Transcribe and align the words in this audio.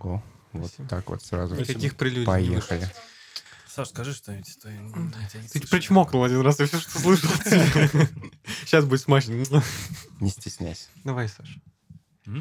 Ого. 0.00 0.22
Вот 0.52 0.66
Спасибо. 0.68 0.88
так 0.88 1.10
вот 1.10 1.22
сразу. 1.22 1.54
Никаких 1.54 1.96
прелюдий. 1.96 2.26
Поехали. 2.26 2.88
Саш, 3.66 3.88
скажи 3.88 4.12
что-нибудь. 4.12 4.58
Ты 4.62 5.48
слышу. 5.48 5.68
причмокнул 5.70 6.24
один 6.24 6.42
раз, 6.42 6.60
я 6.60 6.66
все, 6.66 6.78
что 6.78 6.98
слышал. 6.98 7.30
Сейчас 8.66 8.84
будет 8.84 9.00
смачно. 9.00 9.32
Не 10.20 10.28
стесняйся. 10.30 10.88
Давай, 11.04 11.28
Саш. 11.28 11.56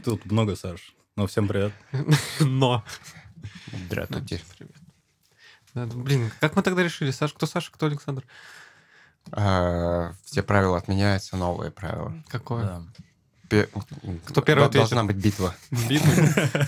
Тут 0.04 0.26
много 0.26 0.56
Саш. 0.58 0.94
Ну, 1.16 1.28
всем 1.28 1.48
привет. 1.48 1.72
Но. 2.42 2.84
Здравствуйте. 3.86 4.42
Привет. 4.58 4.76
Да, 5.74 5.86
да, 5.86 5.96
блин, 5.96 6.32
как 6.42 6.58
мы 6.58 6.64
тогда 6.64 6.84
решили? 6.84 7.12
Саш, 7.12 7.34
кто 7.34 7.46
Саша, 7.46 7.72
кто 7.72 7.86
Александр? 7.86 8.26
А, 9.32 10.14
Все 10.26 10.44
правила 10.44 10.78
отменяются, 10.78 11.38
новые 11.38 11.72
правила. 11.72 12.14
Какое? 12.28 12.64
Да. 12.66 12.84
Пе- 13.50 13.70
Кто 14.26 14.42
первый 14.42 14.66
ответит? 14.66 14.90
Должна 14.90 15.06
быть 15.06 15.16
битва. 15.16 15.56
Битва? 15.88 16.68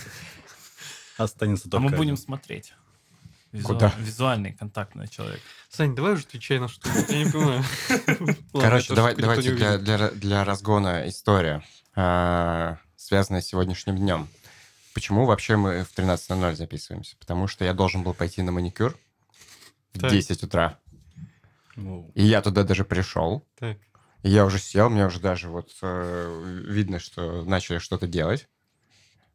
Останется 1.16 1.68
А 1.68 1.70
только... 1.70 1.88
мы 1.88 1.96
будем 1.96 2.16
смотреть. 2.16 2.74
Визуа- 3.52 3.66
Куда? 3.66 3.94
Визуальный, 3.98 4.52
контактный 4.52 5.06
человек. 5.06 5.40
Сань, 5.68 5.94
давай 5.94 6.14
уже 6.14 6.24
отвечай 6.24 6.58
на 6.58 6.66
что 6.66 6.88
Я 7.08 7.24
не 7.24 7.30
понимаю. 7.30 7.64
Короче, 8.52 8.94
давай, 8.94 9.14
давайте 9.14 9.52
для, 9.54 9.78
для, 9.78 10.10
для 10.10 10.44
разгона 10.44 11.08
история, 11.08 11.62
а, 11.94 12.78
связанная 12.96 13.42
с 13.42 13.46
сегодняшним 13.46 13.96
днем. 13.96 14.28
Почему 14.92 15.24
вообще 15.24 15.56
мы 15.56 15.84
в 15.84 15.96
13.00 15.96 16.56
записываемся? 16.56 17.16
Потому 17.18 17.46
что 17.46 17.64
я 17.64 17.74
должен 17.74 18.02
был 18.02 18.12
пойти 18.12 18.42
на 18.42 18.50
маникюр 18.50 18.98
в 19.92 20.00
Так. 20.00 20.10
10 20.10 20.42
утра. 20.42 20.78
И 21.76 22.24
я 22.24 22.42
туда 22.42 22.64
даже 22.64 22.84
пришел. 22.84 23.46
Так. 23.58 23.78
И 24.22 24.30
я 24.30 24.44
уже 24.44 24.58
сел, 24.58 24.90
мне 24.90 25.06
уже 25.06 25.20
даже 25.20 25.48
вот 25.48 25.70
э, 25.82 26.62
видно, 26.66 26.98
что 26.98 27.44
начали 27.44 27.78
что-то 27.78 28.06
делать. 28.06 28.48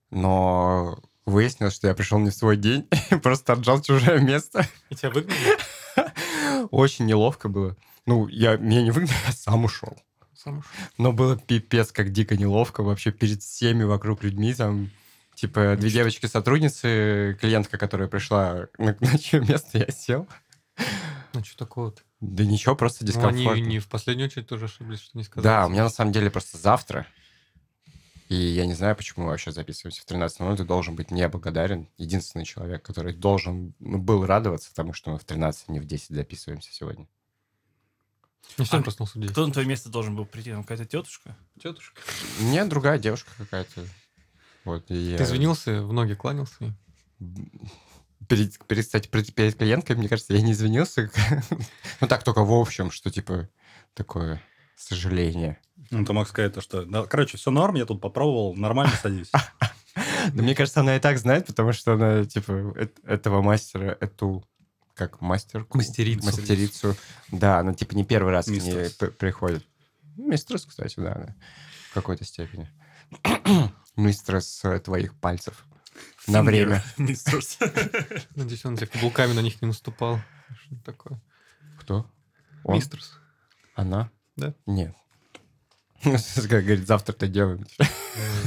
Но 0.09 0.99
выяснилось, 1.29 1.75
что 1.75 1.88
я 1.88 1.93
пришел 1.93 2.19
не 2.19 2.29
в 2.29 2.33
свой 2.35 2.57
день, 2.57 2.88
просто 3.23 3.53
отжал 3.53 3.81
чужое 3.81 4.19
место. 4.19 4.67
И 4.89 4.95
тебя 4.95 5.11
выгнали? 5.11 5.58
Очень 6.72 7.05
неловко 7.05 7.49
было. 7.49 7.75
Ну, 8.05 8.27
я, 8.27 8.58
меня 8.58 8.81
не 8.81 8.91
выгнали, 8.91 9.16
я 9.27 9.33
сам 9.33 9.66
ушел. 9.66 9.97
Сам 10.35 10.59
ушел. 10.59 10.72
Но 10.97 11.11
было 11.11 11.38
пипец, 11.38 11.91
как 11.91 12.11
дико 12.11 12.35
неловко 12.38 12.81
вообще 12.83 13.11
перед 13.11 13.41
всеми 13.41 13.83
вокруг 13.83 14.23
людьми. 14.23 14.53
Там, 14.53 14.89
типа, 15.35 15.75
две 15.80 15.89
девочки-сотрудницы, 15.89 17.38
клиентка, 17.39 17.77
которая 17.77 18.07
пришла 18.07 18.67
на, 18.77 18.95
на 19.00 19.17
чье 19.17 19.41
место, 19.41 19.77
я 19.77 19.88
сел. 19.89 20.27
Ну, 21.33 21.44
что 21.44 21.57
такого-то? 21.57 22.02
Да 22.22 22.44
ничего, 22.44 22.75
просто 22.75 23.03
Ну, 23.03 23.07
дискомфорт. 23.07 23.57
они 23.57 23.61
не 23.61 23.80
в 23.80 23.88
последнюю 23.88 24.27
очередь 24.27 24.47
тоже 24.47 24.66
ошиблись, 24.66 25.02
что 25.02 25.17
не 25.17 25.23
сказали. 25.23 25.44
Да, 25.44 25.66
у 25.67 25.69
меня 25.69 25.83
на 25.83 25.89
самом 25.89 26.11
деле 26.11 26.30
просто 26.30 26.57
завтра. 26.57 27.05
И 28.30 28.35
я 28.35 28.67
не 28.67 28.75
знаю, 28.75 28.95
почему 28.95 29.25
мы 29.25 29.31
вообще 29.31 29.52
записываемся 29.52 30.03
в 30.03 30.05
13.00. 30.05 30.58
Ты 30.58 30.63
должен 30.63 30.95
быть 30.95 31.09
мне 31.09 31.27
благодарен. 31.27 31.89
Единственный 31.97 32.45
человек, 32.45 32.83
который 32.83 33.11
должен 33.11 33.73
ну, 33.80 33.97
был 33.97 34.23
радоваться, 34.23 34.69
потому 34.69 34.94
что 34.94 35.09
мы 35.11 35.17
в 35.17 35.25
13, 35.25 35.66
а 35.67 35.72
не 35.72 35.80
в 35.80 35.85
10 35.85 36.16
записываемся 36.16 36.72
сегодня. 36.72 37.07
Я 38.57 38.66
сегодня 38.66 38.81
А 38.81 38.83
проснулся 38.83 39.17
в 39.17 39.22
10. 39.22 39.31
Кто 39.31 39.47
на 39.47 39.52
твое 39.52 39.67
место 39.67 39.89
должен 39.89 40.16
был 40.16 40.25
прийти? 40.25 40.52
Там 40.52 40.63
какая-то 40.63 40.85
тетушка? 40.85 41.35
Тетушка. 41.59 42.00
Мне 42.39 42.63
другая 42.66 43.00
девушка 43.00 43.31
какая-то. 43.35 43.83
Вот, 44.63 44.83
и 44.91 44.94
Ты 44.94 45.23
я- 45.23 45.23
извинился, 45.23 45.81
в 45.81 45.91
ноги 45.91 46.13
кланялся? 46.13 46.75
перед, 48.27 48.59
перед, 48.67 48.85
кстати, 48.85 49.07
перед, 49.07 49.33
перед 49.33 49.55
клиенткой, 49.55 49.95
мне 49.95 50.07
кажется, 50.07 50.33
я 50.33 50.41
не 50.41 50.52
извинился. 50.52 51.09
ну 52.02 52.07
так, 52.07 52.23
только 52.23 52.44
в 52.44 52.53
общем, 52.53 52.91
что 52.91 53.09
типа 53.09 53.50
такое 53.95 54.41
сожаление. 54.80 55.59
Ну, 55.91 56.05
ты 56.05 56.13
мог 56.13 56.27
сказать 56.27 56.53
то, 56.53 56.61
что... 56.61 56.85
Да, 56.85 57.03
короче, 57.05 57.38
все 57.38 57.52
норм, 57.52 57.75
я 57.75 57.85
тут 57.85 58.02
попробовал, 58.02 58.55
нормально 58.55 58.94
садись. 59.02 59.31
Да 60.33 60.44
мне 60.44 60.53
кажется, 60.53 60.81
она 60.81 60.95
и 60.95 60.99
так 60.99 61.17
знает, 61.17 61.47
потому 61.47 61.73
что 61.73 61.94
она, 61.94 62.23
типа, 62.23 62.52
эт- 62.52 63.00
этого 63.05 63.41
мастера, 63.41 63.97
эту, 64.00 64.45
как 64.94 65.19
мастерку? 65.22 65.77
Мастерицу. 65.77 66.25
Мастерицу. 66.25 66.95
Да, 67.31 67.59
она, 67.59 67.73
типа, 67.73 67.95
не 67.95 68.05
первый 68.05 68.31
раз 68.31 68.45
к 68.45 68.50
ней 68.50 68.89
приходит. 69.17 69.66
Мистерс, 70.16 70.66
кстати, 70.66 71.00
да, 71.00 71.16
она 71.16 71.35
в 71.90 71.94
какой-то 71.94 72.23
степени. 72.23 72.69
Мистерс 73.96 74.63
э, 74.63 74.79
твоих 74.79 75.16
пальцев. 75.16 75.66
На 76.28 76.44
время. 76.44 76.84
Мистерс. 76.97 77.57
Надеюсь, 78.35 78.66
он 78.66 78.78
тебе 78.78 78.88
каблуками 78.88 79.34
на 79.34 79.41
них 79.41 79.61
не 79.61 79.67
наступал. 79.67 80.19
Что 80.66 80.75
такое? 80.85 81.22
Кто? 81.79 82.09
Он? 82.63 82.75
Мистерс. 82.75 83.17
Она? 83.75 84.11
Да. 84.39 84.53
Нет. 84.66 84.95
Как 86.03 86.63
говорит, 86.63 86.88
завтра-то 86.88 87.27
делаем. 87.27 87.67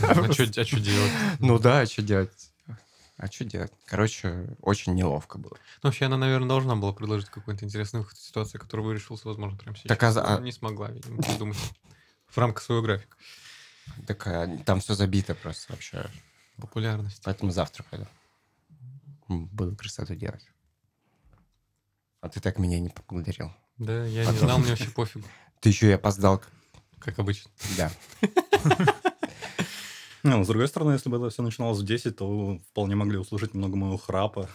А 0.03 0.33
что 0.33 0.47
делать? 0.47 1.13
Ну 1.39 1.59
да, 1.59 1.81
а 1.81 1.87
что 1.87 2.03
делать? 2.03 2.31
А 3.19 3.27
что 3.27 3.45
делать? 3.45 3.73
Короче, 3.85 4.57
очень 4.63 4.95
неловко 4.95 5.39
было. 5.39 5.57
Ну, 5.83 5.89
вообще, 5.89 6.07
она, 6.07 6.17
наверное, 6.17 6.49
должна 6.49 6.77
была 6.77 6.93
предложить 6.93 7.29
какой-то 7.29 7.65
интересный 7.65 8.01
выход 8.01 8.17
из 8.17 8.25
ситуации, 8.25 8.59
который 8.59 8.85
вы 8.85 8.95
решился, 8.95 9.29
возможно, 9.29 9.59
прямо 9.59 9.77
сейчас. 9.77 9.89
Так, 9.89 10.03
а 10.03 10.39
Но 10.39 10.45
Не 10.45 10.51
смогла, 10.51 10.91
видимо, 10.91 11.23
придумать 11.23 11.59
в 12.27 12.39
рамках 12.39 12.63
своего 12.63 12.83
графика. 12.83 13.17
Такая, 14.07 14.59
там 14.65 14.81
все 14.81 14.95
забито 14.95 15.35
просто 15.35 15.73
вообще. 15.73 16.11
Популярность. 16.57 17.21
Поэтому 17.25 17.53
завтра 17.53 17.85
пойду. 17.91 18.07
Буду 19.29 19.77
красоту 19.77 20.15
делать. 20.15 20.47
А 22.21 22.29
ты 22.29 22.41
так 22.41 22.59
меня 22.59 22.81
не 22.81 22.89
поблагодарил. 22.89 23.53
Да, 23.79 24.05
я 24.07 24.21
не 24.21 24.27
Потом. 24.27 24.47
знал, 24.47 24.59
мне 24.59 24.71
вообще 24.71 24.91
пофигу, 24.91 25.27
Ты 25.63 25.69
еще 25.69 25.89
и 25.89 25.93
опоздал. 25.93 26.43
как 26.99 27.19
обычно. 27.19 27.51
Да. 27.77 27.91
Ну, 30.25 30.45
с 30.45 30.47
другой 30.47 30.69
стороны, 30.69 30.93
если 30.93 31.09
бы 31.09 31.17
это 31.17 31.31
все 31.31 31.43
начиналось 31.43 31.81
в 31.81 31.85
10, 31.85 32.15
то 32.15 32.29
вы 32.29 32.59
вполне 32.61 32.95
могли 32.95 33.19
услышать 33.19 33.55
много 33.55 33.77
моего 33.77 33.97
храпа. 33.97 34.49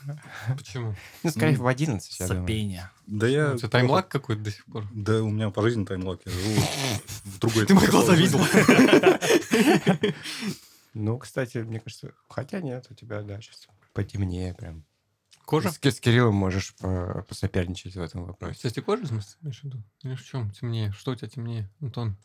Почему? 0.58 0.96
Ну, 1.24 1.30
скорее, 1.30 1.58
в 1.58 1.68
11, 1.68 2.20
я 2.22 2.28
думаю. 2.28 2.44
Сопение. 2.44 2.90
Да 3.06 3.28
я... 3.28 3.52
У 3.52 3.58
тебя 3.58 3.68
таймлаг 3.68 4.08
какой-то 4.08 4.44
до 4.44 4.52
сих 4.52 4.64
пор? 4.64 4.86
Да, 4.94 5.22
у 5.22 5.30
меня 5.30 5.50
по 5.50 5.62
жизни 5.62 5.84
таймлок. 5.84 6.22
Я 6.26 6.32
живу 6.32 6.62
в 7.26 7.40
другой... 7.40 7.66
Ты 7.66 7.74
мои 7.74 7.88
глаза 7.88 8.16
видел? 8.16 8.40
Ну, 10.94 11.18
кстати, 11.20 11.58
мне 11.60 11.80
кажется, 11.82 12.14
хотя 12.28 12.60
нет, 12.62 12.88
у 12.90 12.96
тебя, 12.96 13.22
да, 13.22 13.40
сейчас 13.40 13.68
потемнее 13.94 14.56
прям. 14.56 14.84
Кожа? 15.48 15.72
С, 15.72 15.78
с 15.82 16.00
Кириллом 16.02 16.36
можешь 16.36 16.76
по- 16.76 17.26
посоперничать 17.26 17.96
в 17.96 18.02
этом 18.02 18.26
вопросе. 18.26 18.56
Кстати, 18.56 18.82
кожа, 18.82 19.04
в 19.04 19.08
смысле, 19.08 19.38
имеешь 19.42 19.62
в 19.62 19.64
виду? 19.64 19.82
Или 20.04 20.16
в 20.16 20.26
чем 20.26 20.52
темнее? 20.52 20.92
Что 20.92 21.12
у 21.12 21.16
тебя 21.16 21.30
темнее, 21.30 21.70
Антон? 21.80 22.18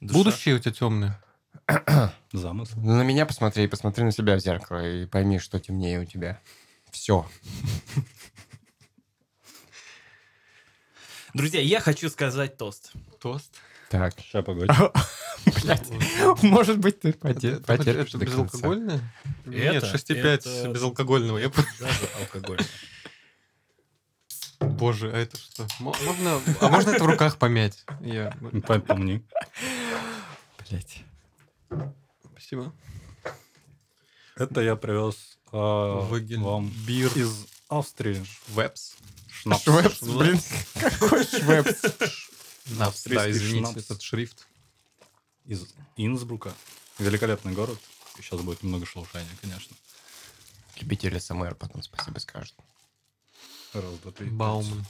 Душа. 0.00 0.14
Будущее 0.14 0.54
у 0.54 0.58
тебя 0.60 0.70
темное. 0.70 1.20
Замысел. 2.32 2.76
Ну, 2.76 2.96
на 2.96 3.02
меня 3.02 3.26
посмотри, 3.26 3.66
посмотри 3.66 4.04
на 4.04 4.12
себя 4.12 4.36
в 4.36 4.38
зеркало 4.38 4.78
и 4.78 5.06
пойми, 5.06 5.40
что 5.40 5.58
темнее 5.58 5.98
у 5.98 6.04
тебя. 6.04 6.40
Все. 6.92 7.28
Друзья, 11.34 11.60
я 11.60 11.80
хочу 11.80 12.08
сказать 12.10 12.56
тост. 12.58 12.92
Тост. 13.20 13.56
Так. 13.92 14.14
Сейчас, 14.18 14.42
погоди. 14.42 14.72
Блядь. 15.62 16.42
Может 16.42 16.78
быть, 16.78 17.00
ты 17.00 17.12
потерпишь 17.12 18.14
это 18.14 18.24
безалкогольное? 18.24 19.00
Нет, 19.44 19.84
6,5 19.84 20.16
это- 20.16 20.68
безалкогольного. 20.70 21.36
Я... 21.36 21.50
Даже 21.78 22.08
алкоголь. 22.18 22.58
Боже, 24.60 25.12
а 25.12 25.18
это 25.18 25.36
что? 25.36 25.66
Мо- 25.78 25.94
Можно... 26.06 26.40
А 26.60 26.68
можно 26.70 26.90
это 26.92 27.04
в 27.04 27.06
руках 27.06 27.36
помять? 27.36 27.84
Я... 28.00 28.34
Пом- 28.40 28.80
Помни. 28.86 29.22
Блядь. 30.70 31.04
Спасибо. 32.30 32.72
Это 34.36 34.62
я 34.62 34.74
привез 34.76 35.38
а, 35.52 36.08
вам 36.38 36.72
бир 36.86 37.08
из 37.14 37.46
Австрии. 37.68 38.24
Вебс. 38.48 38.94
Шнапс. 39.30 39.64
Швепс, 39.64 40.02
блин. 40.02 40.40
Какой 40.80 41.24
швепс? 41.26 41.82
Да, 42.66 42.86
Австрийский 42.86 43.30
извините, 43.32 43.70
шнапс. 43.72 43.84
этот 43.84 44.02
шрифт. 44.02 44.46
Из 45.44 45.66
Инсбрука. 45.96 46.54
Великолепный 46.98 47.52
город. 47.52 47.78
Сейчас 48.16 48.40
будет 48.40 48.62
немного 48.62 48.86
шелушания, 48.86 49.30
конечно. 49.40 49.74
Любители 50.76 51.18
СМР 51.18 51.54
потом 51.54 51.82
спасибо 51.82 52.18
скажут. 52.18 52.54
Раз, 53.72 53.84
два, 54.02 54.12
три. 54.12 54.28
Бауман. 54.28 54.84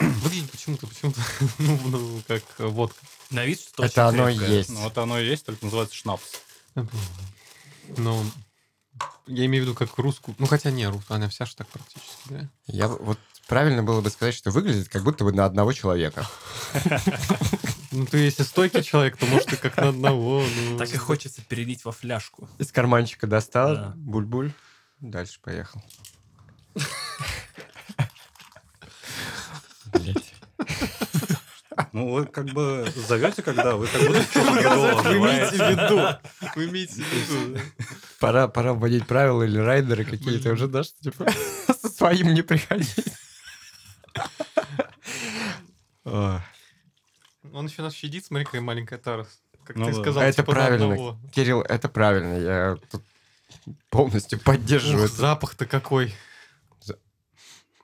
Выглядит 0.00 0.50
почему-то, 0.52 0.86
почему-то, 0.86 1.20
ну, 1.58 1.76
ну, 1.88 2.22
как 2.26 2.42
э, 2.58 2.66
водка. 2.66 2.98
На 3.30 3.44
вид 3.44 3.60
что 3.60 3.84
Это 3.84 4.08
очень 4.08 4.18
оно 4.18 4.28
и 4.30 4.36
крепкое. 4.36 4.56
есть. 4.56 4.70
Ну, 4.70 4.80
вот 4.80 4.98
оно 4.98 5.18
и 5.20 5.26
есть, 5.26 5.44
только 5.44 5.64
называется 5.66 5.94
шнапс. 5.94 6.24
Ну, 7.98 8.24
я 9.26 9.44
имею 9.46 9.64
в 9.64 9.66
виду 9.68 9.74
как 9.76 9.96
русскую. 9.98 10.34
Ну, 10.38 10.46
хотя 10.46 10.70
не, 10.70 10.88
рус- 10.88 11.04
она 11.08 11.28
вся 11.28 11.44
же 11.44 11.54
так 11.56 11.68
практически, 11.68 12.08
да? 12.30 12.48
Я 12.66 12.88
вот 12.88 13.18
правильно 13.46 13.82
было 13.82 14.00
бы 14.00 14.10
сказать, 14.10 14.34
что 14.34 14.50
выглядит 14.50 14.88
как 14.88 15.02
будто 15.02 15.24
бы 15.24 15.32
на 15.32 15.44
одного 15.44 15.72
человека. 15.72 16.26
Ну, 17.92 18.04
ты 18.04 18.18
если 18.18 18.42
стойкий 18.42 18.82
человек, 18.82 19.16
то, 19.16 19.26
может, 19.26 19.46
ты 19.48 19.56
как 19.56 19.76
на 19.78 19.88
одного. 19.88 20.44
ну. 20.68 20.76
Так 20.78 20.92
и 20.92 20.96
хочется 20.96 21.40
перелить 21.42 21.84
во 21.84 21.92
фляжку. 21.92 22.48
Из 22.58 22.70
карманчика 22.70 23.26
достал, 23.26 23.74
Да. 23.74 23.92
буль-буль, 23.96 24.52
дальше 25.00 25.38
поехал. 25.42 25.82
Блять. 29.92 30.34
Ну, 31.92 32.10
вы 32.12 32.26
как 32.26 32.46
бы 32.46 32.90
зовете, 33.08 33.42
когда 33.42 33.76
вы 33.76 33.86
как 33.86 34.02
будто 34.02 34.22
что-то 34.22 35.02
Вы 35.08 35.16
имеете 35.18 35.56
в 35.56 35.70
виду. 35.70 36.50
Вы 36.54 36.64
имеете 36.68 36.94
в 36.94 36.98
виду. 36.98 37.60
Пора, 38.18 38.48
пора 38.48 38.72
вводить 38.74 39.06
правила 39.06 39.42
или 39.42 39.58
райдеры 39.58 40.04
какие-то 40.04 40.52
уже, 40.52 40.68
да, 40.68 40.84
что 40.84 40.94
типа 41.02 41.26
со 41.80 41.88
своим 41.88 42.34
не 42.34 42.42
приходить. 42.42 42.94
Он 47.52 47.66
еще 47.66 47.82
нас 47.82 47.94
щадит, 47.94 48.24
смотри, 48.24 48.44
какая 48.44 48.60
маленькая 48.60 48.98
тара. 48.98 49.26
Как 49.64 49.76
Ну 49.76 49.86
ты 49.86 49.94
сказал, 49.94 50.22
Это 50.22 50.42
типа, 50.42 50.52
правильно. 50.52 50.84
одного. 50.92 51.18
Кирилл, 51.32 51.62
это 51.62 51.88
правильно. 51.88 52.34
Я 52.38 52.76
тут 52.90 53.02
полностью 53.90 54.38
поддерживаю. 54.40 55.06
Ух, 55.06 55.10
запах-то 55.12 55.66
какой. 55.66 56.14
За- 56.82 56.98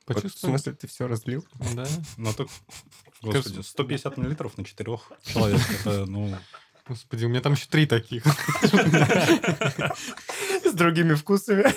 Вот, 0.06 0.25
в 0.25 0.38
смысле, 0.38 0.73
ты 0.75 0.87
все 0.87 1.08
разлил? 1.08 1.44
Да. 1.75 1.87
Ну 2.17 2.32
так, 2.32 2.46
господи, 3.23 3.61
150 3.62 4.17
миллилитров 4.17 4.56
на 4.58 4.64
четырех 4.64 5.11
человек. 5.25 5.61
Это, 5.81 6.06
ну, 6.06 6.37
Господи, 6.88 7.25
у 7.25 7.28
меня 7.28 7.40
там 7.40 7.52
еще 7.55 7.67
три 7.67 7.87
таких. 7.87 8.25
С 10.64 10.73
другими 10.75 11.14
вкусами. 11.14 11.64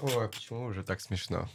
Ой, 0.00 0.28
почему 0.28 0.66
уже 0.66 0.82
так 0.84 1.00
смешно? 1.00 1.48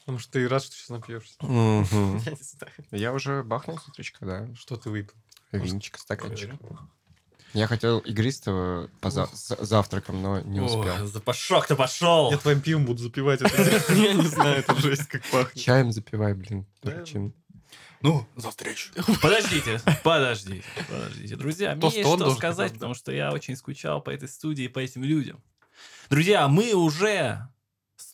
Потому 0.00 0.18
что 0.18 0.32
ты 0.32 0.48
рад, 0.48 0.62
что 0.62 0.74
сейчас 0.74 0.88
напьешься. 0.88 1.36
Мгм. 1.40 2.18
Я 2.18 2.32
не 2.32 2.38
знаю. 2.42 2.72
Я 2.90 3.12
уже 3.12 3.42
бахнул 3.42 3.78
с 3.78 3.88
утречка, 3.88 4.24
да. 4.24 4.48
Что 4.54 4.76
ты 4.76 4.90
выпил? 4.90 5.14
Винчик, 5.52 5.98
стаканчик. 5.98 6.50
Я 7.52 7.66
хотел 7.68 8.00
игристого 8.00 8.90
по 9.00 9.10
за- 9.10 9.28
с 9.32 9.56
завтраком, 9.64 10.20
но 10.20 10.40
не 10.40 10.60
успел. 10.60 10.94
Ой, 11.00 11.06
запашок-то 11.06 11.74
пошел. 11.76 12.30
Я 12.30 12.36
твоим 12.38 12.60
пивом 12.60 12.84
буду 12.84 13.02
запивать 13.02 13.40
это. 13.40 13.62
Я 13.94 14.12
не 14.12 14.26
знаю, 14.26 14.58
это 14.58 14.74
жесть 14.76 15.06
как 15.06 15.22
пахнет. 15.30 15.64
Чаем 15.64 15.90
запивай, 15.92 16.34
блин. 16.34 16.66
Да. 16.82 16.90
дурачин. 16.90 17.32
ну, 18.02 18.26
за 18.36 18.50
встречу. 18.50 18.92
Подождите, 19.22 19.80
подождите, 20.02 20.64
подождите. 20.88 21.36
Друзья, 21.36 21.72
мне 21.72 21.80
Тост 21.80 21.96
есть 21.96 22.06
он 22.06 22.16
что 22.16 22.24
должен 22.24 22.38
сказать, 22.38 22.72
да. 22.72 22.74
потому 22.74 22.94
что 22.94 23.12
я 23.12 23.32
очень 23.32 23.56
скучал 23.56 24.02
по 24.02 24.10
этой 24.10 24.28
студии, 24.28 24.68
по 24.68 24.80
этим 24.80 25.02
людям. 25.02 25.42
Друзья, 26.10 26.48
мы 26.48 26.74
уже 26.74 27.48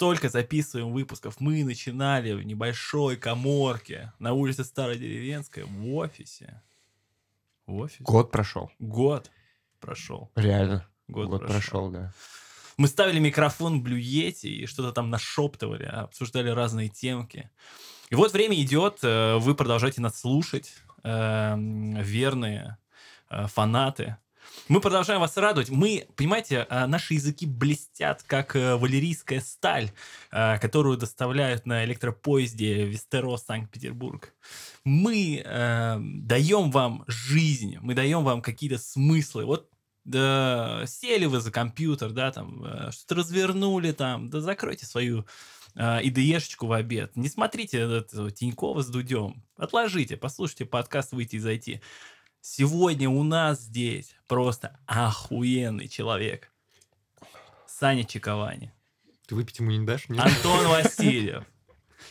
столько 0.03 0.29
записываем 0.31 0.93
выпусков. 0.93 1.39
Мы 1.39 1.63
начинали 1.63 2.33
в 2.33 2.43
небольшой 2.43 3.17
коморке 3.17 4.13
на 4.19 4.33
улице 4.33 4.65
Стародеревенская 4.65 5.65
в 5.65 5.95
офисе. 5.95 6.61
В 7.67 7.77
офисе? 7.77 8.03
Год 8.03 8.33
прошел. 8.33 8.73
Год 8.81 9.31
прошел. 9.79 10.29
Реально. 10.35 10.85
Год, 11.07 11.29
Год, 11.29 11.43
прошел. 11.43 11.55
прошел, 11.55 11.91
да. 11.91 12.13
Мы 12.79 12.89
ставили 12.89 13.21
микрофон 13.21 13.79
в 13.79 13.83
Блюете 13.85 14.49
и 14.49 14.67
что-то 14.67 14.91
там 14.91 15.09
нашептывали, 15.09 15.85
обсуждали 15.85 16.49
разные 16.49 16.89
темки. 16.89 17.49
И 18.11 18.17
вот 18.17 18.33
время 18.33 18.61
идет, 18.61 19.05
э, 19.05 19.37
вы 19.37 19.55
продолжаете 19.55 20.01
нас 20.01 20.19
слушать, 20.19 20.75
эм, 21.05 21.95
верные 21.95 22.77
э, 23.31 23.47
фанаты. 23.47 24.17
Мы 24.69 24.81
продолжаем 24.81 25.21
вас 25.21 25.37
радовать. 25.37 25.71
Мы, 25.71 26.07
понимаете, 26.17 26.67
э, 26.69 26.87
наши 26.87 27.15
языки 27.15 27.47
блестят, 27.47 28.23
как 28.23 28.57
э, 28.57 28.77
валерийская 28.77 29.41
сталь, 29.41 29.91
э, 30.31 30.59
которую 30.59 30.97
доставляют 30.97 31.67
на 31.67 31.85
электропоезде 31.85 32.87
Вестерос, 32.87 33.45
Санкт-Петербург. 33.45 34.33
Мы 34.85 35.43
э, 35.45 35.99
даем 36.01 36.71
вам 36.71 37.05
жизнь, 37.07 37.79
мы 37.81 37.95
даем 37.95 38.25
вам 38.25 38.41
какие-то 38.41 38.79
смыслы. 38.79 39.45
Вот 39.45 39.69
да, 40.05 40.85
сели 40.87 41.27
вы 41.27 41.41
за 41.41 41.51
компьютер, 41.51 42.11
да, 42.11 42.33
там, 42.33 42.65
э, 42.65 42.91
что-то 42.93 43.17
развернули 43.17 43.93
там, 43.93 44.31
да 44.31 44.41
закройте 44.41 44.87
свою 44.87 45.27
э, 45.75 46.03
ИДЕшечку 46.03 46.67
в 46.67 46.73
обед. 46.73 47.17
Не 47.17 47.29
смотрите 47.29 47.79
этот 47.79 48.35
Тинькова 48.35 48.83
с 48.83 48.89
Дудем. 48.89 49.45
Отложите, 49.57 50.17
послушайте 50.17 50.67
подкаст 50.67 51.13
«Выйти 51.13 51.37
и 51.37 51.41
зайти». 51.41 51.81
Сегодня 52.45 53.09
у 53.09 53.23
нас 53.23 53.61
здесь 53.61 54.17
просто 54.27 54.77
охуенный 54.87 55.87
человек. 55.89 56.51
Саня 57.69 58.03
Чиковани, 58.05 58.73
Ты 59.27 59.37
выпить 59.37 59.61
ему 59.61 59.71
не 59.71 59.87
дашь? 59.87 60.09
Нет? 60.09 60.21
Антон 60.25 60.67
Васильев, 60.69 61.45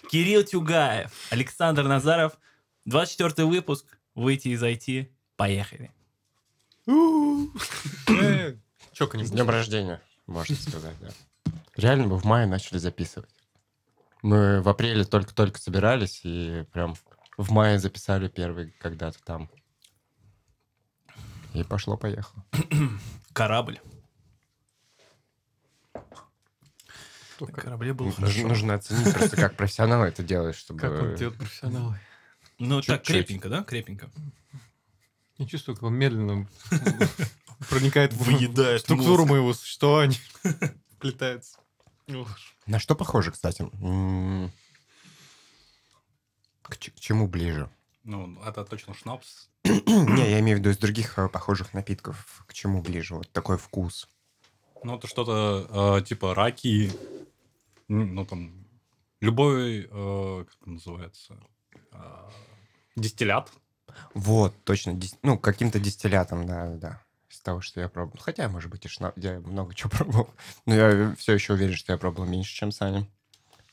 Кирилл 0.10 0.44
Тюгаев, 0.44 1.12
Александр 1.32 1.84
Назаров. 1.84 2.38
24 2.86 3.46
выпуск 3.48 3.86
«Выйти 4.16 4.48
и 4.48 4.56
зайти». 4.56 5.12
Поехали. 5.36 5.92
Э, 6.88 6.94
С 8.08 8.58
Чоканем. 8.94 9.26
днем 9.28 9.50
рождения, 9.50 10.02
можно 10.26 10.56
сказать, 10.56 10.96
да. 11.00 11.10
Реально 11.76 12.08
мы 12.08 12.18
в 12.18 12.24
мае 12.24 12.48
начали 12.48 12.78
записывать. 12.80 13.30
Мы 14.24 14.62
в 14.62 14.70
апреле 14.70 15.04
только-только 15.04 15.60
собирались 15.60 16.22
и 16.24 16.64
прям 16.72 16.96
в 17.38 17.52
мае 17.52 17.78
записали 17.80 18.28
первый 18.30 18.72
когда-то 18.80 19.22
там. 19.24 19.50
И 21.54 21.64
пошло-поехало. 21.64 22.46
Корабль. 23.34 23.80
На 27.40 27.48
корабле 27.48 27.94
был 27.94 28.06
Нуж- 28.06 28.16
хорошо. 28.16 28.48
Нужно 28.48 28.76
оценить 28.76 29.14
просто, 29.14 29.36
как 29.36 29.58
профессионал 29.58 30.04
это 30.04 30.22
делает, 30.22 30.56
чтобы... 30.56 30.80
Как 30.80 30.92
он 30.92 31.16
делает 31.16 31.38
профессионалы. 31.40 32.00
Ну, 32.60 32.82
так, 32.82 33.04
крепенько, 33.04 33.50
да? 33.50 33.64
Крепенько. 33.64 34.12
Я 35.38 35.48
чувствую, 35.48 35.76
как 35.76 35.84
он 35.86 35.96
медленно 35.96 36.48
проникает 37.70 38.14
в 38.14 38.80
структуру 38.80 39.26
моего 39.26 39.54
существования. 39.54 40.18
Плетается. 41.00 41.58
Ух. 42.08 42.38
На 42.68 42.78
что 42.78 42.96
похоже, 42.96 43.32
кстати? 43.32 43.68
К 46.62 46.78
чему 47.00 47.28
ближе? 47.28 47.72
Ну, 48.04 48.42
это 48.44 48.66
точно 48.66 48.94
шнапс. 48.94 49.50
Не, 49.64 50.30
я 50.32 50.40
имею 50.40 50.58
в 50.58 50.60
виду 50.60 50.70
из 50.72 50.78
других 50.78 51.18
э, 51.20 51.30
похожих 51.30 51.74
напитков. 51.74 52.44
К 52.48 52.54
чему 52.54 52.82
ближе? 52.82 53.16
Вот 53.16 53.32
такой 53.32 53.58
вкус. 53.58 54.08
Ну, 54.84 54.98
это 54.98 55.08
что-то 55.08 56.00
э, 56.00 56.04
типа 56.04 56.34
раки. 56.34 56.92
Ну, 57.88 58.26
там, 58.26 58.66
любой, 59.20 59.88
э, 59.92 60.46
как 60.46 60.68
называется, 60.68 61.38
э, 61.92 62.30
дистиллят. 62.96 63.52
Вот, 64.14 64.54
точно. 64.64 64.92
дис- 64.92 65.18
Ну, 65.22 65.38
каким-то 65.38 65.80
дистиллятом, 65.80 66.48
да, 66.48 66.76
да. 66.76 67.04
Из 67.30 67.40
того, 67.42 67.62
что 67.62 67.80
я 67.82 67.88
пробовал. 67.90 68.20
Хотя, 68.22 68.50
может 68.50 68.72
быть, 68.72 68.84
и 68.86 68.88
шнап... 68.90 69.16
Я 69.18 69.40
много 69.40 69.76
чего 69.76 69.90
пробовал. 69.96 70.34
Но 70.66 70.74
я 70.74 71.16
все 71.18 71.34
еще 71.34 71.54
уверен, 71.54 71.76
что 71.76 71.94
я 71.94 71.98
пробовал 72.00 72.28
меньше, 72.28 72.54
чем 72.56 72.72
Саня. 72.72 73.08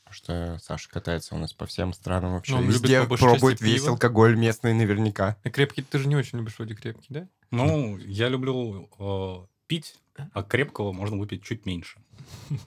Потому 0.09 0.57
что 0.57 0.57
Саша 0.63 0.89
катается 0.89 1.35
у 1.35 1.37
нас 1.37 1.53
по 1.53 1.67
всем 1.67 1.93
странам 1.93 2.33
вообще. 2.33 2.53
Ну, 2.53 2.59
он 2.59 2.63
любит 2.65 2.81
Везде 2.81 3.03
большей 3.03 3.27
пробует 3.27 3.59
части 3.59 3.71
весь 3.71 3.81
пиво. 3.81 3.91
алкоголь 3.91 4.35
местный 4.35 4.73
наверняка. 4.73 5.37
А 5.43 5.49
крепкий, 5.51 5.83
ты 5.83 5.99
же 5.99 6.07
не 6.07 6.15
очень 6.15 6.39
любишь 6.39 6.55
вроде 6.57 6.73
крепкий, 6.73 7.05
да? 7.09 7.27
Ну, 7.51 7.95
я 7.99 8.27
люблю 8.27 8.89
э, 8.97 9.47
пить, 9.67 9.95
а 10.33 10.41
крепкого 10.41 10.93
можно 10.93 11.17
выпить 11.17 11.43
чуть 11.43 11.65
меньше. 11.65 11.99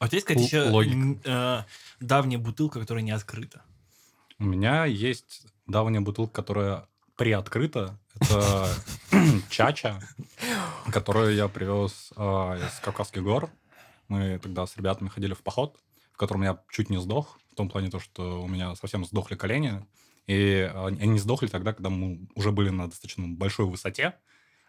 А 0.00 0.06
у 0.06 0.08
тебя 0.08 0.16
есть, 0.16 0.26
кстати, 0.26 0.54
Л- 0.54 0.80
еще 0.82 1.18
э, 1.24 1.62
давняя 2.00 2.38
бутылка, 2.38 2.78
которая 2.80 3.02
не 3.02 3.12
открыта? 3.12 3.62
У 4.38 4.44
меня 4.44 4.84
есть 4.84 5.46
давняя 5.66 6.00
бутылка, 6.02 6.32
которая 6.34 6.88
приоткрыта. 7.16 7.98
Это 8.20 8.68
чача, 9.50 10.00
которую 10.92 11.34
я 11.34 11.48
привез 11.48 12.12
э, 12.16 12.20
из 12.22 12.80
Кавказских 12.80 13.22
гор. 13.22 13.50
Мы 14.08 14.38
тогда 14.40 14.66
с 14.66 14.76
ребятами 14.76 15.08
ходили 15.08 15.32
в 15.32 15.42
поход, 15.42 15.78
в 16.14 16.16
котором 16.16 16.42
я 16.42 16.62
чуть 16.70 16.90
не 16.90 17.00
сдох. 17.00 17.38
В 17.52 17.56
том 17.56 17.68
плане, 17.68 17.90
то, 17.90 17.98
что 17.98 18.42
у 18.42 18.48
меня 18.48 18.74
совсем 18.76 19.04
сдохли 19.04 19.34
колени. 19.34 19.84
И 20.26 20.70
э, 20.72 20.86
они 20.86 21.18
сдохли 21.18 21.48
тогда, 21.48 21.72
когда 21.72 21.90
мы 21.90 22.26
уже 22.34 22.52
были 22.52 22.70
на 22.70 22.88
достаточно 22.88 23.26
большой 23.26 23.66
высоте, 23.66 24.14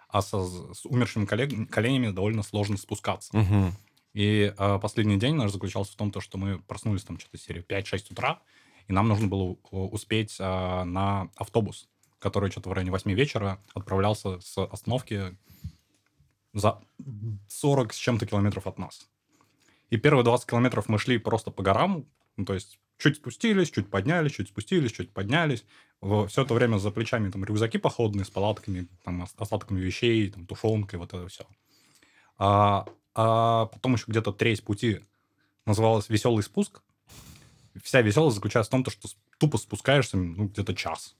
а 0.09 0.21
со, 0.21 0.43
с 0.73 0.85
умершими 0.85 1.25
коллег- 1.25 1.67
коленями 1.67 2.11
довольно 2.11 2.43
сложно 2.43 2.77
спускаться. 2.77 3.35
Мгм. 3.37 3.73
И 4.13 4.53
э, 4.57 4.79
последний 4.81 5.17
день 5.17 5.35
наш 5.35 5.51
заключался 5.51 5.93
в 5.93 5.95
том, 5.95 6.11
то, 6.11 6.19
что 6.19 6.37
мы 6.37 6.59
проснулись 6.59 7.03
там 7.03 7.19
что-то 7.19 7.37
серии 7.37 7.63
5-6 7.63 8.11
утра, 8.11 8.39
и 8.87 8.93
нам 8.93 9.07
нужно 9.07 9.27
было 9.27 9.55
успеть 9.71 10.37
э, 10.39 10.83
на 10.83 11.29
автобус, 11.35 11.87
который 12.19 12.49
что-то 12.49 12.69
в 12.69 12.73
районе 12.73 12.91
8 12.91 13.11
вечера 13.13 13.61
отправлялся 13.75 14.39
с 14.39 14.57
остановки 14.57 15.37
за 16.53 16.81
40 17.49 17.93
с 17.93 17.97
чем-то 17.97 18.25
километров 18.25 18.65
от 18.65 18.79
нас. 18.79 19.07
И 19.89 19.97
первые 19.97 20.23
20 20.23 20.49
километров 20.49 20.89
мы 20.89 20.97
шли 20.97 21.17
просто 21.17 21.51
по 21.51 21.63
горам, 21.63 22.05
ну, 22.37 22.45
то 22.45 22.53
есть 22.53 22.79
чуть 22.97 23.17
спустились, 23.17 23.71
чуть 23.71 23.89
поднялись, 23.89 24.31
чуть 24.31 24.49
спустились, 24.49 24.91
чуть 24.91 25.11
поднялись. 25.11 25.65
Все 26.01 26.41
это 26.41 26.53
время 26.53 26.77
за 26.77 26.91
плечами 26.91 27.29
там 27.31 27.43
рюкзаки 27.45 27.77
походные 27.77 28.25
с 28.25 28.29
палатками, 28.29 28.87
там, 29.03 29.23
ос- 29.23 29.33
остатками 29.37 29.79
вещей, 29.79 30.29
там, 30.29 30.45
тушенкой, 30.45 30.99
вот 30.99 31.13
это 31.13 31.27
все. 31.27 31.45
А, 32.37 32.85
а 33.13 33.67
потом 33.67 33.93
еще 33.93 34.05
где-то 34.07 34.33
треть 34.33 34.63
пути 34.63 35.01
называлась 35.65 36.09
«Веселый 36.09 36.43
спуск». 36.43 36.81
Вся 37.81 38.01
веселость 38.01 38.35
заключается 38.35 38.69
в 38.69 38.71
том, 38.71 38.83
то, 38.83 38.91
что 38.91 39.09
тупо 39.37 39.57
спускаешься 39.57 40.17
ну, 40.17 40.45
где-то 40.47 40.75
час. 40.75 41.15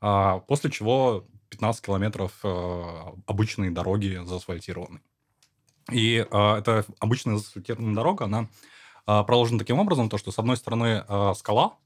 А, 0.00 0.38
после 0.40 0.70
чего 0.70 1.26
15 1.50 1.84
километров 1.84 2.40
э, 2.42 2.94
обычной 3.26 3.70
дороги 3.70 4.20
заасфальтированной. 4.24 5.02
И 5.90 6.18
э, 6.18 6.54
эта 6.58 6.84
обычная 7.00 7.36
заасфальтированная 7.36 7.94
дорога, 7.94 8.26
она 8.26 8.48
э, 9.06 9.24
проложена 9.24 9.58
таким 9.58 9.78
образом, 9.78 10.08
то, 10.08 10.18
что 10.18 10.30
с 10.30 10.38
одной 10.38 10.56
стороны 10.56 11.04
э, 11.06 11.32
скала, 11.36 11.76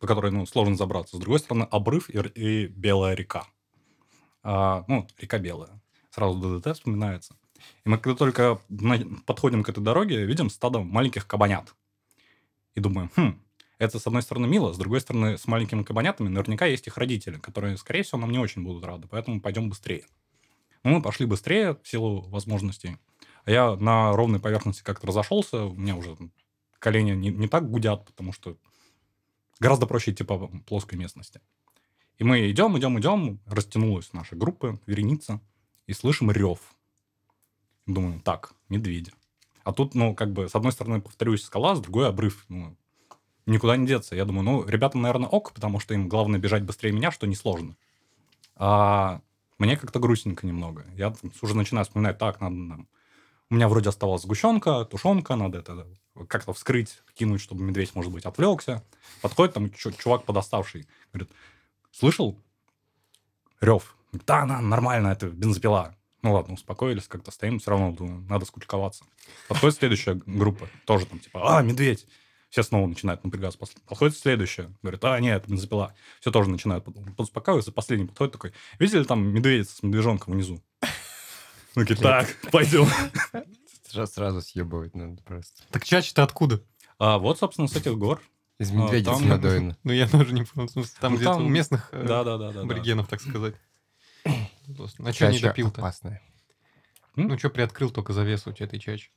по 0.00 0.06
которой 0.06 0.32
ну, 0.32 0.46
сложно 0.46 0.76
забраться, 0.76 1.16
с 1.16 1.20
другой 1.20 1.38
стороны 1.38 1.66
обрыв 1.70 2.10
и, 2.10 2.18
и 2.18 2.66
белая 2.66 3.14
река. 3.14 3.46
А, 4.42 4.84
ну, 4.88 5.06
река 5.18 5.38
белая. 5.38 5.80
Сразу 6.10 6.38
ДДТ 6.38 6.74
вспоминается. 6.74 7.36
И 7.84 7.88
мы 7.88 7.98
когда 7.98 8.16
только 8.16 8.60
подходим 9.26 9.62
к 9.62 9.68
этой 9.68 9.82
дороге, 9.82 10.24
видим 10.24 10.50
стадо 10.50 10.80
маленьких 10.80 11.26
кабанят. 11.26 11.74
И 12.74 12.80
думаем, 12.80 13.10
хм, 13.16 13.40
это, 13.78 13.98
с 13.98 14.06
одной 14.06 14.22
стороны, 14.22 14.46
мило, 14.46 14.72
с 14.72 14.78
другой 14.78 15.00
стороны, 15.00 15.38
с 15.38 15.46
маленькими 15.46 15.82
кабанятами 15.82 16.28
наверняка 16.28 16.66
есть 16.66 16.86
их 16.86 16.96
родители, 16.98 17.38
которые, 17.38 17.76
скорее 17.76 18.02
всего, 18.02 18.18
нам 18.18 18.30
не 18.30 18.38
очень 18.38 18.62
будут 18.62 18.84
рады, 18.84 19.08
поэтому 19.08 19.40
пойдем 19.40 19.68
быстрее. 19.68 20.04
Ну, 20.84 20.96
мы 20.96 21.02
пошли 21.02 21.26
быстрее 21.26 21.76
в 21.82 21.88
силу 21.88 22.22
возможностей. 22.28 22.98
А 23.44 23.50
я 23.50 23.76
на 23.76 24.12
ровной 24.12 24.40
поверхности 24.40 24.82
как-то 24.82 25.06
разошелся, 25.06 25.64
у 25.64 25.74
меня 25.74 25.96
уже 25.96 26.16
колени 26.78 27.12
не, 27.12 27.30
не 27.30 27.48
так 27.48 27.70
гудят, 27.70 28.04
потому 28.06 28.32
что 28.32 28.56
гораздо 29.58 29.86
проще 29.86 30.12
идти 30.12 30.24
по 30.24 30.48
плоской 30.66 30.98
местности. 30.98 31.40
И 32.18 32.24
мы 32.24 32.50
идем, 32.50 32.78
идем, 32.78 32.98
идем, 32.98 33.40
растянулась 33.46 34.12
наша 34.12 34.36
группа, 34.36 34.78
вереница, 34.86 35.40
и 35.86 35.92
слышим 35.92 36.30
рев. 36.30 36.60
Думаю, 37.86 38.20
так, 38.20 38.54
медведи. 38.68 39.12
А 39.64 39.72
тут, 39.72 39.94
ну, 39.94 40.14
как 40.14 40.32
бы, 40.32 40.48
с 40.48 40.54
одной 40.54 40.72
стороны, 40.72 41.00
повторюсь, 41.00 41.44
скала, 41.44 41.74
с 41.74 41.80
другой 41.80 42.08
обрыв. 42.08 42.44
Ну, 42.48 42.76
никуда 43.46 43.76
не 43.76 43.86
деться. 43.86 44.14
Я 44.14 44.24
думаю, 44.24 44.44
ну, 44.44 44.66
ребятам, 44.66 45.02
наверное, 45.02 45.28
ок, 45.28 45.52
потому 45.52 45.80
что 45.80 45.94
им 45.94 46.08
главное 46.08 46.40
бежать 46.40 46.62
быстрее 46.64 46.92
меня, 46.92 47.10
что 47.10 47.26
несложно. 47.26 47.76
А 48.56 49.20
мне 49.58 49.76
как-то 49.76 50.00
грустненько 50.00 50.46
немного. 50.46 50.86
Я 50.94 51.14
уже 51.40 51.56
начинаю 51.56 51.84
вспоминать, 51.84 52.18
так, 52.18 52.40
надо 52.40 52.54
нам... 52.54 52.88
У 53.52 53.54
меня 53.54 53.68
вроде 53.68 53.90
оставалась 53.90 54.22
сгущенка, 54.22 54.86
тушенка, 54.86 55.36
надо 55.36 55.58
это 55.58 55.86
как-то 56.26 56.54
вскрыть, 56.54 57.02
кинуть, 57.12 57.42
чтобы 57.42 57.62
медведь, 57.62 57.94
может 57.94 58.10
быть, 58.10 58.24
отвлекся. 58.24 58.82
Подходит 59.20 59.52
там 59.52 59.70
чу- 59.70 59.92
чувак 59.92 60.24
подоставший, 60.24 60.88
говорит, 61.12 61.30
слышал 61.90 62.40
рев? 63.60 63.94
Да, 64.26 64.46
на, 64.46 64.62
нормально, 64.62 65.08
это 65.08 65.26
бензопила. 65.28 65.94
Ну 66.22 66.32
ладно, 66.32 66.54
успокоились, 66.54 67.06
как-то 67.08 67.30
стоим, 67.30 67.58
все 67.58 67.72
равно 67.72 67.92
думаю, 67.92 68.22
надо 68.22 68.46
скучковаться. 68.46 69.04
Подходит 69.48 69.76
следующая 69.76 70.14
группа, 70.24 70.66
тоже 70.86 71.04
там 71.04 71.18
типа, 71.18 71.58
а, 71.58 71.62
медведь. 71.62 72.06
Все 72.48 72.62
снова 72.62 72.86
начинают 72.86 73.22
напрягаться. 73.22 73.58
Подходит 73.58 74.16
следующая, 74.16 74.70
говорит, 74.80 75.04
а, 75.04 75.20
нет, 75.20 75.46
бензопила. 75.46 75.94
Все 76.20 76.30
тоже 76.30 76.48
начинают 76.48 76.86
под- 76.86 76.94
подуспокаиваться. 77.16 77.70
Последний 77.70 78.06
подходит 78.06 78.32
такой, 78.32 78.54
видели 78.78 79.04
там 79.04 79.22
медведь 79.26 79.68
с 79.68 79.82
медвежонком 79.82 80.32
внизу? 80.32 80.62
Такие, 81.74 81.96
так, 81.96 82.28
пойдем. 82.50 82.86
Сразу, 84.06 84.40
съебывать 84.42 84.94
надо 84.94 85.22
просто. 85.22 85.62
Так 85.70 85.84
чаще-то 85.84 86.22
откуда? 86.22 86.62
А 86.98 87.18
вот, 87.18 87.38
собственно, 87.38 87.68
с 87.68 87.76
этих 87.76 87.96
гор. 87.98 88.20
Из 88.58 88.70
А, 88.70 88.74
медведицы 88.74 89.10
там- 89.12 89.28
надоено. 89.28 89.76
Ну, 89.84 89.92
я 89.92 90.08
тоже 90.08 90.32
не 90.34 90.44
понял. 90.44 90.68
в 90.68 90.70
смысле, 90.70 90.92
Там 91.00 91.12
Ну, 91.12 91.18
где-то 91.18 91.32
там- 91.34 91.44
у 91.46 91.48
местных 91.48 91.88
э, 91.92 92.04
Да-да-да. 92.06 92.60
аборигенов, 92.60 93.08
так 93.08 93.20
сказать. 93.20 93.54
А 94.24 95.12
что 95.12 95.30
не 95.32 95.38
допил-то? 95.40 95.80
опасное. 95.80 96.22
Ну, 97.16 97.36
что 97.38 97.50
приоткрыл 97.50 97.90
только 97.90 98.12
завесу 98.12 98.50
у 98.50 98.52
тебя 98.52 98.66
этой 98.66 98.78
чачи? 98.78 99.10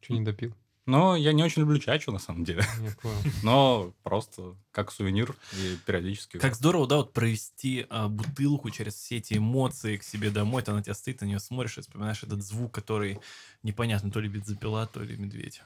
Что 0.00 0.14
не 0.14 0.20
допил? 0.24 0.54
Но 0.86 1.16
я 1.16 1.32
не 1.32 1.42
очень 1.42 1.62
люблю 1.62 1.78
чачу, 1.80 2.12
на 2.12 2.20
самом 2.20 2.44
деле. 2.44 2.64
Но 3.42 3.92
просто 4.04 4.54
как 4.70 4.92
сувенир 4.92 5.34
и 5.52 5.76
периодически. 5.84 6.38
Как 6.38 6.54
здорово, 6.54 6.86
да, 6.86 6.96
вот 6.98 7.12
провести 7.12 7.86
а, 7.90 8.08
бутылку 8.08 8.70
через 8.70 8.94
все 8.94 9.16
эти 9.16 9.34
эмоции 9.34 9.96
к 9.96 10.04
себе 10.04 10.30
домой, 10.30 10.62
ты 10.62 10.72
на 10.72 10.82
тебя 10.82 10.94
стоит, 10.94 11.20
на 11.20 11.26
нее 11.26 11.40
смотришь 11.40 11.78
и 11.78 11.80
вспоминаешь 11.80 12.22
этот 12.22 12.42
звук, 12.42 12.72
который 12.72 13.18
непонятно, 13.64 14.12
то 14.12 14.20
ли 14.20 14.28
бензопила, 14.28 14.86
то 14.86 15.02
ли 15.02 15.16
медведь. 15.16 15.62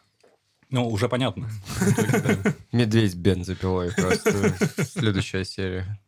Ну, 0.71 0.89
уже 0.89 1.09
понятно. 1.09 1.50
Медведь 2.73 3.17
бензопилой 3.17 3.93
просто. 3.93 4.55
Следующая 4.85 5.45
серия. 5.45 6.00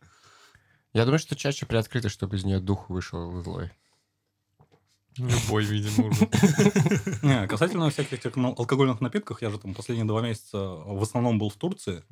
Я 0.94 1.04
думаю, 1.04 1.18
что 1.18 1.36
чаще 1.36 1.66
приоткрыта, 1.66 2.08
чтобы 2.08 2.36
из 2.36 2.44
нее 2.44 2.60
дух 2.60 2.88
вышел 2.88 3.42
злой. 3.42 3.72
Любой, 5.18 5.64
видимо, 5.64 6.08
уже. 6.08 6.20
Не, 7.22 7.46
касательно 7.46 7.90
всяких 7.90 8.14
этих 8.14 8.36
ну, 8.36 8.54
алкогольных 8.56 9.00
напитков, 9.00 9.42
я 9.42 9.50
же 9.50 9.58
там 9.58 9.74
последние 9.74 10.06
два 10.06 10.22
месяца 10.22 10.58
в 10.58 11.02
основном 11.02 11.38
был 11.38 11.50
в 11.50 11.56
Турции, 11.56 12.02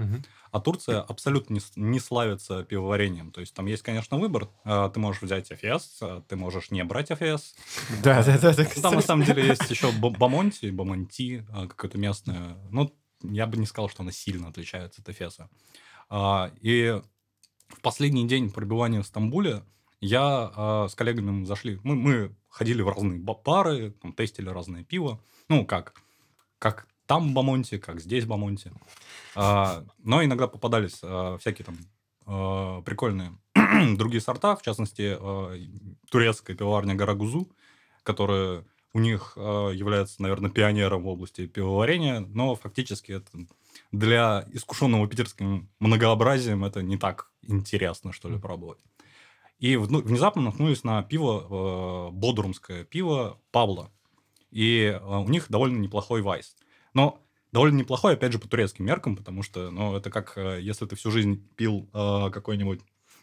а 0.51 0.61
Турция 0.61 1.01
абсолютно 1.01 1.55
не, 1.55 1.61
не 1.77 2.01
славится 2.01 2.65
пивоварением. 2.65 3.31
То 3.31 3.41
есть 3.41 3.55
там 3.55 3.67
есть, 3.67 3.83
конечно, 3.83 4.19
выбор. 4.19 4.49
А, 4.65 4.89
Ты 4.91 5.01
можешь 5.01 5.23
взять 5.23 5.51
Эфес, 5.51 5.99
а 6.03 6.23
ты 6.23 6.37
можешь 6.37 6.71
не 6.71 6.85
брать 6.85 7.11
Эфес. 7.11 7.55
Да, 8.03 8.23
да, 8.23 8.39
да. 8.39 8.65
Там 8.83 8.95
на 8.95 9.03
самом 9.03 9.25
деле 9.25 9.47
есть 9.47 9.71
еще 9.71 9.93
Бамонти, 9.93 10.67
Бамонти, 10.67 11.47
а, 11.51 11.67
какое-то 11.69 11.99
местное. 11.99 12.57
Ну, 12.71 12.95
я 13.23 13.47
бы 13.47 13.57
не 13.57 13.67
сказал, 13.67 13.89
что 13.89 14.03
оно 14.03 14.11
сильно 14.11 14.49
отличается 14.49 15.03
от 15.03 15.09
Эфеса. 15.09 15.49
И 16.61 17.01
в 17.69 17.81
последний 17.81 18.27
день 18.27 18.51
пребывания 18.51 19.03
в 19.03 19.07
Стамбуле 19.07 19.63
я 20.01 20.53
а, 20.55 20.89
с 20.89 20.95
коллегами 20.95 21.45
зашли. 21.45 21.79
Мы, 21.83 21.95
мы 21.95 22.37
ходили 22.49 22.83
в 22.83 22.89
разные 22.89 23.19
ба- 23.19 23.41
бары, 23.45 23.93
там, 24.03 24.13
тестили 24.13 24.49
разное 24.49 24.83
пиво. 24.83 25.21
Ну, 25.49 25.65
как, 25.67 25.95
как 26.59 26.87
там 27.07 27.35
Бамонти, 27.35 27.79
как 27.79 28.01
здесь 28.01 28.25
Бамонти. 28.25 28.73
А, 29.35 29.85
но 29.99 30.25
иногда 30.25 30.47
попадались 30.47 31.01
а, 31.03 31.39
всякие 31.39 31.67
там 31.67 31.77
а, 32.27 32.83
прикольные 32.83 33.33
другие 33.97 34.21
сорта, 34.21 34.57
в 34.57 34.63
частности, 34.63 35.17
а, 35.19 35.55
турецкая 36.11 36.57
пивоварня 36.57 36.95
Гарагузу, 36.95 37.49
которая 38.03 38.65
у 38.93 38.99
них 38.99 39.35
э, 39.37 39.71
является, 39.73 40.21
наверное, 40.21 40.51
пионером 40.51 41.03
в 41.03 41.07
области 41.07 41.47
пивоварения, 41.47 42.21
но 42.21 42.57
фактически 42.57 43.13
это 43.13 43.31
для 43.93 44.45
искушенного 44.53 45.07
питерским 45.07 45.69
многообразием 45.79 46.65
это 46.65 46.83
не 46.83 46.97
так 46.97 47.31
интересно, 47.43 48.13
что 48.13 48.29
ли, 48.29 48.39
пробовать. 48.39 48.81
И 49.61 49.77
внезапно 49.77 50.43
наткнулись 50.43 50.85
на 50.85 51.03
пиво, 51.03 52.09
э, 52.09 52.13
бодрумское 52.13 52.85
пиво 52.85 53.39
Павла. 53.53 53.93
И 54.51 54.85
э, 54.85 54.99
у 54.99 55.29
них 55.29 55.51
довольно 55.51 55.79
неплохой 55.79 56.23
вайс. 56.23 56.57
Но 56.95 57.21
довольно 57.53 57.77
неплохой, 57.77 58.15
опять 58.15 58.33
же, 58.33 58.39
по 58.39 58.49
турецким 58.49 58.87
меркам, 58.87 59.17
потому 59.17 59.43
что, 59.43 59.71
ну, 59.71 59.95
это 59.95 60.11
как 60.11 60.37
э, 60.37 60.61
если 60.63 60.87
ты 60.87 60.97
всю 60.97 61.11
жизнь 61.11 61.47
пил 61.57 61.89
э, 61.93 62.31
какой-нибудь 62.31 62.81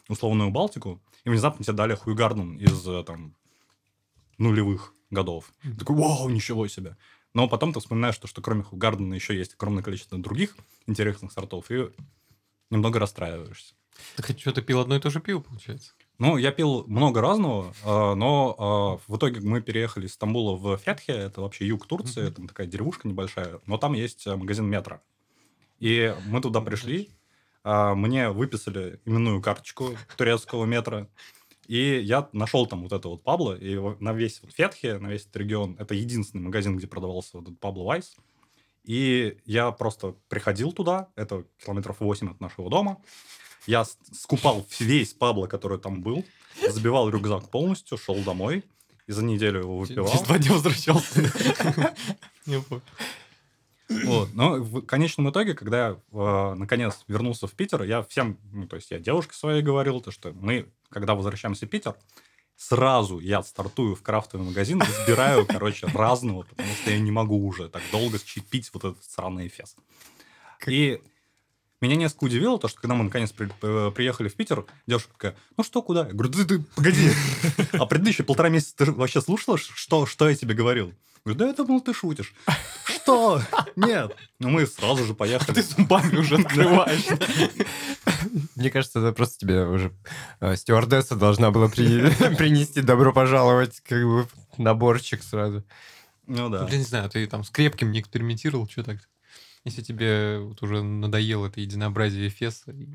условную 0.08 0.50
Балтику, 0.50 1.02
и 1.24 1.28
внезапно 1.28 1.64
тебе 1.64 1.74
дали 1.76 1.96
Хуйгарден 1.96 2.56
из 2.56 3.04
там 3.04 3.34
нулевых 4.38 4.94
годов. 5.10 5.52
Ты 5.62 5.74
такой, 5.74 5.96
вау, 5.96 6.28
ничего 6.28 6.66
себе. 6.68 6.96
Но 7.34 7.48
потом 7.48 7.72
ты 7.72 7.80
вспоминаешь, 7.80 8.14
что, 8.14 8.26
что 8.26 8.40
кроме 8.40 8.62
Хугардена 8.62 9.14
еще 9.14 9.36
есть 9.36 9.54
огромное 9.54 9.82
количество 9.82 10.18
других 10.18 10.56
интересных 10.86 11.32
сортов, 11.32 11.70
и 11.70 11.90
немного 12.70 12.98
расстраиваешься. 12.98 13.74
Так 14.16 14.26
что 14.38 14.52
ты 14.52 14.62
пил 14.62 14.80
одно 14.80 14.96
и 14.96 15.00
то 15.00 15.10
же 15.10 15.20
пиво, 15.20 15.40
получается? 15.40 15.92
Ну, 16.20 16.36
я 16.36 16.50
пил 16.50 16.84
много 16.88 17.20
разного, 17.20 17.72
а, 17.84 18.16
но 18.16 18.56
а, 18.58 19.10
в 19.10 19.16
итоге 19.16 19.40
мы 19.40 19.60
переехали 19.60 20.06
из 20.06 20.14
Стамбула 20.14 20.56
в 20.56 20.76
Фетхе, 20.78 21.12
это 21.12 21.42
вообще 21.42 21.66
юг 21.66 21.86
Турции, 21.86 22.28
там 22.30 22.48
такая 22.48 22.66
деревушка 22.66 23.06
небольшая, 23.06 23.60
но 23.66 23.78
там 23.78 23.92
есть 23.92 24.26
а, 24.26 24.36
магазин 24.36 24.66
метро. 24.66 25.00
И 25.78 26.12
мы 26.26 26.40
туда 26.40 26.60
пришли, 26.60 27.10
а, 27.62 27.94
мне 27.94 28.30
выписали 28.30 29.00
именную 29.04 29.40
карточку 29.40 29.96
турецкого 30.16 30.64
метро, 30.64 31.06
и 31.68 32.00
я 32.00 32.28
нашел 32.32 32.66
там 32.66 32.82
вот 32.82 32.92
это 32.92 33.08
вот 33.08 33.22
Пабло, 33.22 33.54
и 33.54 33.78
на 34.00 34.12
весь 34.12 34.42
вот 34.42 34.52
Фетхе, 34.52 34.98
на 34.98 35.06
весь 35.06 35.22
этот 35.22 35.36
регион, 35.36 35.76
это 35.78 35.94
единственный 35.94 36.40
магазин, 36.40 36.76
где 36.76 36.88
продавался 36.88 37.36
вот 37.36 37.44
этот 37.46 37.60
Пабло 37.60 37.84
Вайс. 37.84 38.16
И 38.82 39.38
я 39.44 39.70
просто 39.70 40.16
приходил 40.28 40.72
туда, 40.72 41.10
это 41.14 41.44
километров 41.62 42.00
8 42.00 42.30
от 42.30 42.40
нашего 42.40 42.70
дома, 42.70 43.02
я 43.68 43.84
скупал 43.84 44.66
весь 44.80 45.12
Пабло, 45.12 45.46
который 45.46 45.78
там 45.78 46.02
был, 46.02 46.24
забивал 46.70 47.10
рюкзак 47.10 47.50
полностью, 47.50 47.98
шел 47.98 48.16
домой, 48.16 48.64
и 49.06 49.12
за 49.12 49.22
неделю 49.22 49.60
его 49.60 49.78
выпивал. 49.78 50.08
Через 50.08 50.22
два 50.22 50.38
дня 50.38 50.52
возвращался. 50.52 51.32
Вот. 54.04 54.34
Но 54.34 54.56
в 54.56 54.82
конечном 54.82 55.30
итоге, 55.30 55.54
когда 55.54 55.88
я 55.88 55.96
э, 56.12 56.54
наконец 56.58 57.04
вернулся 57.08 57.46
в 57.46 57.52
Питер, 57.52 57.84
я 57.84 58.02
всем, 58.02 58.38
ну, 58.52 58.66
то 58.66 58.76
есть 58.76 58.90
я 58.90 58.98
девушке 58.98 59.32
своей 59.32 59.62
говорил, 59.62 60.02
то, 60.02 60.10
что 60.10 60.30
мы, 60.34 60.70
когда 60.90 61.14
возвращаемся 61.14 61.64
в 61.64 61.70
Питер, 61.70 61.94
сразу 62.54 63.18
я 63.18 63.42
стартую 63.42 63.94
в 63.94 64.02
крафтовый 64.02 64.46
магазин, 64.46 64.82
избираю, 64.82 65.46
короче, 65.46 65.86
разного, 65.94 66.42
потому 66.42 66.68
что 66.74 66.90
я 66.90 66.98
не 66.98 67.10
могу 67.10 67.42
уже 67.46 67.70
так 67.70 67.80
долго 67.90 68.18
пить 68.50 68.68
вот 68.74 68.84
этот 68.84 69.02
сраный 69.02 69.46
эфес. 69.46 69.74
И 70.66 71.00
меня 71.80 71.96
несколько 71.96 72.24
удивило 72.24 72.58
то, 72.58 72.68
что 72.68 72.80
когда 72.80 72.94
мы 72.94 73.04
наконец 73.04 73.30
при- 73.32 73.50
э, 73.62 73.90
приехали 73.92 74.28
в 74.28 74.34
Питер, 74.34 74.64
девушка 74.86 75.12
такая, 75.12 75.36
ну 75.56 75.64
что, 75.64 75.80
куда? 75.82 76.06
Я 76.06 76.12
говорю, 76.12 76.30
ты, 76.32 76.44
ты 76.44 76.58
погоди, 76.74 77.10
а 77.72 77.86
предыдущие 77.86 78.24
полтора 78.24 78.48
месяца 78.48 78.74
ты 78.76 78.92
вообще 78.92 79.20
слушала, 79.20 79.56
что, 79.58 80.04
что 80.06 80.28
я 80.28 80.34
тебе 80.34 80.54
говорил? 80.54 80.88
Я 80.88 81.34
говорю, 81.34 81.38
да 81.38 81.46
я 81.48 81.52
думал, 81.52 81.80
ты 81.80 81.92
шутишь. 81.92 82.32
Что? 82.86 83.42
Нет. 83.76 84.16
Ну, 84.38 84.48
мы 84.50 84.66
сразу 84.66 85.04
же 85.04 85.14
поехали. 85.14 85.54
Ты 85.56 85.62
зубами 85.62 86.16
уже 86.16 86.36
открываешь. 86.36 87.04
Мне 88.56 88.70
кажется, 88.70 89.00
это 89.00 89.12
просто 89.12 89.38
тебе 89.38 89.64
уже 89.66 89.92
э, 90.40 90.56
стюардесса 90.56 91.16
должна 91.16 91.50
была 91.50 91.68
при- 91.68 92.10
принести 92.36 92.80
добро 92.82 93.12
пожаловать, 93.12 93.80
как 93.80 94.02
бы 94.04 94.26
наборчик 94.56 95.22
сразу. 95.22 95.64
Ну 96.26 96.48
да. 96.48 96.66
Я 96.70 96.78
не 96.78 96.84
знаю, 96.84 97.08
ты 97.10 97.26
там 97.26 97.44
с 97.44 97.50
крепким 97.50 97.90
не 97.92 98.00
экспериментировал, 98.00 98.68
что 98.68 98.82
так? 98.82 98.98
Если 99.68 99.82
тебе 99.82 100.38
вот 100.40 100.62
уже 100.62 100.82
надоело 100.82 101.46
это 101.46 101.60
единообразие 101.60 102.28
Эфеса. 102.28 102.72
и- 102.72 102.88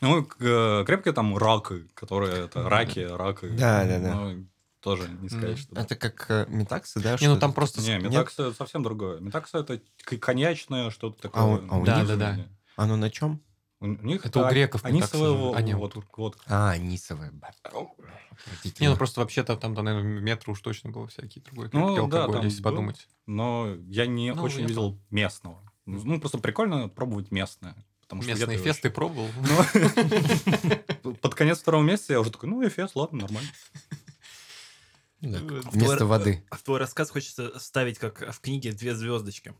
Ну, 0.00 0.28
э, 0.40 0.84
крепкие 0.86 1.14
там 1.14 1.36
раки, 1.38 1.86
которые 1.94 2.44
это 2.46 2.68
раки, 2.68 3.00
раки. 3.00 3.46
Да, 3.48 3.84
да, 3.84 3.98
да. 4.00 4.14
Ну, 4.14 4.46
тоже 4.80 5.08
не 5.08 5.28
сказать, 5.28 5.58
что... 5.58 5.80
Это 5.80 5.94
как 5.96 6.26
э, 6.28 6.46
метаксы, 6.48 7.00
да? 7.00 7.16
Не, 7.20 7.28
ну 7.28 7.38
там 7.38 7.52
просто... 7.52 7.80
Не, 7.80 7.98
это 7.98 8.52
совсем 8.52 8.82
другое. 8.82 9.20
Метакса 9.20 9.58
это 9.58 9.80
коньячное, 10.20 10.90
что-то 10.90 11.22
такое. 11.22 11.42
у- 11.42 11.68
а 11.72 11.78
у 11.78 11.84
Да, 11.84 12.00
них- 12.00 12.08
да, 12.08 12.16
да. 12.16 12.46
Оно 12.76 12.96
на 12.96 13.10
чем? 13.10 13.40
У 13.80 13.86
них 13.86 14.24
Это 14.24 14.40
у 14.40 14.42
а- 14.44 14.50
греков 14.50 14.82
во- 14.82 14.88
А, 15.56 15.62
не, 15.62 15.76
вот- 15.76 15.94
водка. 16.16 16.42
А, 16.46 16.76
нисовая. 16.78 17.30
ба- 17.30 17.52
Не, 18.80 18.88
ну 18.90 18.96
просто 18.96 19.20
вообще-то 19.20 19.56
там, 19.56 19.74
наверное, 19.74 20.20
метро 20.20 20.52
уж 20.52 20.60
точно 20.60 20.90
было 20.90 21.06
всякие 21.06 21.42
другой 21.44 21.68
Ну, 21.72 22.06
да, 22.08 22.26
там 22.28 22.42
если 22.44 22.62
был. 22.62 22.70
подумать. 22.70 23.08
Но 23.26 23.76
я 23.88 24.06
не 24.06 24.32
Ну, 24.32 24.42
очень 24.42 24.62
я 24.62 24.66
видел 24.68 24.98
местного. 25.10 25.62
Ну, 25.86 26.20
просто 26.20 26.38
прикольно 26.38 26.88
пробовать 26.88 27.30
местное. 27.30 27.74
Потому 28.02 28.22
что 28.22 28.32
Местный 28.32 28.58
фест 28.58 28.82
ты 28.82 28.90
пробовал? 28.90 29.28
Ну, 31.02 31.14
под 31.20 31.34
конец 31.34 31.58
второго 31.58 31.82
месяца 31.82 32.12
я 32.12 32.20
уже 32.20 32.30
такой, 32.30 32.48
ну, 32.48 32.66
эфес, 32.66 32.94
ладно, 32.94 33.22
нормально. 33.22 33.48
Вместо 35.20 36.06
воды. 36.06 36.44
В 36.50 36.62
твой 36.62 36.78
рассказ 36.78 37.10
хочется 37.10 37.58
ставить, 37.58 37.98
как 37.98 38.32
в 38.32 38.40
книге, 38.40 38.72
две 38.72 38.94
звездочки. 38.94 39.54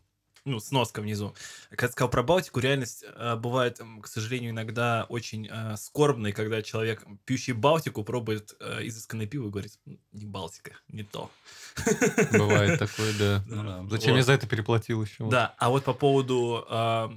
Ну, 0.47 0.61
сноска 0.61 1.01
внизу. 1.01 1.35
Когда 1.71 1.91
сказал 1.91 2.09
про 2.09 2.23
Балтику, 2.23 2.61
реальность 2.61 3.03
э, 3.05 3.35
бывает, 3.35 3.81
к 4.01 4.07
сожалению, 4.07 4.51
иногда 4.51 5.05
очень 5.09 5.49
э, 5.51 5.75
скорбной, 5.75 6.31
когда 6.31 6.61
человек, 6.61 7.03
пьющий 7.25 7.51
Балтику, 7.51 8.05
пробует 8.05 8.55
э, 8.61 8.87
изысканное 8.87 9.27
пиво 9.27 9.47
и 9.47 9.51
говорит, 9.51 9.77
«М, 9.85 9.99
не 10.13 10.25
Балтика, 10.25 10.71
не 10.87 11.03
то. 11.03 11.29
Бывает 12.31 12.79
такое, 12.79 13.13
да. 13.19 13.43
Ну 13.47 13.63
да. 13.63 13.85
Зачем 13.89 14.15
я 14.15 14.23
за 14.23 14.31
это 14.31 14.47
переплатил 14.47 15.03
еще? 15.03 15.29
Да, 15.29 15.53
а 15.57 15.69
вот 15.69 15.83
по 15.83 15.93
поводу 15.93 16.65
а, 16.69 17.11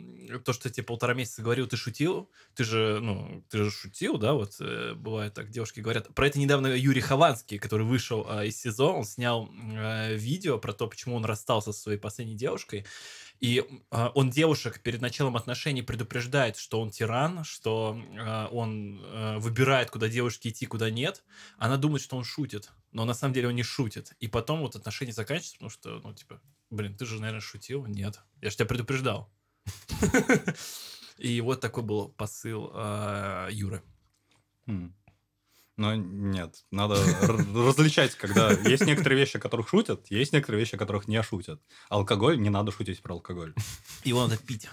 то, 0.45 0.53
что 0.53 0.69
я 0.69 0.73
тебе 0.73 0.85
полтора 0.85 1.15
месяца 1.15 1.43
говорил, 1.43 1.67
ты 1.67 1.77
шутил, 1.77 2.29
ты 2.55 2.65
же, 2.65 2.99
ну, 3.01 3.45
ты 3.49 3.59
же 3.59 3.71
шутил, 3.71 4.19
да, 4.19 4.35
вот 4.35 4.57
э, 4.61 4.95
бывает 4.95 5.35
так, 5.35 5.51
девушки 5.51 5.81
говорят. 5.81 6.13
Про 6.15 6.27
это 6.27 6.39
недавно 6.39 6.67
Юрий 6.69 7.01
Хованский, 7.01 7.59
который 7.59 7.87
вышел 7.87 8.27
а, 8.29 8.45
из 8.45 8.61
СИЗО, 8.61 8.93
он 8.93 9.05
снял 9.05 9.49
э, 9.73 10.15
видео 10.15 10.59
про 10.59 10.73
то, 10.73 10.87
почему 10.87 11.17
он 11.17 11.25
расстался 11.25 11.73
со 11.73 11.81
своей 11.81 11.99
последней 11.99 12.37
девушкой. 12.37 12.85
И 13.41 13.65
а, 13.91 14.11
он 14.15 14.31
девушек 14.31 14.81
перед 14.81 15.01
началом 15.01 15.37
отношений 15.37 15.83
предупреждает, 15.83 16.57
что 16.57 16.81
он 16.81 16.91
тиран, 16.91 17.45
что 17.45 18.01
а, 18.19 18.49
он 18.49 19.01
э, 19.03 19.39
выбирает, 19.39 19.91
куда 19.91 20.09
девушке 20.09 20.51
идти, 20.51 20.67
куда 20.67 20.91
нет. 20.91 21.25
Она 21.57 21.77
думает, 21.77 22.03
что 22.03 22.17
он 22.17 22.25
шутит, 22.25 22.71
но 22.93 23.05
на 23.05 23.15
самом 23.15 23.35
деле 23.35 23.49
он 23.49 23.55
не 23.55 23.63
шутит. 23.63 24.13
И 24.21 24.29
потом 24.29 24.61
вот 24.61 24.77
отношения 24.77 25.13
заканчиваются, 25.13 25.55
потому 25.55 25.71
что, 25.71 26.01
ну, 26.09 26.15
типа, 26.15 26.41
блин, 26.71 26.97
ты 26.97 27.07
же, 27.07 27.21
наверное, 27.21 27.41
шутил. 27.41 27.87
Нет, 27.87 28.21
я 28.43 28.51
же 28.51 28.57
тебя 28.57 28.67
предупреждал. 28.67 29.31
И 31.19 31.41
вот 31.41 31.61
такой 31.61 31.83
был 31.83 32.09
посыл 32.09 32.71
а, 32.75 33.49
Юры. 33.51 33.83
Но 35.81 35.95
нет, 35.95 36.67
надо 36.71 36.97
различать, 37.55 38.15
когда 38.15 38.51
есть 38.51 38.85
некоторые 38.85 39.19
вещи, 39.19 39.39
о 39.39 39.41
которых 39.41 39.71
шутят, 39.71 40.11
есть 40.11 40.35
некоторые 40.35 40.61
вещи, 40.61 40.75
о 40.75 40.79
которых 40.79 41.09
не 41.09 41.23
шутят. 41.23 41.63
Алкоголь, 41.89 42.39
не 42.39 42.51
надо 42.51 42.71
шутить 42.71 43.01
про 43.01 43.15
алкоголь. 43.15 43.55
Его 44.05 44.21
надо 44.21 44.37
пить. 44.37 44.69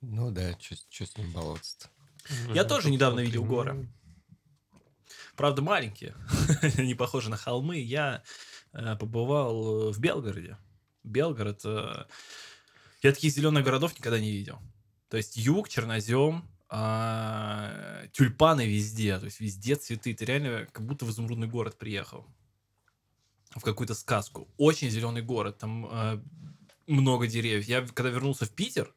Ну 0.00 0.30
да, 0.30 0.56
что 0.60 1.04
с 1.04 1.18
ним 1.18 1.32
баловаться 1.32 1.90
Я 2.54 2.62
тоже 2.62 2.90
недавно 2.90 3.18
видел 3.18 3.44
горы. 3.44 3.88
Правда, 5.34 5.62
маленькие. 5.62 6.14
Они 6.78 6.94
похожи 6.94 7.28
на 7.28 7.36
холмы. 7.36 7.78
Я 7.78 8.22
э, 8.72 8.94
побывал 8.94 9.88
э, 9.88 9.92
в 9.92 9.98
Белгороде. 9.98 10.58
Белгород... 11.02 11.62
э, 11.64 12.04
я 13.02 13.12
таких 13.12 13.32
зеленых 13.32 13.64
городов 13.64 13.98
никогда 13.98 14.20
не 14.20 14.30
видел. 14.30 14.60
То 15.08 15.16
есть 15.16 15.36
юг, 15.36 15.68
чернозем, 15.68 16.48
а, 16.68 18.06
тюльпаны 18.12 18.66
везде. 18.66 19.18
То 19.18 19.26
есть 19.26 19.40
везде 19.40 19.76
цветы. 19.76 20.14
Ты 20.14 20.24
реально 20.24 20.66
как 20.72 20.84
будто 20.84 21.04
в 21.04 21.10
изумрудный 21.10 21.46
город 21.46 21.78
приехал. 21.78 22.26
В 23.50 23.60
какую-то 23.62 23.94
сказку. 23.94 24.48
Очень 24.56 24.90
зеленый 24.90 25.22
город. 25.22 25.58
Там 25.58 25.86
э, 25.90 26.22
много 26.86 27.26
деревьев. 27.26 27.64
Я 27.66 27.86
когда 27.86 28.10
вернулся 28.10 28.44
в 28.44 28.50
Питер, 28.50 28.92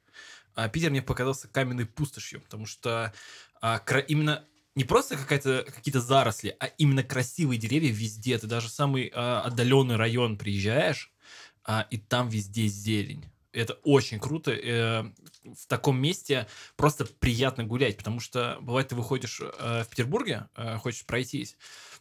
а 0.55 0.67
Питер 0.67 0.89
мне 0.89 1.01
показался 1.01 1.47
каменной 1.47 1.86
пустошью, 1.86 2.41
потому 2.41 2.65
что 2.65 3.13
а, 3.62 3.79
кра- 3.79 3.99
именно 3.99 4.45
не 4.75 4.84
просто 4.84 5.17
какая-то, 5.17 5.65
какие-то 5.67 6.01
заросли, 6.01 6.55
а 6.60 6.65
именно 6.65 7.03
красивые 7.03 7.60
деревья 7.60 7.91
везде. 7.91 8.38
Ты 8.38 8.47
даже 8.47 8.69
самый 8.69 9.12
а, 9.13 9.41
отдаленный 9.41 9.95
район 9.95 10.38
приезжаешь, 10.38 11.12
а, 11.63 11.88
и 11.89 11.97
там 11.97 12.29
везде 12.29 12.67
зелень. 12.67 13.25
Это 13.51 13.73
очень 13.83 14.19
круто. 14.19 14.51
э, 14.51 15.03
в 15.43 15.67
таком 15.67 15.99
месте 15.99 16.47
просто 16.75 17.05
приятно 17.05 17.63
гулять, 17.63 17.97
потому 17.97 18.19
что 18.19 18.57
бывает 18.62 18.89
ты 18.89 18.95
выходишь 18.95 19.41
э, 19.41 19.83
в 19.83 19.89
Петербурге, 19.89 20.47
э, 20.55 20.77
хочешь 20.77 21.05
пройтись, 21.05 21.57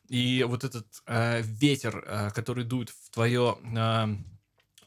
и 0.08 0.44
вот 0.46 0.64
этот 0.64 0.86
э, 1.06 1.40
ветер, 1.42 2.04
э, 2.06 2.30
который 2.34 2.64
дует 2.64 2.90
в 2.90 3.10
твое 3.10 3.58
э, 3.62 4.16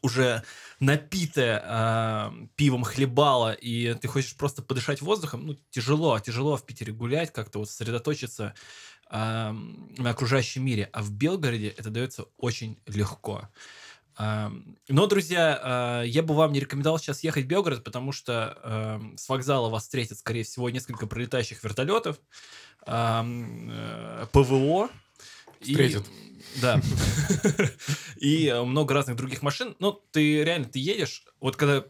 уже 0.02 0.43
напитое 0.80 1.62
а, 1.63 2.34
пивом 2.56 2.84
хлебало, 2.84 3.54
и 3.54 3.93
ты 3.93 4.08
хочешь 4.08 4.36
просто 4.36 4.62
подышать 4.62 5.02
воздухом, 5.02 5.45
ну, 5.45 5.56
тяжело, 5.69 6.19
тяжело 6.19 6.58
в 6.58 6.65
Питере 6.65 6.91
гулять, 6.91 7.32
как-то 7.32 7.60
вот 7.60 7.69
сосредоточиться 7.69 8.54
а, 9.08 9.52
на 9.52 10.10
окружающем 10.10 10.65
мире. 10.65 10.89
А 10.91 11.02
в 11.02 11.12
Белгороде 11.12 11.67
это 11.69 11.89
дается 11.89 12.26
очень 12.38 12.80
легко. 12.88 13.50
Но, 14.88 15.08
друзья, 15.08 15.60
а, 15.64 16.02
я 16.04 16.22
бы 16.22 16.36
вам 16.36 16.52
не 16.54 16.60
рекомендовал 16.60 17.00
сейчас 17.00 17.24
ехать 17.24 17.46
в 17.46 17.48
Белгород, 17.48 17.84
потому 17.84 18.12
что 18.12 18.58
а, 18.64 19.02
с 19.18 19.28
вокзала 19.30 19.70
вас 19.70 19.84
встретят, 19.84 20.20
скорее 20.20 20.44
всего, 20.44 20.70
несколько 20.70 21.08
пролетающих 21.08 21.64
вертолетов, 21.64 22.20
а, 22.86 23.22
м, 23.22 23.70
э, 23.72 24.26
ПВО. 24.32 24.90
и- 25.62 25.72
Встретят. 25.72 26.06
Да. 26.62 26.82
И 28.18 28.48
э, 28.48 28.64
много 28.64 28.94
разных 28.94 29.16
других 29.16 29.42
машин. 29.44 29.76
Ну, 29.80 29.92
ты 30.12 30.44
реально, 30.44 30.66
ты 30.68 30.80
едешь, 30.80 31.24
вот 31.40 31.56
когда 31.56 31.86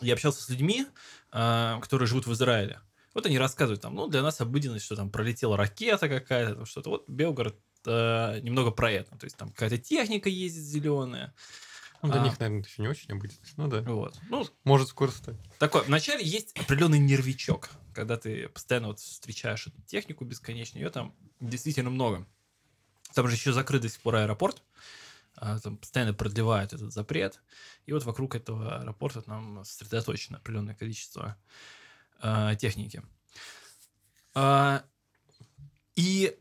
я 0.00 0.14
общался 0.14 0.42
с 0.42 0.48
людьми, 0.48 0.86
а, 1.32 1.80
которые 1.80 2.06
живут 2.08 2.26
в 2.26 2.32
Израиле, 2.32 2.80
вот 3.14 3.24
они 3.26 3.38
рассказывают 3.38 3.80
там, 3.80 3.94
ну, 3.94 4.08
для 4.08 4.22
нас 4.22 4.40
обыденность, 4.40 4.84
что 4.84 4.96
там 4.96 5.10
пролетела 5.10 5.56
ракета 5.56 6.08
какая-то, 6.08 6.54
там 6.56 6.66
что-то. 6.66 6.90
Вот 6.90 7.08
Белгород 7.08 7.56
э, 7.86 8.40
немного 8.42 8.70
про 8.70 8.90
это. 8.90 9.16
То 9.16 9.24
есть 9.24 9.36
там 9.36 9.50
какая-то 9.50 9.78
техника 9.78 10.28
ездит 10.28 10.64
зеленая. 10.64 11.34
Ну, 12.02 12.10
для 12.10 12.20
А. 12.20 12.24
них, 12.24 12.38
наверное, 12.38 12.62
еще 12.64 12.82
не 12.82 12.88
очень 12.88 13.10
обыденность. 13.12 13.56
Ну 13.56 13.68
да. 13.68 13.80
Вот. 13.82 14.18
Ну, 14.28 14.46
Может 14.64 14.88
скоро 14.88 15.10
стать. 15.10 15.36
такое. 15.58 15.82
Вначале 15.82 16.24
есть 16.24 16.56
определенный 16.58 16.98
нервичок, 16.98 17.70
когда 17.94 18.16
ты 18.16 18.48
постоянно 18.48 18.88
вот 18.88 19.00
встречаешь 19.00 19.66
эту 19.66 19.80
технику 19.82 20.24
бесконечно, 20.24 20.78
ее 20.78 20.90
там 20.90 21.14
действительно 21.40 21.90
много. 21.90 22.26
Там 23.14 23.26
же 23.28 23.34
еще 23.34 23.52
закрыт 23.52 23.82
до 23.82 23.88
сих 23.88 24.00
пор 24.00 24.16
аэропорт, 24.16 24.62
а, 25.36 25.58
там 25.58 25.78
постоянно 25.78 26.12
продлевают 26.12 26.74
этот 26.74 26.92
запрет, 26.92 27.40
и 27.86 27.92
вот 27.92 28.04
вокруг 28.04 28.34
этого 28.34 28.80
аэропорта 28.80 29.22
там 29.22 29.64
сосредоточено 29.64 30.36
определенное 30.38 30.74
количество 30.74 31.36
а, 32.20 32.54
техники. 32.56 33.02
А, 34.34 34.84
и 35.94 36.36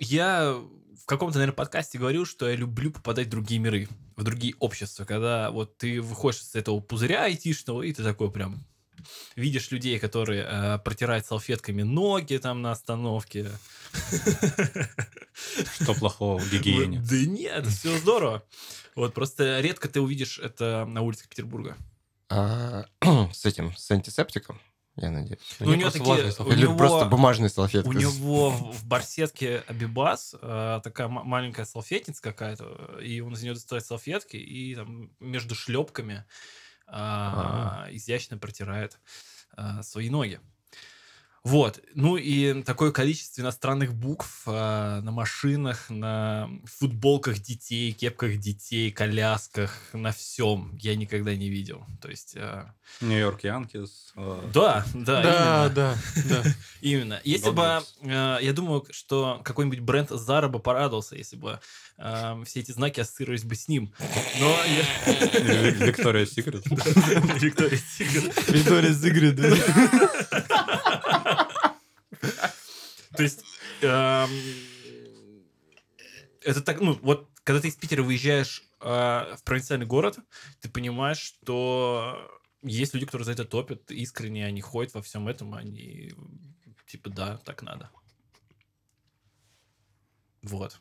я 0.00 0.54
в 1.00 1.06
каком-то, 1.06 1.38
наверное, 1.38 1.56
подкасте 1.56 1.98
говорил, 1.98 2.26
что 2.26 2.48
я 2.48 2.56
люблю 2.56 2.90
попадать 2.90 3.28
в 3.28 3.30
другие 3.30 3.60
миры, 3.60 3.88
в 4.16 4.22
другие 4.24 4.54
общества, 4.58 5.04
когда 5.04 5.50
вот 5.50 5.78
ты 5.78 6.00
выходишь 6.02 6.42
из 6.42 6.54
этого 6.54 6.80
пузыря 6.80 7.24
айтишного, 7.24 7.82
и 7.82 7.92
ты 7.92 8.02
такой 8.02 8.30
прям 8.30 8.64
видишь 9.36 9.70
людей, 9.70 9.98
которые 9.98 10.44
э, 10.46 10.78
протирают 10.78 11.26
салфетками 11.26 11.82
ноги 11.82 12.36
там 12.38 12.62
на 12.62 12.72
остановке. 12.72 13.50
Что 15.80 15.94
плохого 15.94 16.38
в 16.38 16.50
гигиене? 16.50 17.00
Да 17.08 17.16
нет, 17.16 17.66
все 17.66 17.96
здорово. 17.98 18.42
Вот 18.94 19.14
просто 19.14 19.60
редко 19.60 19.88
ты 19.88 20.00
увидишь 20.00 20.38
это 20.38 20.84
на 20.86 21.02
улицах 21.02 21.28
Петербурга. 21.28 21.76
А, 22.28 22.86
с 23.32 23.46
этим, 23.46 23.74
с 23.76 23.90
антисептиком, 23.90 24.60
я 25.00 25.10
надеюсь. 25.10 25.40
Ну, 25.60 25.66
у 25.70 25.74
него 25.74 25.82
просто 25.90 25.98
такие- 25.98 26.28
у 26.28 26.30
салфетки. 26.32 26.58
Или 26.58 26.66
него- 26.66 26.76
просто 26.76 27.04
бумажные 27.06 27.48
салфетки. 27.48 27.88
У 27.88 27.92
него 27.92 28.50
в 28.50 28.84
барсетке 28.86 29.64
Абибас 29.66 30.34
э, 30.40 30.80
такая 30.84 31.08
ма- 31.08 31.24
маленькая 31.24 31.64
салфетница 31.66 32.22
какая-то, 32.22 32.98
и 33.02 33.20
он 33.20 33.32
из 33.34 33.42
нее 33.42 33.54
достает 33.54 33.84
салфетки 33.84 34.36
и 34.36 34.74
там 34.74 35.10
между 35.20 35.54
шлепками 35.54 36.24
а, 36.86 37.86
изящно 37.90 38.38
протирает 38.38 38.98
а, 39.56 39.82
свои 39.82 40.08
ноги. 40.10 40.40
Вот. 41.44 41.80
Ну 41.94 42.16
и 42.16 42.62
такое 42.62 42.90
количество 42.90 43.40
иностранных 43.42 43.94
букв 43.94 44.42
а, 44.46 45.00
на 45.00 45.12
машинах, 45.12 45.88
на 45.88 46.50
футболках 46.64 47.38
детей, 47.38 47.92
кепках 47.92 48.36
детей, 48.38 48.90
колясках, 48.90 49.72
на 49.92 50.12
всем 50.12 50.76
я 50.80 50.94
никогда 50.96 51.34
не 51.34 51.48
видел. 51.48 51.84
То 52.02 52.08
есть, 52.08 52.34
а, 52.36 52.74
Нью-Йорк 53.00 53.44
Янкис. 53.44 54.12
э, 54.16 54.50
да, 54.52 54.84
да, 54.94 55.22
Да, 55.22 55.22
именно. 55.22 55.70
да, 55.74 55.96
да. 56.28 56.54
Именно. 56.80 57.20
Если 57.24 57.50
бы, 57.50 57.82
э, 58.02 58.38
я 58.42 58.52
думаю, 58.52 58.84
что 58.90 59.40
какой-нибудь 59.44 59.80
бренд 59.80 60.10
Zara 60.10 60.48
бы 60.48 60.58
порадовался, 60.58 61.14
если 61.16 61.36
бы 61.36 61.60
э, 61.98 62.42
все 62.46 62.60
эти 62.60 62.72
знаки 62.72 63.00
ассоциировались 63.00 63.44
бы 63.44 63.54
с 63.54 63.68
ним. 63.68 63.92
Но 64.40 64.56
Виктория 65.06 66.26
Секрет. 66.26 66.64
Виктория 66.66 67.78
Секрет. 67.78 68.48
Виктория 68.48 68.92
Зигрид, 68.92 69.36
да. 69.36 69.48
То 73.18 73.24
есть, 73.24 73.44
эм, 73.82 74.30
это 76.40 76.62
так, 76.62 76.80
ну, 76.80 76.96
вот, 77.02 77.28
когда 77.42 77.60
ты 77.60 77.66
из 77.66 77.74
Питера 77.74 78.04
выезжаешь 78.04 78.62
э, 78.80 78.86
в 79.36 79.42
провинциальный 79.42 79.86
город, 79.86 80.20
ты 80.60 80.68
понимаешь, 80.68 81.18
что 81.18 82.30
есть 82.62 82.94
люди, 82.94 83.06
которые 83.06 83.26
за 83.26 83.32
это 83.32 83.44
топят 83.44 83.90
искренне, 83.90 84.46
они 84.46 84.60
ходят 84.60 84.94
во 84.94 85.02
всем 85.02 85.26
этом, 85.26 85.54
они 85.54 86.12
типа, 86.86 87.10
да, 87.10 87.38
так 87.38 87.62
надо. 87.62 87.90
Вот. 90.42 90.80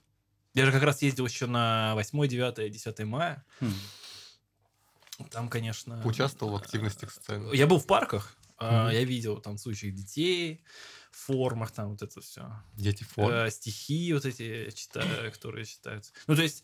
Я 0.53 0.67
же 0.67 0.71
как 0.71 0.83
раз 0.83 1.01
ездил 1.01 1.25
еще 1.25 1.47
на 1.47 1.95
8, 1.95 2.27
9, 2.27 2.71
10 2.71 2.99
мая. 2.99 3.43
Хм. 3.61 3.73
Там, 5.31 5.49
конечно... 5.49 6.05
Участвовал 6.05 6.53
в 6.53 6.61
активностях 6.61 7.11
социальных. 7.11 7.55
Я 7.55 7.65
был 7.65 7.79
в 7.79 7.87
парках, 7.87 8.37
Мгм. 8.59 8.89
я 8.89 9.03
видел 9.03 9.41
танцующих 9.41 9.95
детей 9.95 10.63
формах, 11.11 11.71
там 11.71 11.89
вот 11.91 12.01
это 12.01 12.21
все. 12.21 12.51
Дети 12.73 13.03
форм. 13.03 13.31
Э, 13.31 13.51
стихи 13.51 14.13
вот 14.13 14.25
эти 14.25 14.69
читаю, 14.71 15.31
которые 15.31 15.65
читаются. 15.65 16.11
Ну, 16.27 16.35
то 16.35 16.41
есть 16.41 16.63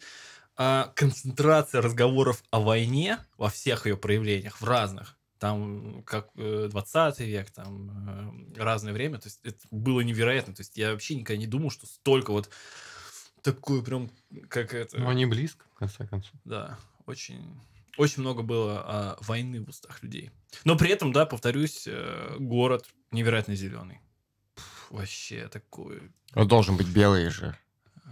а, 0.55 0.91
концентрация 0.95 1.81
разговоров 1.81 2.43
о 2.51 2.59
войне 2.59 3.17
во 3.37 3.49
всех 3.49 3.87
ее 3.87 3.97
проявлениях, 3.97 4.61
в 4.61 4.63
разных. 4.63 5.17
Там 5.39 6.03
как 6.03 6.29
э, 6.35 6.69
20 6.69 7.19
век, 7.21 7.51
там 7.51 8.53
э, 8.55 8.61
разное 8.61 8.93
время. 8.93 9.17
То 9.17 9.27
есть 9.27 9.39
это 9.43 9.59
было 9.71 10.01
невероятно. 10.01 10.53
То 10.53 10.61
есть 10.61 10.77
я 10.77 10.91
вообще 10.91 11.15
никогда 11.15 11.39
не 11.39 11.47
думал, 11.47 11.69
что 11.69 11.85
столько 11.85 12.31
вот 12.31 12.49
такое 13.41 13.81
прям, 13.81 14.09
как 14.47 14.73
это... 14.73 14.97
Ну, 14.97 15.09
они 15.09 15.25
близко, 15.25 15.65
в 15.73 15.79
конце 15.79 16.07
концов. 16.07 16.31
Да, 16.45 16.79
очень, 17.07 17.59
очень 17.97 18.21
много 18.21 18.41
было 18.41 18.83
а, 18.85 19.17
войны 19.21 19.61
в 19.61 19.69
устах 19.69 20.01
людей. 20.01 20.31
Но 20.63 20.77
при 20.77 20.91
этом, 20.91 21.11
да, 21.11 21.25
повторюсь, 21.25 21.87
э, 21.87 22.35
город 22.39 22.87
невероятно 23.11 23.55
зеленый. 23.55 23.99
Вообще 24.93 25.47
такой. 25.47 26.11
Он 26.35 26.47
должен 26.47 26.77
быть 26.77 26.87
белый 26.87 27.29
же. 27.29 27.57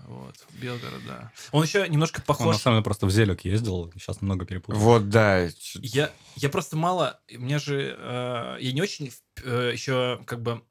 Вот, 0.07 0.35
Белгород, 0.53 1.05
да. 1.05 1.31
Он 1.51 1.63
еще 1.63 1.87
немножко 1.87 2.17
Он 2.17 2.21
на 2.21 2.25
похож. 2.25 2.57
самом 2.57 2.77
деле 2.77 2.83
просто 2.83 3.05
в 3.05 3.11
Зелек 3.11 3.45
ездил, 3.45 3.91
сейчас 3.93 4.19
немного 4.21 4.45
перепутал. 4.45 4.81
Вот, 4.81 5.09
да. 5.09 5.47
Я, 5.75 6.11
я 6.37 6.49
просто 6.49 6.75
мало, 6.75 7.19
у 7.31 7.39
меня 7.39 7.59
же, 7.59 7.95
э, 7.97 8.57
я 8.59 8.71
не 8.71 8.81
очень 8.81 9.11
э, 9.43 9.69
еще 9.71 10.23
как 10.25 10.41
бы 10.41 10.63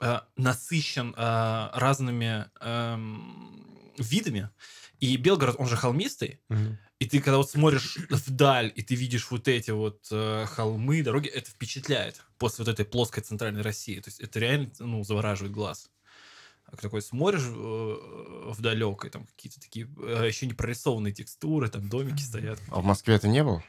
э, 0.00 0.18
насыщен 0.36 1.14
э, 1.16 1.70
разными 1.74 2.46
эм, 2.60 3.94
видами. 3.96 4.50
И 5.04 5.16
Белгород, 5.18 5.56
он 5.58 5.66
же 5.66 5.76
холмистый, 5.76 6.40
Мгм. 6.48 6.78
И 7.00 7.06
ты, 7.06 7.20
когда 7.20 7.36
вот 7.38 7.50
смотришь 7.50 7.98
вдаль, 8.08 8.72
и 8.74 8.82
ты 8.82 8.94
видишь 8.94 9.30
вот 9.30 9.48
эти 9.48 9.72
вот 9.72 10.06
э, 10.10 10.46
холмы, 10.46 11.02
дороги, 11.02 11.28
это 11.28 11.50
впечатляет 11.50 12.22
после 12.38 12.64
вот 12.64 12.72
этой 12.72 12.86
плоской 12.86 13.22
центральной 13.22 13.62
России. 13.62 14.00
То 14.00 14.08
есть 14.08 14.20
это 14.20 14.38
реально, 14.38 14.70
ну, 14.78 15.04
завораживает 15.04 15.52
глаз. 15.52 15.90
А 16.64 16.76
такой 16.76 17.02
смотришь 17.02 17.42
э, 17.46 18.52
и 19.04 19.10
там 19.10 19.26
какие-то 19.26 19.60
такие 19.60 19.86
э, 20.02 20.26
еще 20.28 20.46
не 20.46 20.54
прорисованные 20.54 21.12
текстуры, 21.12 21.68
там 21.68 21.88
домики 21.90 22.22
стоят. 22.22 22.58
А 22.70 22.80
в 22.80 22.84
Москве 22.84 23.16
это 23.16 23.28
не 23.28 23.44
был? 23.44 23.62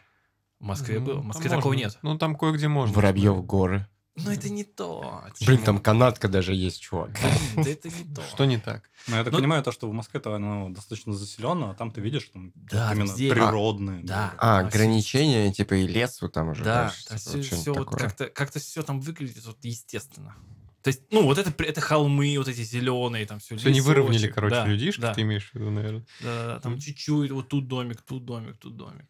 В 0.60 0.66
Москве 0.66 1.00
Ну, 1.00 1.06
был, 1.06 1.14
в 1.14 1.18
там 1.18 1.28
Москве 1.28 1.50
такого 1.50 1.74
можно. 1.74 1.86
нет. 1.86 2.00
Ну, 2.04 2.18
там 2.18 2.36
кое-где 2.38 2.68
можно. 2.70 2.96
Воробьев 2.96 3.44
горы. 3.44 3.88
Но 4.18 4.32
это 4.32 4.50
не 4.50 4.64
то. 4.64 5.26
Блин, 5.46 5.62
там 5.64 5.78
канатка 5.80 6.30
даже 6.30 6.54
есть, 6.54 6.82
чувак. 6.82 7.12
Блин, 7.54 7.66
да 7.66 7.70
это 7.72 7.90
не 7.90 8.04
то. 8.16 8.22
Что 8.24 8.46
не 8.46 8.58
так? 8.58 8.90
Но 9.08 9.18
я 9.18 9.24
так 9.26 9.34
Ну- 9.34 9.40
понимаю, 9.40 9.62
то, 9.62 9.72
что 9.74 9.90
в 9.90 9.94
Москве-то 9.94 10.34
оно 10.36 10.70
достаточно 10.70 11.12
заселено, 11.14 11.72
а 11.72 11.74
там 11.74 11.92
ты 11.92 12.00
видишь 12.00 12.30
там 12.34 12.54
Да, 12.56 12.94
именно 12.94 13.10
везде. 13.12 13.30
природные. 13.30 14.04
Да. 14.04 14.34
А, 14.38 14.60
ограничения, 14.60 15.52
типа 15.52 15.74
и 15.76 15.86
лесу 15.88 16.30
там 16.30 16.50
уже. 16.50 16.64
Да, 16.64 16.94
типа, 17.10 17.18
все, 17.42 17.74
вот 17.74 17.90
как-то, 17.90 18.28
как-то 18.30 18.60
все 18.60 18.84
там 18.84 19.02
выглядит 19.02 19.46
вот 19.46 19.58
естественно. 19.64 20.34
То 20.82 20.90
есть, 20.90 21.02
ну, 21.12 21.24
вот 21.24 21.38
это, 21.38 21.52
это 21.64 21.82
холмы, 21.82 22.36
вот 22.38 22.48
эти 22.48 22.62
зеленые, 22.64 23.26
там 23.26 23.40
все. 23.40 23.58
Все 23.58 23.72
не 23.72 23.82
выровняли, 23.82 24.28
короче, 24.28 24.64
людишки, 24.66 25.02
да, 25.02 25.14
ты 25.14 25.22
имеешь 25.24 25.50
в 25.50 25.56
виду, 25.56 25.72
наверное. 25.72 26.06
да, 26.22 26.46
да, 26.54 26.60
там 26.60 26.80
чуть-чуть, 26.80 27.32
вот 27.32 27.50
тут 27.50 27.68
домик, 27.68 28.02
тут 28.04 28.24
домик, 28.24 28.56
тут 28.58 28.78
домик. 28.78 29.06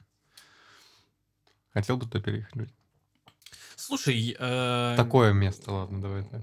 Хотел 1.74 1.98
бы 1.98 2.06
туда 2.06 2.22
переехать. 2.22 2.70
Слушай, 3.86 4.36
э, 4.38 4.94
Такое 4.98 5.32
место, 5.32 5.72
ладно, 5.72 6.02
давай 6.02 6.24
так. 6.24 6.42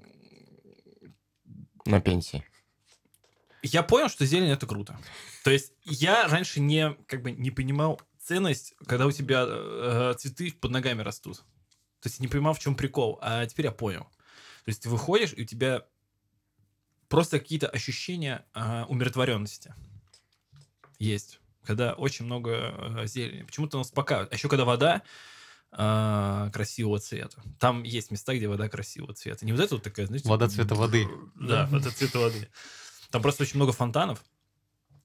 На 1.85 2.01
пенсии. 2.01 2.45
я 3.63 3.83
понял, 3.83 4.09
что 4.09 4.25
зелень 4.25 4.51
это 4.51 4.65
круто. 4.65 4.97
То 5.43 5.51
есть 5.51 5.73
я 5.83 6.29
раньше 6.29 6.61
не 6.61 6.95
как 7.09 7.23
бы 7.23 7.33
не 7.33 7.51
понимал 7.51 8.01
ценность, 8.21 8.75
когда 8.87 9.07
у 9.07 9.11
тебя 9.11 9.45
э, 9.45 10.15
цветы 10.19 10.53
под 10.53 10.71
ногами 10.71 11.03
растут. 11.03 11.39
То 12.01 12.09
есть 12.09 12.21
не 12.21 12.29
понимал, 12.29 12.55
в 12.55 12.61
чем 12.61 12.77
прикол. 12.77 13.19
А 13.21 13.45
теперь 13.47 13.67
я 13.67 13.73
понял. 13.73 14.05
То 14.65 14.69
есть 14.69 14.85
ты 14.85 14.89
выходишь, 14.89 15.35
и 15.37 15.43
у 15.43 15.45
тебя 15.45 15.85
просто 17.09 17.41
какие-то 17.41 17.69
ощущения 17.69 18.47
э, 18.55 18.85
умиротворенности 18.85 19.75
есть. 21.01 21.41
Когда 21.65 21.95
очень 21.95 22.25
много 22.25 23.01
э, 23.01 23.07
зелени. 23.07 23.43
Почему-то 23.43 23.79
он 23.79 23.81
успокаивает. 23.81 24.33
А 24.33 24.37
еще 24.37 24.49
когда 24.49 24.65
вода 24.65 25.03
э, 25.73 26.51
красивого 26.53 26.99
цвета. 26.99 27.43
Там 27.59 27.83
есть 27.83 28.11
места, 28.11 28.35
где 28.35 28.49
вода 28.49 28.69
красивого 28.69 29.15
цвета. 29.15 29.45
Не 29.45 29.53
вот 29.53 29.61
это 29.61 29.75
вот 29.75 29.85
такая, 29.85 30.07
знаете... 30.07 30.29
Вода 30.29 30.49
цвета 30.49 30.75
воды. 30.75 31.07
Да, 31.35 31.67
вода 31.67 31.91
цвета 31.91 32.19
воды. 32.19 32.49
Там 33.11 33.23
просто 33.23 33.43
очень 33.43 33.57
много 33.57 33.73
фонтанов. 33.73 34.23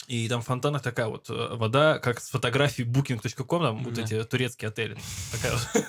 И 0.08 0.30
там 0.30 0.41
в 0.41 0.45
фонтанах 0.45 0.82
такая 0.82 1.08
вот 1.08 1.30
э, 1.30 1.56
вода, 1.56 1.99
как 1.99 2.21
с 2.21 2.30
фотографий 2.30 2.84
booking.com, 2.84 3.62
там 3.62 3.84
вот 3.84 3.93
Да. 3.93 4.03
эти 4.03 4.23
турецкие 4.23 4.69
отели. 4.69 4.97
Такая 5.34 5.51
вот. 5.53 5.86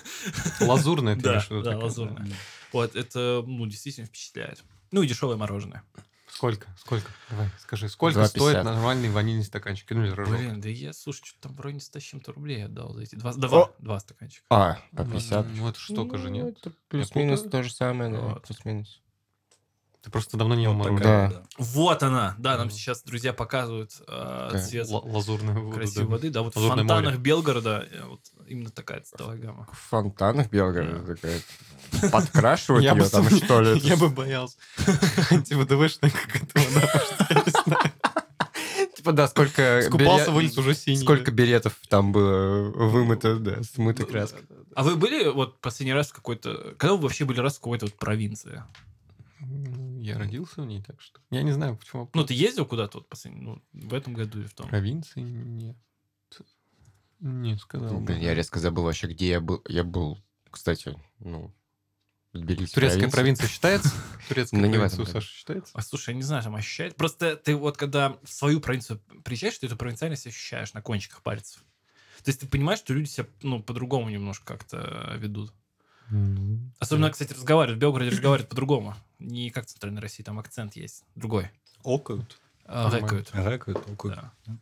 Лазурная 0.68 1.14
ты 1.14 1.22
Да, 1.22 1.78
лазурная. 1.78 2.26
Вот, 2.72 2.96
это, 2.96 3.44
ну, 3.46 3.64
действительно 3.66 4.06
впечатляет. 4.06 4.64
Ну, 4.90 5.02
и 5.02 5.06
дешевое 5.06 5.36
мороженое. 5.36 5.84
Сколько? 6.38 6.68
Сколько? 6.78 7.08
Давай, 7.30 7.48
скажи, 7.58 7.88
сколько 7.88 8.20
2,50. 8.20 8.26
стоит 8.28 8.64
нормальный 8.64 9.10
ванильный 9.10 9.42
стаканчик? 9.42 9.90
Ну, 9.90 10.14
рожок? 10.14 10.38
Блин, 10.38 10.60
да 10.60 10.68
я, 10.68 10.92
слушай, 10.92 11.24
что-то 11.24 11.48
там 11.48 11.56
в 11.56 11.60
районе 11.60 11.80
100 11.80 11.98
с 11.98 12.02
чем-то 12.04 12.30
рублей 12.32 12.64
отдал 12.64 12.94
за 12.94 13.02
эти 13.02 13.16
два, 13.16 13.32
О! 13.32 13.34
два, 13.34 13.70
два 13.80 13.98
стаканчика. 13.98 14.44
А, 14.48 14.78
по 14.94 15.02
Ну, 15.02 15.10
50. 15.14 15.46
Ну, 15.56 15.68
это 15.68 15.80
штука 15.80 16.16
же, 16.16 16.30
нет? 16.30 16.56
плюс-минус 16.86 17.42
то 17.42 17.64
же 17.64 17.72
самое, 17.72 18.12
да, 18.12 18.20
Вот. 18.20 18.46
плюс-минус. 18.46 19.02
Ты 20.08 20.12
просто 20.12 20.38
давно 20.38 20.54
не 20.54 20.66
Вот 20.66 20.96
такая, 20.96 21.28
Да. 21.28 21.42
Вот 21.58 22.02
она! 22.02 22.34
Да, 22.38 22.56
нам 22.56 22.70
сейчас 22.70 23.02
друзья 23.02 23.34
показывают 23.34 23.90
э, 24.08 24.48
Да. 24.52 24.58
цвет 24.58 24.88
Ла- 24.88 25.00
Лазурную 25.00 25.62
воду. 25.62 25.76
красивой 25.76 26.06
да. 26.06 26.10
воды. 26.10 26.30
Да, 26.30 26.42
вот 26.42 26.54
в 26.54 26.58
море. 26.58 26.70
фонтанах 26.70 27.18
Белгорода 27.18 27.86
э, 27.92 28.04
вот 28.06 28.20
именно 28.46 28.70
такая 28.70 29.02
цветовая 29.02 29.36
гамма. 29.36 29.68
В 29.70 29.90
фонтанах 29.90 30.48
Белгорода 30.48 31.14
такая. 31.14 31.42
Подкрашивать 32.10 32.84
Я 32.84 32.94
бы 32.94 33.02
ее 33.02 33.10
там, 33.10 33.28
что 33.28 33.60
ли? 33.60 33.78
Я 33.82 33.98
бы 33.98 34.08
боялся. 34.08 34.56
Антивдвшная 35.30 36.10
какая-то 36.10 36.58
вода. 36.58 37.42
не 37.44 37.50
знаю. 37.50 37.92
Типа, 38.96 39.12
да, 39.12 39.28
сколько... 39.28 39.82
Скупался, 39.82 40.30
вылез 40.30 40.56
уже 40.56 40.74
синий. 40.74 40.96
Сколько 41.02 41.30
билетов 41.32 41.74
там 41.90 42.12
было 42.12 42.70
вымыто, 42.70 43.36
да, 43.36 43.62
смыто 43.62 44.06
краской. 44.06 44.40
А 44.74 44.82
вы 44.82 44.96
были 44.96 45.28
вот 45.28 45.60
последний 45.60 45.92
раз 45.92 46.08
в 46.08 46.14
какой-то... 46.14 46.74
Когда 46.78 46.94
вы 46.94 47.02
вообще 47.02 47.26
были 47.26 47.40
раз 47.40 47.56
в 47.56 47.58
какой-то 47.58 47.84
вот 47.86 47.94
провинции? 47.98 48.62
Я 50.08 50.18
родился 50.18 50.62
в 50.62 50.66
ней, 50.66 50.82
так 50.82 51.00
что... 51.00 51.20
Я 51.30 51.42
не 51.42 51.52
знаю, 51.52 51.76
почему. 51.76 52.10
Ну, 52.14 52.24
ты 52.24 52.34
ездил 52.34 52.66
куда-то 52.66 52.98
вот 52.98 53.08
последний... 53.08 53.40
Ну, 53.40 53.62
в 53.72 53.94
этом 53.94 54.14
году 54.14 54.40
или 54.40 54.46
в 54.46 54.54
том? 54.54 54.68
Провинции 54.68 55.20
нет. 55.20 55.76
Не 57.20 57.56
сказал 57.56 57.98
бы. 57.98 58.06
Блин, 58.06 58.20
я 58.20 58.34
резко 58.34 58.60
забыл 58.60 58.84
вообще, 58.84 59.08
где 59.08 59.28
я 59.28 59.40
был. 59.40 59.62
Я 59.66 59.82
был, 59.82 60.18
кстати, 60.50 60.96
ну, 61.18 61.52
в 62.32 62.38
Тбилиси. 62.38 62.74
Турецкая 62.74 63.10
провинции. 63.10 63.16
провинция 63.16 63.48
считается? 63.48 63.90
Турецкая 64.28 64.60
Ну, 64.60 64.70
провинция 64.70 65.02
у. 65.02 65.06
Саши 65.06 65.34
считается? 65.34 65.72
А 65.74 65.82
слушай, 65.82 66.10
я 66.10 66.16
не 66.16 66.22
знаю, 66.22 66.42
там 66.42 66.54
ощущает. 66.54 66.96
Просто 66.96 67.36
ты 67.36 67.56
вот 67.56 67.76
когда 67.76 68.18
в 68.22 68.32
свою 68.32 68.60
провинцию 68.60 69.00
приезжаешь, 69.24 69.58
ты 69.58 69.66
эту 69.66 69.76
провинциальность 69.76 70.26
ощущаешь 70.26 70.74
на 70.74 70.82
кончиках 70.82 71.22
пальцев. 71.22 71.64
То 72.22 72.30
есть 72.30 72.40
ты 72.40 72.46
понимаешь, 72.46 72.80
что 72.80 72.94
люди 72.94 73.08
себя 73.08 73.26
ну, 73.42 73.62
по-другому 73.62 74.10
немножко 74.10 74.44
как-то 74.46 75.14
ведут. 75.16 75.52
Ну, 76.10 76.58
Особенно, 76.78 77.10
кстати, 77.10 77.32
разговаривают. 77.32 77.78
В 77.78 77.80
Белгороде 77.80 78.10
разговаривают 78.10 78.48
по-другому. 78.48 78.94
Не 79.18 79.50
как 79.50 79.66
в 79.66 79.68
Центральной 79.68 80.00
России, 80.00 80.22
там 80.22 80.38
акцент 80.38 80.74
есть. 80.76 81.04
Другой. 81.14 81.50
Окают. 81.84 82.38
А. 82.64 82.90
Рэкают. 82.90 83.30
Рэкают, 83.32 83.78
окают. 83.90 84.18
Да. 84.46 84.56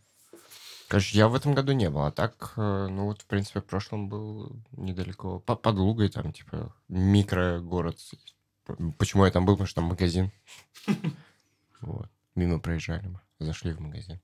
Конечно, 0.89 1.17
я 1.19 1.29
в 1.29 1.35
этом 1.35 1.55
году 1.55 1.73
не 1.73 1.91
был, 1.91 2.03
а 2.03 2.13
так, 2.13 2.53
э, 2.57 2.87
ну 2.89 3.07
вот, 3.07 3.23
в 3.23 3.27
принципе, 3.27 3.61
в 3.61 3.65
прошлом 3.67 4.09
был 4.09 4.53
недалеко. 4.73 5.41
По- 5.41 5.57
Под 5.57 5.77
Лугой 5.77 6.09
там, 6.09 6.33
типа, 6.33 6.73
микрогород. 6.89 7.99
Почему 8.99 9.25
я 9.25 9.33
там 9.33 9.45
был? 9.45 9.55
Потому 9.55 9.67
что 9.67 9.77
там 9.81 9.85
магазин. 9.85 10.31
Вот. 11.81 12.09
Мимо 12.37 12.61
проезжали 12.61 13.07
мы. 13.09 13.21
Зашли 13.39 13.73
в 13.73 13.81
магазин. 13.81 14.21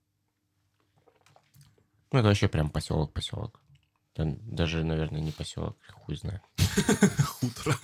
Ну, 2.12 2.18
это 2.18 2.28
вообще 2.28 2.48
прям 2.48 2.70
поселок-поселок. 2.70 3.60
Даже, 4.16 4.84
наверное, 4.84 5.20
не 5.20 5.32
поселок, 5.32 5.76
хуй 5.92 6.16
знает. 6.16 6.42
Хутор. 7.24 7.78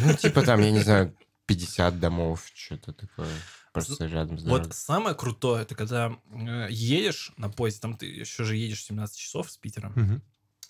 Ну, 0.00 0.14
типа 0.14 0.42
там, 0.42 0.60
я 0.60 0.70
не 0.70 0.80
знаю, 0.80 1.14
50 1.46 2.00
домов, 2.00 2.48
что-то 2.54 2.92
такое. 2.92 3.28
Просто 3.72 4.06
рядом 4.06 4.38
с 4.38 4.42
дорогой. 4.42 4.64
Вот 4.66 4.74
самое 4.74 5.14
крутое, 5.14 5.62
это 5.62 5.76
когда 5.76 6.12
э, 6.32 6.66
едешь 6.70 7.32
на 7.36 7.48
поезде, 7.50 7.80
там 7.80 7.96
ты 7.96 8.06
еще 8.06 8.42
же 8.44 8.56
едешь 8.56 8.84
17 8.84 9.16
часов 9.16 9.48
с 9.50 9.56
Питера, 9.56 9.90
Мгм. 9.94 10.22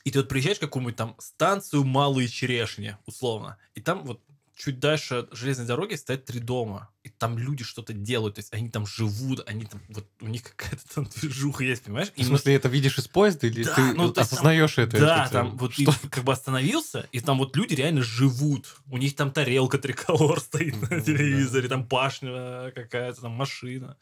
и 0.05 0.11
ты 0.11 0.19
вот 0.19 0.29
приезжаешь 0.29 0.59
в 0.59 0.61
какую-нибудь 0.61 0.97
там 0.97 1.15
станцию 1.19 1.85
Малые 1.85 2.29
Черешни, 2.29 2.99
условно, 3.07 3.57
и 3.75 3.81
там 3.81 4.05
вот 4.05 4.23
чуть 4.63 4.79
дальше 4.79 5.15
от 5.17 5.35
железной 5.35 5.67
дороги 5.67 5.95
стоят 5.95 6.27
три 6.27 6.39
дома. 6.39 6.91
И 7.03 7.09
там 7.09 7.39
люди 7.39 7.65
что-то 7.65 7.95
делают. 7.95 8.35
То 8.35 8.41
есть 8.41 8.53
они 8.53 8.69
там 8.69 8.87
живут, 8.87 9.43
они 9.49 9.65
там, 9.65 9.81
вот 9.89 10.07
у 10.21 10.27
них 10.27 10.43
какая-то 10.57 10.83
там 10.95 11.07
движуха 11.07 11.65
есть, 11.65 11.85
понимаешь? 11.85 12.13
В 12.15 12.23
смысле, 12.23 12.55
это 12.55 12.69
видишь 12.69 12.99
из 12.99 13.09
поезда 13.09 13.47
или 13.47 13.63
Да, 13.65 13.75
ты 13.75 13.81
ну, 13.95 14.03
есть 14.05 14.15
там- 14.17 14.25
осознаешь 14.25 14.77
это? 14.79 14.99
Да, 14.99 15.23
Это 15.25 15.33
там 15.33 15.57
вот 15.57 15.73
что? 15.73 15.93
ты 15.93 16.09
как 16.11 16.25
бы 16.25 16.33
остановился, 16.33 17.09
и 17.11 17.21
там 17.21 17.39
вот 17.39 17.57
люди 17.57 17.75
реально 17.75 18.03
живут. 18.03 18.77
У 18.91 18.99
них 18.99 19.17
там 19.17 19.31
тарелка 19.33 19.79
триколор 19.79 20.41
стоит 20.41 20.81
на 20.91 20.97
Ну, 20.99 21.03
телевизоре, 21.03 21.69
там 21.69 21.87
пашня 21.87 22.71
какая-то, 22.73 23.23
там 23.23 23.33
машина. 23.33 23.97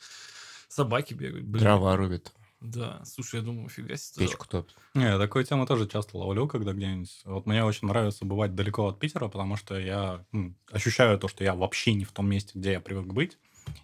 Собаки 0.69 1.15
бегают. 1.15 1.47
Блин. 1.47 1.63
Дрова 1.63 1.97
рубит, 1.97 2.33
Да, 2.61 3.03
слушай, 3.05 3.37
я 3.37 3.43
думаю, 3.43 3.69
фига 3.69 3.97
себе. 3.97 4.27
печку 4.27 4.47
топит. 4.49 4.75
Не, 4.95 5.17
такую 5.17 5.45
тему 5.45 5.65
тоже 5.67 5.87
часто 5.87 6.17
ловлю, 6.17 6.49
когда 6.49 6.73
где-нибудь... 6.73 7.23
Вот 7.25 7.47
мне 7.47 7.65
очень 7.65 7.87
нравится 7.87 8.25
бывать 8.25 8.55
далеко 8.57 8.89
от 8.89 8.99
Питера, 8.99 9.29
потому 9.29 9.57
что 9.57 9.79
я 9.79 10.25
м, 10.33 10.57
ощущаю 10.71 11.19
то, 11.19 11.29
что 11.29 11.45
я 11.45 11.55
вообще 11.55 11.95
не 11.95 12.05
в 12.05 12.11
том 12.11 12.29
месте, 12.29 12.53
где 12.59 12.73
я 12.73 12.81
привык 12.81 13.13
быть. 13.13 13.39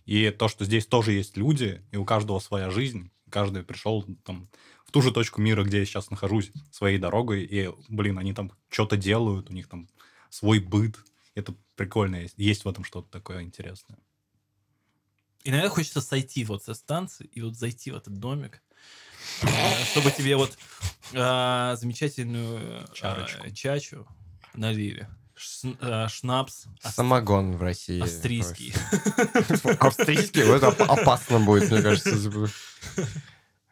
И 0.06 0.30
то, 0.30 0.48
что 0.48 0.64
здесь 0.64 0.86
тоже 0.86 1.12
есть 1.12 1.36
люди, 1.36 1.82
и 1.92 1.96
у 1.96 2.04
каждого 2.04 2.40
своя 2.40 2.70
жизнь. 2.70 3.10
Каждый 3.30 3.62
пришел 3.62 4.02
там 4.24 4.48
в 4.84 4.90
ту 4.90 5.02
же 5.02 5.12
точку 5.12 5.40
мира, 5.40 5.62
где 5.62 5.78
я 5.78 5.84
сейчас 5.84 6.10
нахожусь, 6.10 6.50
своей 6.72 6.98
дорогой. 6.98 7.44
И, 7.44 7.70
блин, 7.88 8.18
они 8.18 8.32
там 8.32 8.50
что-то 8.70 8.96
делают, 8.96 9.50
у 9.50 9.52
них 9.52 9.68
там 9.68 9.88
свой 10.30 10.58
быт. 10.58 10.96
Это 11.34 11.54
прикольно. 11.76 12.16
Есть, 12.16 12.34
есть 12.38 12.64
в 12.64 12.68
этом 12.68 12.82
что-то 12.82 13.08
такое 13.10 13.42
интересное. 13.42 13.98
Иногда 15.44 15.68
хочется 15.68 16.00
сойти 16.00 16.44
вот 16.44 16.64
со 16.64 16.72
станции 16.72 17.26
и 17.26 17.42
вот 17.42 17.54
зайти 17.54 17.90
в 17.90 17.96
этот 17.96 18.18
домик, 18.18 18.62
чтобы 19.90 20.10
тебе 20.10 20.36
вот 20.36 20.56
э, 21.12 21.76
замечательную 21.78 22.58
э, 22.82 22.86
Чарочку. 22.94 23.50
чачу 23.52 24.06
налили. 24.54 25.08
Шн- 25.36 25.76
э, 25.80 26.08
Шнапс. 26.08 26.66
ас- 26.82 26.94
Самогон 26.94 27.56
в 27.56 27.62
России. 27.62 28.00
Австрийский. 28.00 28.72
Австрийский? 29.80 30.44
Вот 30.44 30.62
оп- 30.62 30.80
опасно 30.80 31.40
будет, 31.40 31.70
мне 31.70 31.82
кажется. 31.82 32.10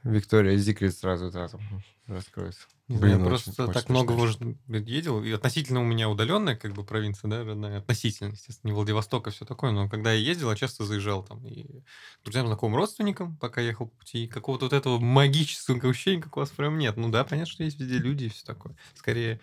Виктория 0.04 0.56
Зикрит 0.56 0.96
сразу 0.96 1.30
да, 1.30 1.48
там 1.48 1.60
раскроется. 2.06 2.66
Не 2.88 2.96
Блин, 2.96 3.16
знаю, 3.16 3.28
просто 3.28 3.66
так 3.68 3.88
много 3.88 4.14
смешно. 4.14 4.54
уже 4.68 4.80
ездил. 4.84 5.22
И 5.22 5.30
относительно 5.30 5.80
у 5.80 5.84
меня 5.84 6.08
удаленная 6.08 6.56
как 6.56 6.72
бы 6.72 6.84
провинция, 6.84 7.30
да, 7.30 7.44
родная. 7.44 7.78
Относительно, 7.78 8.32
естественно, 8.32 8.70
не 8.70 8.74
Владивосток, 8.74 9.28
а 9.28 9.30
все 9.30 9.44
такое. 9.44 9.70
Но 9.70 9.88
когда 9.88 10.12
я 10.12 10.18
ездил, 10.18 10.50
я 10.50 10.56
часто 10.56 10.84
заезжал 10.84 11.22
там 11.22 11.46
и 11.46 11.82
друзьям, 12.24 12.48
знакомым, 12.48 12.76
родственникам, 12.76 13.36
пока 13.36 13.60
ехал 13.60 13.86
по 13.86 13.96
пути. 13.98 14.24
И 14.24 14.28
какого-то 14.28 14.66
вот 14.66 14.72
этого 14.72 14.98
магического 14.98 15.78
ощущения, 15.88 16.20
как 16.20 16.36
у 16.36 16.40
вас 16.40 16.50
прям 16.50 16.76
нет. 16.78 16.96
Ну 16.96 17.08
да, 17.10 17.24
понятно, 17.24 17.50
что 17.50 17.62
есть 17.62 17.78
везде 17.78 17.98
люди 17.98 18.24
и 18.24 18.28
все 18.28 18.44
такое. 18.44 18.76
Скорее, 18.94 19.40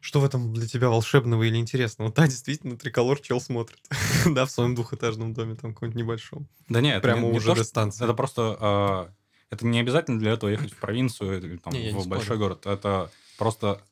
что 0.00 0.20
в 0.20 0.24
этом 0.24 0.52
для 0.52 0.66
тебя 0.66 0.88
волшебного 0.88 1.42
или 1.44 1.56
интересного? 1.56 2.12
Да, 2.16 2.26
действительно, 2.26 2.76
триколор 2.76 3.20
чел 3.20 3.40
смотрит. 3.40 3.78
да, 4.26 4.44
в 4.46 4.50
своем 4.50 4.74
двухэтажном 4.74 5.34
доме, 5.34 5.54
там 5.56 5.74
каком-нибудь 5.74 6.00
небольшом. 6.02 6.48
Да 6.68 6.80
нет, 6.80 7.02
Прямо 7.02 7.22
не, 7.22 7.30
не 7.30 7.36
уже 7.38 7.54
что- 7.54 7.64
станции. 7.64 8.04
Это 8.04 8.14
просто... 8.14 8.56
а, 8.60 9.12
это 9.50 9.66
не 9.66 9.80
обязательно 9.80 10.18
для 10.18 10.32
этого 10.32 10.50
ехать 10.50 10.72
в 10.72 10.76
провинцию 10.76 11.38
или 11.38 11.56
там, 11.56 11.72
Не, 11.72 11.86
я 11.86 11.92
не 11.92 11.98
в 11.98 12.02
спорю. 12.02 12.16
большой 12.18 12.38
город. 12.38 12.66
Это 12.66 13.10
просто 13.38 13.82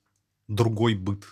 другой 0.46 0.94
быт. 0.94 1.24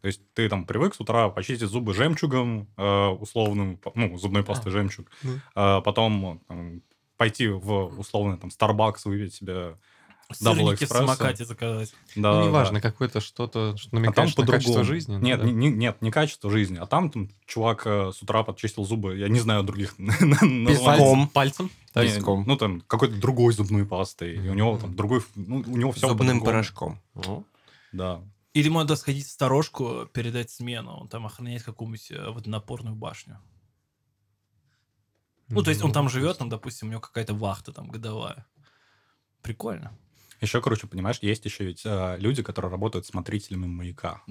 То 0.00 0.08
есть 0.08 0.20
ты 0.34 0.48
там 0.50 0.66
привык 0.66 0.94
с 0.94 1.00
утра 1.00 1.30
почистить 1.30 1.68
зубы 1.68 1.94
жемчугом, 1.94 2.68
э, 2.76 3.06
условным, 3.08 3.80
ну, 3.94 4.18
зубной 4.18 4.44
пастой 4.44 4.70
жемчуг, 4.70 5.10
Ну. 5.22 5.40
а 5.54 5.80
потом 5.80 6.42
там, 6.46 6.82
пойти 7.16 7.48
в 7.48 7.98
условный 7.98 8.36
там 8.36 8.50
Starbucks, 8.50 9.00
выпить 9.06 9.34
себе... 9.34 9.78
Сырники 10.36 10.84
в 10.84 10.88
самокате 10.88 11.44
заказать. 11.44 11.94
Да, 12.16 12.34
ну, 12.34 12.40
да. 12.40 12.46
неважно, 12.46 12.80
какое-то 12.80 13.20
что-то, 13.20 13.76
что 13.76 13.88
А 13.88 13.90
там 13.90 14.02
намекаешь 14.02 14.36
на 14.36 14.46
качество 14.46 14.84
жизни. 14.84 15.16
ну 15.16 15.20
Нет, 15.20 15.40
да. 15.40 15.46
не, 15.46 15.52
не- 15.52 15.70
нет, 15.70 16.02
не 16.02 16.10
качество 16.10 16.50
жизни. 16.50 16.78
А 16.78 16.86
там, 16.86 17.10
там 17.10 17.30
чувак 17.46 17.86
э, 17.86 18.12
с 18.14 18.22
утра 18.22 18.42
подчистил 18.42 18.84
зубы. 18.84 19.16
Я 19.16 19.28
не 19.28 19.40
знаю 19.40 19.62
других. 19.62 19.96
Пальцем? 21.32 21.70
Не, 21.94 22.02
Песком. 22.02 22.44
Ну, 22.46 22.56
там, 22.56 22.80
какой-то 22.82 23.14
другой 23.14 23.52
зубной 23.52 23.86
пастой. 23.86 24.34
И 24.34 24.48
у 24.48 24.54
него 24.54 24.76
там 24.78 24.94
другой... 24.96 25.22
Ну, 25.34 25.62
у 25.66 25.76
него 25.76 25.92
все 25.92 26.08
Зубным 26.08 26.42
порошком. 26.42 27.00
Да. 27.92 28.20
Или 28.54 28.68
можно 28.68 28.94
сходить 28.94 29.26
в 29.26 29.30
сторожку, 29.30 30.06
передать 30.12 30.48
смену, 30.48 30.92
он 30.92 31.08
там 31.08 31.26
охраняет 31.26 31.64
какую-нибудь 31.64 32.12
э, 32.12 32.30
водонапорную 32.30 32.94
башню. 32.94 33.40
Ну, 35.48 35.62
то 35.62 35.70
есть 35.70 35.82
он 35.82 35.92
там 35.92 36.08
живет, 36.08 36.38
там, 36.38 36.48
допустим, 36.48 36.88
у 36.88 36.90
него 36.92 37.00
какая-то 37.00 37.34
вахта 37.34 37.72
там 37.72 37.88
годовая. 37.88 38.46
Прикольно. 39.42 39.92
Еще, 40.44 40.60
короче, 40.60 40.86
понимаешь, 40.86 41.18
есть 41.22 41.44
еще 41.44 41.64
ведь 41.64 41.82
э, 41.84 42.16
люди, 42.18 42.42
которые 42.42 42.70
работают 42.70 43.06
смотрителями 43.06 43.66
маяка. 43.66 44.22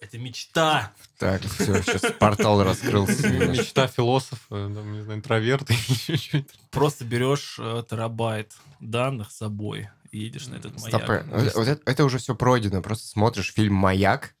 Это 0.00 0.18
мечта. 0.18 0.92
Так, 1.18 1.42
все, 1.42 1.82
сейчас 1.82 2.12
портал 2.18 2.62
раскрылся. 2.62 3.28
Мечта 3.28 3.86
философа, 3.86 4.48
там, 4.48 4.92
не 4.92 5.02
знаю, 5.02 5.18
интроверта. 5.18 5.74
Просто 6.70 7.04
берешь 7.04 7.56
э, 7.58 7.82
терабайт 7.88 8.54
данных 8.78 9.30
с 9.30 9.36
собой 9.36 9.90
и 10.10 10.20
едешь 10.20 10.46
на 10.46 10.54
этот 10.54 10.80
маяк. 10.80 11.02
Стопэ. 11.02 11.24
Вот 11.54 11.68
это, 11.68 11.82
это 11.84 12.04
уже 12.04 12.18
все 12.18 12.34
пройдено. 12.34 12.80
Просто 12.82 13.08
смотришь 13.08 13.52
фильм 13.52 13.74
«Маяк» 13.74 14.34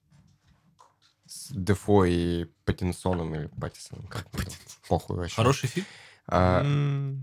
с 1.26 1.50
Дефо 1.50 2.04
и 2.06 2.46
Паттинсоном 2.64 3.34
или 3.34 3.46
Паттисоном. 3.60 4.06
Как 4.06 4.26
Похуй 4.88 5.16
вообще. 5.16 5.34
Хороший 5.36 5.68
фильм? 5.68 5.86
А, 6.26 6.64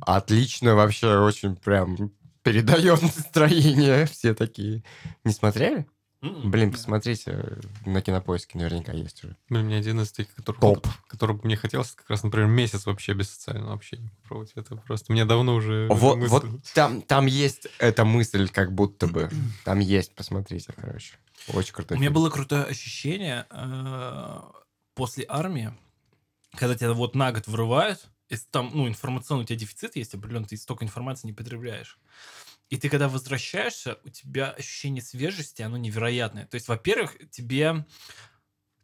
отлично 0.02 0.76
вообще, 0.76 1.18
очень 1.18 1.56
прям 1.56 2.12
передает 2.52 3.02
настроение. 3.02 4.06
Все 4.06 4.34
такие. 4.34 4.84
Не 5.24 5.32
смотрели? 5.34 5.88
М-м. 6.22 6.50
Блин, 6.50 6.72
посмотрите. 6.72 7.60
На 7.86 8.02
кинопоиске 8.02 8.58
наверняка 8.58 8.92
есть 8.92 9.24
уже. 9.24 9.38
Блин, 9.50 9.66
у 9.66 9.68
меня 9.68 9.78
один 9.78 10.02
из 10.02 10.12
таких, 10.12 10.34
который, 10.34 10.60
Топ. 10.60 10.88
который 11.08 11.36
бы 11.36 11.42
мне 11.44 11.56
хотелось 11.56 11.92
как 11.92 12.10
раз, 12.10 12.24
например, 12.24 12.48
месяц 12.48 12.86
вообще 12.88 13.14
без 13.14 13.30
социального 13.30 13.74
общения 13.74 14.12
попробовать. 14.24 14.52
Это 14.56 14.76
просто 14.78 15.12
мне 15.14 15.26
давно 15.26 15.54
уже 15.56 15.88
Вот, 15.92 16.18
мысль- 16.18 16.30
вот 16.30 16.46
там, 16.74 17.02
там 17.04 17.28
есть 17.28 17.68
эта 17.78 18.04
мысль, 18.04 18.50
как 18.50 18.74
будто 18.74 19.06
бы. 19.08 19.30
Там 19.64 19.80
есть, 19.80 20.16
посмотрите, 20.16 20.74
короче. 20.76 21.14
Очень 21.54 21.74
У 21.74 21.76
крутой 21.76 21.98
меня 22.00 22.10
было 22.10 22.30
крутое 22.32 22.64
ощущение 22.64 23.46
э, 23.52 24.40
после 24.96 25.24
армии, 25.30 25.72
когда 26.56 26.76
тебя 26.76 26.94
вот 26.94 27.14
на 27.14 27.32
год 27.32 27.46
вырывают, 27.48 28.08
если 28.30 28.48
там, 28.50 28.72
ну, 28.74 28.88
информационный 28.88 29.44
у 29.44 29.46
тебя 29.46 29.60
дефицит 29.60 29.96
есть 29.96 30.14
определенный, 30.14 30.48
ты 30.48 30.58
столько 30.58 30.86
информации 30.86 31.28
не 31.28 31.34
потребляешь. 31.34 31.98
И 32.70 32.78
ты, 32.78 32.90
когда 32.90 33.08
возвращаешься, 33.08 33.98
у 34.04 34.10
тебя 34.10 34.52
ощущение 34.52 35.02
свежести, 35.02 35.62
оно 35.62 35.78
невероятное. 35.78 36.46
То 36.46 36.56
есть, 36.56 36.68
во-первых, 36.68 37.16
тебе... 37.32 37.86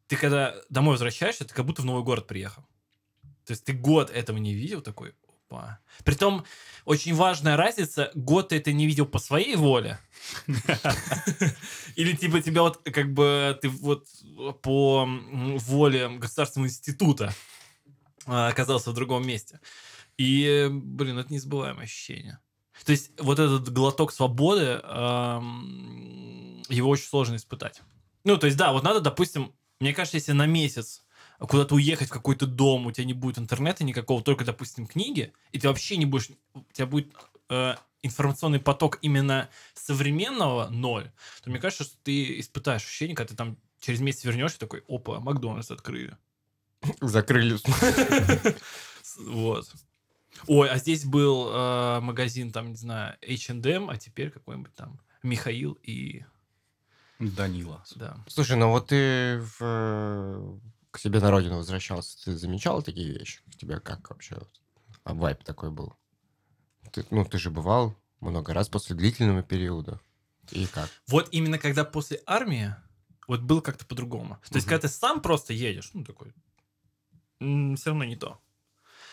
Ты 0.07 0.17
когда 0.17 0.55
домой 0.69 0.93
возвращаешься, 0.93 1.45
ты 1.45 1.53
как 1.53 1.65
будто 1.65 1.81
в 1.81 1.85
новый 1.85 2.03
город 2.03 2.27
приехал. 2.27 2.63
То 3.45 3.51
есть 3.51 3.65
ты 3.65 3.73
год 3.73 4.09
этого 4.09 4.37
не 4.37 4.53
видел, 4.53 4.81
такой, 4.81 5.15
опа. 5.53 5.79
Притом, 6.03 6.45
очень 6.85 7.13
важная 7.13 7.57
разница, 7.57 8.11
год 8.15 8.49
ты 8.49 8.57
это 8.57 8.73
не 8.73 8.87
видел 8.87 9.05
по 9.05 9.19
своей 9.19 9.55
воле, 9.55 9.99
или 11.95 12.15
типа 12.15 12.41
тебя 12.41 12.61
вот 12.61 12.81
как 12.83 13.13
бы 13.13 13.57
ты 13.61 13.69
вот 13.69 14.07
по 14.61 15.07
воле 15.07 16.09
государственного 16.09 16.67
института 16.67 17.33
оказался 18.27 18.91
в 18.91 18.93
другом 18.93 19.25
месте. 19.25 19.59
И, 20.17 20.69
блин, 20.71 21.17
это 21.17 21.33
незабываемое 21.33 21.83
ощущение. 21.83 22.39
То 22.85 22.91
есть 22.91 23.11
вот 23.19 23.39
этот 23.39 23.71
глоток 23.71 24.11
свободы, 24.11 24.79
ам, 24.83 26.61
его 26.69 26.89
очень 26.89 27.05
сложно 27.05 27.35
испытать. 27.35 27.81
Ну, 28.23 28.37
то 28.37 28.47
есть, 28.47 28.57
да, 28.57 28.71
вот 28.73 28.83
надо, 28.83 28.99
допустим, 29.01 29.53
мне 29.79 29.93
кажется, 29.93 30.17
если 30.17 30.31
на 30.31 30.45
месяц 30.45 31.03
куда-то 31.39 31.75
уехать 31.75 32.09
в 32.09 32.13
какой-то 32.13 32.47
дом, 32.47 32.85
у 32.85 32.91
тебя 32.91 33.05
не 33.05 33.13
будет 33.13 33.37
интернета 33.37 33.83
никакого, 33.83 34.23
только, 34.23 34.45
допустим, 34.45 34.87
книги, 34.87 35.33
и 35.51 35.59
ты 35.59 35.67
вообще 35.67 35.97
не 35.97 36.05
будешь... 36.05 36.29
У 36.53 36.63
тебя 36.71 36.87
будет 36.87 37.13
э, 37.49 37.75
информационный 38.01 38.59
поток 38.59 38.99
именно 39.01 39.49
современного 39.73 40.69
ноль, 40.69 41.11
то 41.43 41.49
мне 41.49 41.59
кажется, 41.59 41.83
что 41.83 41.97
ты 42.03 42.39
испытаешь 42.39 42.83
ощущение, 42.83 43.15
когда 43.15 43.31
ты 43.31 43.35
там 43.35 43.57
через 43.79 43.99
месяц 43.99 44.23
вернешься, 44.23 44.59
такой, 44.59 44.83
опа, 44.87 45.19
Макдональдс 45.19 45.71
открыли. 45.71 46.17
Закрыли. 47.01 47.57
Вот. 49.27 49.71
Ой, 50.47 50.69
а 50.69 50.77
здесь 50.77 51.05
был 51.05 51.49
э, 51.51 51.99
магазин, 52.01 52.51
там, 52.51 52.71
не 52.71 52.75
знаю, 52.75 53.15
H&M, 53.21 53.89
а 53.89 53.97
теперь 53.97 54.31
какой-нибудь 54.31 54.73
там 54.73 54.99
Михаил 55.21 55.73
и... 55.83 56.23
Данила. 57.19 57.83
Да. 57.95 58.17
Слушай, 58.27 58.57
ну 58.57 58.69
вот 58.69 58.87
ты 58.87 59.39
в, 59.39 59.57
э, 59.61 60.59
к 60.91 60.99
себе 60.99 61.19
на 61.19 61.31
родину 61.31 61.57
возвращался, 61.57 62.17
ты 62.25 62.35
замечал 62.35 62.81
такие 62.81 63.17
вещи? 63.17 63.41
У 63.47 63.51
тебя 63.51 63.79
как 63.79 64.09
вообще 64.09 64.37
а 65.03 65.13
вайп 65.13 65.43
такой 65.43 65.69
был? 65.69 65.93
Ты, 66.91 67.05
ну, 67.09 67.25
ты 67.25 67.37
же 67.37 67.49
бывал 67.49 67.95
много 68.19 68.53
раз 68.53 68.69
после 68.69 68.95
длительного 68.95 69.43
периода. 69.43 69.99
И 70.51 70.65
как? 70.67 70.89
Вот 71.07 71.29
именно 71.31 71.57
когда 71.57 71.83
после 71.85 72.21
армии, 72.25 72.75
вот 73.27 73.41
было 73.41 73.61
как-то 73.61 73.85
по-другому. 73.85 74.35
То 74.49 74.55
есть, 74.55 74.65
Мгм. 74.67 74.75
когда 74.75 74.87
ты 74.87 74.93
сам 74.93 75.21
просто 75.21 75.53
едешь, 75.53 75.91
ну, 75.93 76.03
такой, 76.03 76.33
все 77.39 77.89
равно 77.89 78.03
не 78.03 78.15
то. 78.15 78.39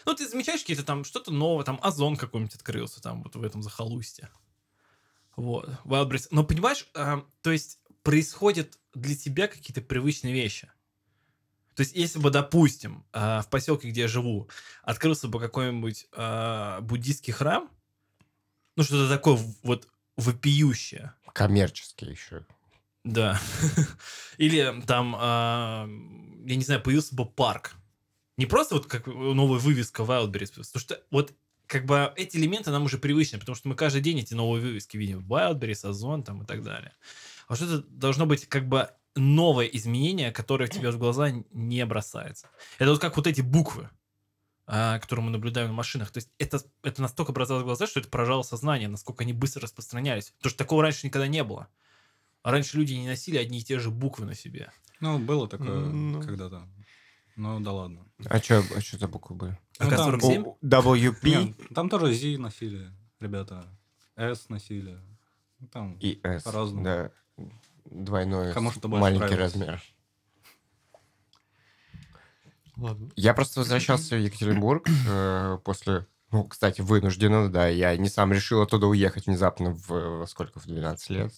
Ну, 0.06 0.14
ты 0.14 0.28
замечаешь 0.28 0.60
какие-то 0.60 0.84
там, 0.84 1.04
что-то 1.04 1.30
новое, 1.30 1.64
там, 1.64 1.78
Озон 1.82 2.16
какой-нибудь 2.16 2.54
открылся 2.54 3.02
там, 3.02 3.22
вот 3.22 3.36
в 3.36 3.42
этом 3.42 3.62
захолустье. 3.62 4.30
Вот. 5.36 5.68
Wildberries. 5.84 6.28
Но, 6.30 6.44
понимаешь, 6.44 6.86
а, 6.94 7.24
то 7.42 7.50
есть, 7.50 7.78
происходят 8.02 8.78
для 8.94 9.14
тебя 9.14 9.46
какие-то 9.48 9.82
привычные 9.82 10.32
вещи. 10.32 10.70
То 11.76 11.82
есть, 11.82 11.94
если 11.94 12.18
бы, 12.18 12.30
допустим, 12.30 13.04
а, 13.12 13.42
в 13.42 13.48
поселке, 13.48 13.88
где 13.90 14.02
я 14.02 14.08
живу, 14.08 14.48
открылся 14.82 15.28
бы 15.28 15.38
какой-нибудь 15.38 16.08
а, 16.12 16.80
буддийский 16.80 17.32
храм, 17.32 17.70
ну, 18.76 18.82
что-то 18.82 19.08
такое 19.08 19.38
вот 19.62 19.88
вопиющее, 20.16 21.14
Коммерческий 21.32 22.06
еще. 22.06 22.44
да. 23.04 23.40
Или 24.36 24.82
там, 24.86 25.12
я 25.12 26.56
не 26.56 26.64
знаю, 26.64 26.82
появился 26.82 27.14
бы 27.14 27.24
парк. 27.24 27.76
Не 28.40 28.46
просто 28.46 28.74
вот 28.74 28.86
как 28.86 29.06
новая 29.06 29.58
вывеска 29.58 30.02
Wildberries, 30.02 30.48
потому 30.54 30.80
что 30.80 31.02
вот 31.10 31.34
как 31.66 31.84
бы 31.84 32.10
эти 32.16 32.38
элементы 32.38 32.70
нам 32.70 32.84
уже 32.84 32.96
привычны, 32.96 33.38
потому 33.38 33.54
что 33.54 33.68
мы 33.68 33.74
каждый 33.74 34.00
день 34.00 34.18
эти 34.18 34.32
новые 34.32 34.62
вывески 34.62 34.96
видим. 34.96 35.18
Wildberries, 35.28 35.86
Озон 35.86 36.22
там 36.22 36.42
и 36.42 36.46
так 36.46 36.62
далее. 36.62 36.94
А 37.48 37.54
что-то 37.54 37.86
должно 37.88 38.24
быть 38.24 38.46
как 38.46 38.66
бы 38.66 38.88
новое 39.14 39.66
изменение, 39.66 40.32
которое 40.32 40.68
в 40.68 40.70
тебя 40.70 40.90
в 40.90 40.96
глаза 40.96 41.30
не 41.52 41.84
бросается. 41.84 42.48
Это 42.78 42.92
вот 42.92 42.98
как 42.98 43.18
вот 43.18 43.26
эти 43.26 43.42
буквы, 43.42 43.90
а, 44.66 44.98
которые 45.00 45.26
мы 45.26 45.32
наблюдаем 45.32 45.68
на 45.68 45.74
машинах. 45.74 46.10
То 46.10 46.16
есть 46.16 46.30
это, 46.38 46.62
это 46.82 47.02
настолько 47.02 47.32
бросалось 47.32 47.64
в 47.64 47.66
глаза, 47.66 47.86
что 47.86 48.00
это 48.00 48.08
поражало 48.08 48.40
сознание, 48.40 48.88
насколько 48.88 49.22
они 49.22 49.34
быстро 49.34 49.60
распространялись. 49.60 50.32
Потому 50.38 50.48
что 50.48 50.58
такого 50.58 50.82
раньше 50.82 51.06
никогда 51.06 51.28
не 51.28 51.44
было. 51.44 51.68
А 52.42 52.52
раньше 52.52 52.78
люди 52.78 52.94
не 52.94 53.06
носили 53.06 53.36
одни 53.36 53.58
и 53.58 53.62
те 53.62 53.78
же 53.78 53.90
буквы 53.90 54.24
на 54.24 54.34
себе. 54.34 54.72
Ну, 55.00 55.18
было 55.18 55.46
такое 55.46 55.78
Ну. 55.78 56.22
когда-то. 56.22 56.66
Ну, 57.40 57.58
да 57.60 57.72
ладно. 57.72 58.06
А 58.26 58.38
что 58.38 58.62
а 58.76 58.82
чё 58.82 58.98
за 58.98 59.08
буквы 59.08 59.34
были? 59.34 59.58
А 59.78 59.84
Ну, 59.84 59.90
там- 59.90 60.20
К-47? 60.20 60.44
О, 60.44 60.58
WP 60.62 61.24
Нет, 61.24 61.56
там 61.74 61.88
тоже 61.88 62.12
Z 62.12 62.36
носили, 62.36 62.90
ребята. 63.18 63.64
S 64.14 64.50
носили. 64.50 64.98
Ну, 65.58 65.66
Там 65.68 65.94
и 66.00 66.20
S. 66.22 66.42
По-разному. 66.42 66.84
Да. 66.84 67.10
Двойной 67.86 68.52
Кому 68.52 68.70
что 68.70 68.88
больше 68.88 69.00
маленький 69.00 69.24
нравилось. 69.24 69.54
размер. 69.54 69.82
Ладно. 72.76 73.10
Я 73.16 73.32
просто 73.32 73.60
возвращался 73.60 74.16
в 74.16 74.20
Екатеринбург 74.20 74.86
э, 75.08 75.58
после... 75.64 76.06
Ну, 76.32 76.44
кстати, 76.44 76.82
вынужденно, 76.82 77.50
да. 77.50 77.68
Я 77.68 77.96
не 77.96 78.10
сам 78.10 78.34
решил 78.34 78.60
оттуда 78.60 78.86
уехать 78.86 79.26
внезапно 79.26 79.72
в... 79.72 79.88
во 79.88 80.26
сколько? 80.26 80.60
В 80.60 80.66
12 80.66 81.10
лет? 81.10 81.32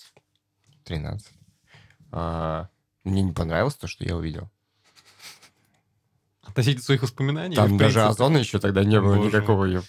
13. 0.83 1.29
А, 2.11 2.69
мне 3.05 3.23
не 3.23 3.33
понравилось 3.33 3.77
то, 3.77 3.87
что 3.87 4.05
я 4.05 4.17
увидел. 4.17 4.51
Относительно 6.43 6.83
своих 6.85 7.03
воспоминаний? 7.03 7.57
Там 7.57 7.77
даже 7.79 7.95
принципе? 7.95 8.01
Озона 8.25 8.39
еще 8.39 8.59
тогда 8.59 8.85
не 8.85 9.01
было 9.01 9.17
Боже 9.17 9.29
никакого. 9.29 9.65
её- 9.65 9.83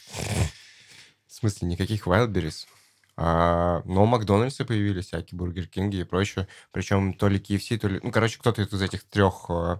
В 1.27 1.33
смысле, 1.33 1.67
никаких 1.67 2.07
Wildberries. 2.07 2.67
А, 3.15 3.81
но 3.85 4.05
Макдональдсы 4.05 4.65
появились, 4.65 5.07
всякие 5.07 5.37
Бургер 5.37 5.67
Кинги 5.67 5.97
и 5.97 6.03
прочее. 6.03 6.47
Причем 6.71 7.13
то 7.13 7.27
ли 7.27 7.37
KFC, 7.39 7.77
то 7.77 7.87
ли... 7.87 7.99
Ну, 8.01 8.11
короче, 8.11 8.39
кто-то 8.39 8.61
из 8.63 8.81
этих 8.81 9.03
трех 9.03 9.45
э, 9.49 9.79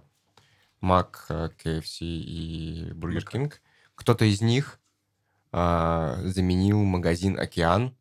Мак, 0.80 1.26
э, 1.28 1.48
KFC 1.64 2.00
и 2.04 2.92
Бургер 2.92 3.24
Кинг, 3.24 3.60
кто-то 3.94 4.24
из 4.24 4.40
них 4.40 4.78
а, 5.52 6.18
заменил 6.24 6.82
магазин 6.82 7.38
«Океан», 7.38 7.96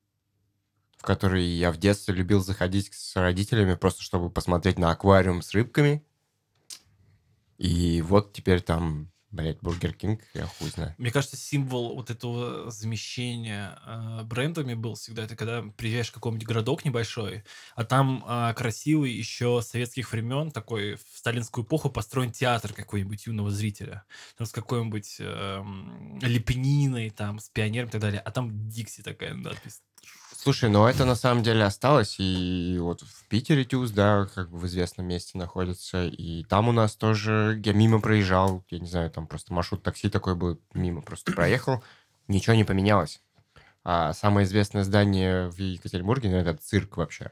в 0.97 1.03
который 1.03 1.43
я 1.43 1.71
в 1.71 1.77
детстве 1.77 2.13
любил 2.15 2.41
заходить 2.43 2.93
с 2.93 3.15
родителями, 3.15 3.75
просто 3.75 4.01
чтобы 4.03 4.29
посмотреть 4.29 4.77
на 4.79 4.91
аквариум 4.91 5.41
с 5.41 5.51
рыбками. 5.53 6.03
И 7.63 8.01
вот 8.01 8.33
теперь 8.33 8.59
там, 8.59 9.09
блядь, 9.31 9.61
Бургер 9.61 9.93
Кинг, 9.93 10.19
я 10.33 10.45
хуй 10.45 10.69
знаю. 10.69 10.93
Мне 10.97 11.11
кажется, 11.11 11.37
символ 11.37 11.95
вот 11.95 12.09
этого 12.09 12.69
замещения 12.69 13.79
э, 13.85 14.23
брендами 14.25 14.73
был 14.73 14.95
всегда, 14.95 15.23
это 15.23 15.37
когда 15.37 15.61
приезжаешь 15.77 16.09
в 16.09 16.11
какой-нибудь 16.11 16.45
городок 16.45 16.83
небольшой, 16.83 17.45
а 17.75 17.85
там 17.85 18.21
э, 18.27 18.53
красивый 18.53 19.13
еще 19.13 19.61
советских 19.61 20.11
времен, 20.11 20.51
такой 20.51 20.95
в 20.95 21.17
сталинскую 21.17 21.63
эпоху 21.63 21.89
построен 21.89 22.33
театр 22.33 22.73
какой-нибудь 22.73 23.27
юного 23.27 23.49
зрителя. 23.49 24.03
Там 24.37 24.45
с 24.45 24.51
какой-нибудь 24.51 25.15
эм, 25.19 26.19
лепниной, 26.21 27.11
там, 27.11 27.39
с 27.39 27.47
пионером 27.47 27.87
и 27.87 27.91
так 27.93 28.01
далее. 28.01 28.19
А 28.19 28.29
там 28.31 28.67
Дикси 28.67 29.03
такая 29.03 29.35
надпись. 29.35 29.81
Слушай, 30.43 30.69
ну 30.69 30.85
это 30.85 31.05
на 31.05 31.15
самом 31.15 31.41
деле 31.41 31.63
осталось, 31.63 32.17
и 32.19 32.77
вот 32.77 32.99
в 32.99 33.27
Питере 33.29 33.63
Тюз, 33.63 33.91
да, 33.91 34.27
как 34.35 34.49
бы 34.49 34.57
в 34.57 34.65
известном 34.65 35.07
месте 35.07 35.37
находится, 35.37 36.03
и 36.03 36.43
там 36.43 36.67
у 36.67 36.73
нас 36.73 36.97
тоже, 36.97 37.61
я 37.63 37.71
мимо 37.71 38.01
проезжал, 38.01 38.61
я 38.69 38.79
не 38.79 38.87
знаю, 38.87 39.09
там 39.09 39.25
просто 39.25 39.53
маршрут 39.53 39.83
такси 39.83 40.09
такой 40.09 40.35
был, 40.35 40.59
мимо 40.73 41.01
просто 41.01 41.31
проехал, 41.31 41.81
ничего 42.27 42.57
не 42.57 42.65
поменялось. 42.65 43.21
А 43.85 44.11
самое 44.11 44.45
известное 44.45 44.83
здание 44.83 45.49
в 45.49 45.57
Екатеринбурге, 45.59 46.29
ну, 46.29 46.35
это 46.35 46.55
цирк 46.55 46.97
вообще. 46.97 47.31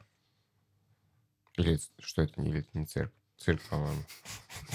Или 1.57 1.81
что 1.99 2.21
это, 2.21 2.41
или 2.41 2.59
это 2.59 2.69
не 2.71 2.85
цирк? 2.85 3.11
Цирк, 3.37 3.61
по-моему. 3.69 4.03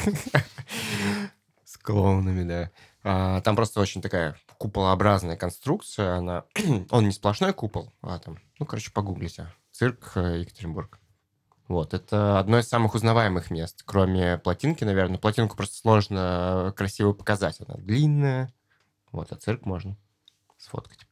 С 1.64 1.78
клоунами, 1.78 2.46
да. 2.46 2.70
А, 3.08 3.40
там 3.42 3.54
просто 3.54 3.80
очень 3.80 4.02
такая 4.02 4.36
куполообразная 4.58 5.36
конструкция. 5.36 6.16
Она... 6.16 6.42
Он 6.90 7.04
не 7.04 7.12
сплошной 7.12 7.52
купол, 7.52 7.92
а 8.02 8.18
там... 8.18 8.38
Ну, 8.58 8.66
короче, 8.66 8.90
погуглите. 8.90 9.46
Цирк 9.70 10.12
э, 10.16 10.40
Екатеринбург. 10.40 10.98
Вот, 11.68 11.94
это 11.94 12.40
одно 12.40 12.58
из 12.58 12.68
самых 12.68 12.96
узнаваемых 12.96 13.52
мест, 13.52 13.84
кроме 13.84 14.38
плотинки, 14.38 14.82
наверное. 14.82 15.18
Плотинку 15.18 15.56
просто 15.56 15.76
сложно 15.76 16.74
красиво 16.76 17.12
показать. 17.12 17.60
Она 17.60 17.76
длинная. 17.78 18.52
Вот, 19.12 19.30
а 19.30 19.36
цирк 19.36 19.66
можно 19.66 19.96
сфоткать. 20.58 21.06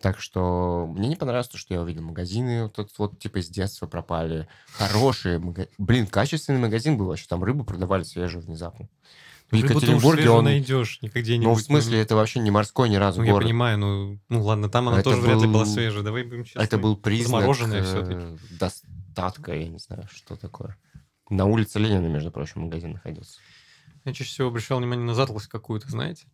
Так 0.00 0.20
что 0.20 0.86
мне 0.86 1.08
не 1.08 1.16
понравилось 1.16 1.48
то, 1.48 1.58
что 1.58 1.74
я 1.74 1.82
увидел. 1.82 2.02
Магазины 2.02 2.62
вот, 2.62 2.74
тут 2.74 2.96
вот 2.98 3.18
типа 3.18 3.38
из 3.38 3.48
детства 3.48 3.88
пропали. 3.88 4.46
Хорошие 4.74 5.40
магазины. 5.40 5.74
Блин, 5.76 6.06
качественный 6.06 6.60
магазин 6.60 6.96
был 6.96 7.06
вообще. 7.06 7.26
Там 7.26 7.42
рыбу 7.42 7.64
продавали 7.64 8.04
свежую 8.04 8.44
внезапно. 8.44 8.88
В 9.50 9.54
Екатеринбурге 9.56 10.30
он... 10.30 10.44
найдешь 10.44 11.00
не 11.00 11.08
где-нибудь. 11.08 11.46
Ну, 11.46 11.54
в 11.54 11.60
смысле, 11.62 12.00
это 12.00 12.14
вообще 12.16 12.40
не 12.40 12.50
морской 12.50 12.88
ни 12.88 12.96
разу 12.96 13.20
Ну, 13.20 13.26
я 13.26 13.32
город. 13.32 13.46
понимаю, 13.46 13.78
ну, 13.78 14.18
ну 14.28 14.42
ладно, 14.42 14.68
там 14.68 14.88
она 14.88 14.98
Это 15.00 15.10
тоже 15.10 15.22
вряд 15.22 15.40
ли 15.40 15.46
была 15.46 15.64
был- 15.64 15.72
свежая. 15.72 16.02
Давай 16.02 16.24
будем 16.24 16.44
честны. 16.44 16.60
Это 16.60 16.76
был 16.78 16.96
признак 16.96 17.40
Замороженная 17.42 17.80
э, 17.80 17.84
всё-таки. 17.84 18.56
достатка, 18.58 19.54
я 19.54 19.68
не 19.68 19.78
знаю, 19.78 20.06
что 20.12 20.36
такое. 20.36 20.76
На 21.30 21.46
улице 21.46 21.78
Ленина, 21.78 22.06
между 22.06 22.30
прочим, 22.30 22.62
магазин 22.62 22.92
находился. 22.92 23.40
Я 24.04 24.12
чаще 24.12 24.30
всего 24.30 24.48
обращал 24.48 24.78
внимание 24.78 25.04
на 25.04 25.14
затлость 25.14 25.48
какую-то, 25.48 25.90
знаете? 25.90 26.26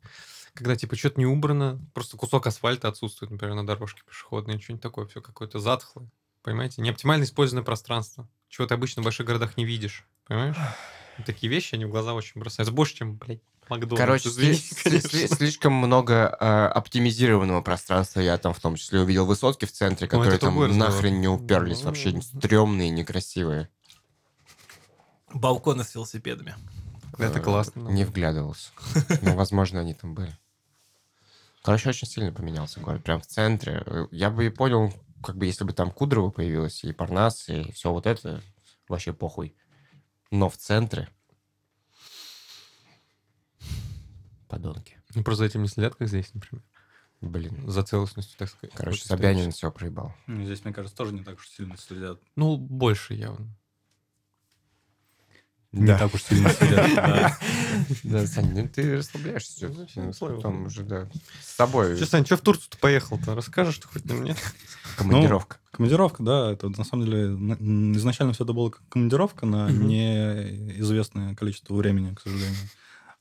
Когда, 0.52 0.76
типа, 0.76 0.94
что-то 0.96 1.18
не 1.18 1.26
убрано, 1.26 1.80
просто 1.94 2.16
кусок 2.16 2.46
асфальта 2.46 2.86
отсутствует, 2.88 3.30
например, 3.32 3.56
на 3.56 3.66
дорожке 3.66 4.02
пешеходной, 4.08 4.60
что-нибудь 4.60 4.82
такое, 4.82 5.06
все 5.06 5.20
какое-то 5.20 5.58
затхлое. 5.58 6.08
Понимаете? 6.42 6.82
Неоптимально 6.82 7.24
использованное 7.24 7.64
пространство. 7.64 8.28
Чего 8.48 8.66
ты 8.68 8.74
обычно 8.74 9.02
в 9.02 9.04
больших 9.04 9.26
городах 9.26 9.56
не 9.56 9.64
видишь. 9.64 10.04
Понимаешь? 10.26 10.56
Такие 11.26 11.50
вещи, 11.50 11.74
они 11.74 11.84
в 11.84 11.90
глаза 11.90 12.14
очень 12.14 12.40
бросаются. 12.40 12.72
Больше, 12.72 12.96
чем, 12.96 13.16
блядь, 13.16 13.40
Макдональдс. 13.68 13.98
Короче, 13.98 14.28
извини, 14.28 14.54
сли- 14.54 15.26
слишком 15.34 15.72
много 15.74 16.36
э, 16.40 16.66
оптимизированного 16.66 17.62
пространства. 17.62 18.20
Я 18.20 18.36
там 18.38 18.52
в 18.52 18.60
том 18.60 18.76
числе 18.76 19.00
увидел 19.00 19.24
высотки 19.26 19.64
в 19.64 19.72
центре, 19.72 20.06
Ну, 20.06 20.10
которые 20.18 20.38
там 20.38 20.50
другой 20.50 20.68
разговор. 20.68 20.92
нахрен 20.92 21.20
не 21.20 21.28
уперлись. 21.28 21.80
Ну, 21.80 21.86
Вообще 21.86 22.10
ну. 22.12 22.20
стрёмные, 22.22 22.90
некрасивые. 22.90 23.68
Балконы 25.32 25.84
с 25.84 25.94
велосипедами. 25.94 26.54
Это 27.18 27.38
Э, 27.38 27.42
классно. 27.42 27.88
Не 27.88 28.04
вглядывался. 28.04 28.70
Ну, 29.22 29.34
возможно, 29.36 29.80
они 29.80 29.94
там 29.94 30.14
были. 30.14 30.36
Короче, 31.62 31.88
очень 31.90 32.06
сильно 32.08 32.32
поменялся 32.32 32.80
город. 32.80 33.02
Прям 33.04 33.20
в 33.20 33.26
центре. 33.26 33.84
Я 34.10 34.30
бы 34.30 34.46
и 34.46 34.50
понял, 34.50 34.92
как 35.22 35.36
бы, 35.36 35.46
если 35.46 35.64
бы 35.64 35.72
там 35.72 35.90
Кудрово 35.90 36.30
появилось, 36.30 36.84
и 36.84 36.92
Парнас, 36.92 37.48
и 37.48 37.70
все 37.72 37.90
вот 37.92 38.06
это, 38.06 38.42
вообще 38.88 39.12
похуй. 39.12 39.54
Но 40.34 40.48
в 40.48 40.56
центре... 40.56 41.08
Подонки. 44.48 45.00
Ну, 45.14 45.22
просто 45.22 45.44
за 45.44 45.46
этим 45.46 45.62
не 45.62 45.68
следят, 45.68 45.94
как 45.94 46.08
здесь, 46.08 46.34
например. 46.34 46.64
Блин. 47.20 47.70
За 47.70 47.84
целостностью, 47.84 48.36
так 48.36 48.48
сказать. 48.48 48.74
Короче, 48.74 49.04
Собянин 49.04 49.52
все 49.52 49.70
проебал. 49.70 50.12
Ну, 50.26 50.44
Здесь, 50.44 50.64
мне 50.64 50.74
кажется, 50.74 50.96
тоже 50.96 51.14
не 51.14 51.22
так 51.22 51.36
уж 51.36 51.48
сильно 51.48 51.76
следят. 51.76 52.20
Ну, 52.34 52.56
больше 52.56 53.14
явно. 53.14 53.56
Не 55.74 55.98
так 55.98 56.14
уж 56.14 56.22
сильно 56.22 56.50
да. 56.94 57.38
Да, 58.04 58.26
Сань, 58.26 58.52
ну 58.54 58.68
ты 58.68 58.96
расслабляешься. 58.96 59.68
Ну. 59.68 59.86
Ну, 59.96 60.12
Потом 60.36 60.66
уже, 60.66 60.82
да. 60.82 61.08
С 61.42 61.56
собой 61.56 61.98
Че, 61.98 62.06
Сань, 62.06 62.24
что 62.24 62.36
в 62.36 62.40
Турцию-то 62.42 62.78
поехал-то? 62.78 63.34
Расскажешь, 63.34 63.74
что 63.74 63.88
хоть 63.88 64.04
на 64.04 64.14
мне? 64.14 64.36
командировка. 64.96 65.56
Командировка, 65.72 66.22
да, 66.22 66.52
это 66.52 66.68
на 66.68 66.84
самом 66.84 67.06
деле 67.06 67.24
изначально 67.96 68.32
все 68.32 68.44
это 68.44 68.52
было 68.52 68.70
как 68.70 68.82
командировка 68.88 69.46
на 69.46 69.68
неизвестное 69.70 71.34
количество 71.34 71.74
времени, 71.74 72.14
к 72.14 72.20
сожалению. 72.20 72.68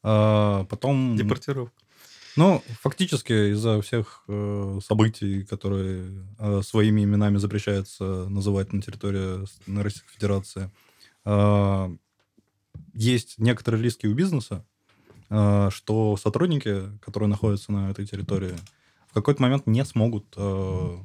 А 0.04 0.66
потом, 0.66 1.16
Депортировка. 1.16 1.74
ну, 2.36 2.62
фактически 2.82 3.54
из-за 3.54 3.82
всех 3.82 4.24
э, 4.28 4.80
событий, 4.86 5.44
которые 5.44 6.26
э, 6.38 6.62
своими 6.64 7.04
именами 7.04 7.38
запрещается 7.38 8.04
называть 8.30 8.74
на 8.74 8.82
территории 8.82 9.46
Российской 9.82 10.14
Федерации, 10.14 10.70
э, 11.26 11.96
есть 12.94 13.36
некоторые 13.38 13.84
риски 13.84 14.08
у 14.08 14.14
бизнеса, 14.14 14.66
э, 15.30 15.70
что 15.72 16.18
сотрудники, 16.18 16.98
которые 17.00 17.30
находятся 17.30 17.72
на 17.72 17.90
этой 17.92 18.06
территории, 18.06 18.56
в 19.10 19.14
какой-то 19.14 19.42
момент 19.42 19.68
не 19.68 19.84
смогут 19.86 20.34
э, 20.38 20.98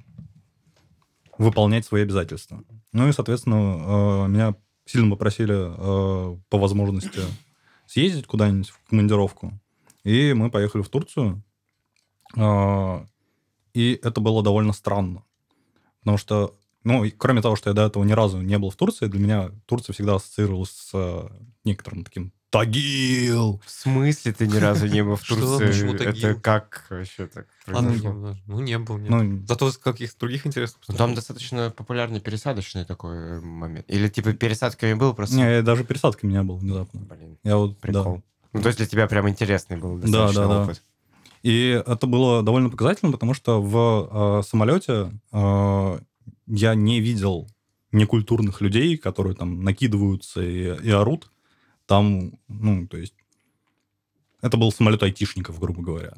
выполнять 1.36 1.84
свои 1.84 2.02
обязательства. 2.02 2.62
Ну 2.92 3.08
и, 3.08 3.12
соответственно, 3.12 4.24
э, 4.24 4.28
меня 4.28 4.54
сильно 4.84 5.10
попросили 5.10 5.54
по 6.48 6.58
возможности 6.58 7.20
съездить 7.86 8.26
куда-нибудь 8.26 8.70
в 8.70 8.80
командировку. 8.88 9.52
И 10.04 10.32
мы 10.32 10.50
поехали 10.50 10.80
в 10.80 10.88
Турцию. 10.88 11.42
И 13.74 14.00
это 14.02 14.20
было 14.20 14.42
довольно 14.42 14.72
странно. 14.72 15.24
Потому 16.00 16.16
что, 16.16 16.57
ну, 16.85 17.05
и 17.05 17.11
кроме 17.11 17.43
того, 17.43 17.57
что 17.57 17.70
я 17.70 17.74
до 17.74 17.87
этого 17.87 18.05
ни 18.05 18.12
разу 18.12 18.41
не 18.41 18.59
был 18.59 18.70
в 18.70 18.76
Турции, 18.76 19.07
для 19.07 19.20
меня 19.20 19.51
Турция 19.66 19.93
всегда 19.93 20.16
ассоциировалась 20.16 20.70
с 20.70 20.91
э, 20.95 21.29
некоторым 21.64 22.05
таким 22.05 22.33
Тагил. 22.51 23.61
В 23.64 23.70
смысле 23.70 24.33
ты 24.33 24.47
ни 24.47 24.57
разу 24.57 24.87
не 24.87 25.05
был 25.05 25.16
в? 25.16 25.22
Турции? 25.29 26.07
Это 26.07 26.35
как 26.35 26.87
вообще 26.89 27.26
так 27.26 27.47
Ладно, 27.66 28.39
ну, 28.47 28.61
не 28.61 28.79
был. 28.79 28.97
Ну, 28.97 29.45
Зато 29.47 29.70
с 29.70 29.76
каких-то 29.76 30.18
других 30.20 30.47
интересных 30.47 30.81
Ну, 30.89 30.95
Там 30.95 31.14
достаточно 31.14 31.70
популярный 31.70 32.20
пересадочный 32.20 32.87
такой 32.87 33.16
э, 33.16 33.41
момент. 33.41 33.85
Или 33.89 34.09
типа 34.09 34.33
пересадками 34.33 34.95
был 34.95 35.12
просто... 35.12 35.37
не, 35.37 35.62
даже 35.62 35.85
пересадками 35.85 36.33
не 36.33 36.43
был 36.43 36.57
внезапно. 36.57 37.01
Блин, 37.01 37.39
Я 37.45 37.59
вот, 37.59 37.72
да. 37.72 37.76
прикол. 37.81 38.22
Ну, 38.55 38.62
то 38.62 38.68
есть 38.68 38.79
для 38.79 38.87
тебя 38.87 39.07
прям 39.07 39.29
интересный 39.29 39.76
был 39.76 39.99
Да, 39.99 40.07
достаточно 40.07 40.43
да, 40.43 40.49
да. 40.49 40.62
опыт. 40.62 40.83
И 41.43 41.83
это 41.87 42.07
было 42.07 42.43
довольно 42.43 42.70
показательно, 42.70 43.12
потому 43.12 43.35
что 43.35 43.61
в 43.61 44.41
э, 44.41 44.43
самолете 44.49 45.12
э, 45.33 45.99
я 46.47 46.74
не 46.74 47.01
видел 47.01 47.49
некультурных 47.93 48.61
людей, 48.61 48.97
которые 48.97 49.35
там 49.35 49.62
накидываются 49.62 50.43
и, 50.43 50.76
и 50.83 50.91
орут. 50.91 51.31
Там, 51.87 52.39
ну, 52.49 52.87
то 52.87 52.99
есть, 52.99 53.14
это 54.43 54.57
был 54.57 54.70
самолет 54.72 55.03
айтишников, 55.03 55.59
грубо 55.59 55.83
говоря. 55.83 56.14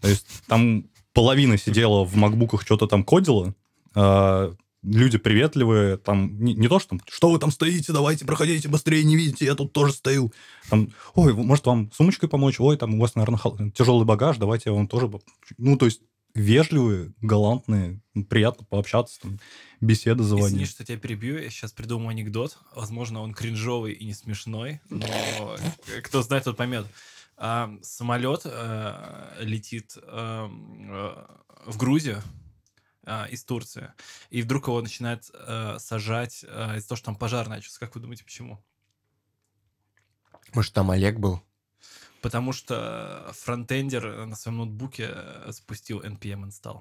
То 0.00 0.08
есть 0.08 0.26
там 0.46 0.86
половина 1.12 1.56
сидела 1.58 2.04
в 2.04 2.16
макбуках, 2.16 2.62
что-то 2.62 2.86
там 2.86 3.04
кодила, 3.04 3.54
а 3.94 4.54
люди 4.82 5.18
приветливые, 5.18 5.98
там 5.98 6.38
не, 6.42 6.54
не 6.54 6.68
то, 6.68 6.78
что 6.78 6.90
там, 6.90 7.00
что 7.08 7.30
вы 7.30 7.38
там 7.38 7.50
стоите, 7.50 7.92
давайте 7.92 8.24
проходите 8.24 8.68
быстрее, 8.68 9.04
не 9.04 9.16
видите, 9.16 9.44
я 9.44 9.54
тут 9.54 9.72
тоже 9.72 9.92
стою. 9.92 10.32
Там, 10.68 10.88
ой, 11.14 11.34
может 11.34 11.66
вам 11.66 11.90
сумочкой 11.92 12.28
помочь, 12.28 12.60
ой, 12.60 12.76
там 12.76 12.94
у 12.94 13.00
вас, 13.00 13.14
наверное, 13.14 13.70
тяжелый 13.72 14.04
багаж, 14.04 14.38
давайте 14.38 14.70
я 14.70 14.74
вам 14.74 14.88
тоже... 14.88 15.08
по-». 15.08 15.20
Ну, 15.58 15.76
то 15.76 15.86
есть 15.86 16.00
вежливые, 16.34 17.12
галантные, 17.20 18.00
приятно 18.28 18.64
пообщаться, 18.64 19.20
там, 19.20 19.38
беседы 19.80 20.22
Извини, 20.22 20.42
заводить. 20.42 20.68
что 20.68 20.84
тебя 20.84 20.98
перебью, 20.98 21.38
я 21.38 21.50
сейчас 21.50 21.72
придумаю 21.72 22.10
анекдот. 22.10 22.58
Возможно, 22.74 23.20
он 23.20 23.34
кринжовый 23.34 23.92
и 23.92 24.04
не 24.04 24.14
смешной, 24.14 24.80
но 24.88 25.56
э, 25.86 26.00
кто 26.02 26.22
знает, 26.22 26.44
тот 26.44 26.56
поймет. 26.56 26.86
А, 27.36 27.72
самолет 27.82 28.42
э, 28.44 29.36
летит 29.40 29.96
э, 29.96 30.48
в 31.66 31.76
Грузию 31.76 32.22
а, 33.04 33.26
из 33.30 33.44
Турции, 33.44 33.92
и 34.28 34.42
вдруг 34.42 34.68
его 34.68 34.80
начинает 34.82 35.30
э, 35.32 35.78
сажать 35.78 36.44
э, 36.46 36.76
из-за 36.76 36.88
того, 36.88 36.96
что 36.96 37.06
там 37.06 37.16
пожар 37.16 37.48
начался. 37.48 37.80
Как 37.80 37.94
вы 37.94 38.02
думаете, 38.02 38.24
почему? 38.24 38.62
Может, 40.52 40.74
там 40.74 40.90
Олег 40.90 41.18
был? 41.18 41.42
Потому 42.20 42.52
что 42.52 43.32
фронтендер 43.32 44.06
э, 44.06 44.24
на 44.26 44.36
своем 44.36 44.58
ноутбуке 44.58 45.10
э, 45.10 45.52
спустил 45.52 46.00
npm 46.00 46.48
install. 46.48 46.80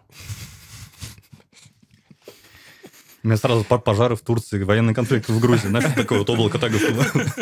У 3.21 3.27
меня 3.27 3.37
сразу 3.37 3.65
пар- 3.65 3.81
пожары 3.81 4.15
в 4.15 4.21
Турции, 4.21 4.63
военный 4.63 4.93
конфликт 4.93 5.29
в 5.29 5.39
Грузии. 5.39 5.67
Нафиг 5.67 5.95
такое 5.95 6.19
вот 6.19 6.29
облако 6.29 6.57
тагов. 6.57 6.81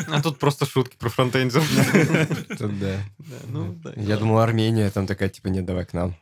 А 0.09 0.21
тут 0.21 0.39
просто 0.39 0.65
шутки 0.65 0.95
про 0.97 1.09
фронтендер. 1.09 1.61
Да. 2.59 2.99
Ну. 3.47 3.79
Я 3.95 4.17
думал, 4.17 4.39
Армения 4.39 4.89
там 4.89 5.05
такая, 5.05 5.29
типа, 5.29 5.49
нет, 5.49 5.65
давай 5.65 5.85
к 5.85 5.93
нам. 5.93 6.15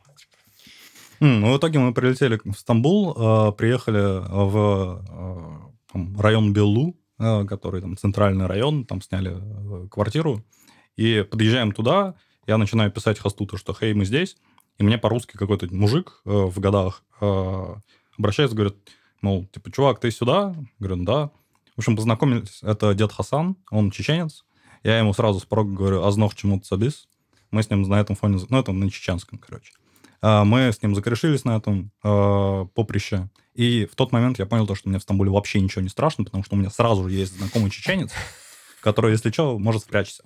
Ну, 1.20 1.54
в 1.54 1.58
итоге 1.58 1.78
мы 1.78 1.94
прилетели 1.94 2.38
в 2.44 2.54
Стамбул, 2.54 3.14
э, 3.16 3.52
приехали 3.52 4.20
в 4.28 5.02
э, 5.94 6.20
район 6.20 6.52
Беллу, 6.52 6.94
э, 7.18 7.44
который 7.46 7.80
там 7.80 7.96
центральный 7.96 8.44
район, 8.46 8.84
там 8.84 9.00
сняли 9.00 9.32
э, 9.34 9.88
квартиру, 9.88 10.44
и 10.96 11.22
подъезжаем 11.22 11.72
туда, 11.72 12.14
я 12.46 12.58
начинаю 12.58 12.90
писать 12.90 13.18
Хастуту, 13.18 13.56
что 13.56 13.74
«Хей, 13.74 13.94
мы 13.94 14.04
здесь», 14.04 14.36
и 14.78 14.82
мне 14.82 14.98
по-русски 14.98 15.36
какой-то 15.36 15.72
мужик 15.74 16.20
э, 16.24 16.30
в 16.30 16.58
годах 16.60 17.02
э, 17.20 17.74
обращается, 18.18 18.56
говорит, 18.56 18.76
мол, 19.22 19.46
типа, 19.46 19.72
чувак, 19.72 20.00
ты 20.00 20.10
сюда? 20.10 20.54
Говорю, 20.78 20.96
«Ну 20.96 21.04
да. 21.04 21.30
В 21.76 21.78
общем, 21.78 21.96
познакомились, 21.96 22.60
это 22.62 22.94
дед 22.94 23.12
Хасан, 23.12 23.56
он 23.70 23.90
чеченец, 23.90 24.44
я 24.82 24.98
ему 24.98 25.12
сразу 25.12 25.40
с 25.40 25.44
порога 25.44 25.74
говорю, 25.74 26.04
азнох 26.04 26.34
чему 26.34 26.62
сабис, 26.62 27.08
мы 27.50 27.62
с 27.62 27.70
ним 27.70 27.82
на 27.82 28.00
этом 28.00 28.16
фоне, 28.16 28.40
ну, 28.48 28.58
это 28.58 28.72
на 28.72 28.90
чеченском, 28.90 29.38
короче. 29.38 29.72
А, 30.22 30.44
Мы 30.44 30.72
с 30.72 30.82
ним 30.82 30.94
закорешились 30.94 31.44
на 31.44 31.56
этом 31.56 31.90
э, 32.02 32.66
поприще. 32.74 33.28
И 33.54 33.86
в 33.86 33.94
тот 33.94 34.12
момент 34.12 34.38
я 34.38 34.46
понял, 34.46 34.66
то, 34.66 34.74
что 34.74 34.88
мне 34.88 34.98
в 34.98 35.02
Стамбуле 35.02 35.30
вообще 35.30 35.60
ничего 35.60 35.82
не 35.82 35.88
страшно, 35.88 36.24
потому 36.24 36.44
что 36.44 36.54
у 36.54 36.58
меня 36.58 36.70
сразу 36.70 37.08
же 37.08 37.14
есть 37.14 37.36
знакомый 37.38 37.70
чеченец, 37.70 38.12
который, 38.80 39.12
если 39.12 39.30
что, 39.30 39.58
может 39.58 39.82
спрячься. 39.82 40.24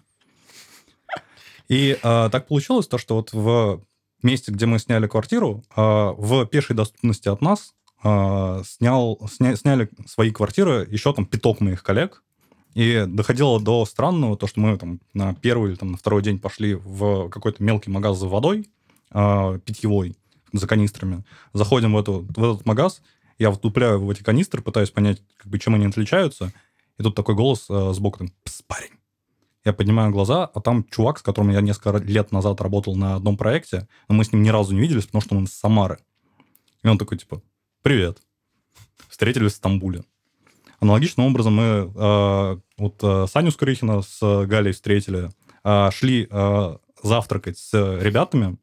И 1.71 1.97
э, 2.03 2.29
так 2.33 2.49
получилось, 2.49 2.89
то, 2.89 2.99
что 2.99 3.15
вот 3.15 3.33
в 3.33 3.81
месте, 4.25 4.51
где 4.51 4.67
мы 4.67 4.81
сняли 4.81 5.07
квартиру, 5.07 5.63
э, 5.77 5.81
в 5.81 6.45
пешей 6.47 6.75
доступности 6.75 7.29
от 7.29 7.41
нас 7.41 7.75
э, 8.03 8.63
снял, 8.67 9.17
сня- 9.29 9.55
сняли 9.55 9.89
свои 10.05 10.33
квартиры 10.33 10.85
еще 10.91 11.15
там 11.15 11.27
пяток 11.27 11.61
моих 11.61 11.85
коллег. 11.85 12.25
И 12.75 13.05
доходило 13.07 13.61
до 13.61 13.85
странного, 13.85 14.37
то, 14.37 14.49
что 14.49 14.59
мы 14.59 14.77
там 14.79 14.99
на 15.15 15.33
первый 15.35 15.71
или 15.71 15.77
там, 15.77 15.93
на 15.93 15.97
второй 15.97 16.23
день 16.23 16.41
пошли 16.41 16.75
в 16.75 17.29
какой-то 17.29 17.63
мелкий 17.63 17.91
магаз 17.91 18.19
за 18.19 18.27
водой, 18.27 18.69
э, 19.13 19.59
питьевой, 19.65 20.17
за 20.53 20.67
канистрами. 20.67 21.25
Заходим 21.53 21.93
в, 21.93 21.99
эту, 21.99 22.27
в 22.29 22.53
этот 22.53 22.67
магаз, 22.67 23.01
я 23.39 23.53
втупляю 23.53 24.05
в 24.05 24.11
эти 24.11 24.25
канистры, 24.25 24.61
пытаюсь 24.61 24.91
понять, 24.91 25.23
как 25.37 25.47
бы, 25.47 25.61
чем 25.61 25.77
они 25.77 25.87
отличаются. 25.87 26.53
И 26.99 27.05
тут 27.05 27.15
такой 27.15 27.37
голос 27.37 27.67
э, 27.69 27.93
сбоку, 27.95 28.19
там, 28.19 28.33
«Пс, 28.43 28.63
парень. 28.63 29.00
Я 29.65 29.73
поднимаю 29.75 30.11
глаза, 30.11 30.45
а 30.47 30.61
там 30.61 30.85
чувак, 30.85 31.19
с 31.19 31.23
которым 31.23 31.51
я 31.51 31.61
несколько 31.61 31.99
лет 31.99 32.33
назад 32.33 32.61
работал 32.63 32.97
на 32.97 33.17
одном 33.17 33.37
проекте, 33.37 33.89
но 34.09 34.15
мы 34.15 34.25
с 34.25 34.33
ним 34.33 34.43
ни 34.43 34.49
разу 34.49 34.75
не 34.75 34.81
виделись, 34.81 35.05
потому 35.07 35.23
что 35.23 35.37
он 35.37 35.45
из 35.45 35.53
Самары. 35.53 35.99
И 36.83 36.89
он 36.89 36.97
такой, 36.97 37.19
типа, 37.19 37.43
привет. 37.83 38.23
Встретились 39.09 39.53
в 39.53 39.57
Стамбуле. 39.57 40.03
Аналогичным 40.81 41.27
образом 41.27 41.55
мы 41.57 41.93
э, 41.95 42.57
вот 42.79 42.99
э, 43.03 43.27
Саню 43.31 43.51
Скорыхина 43.51 44.01
с 44.01 44.47
Галей 44.47 44.73
встретили, 44.73 45.29
э, 45.63 45.91
шли 45.93 46.27
э, 46.31 46.77
завтракать 47.03 47.59
с 47.59 47.73
ребятами, 48.01 48.57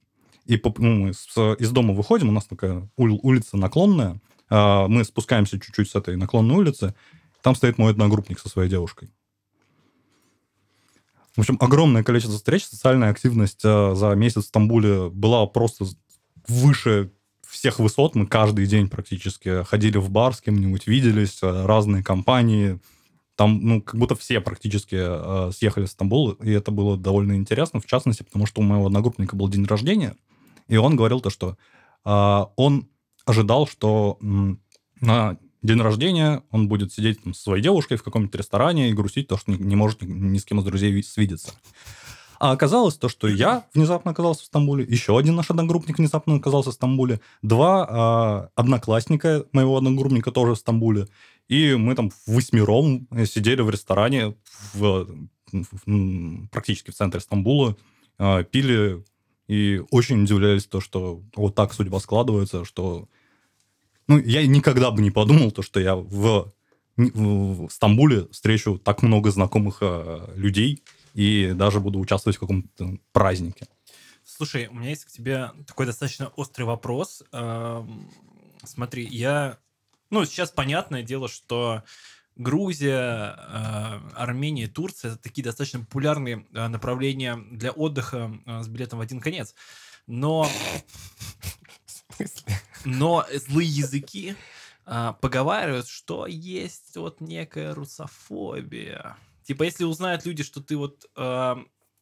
и 0.45 0.57
по- 0.57 0.73
ну, 0.79 0.95
мы 0.95 1.13
с- 1.13 1.55
из 1.59 1.69
дома 1.71 1.93
выходим, 1.93 2.29
у 2.29 2.31
нас 2.31 2.45
такая 2.45 2.89
ули- 2.97 3.19
улица 3.21 3.55
наклонная, 3.55 4.19
э, 4.49 4.87
мы 4.87 5.03
спускаемся 5.03 5.59
чуть-чуть 5.59 5.91
с 5.91 5.95
этой 5.95 6.15
наклонной 6.17 6.55
улицы, 6.55 6.95
там 7.43 7.53
стоит 7.53 7.77
мой 7.77 7.91
одногруппник 7.91 8.39
со 8.39 8.49
своей 8.49 8.67
девушкой. 8.69 9.11
В 11.37 11.41
общем, 11.41 11.57
огромное 11.59 12.03
количество 12.03 12.35
встреч, 12.35 12.65
социальная 12.65 13.11
активность 13.11 13.61
э, 13.63 13.93
за 13.93 14.09
месяц 14.15 14.45
в 14.45 14.47
Стамбуле 14.47 15.09
была 15.11 15.45
просто 15.45 15.85
выше 16.47 17.11
всех 17.47 17.77
высот. 17.77 18.15
Мы 18.15 18.25
каждый 18.25 18.65
день 18.65 18.89
практически 18.89 19.63
ходили 19.63 19.99
в 19.99 20.09
бар 20.09 20.33
с 20.33 20.41
кем-нибудь, 20.41 20.87
виделись, 20.87 21.37
э, 21.43 21.65
разные 21.67 22.03
компании. 22.03 22.79
Там, 23.35 23.59
ну, 23.61 23.83
как 23.83 23.99
будто 23.99 24.15
все 24.15 24.41
практически 24.41 24.95
э, 24.97 25.51
съехали 25.51 25.85
в 25.85 25.89
Стамбул, 25.89 26.31
и 26.31 26.49
это 26.49 26.71
было 26.71 26.97
довольно 26.97 27.35
интересно, 27.37 27.79
в 27.79 27.85
частности, 27.85 28.23
потому 28.23 28.47
что 28.47 28.61
у 28.61 28.63
моего 28.63 28.87
одногруппника 28.87 29.35
был 29.35 29.47
день 29.47 29.65
рождения, 29.65 30.15
и 30.67 30.77
он 30.77 30.95
говорил 30.95 31.21
то, 31.21 31.29
что 31.29 31.55
он 32.03 32.87
ожидал, 33.25 33.67
что 33.67 34.17
на 35.01 35.37
день 35.67 35.81
рождения 35.81 36.41
он 36.51 36.67
будет 36.67 36.91
сидеть 36.93 37.21
там, 37.23 37.33
со 37.33 37.43
своей 37.43 37.61
девушкой 37.63 37.97
в 37.97 38.03
каком-нибудь 38.03 38.35
ресторане 38.35 38.89
и 38.89 38.93
грустить 38.93 39.27
то, 39.27 39.37
что 39.37 39.51
не, 39.51 39.57
не 39.57 39.75
может 39.75 40.01
ни, 40.01 40.07
ни 40.11 40.37
с 40.37 40.45
кем 40.45 40.59
из 40.59 40.63
друзей 40.65 40.91
ви- 40.91 41.03
свидеться. 41.03 41.51
А 42.39 42.51
оказалось 42.51 42.95
то, 42.95 43.09
что 43.09 43.27
я 43.27 43.65
внезапно 43.73 44.11
оказался 44.11 44.43
в 44.43 44.45
Стамбуле, 44.45 44.85
еще 44.87 45.17
один 45.17 45.35
наш 45.35 45.49
одногруппник 45.49 45.97
внезапно 45.97 46.35
оказался 46.35 46.69
в 46.69 46.73
Стамбуле, 46.73 47.19
два 47.41 47.87
а, 47.89 48.49
одноклассника 48.55 49.45
моего 49.53 49.77
одногруппника 49.77 50.31
тоже 50.31 50.53
в 50.53 50.57
Стамбуле, 50.57 51.07
и 51.47 51.73
мы 51.75 51.95
там 51.95 52.11
восьмером 52.27 53.07
сидели 53.25 53.61
в 53.61 53.69
ресторане 53.69 54.35
в, 54.73 55.07
в- 55.51 56.47
практически 56.51 56.91
в 56.91 56.95
центре 56.95 57.19
Стамбула, 57.21 57.75
а, 58.19 58.43
пили 58.43 59.03
и 59.47 59.81
очень 59.91 60.21
удивлялись 60.23 60.65
то, 60.65 60.79
что 60.81 61.23
вот 61.35 61.55
так 61.55 61.73
судьба 61.73 61.99
складывается, 61.99 62.65
что 62.65 63.07
ну, 64.07 64.19
я 64.19 64.45
никогда 64.47 64.91
бы 64.91 65.01
не 65.01 65.11
подумал, 65.11 65.51
то, 65.51 65.61
что 65.61 65.79
я 65.79 65.95
в, 65.95 66.53
в 66.95 67.69
Стамбуле 67.69 68.27
встречу 68.31 68.77
так 68.77 69.01
много 69.01 69.31
знакомых 69.31 69.79
э, 69.81 70.33
людей 70.35 70.83
и 71.13 71.53
даже 71.55 71.79
буду 71.79 71.99
участвовать 71.99 72.37
в 72.37 72.39
каком-то 72.39 72.97
празднике. 73.11 73.67
Слушай, 74.23 74.67
у 74.67 74.75
меня 74.75 74.89
есть 74.89 75.05
к 75.05 75.11
тебе 75.11 75.51
такой 75.65 75.85
достаточно 75.85 76.27
острый 76.35 76.63
вопрос. 76.63 77.23
Эм, 77.31 78.09
Смотри, 78.67 79.05
я... 79.05 79.57
Ну, 80.09 80.25
сейчас 80.25 80.51
понятное 80.51 81.03
дело, 81.03 81.27
что 81.27 81.83
Грузия, 82.35 83.35
э, 83.37 83.99
Армения, 84.15 84.67
Турция— 84.67 85.11
это 85.13 85.21
такие 85.21 85.43
достаточно 85.43 85.79
популярные 85.79 86.45
э, 86.53 86.67
направления 86.67 87.37
для 87.51 87.71
отдыха 87.71 88.31
э, 88.45 88.63
с 88.63 88.67
билетом 88.67 88.99
в 88.99 89.01
один 89.01 89.19
конец. 89.19 89.53
Но? 90.05 90.47
Но 92.85 93.25
злые 93.33 93.69
языки 93.69 94.35
а, 94.85 95.13
поговаривают, 95.13 95.87
что 95.87 96.25
есть 96.27 96.95
вот 96.95 97.21
некая 97.21 97.73
русофобия. 97.73 99.17
Типа, 99.43 99.63
если 99.63 99.83
узнают 99.83 100.25
люди, 100.25 100.43
что 100.43 100.61
ты 100.61 100.75
вот... 100.75 101.05
э, 101.15 101.55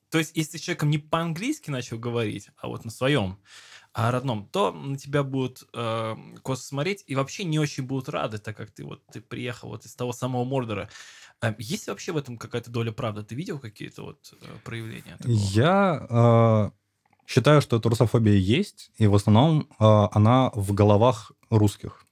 то 0.10 0.18
есть, 0.18 0.32
если 0.36 0.58
человеком 0.58 0.90
не 0.90 0.98
по-английски 0.98 1.70
начал 1.70 2.00
говорить, 2.00 2.50
а 2.58 2.68
вот 2.68 2.86
на 2.86 2.92
своем, 2.92 3.40
а 3.94 4.12
родном, 4.12 4.48
то 4.48 4.72
на 4.72 4.98
тебя 4.98 5.24
будут 5.24 5.64
э, 5.74 6.16
косо 6.44 6.64
смотреть 6.64 7.04
и 7.08 7.16
вообще 7.16 7.44
не 7.44 7.60
очень 7.60 7.84
будут 7.84 8.10
рады, 8.10 8.40
так 8.40 8.58
как 8.58 8.72
ты 8.72 8.84
вот 8.84 9.06
ты 9.12 9.22
приехал 9.22 9.70
вот 9.70 9.86
из 9.86 9.96
того 9.96 10.12
самого 10.12 10.44
Мордора. 10.44 10.90
Э, 11.42 11.54
есть 11.58 11.88
вообще 11.88 12.12
в 12.12 12.18
этом 12.18 12.38
какая-то 12.38 12.72
доля 12.72 12.92
правды? 12.92 13.24
Ты 13.24 13.36
видел 13.36 13.60
какие-то 13.60 14.04
вот 14.04 14.34
э, 14.42 14.46
проявления? 14.64 15.18
такого? 15.18 15.34
Я 15.34 16.08
э, 16.10 16.72
считаю, 17.26 17.62
что 17.62 17.78
эта 17.78 17.90
русофобия 17.90 18.36
есть, 18.36 18.92
и 18.98 19.08
в 19.08 19.16
основном 19.16 19.68
э, 19.80 20.08
она 20.12 20.52
в 20.54 20.74
головах 20.74 21.32
русских. 21.50 22.06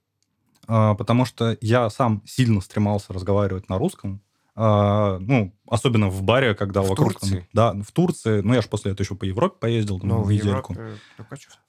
Э, 0.68 0.96
потому 0.98 1.26
что 1.26 1.58
я 1.62 1.90
сам 1.90 2.22
сильно 2.26 2.62
стремался 2.62 3.14
разговаривать 3.14 3.70
на 3.70 3.78
русском. 3.78 4.22
Э, 4.56 5.18
ну, 5.20 5.54
особенно 5.68 6.10
в 6.10 6.22
баре, 6.24 6.56
когда 6.56 6.82
В 6.82 6.90
вокруг... 6.90 7.14
там- 7.14 7.20
Турции? 7.30 7.48
да, 7.54 7.74
в 7.74 7.92
Турции. 7.92 8.42
Ну, 8.42 8.54
я 8.54 8.62
же 8.62 8.68
после 8.68 8.92
этого 8.92 9.04
еще 9.06 9.16
по 9.16 9.26
Европе 9.26 9.56
поездил, 9.60 10.00
там, 10.00 10.10
Ну, 10.10 10.24
в 10.24 10.32
недельку. 10.32 10.74
Европе... 10.74 10.98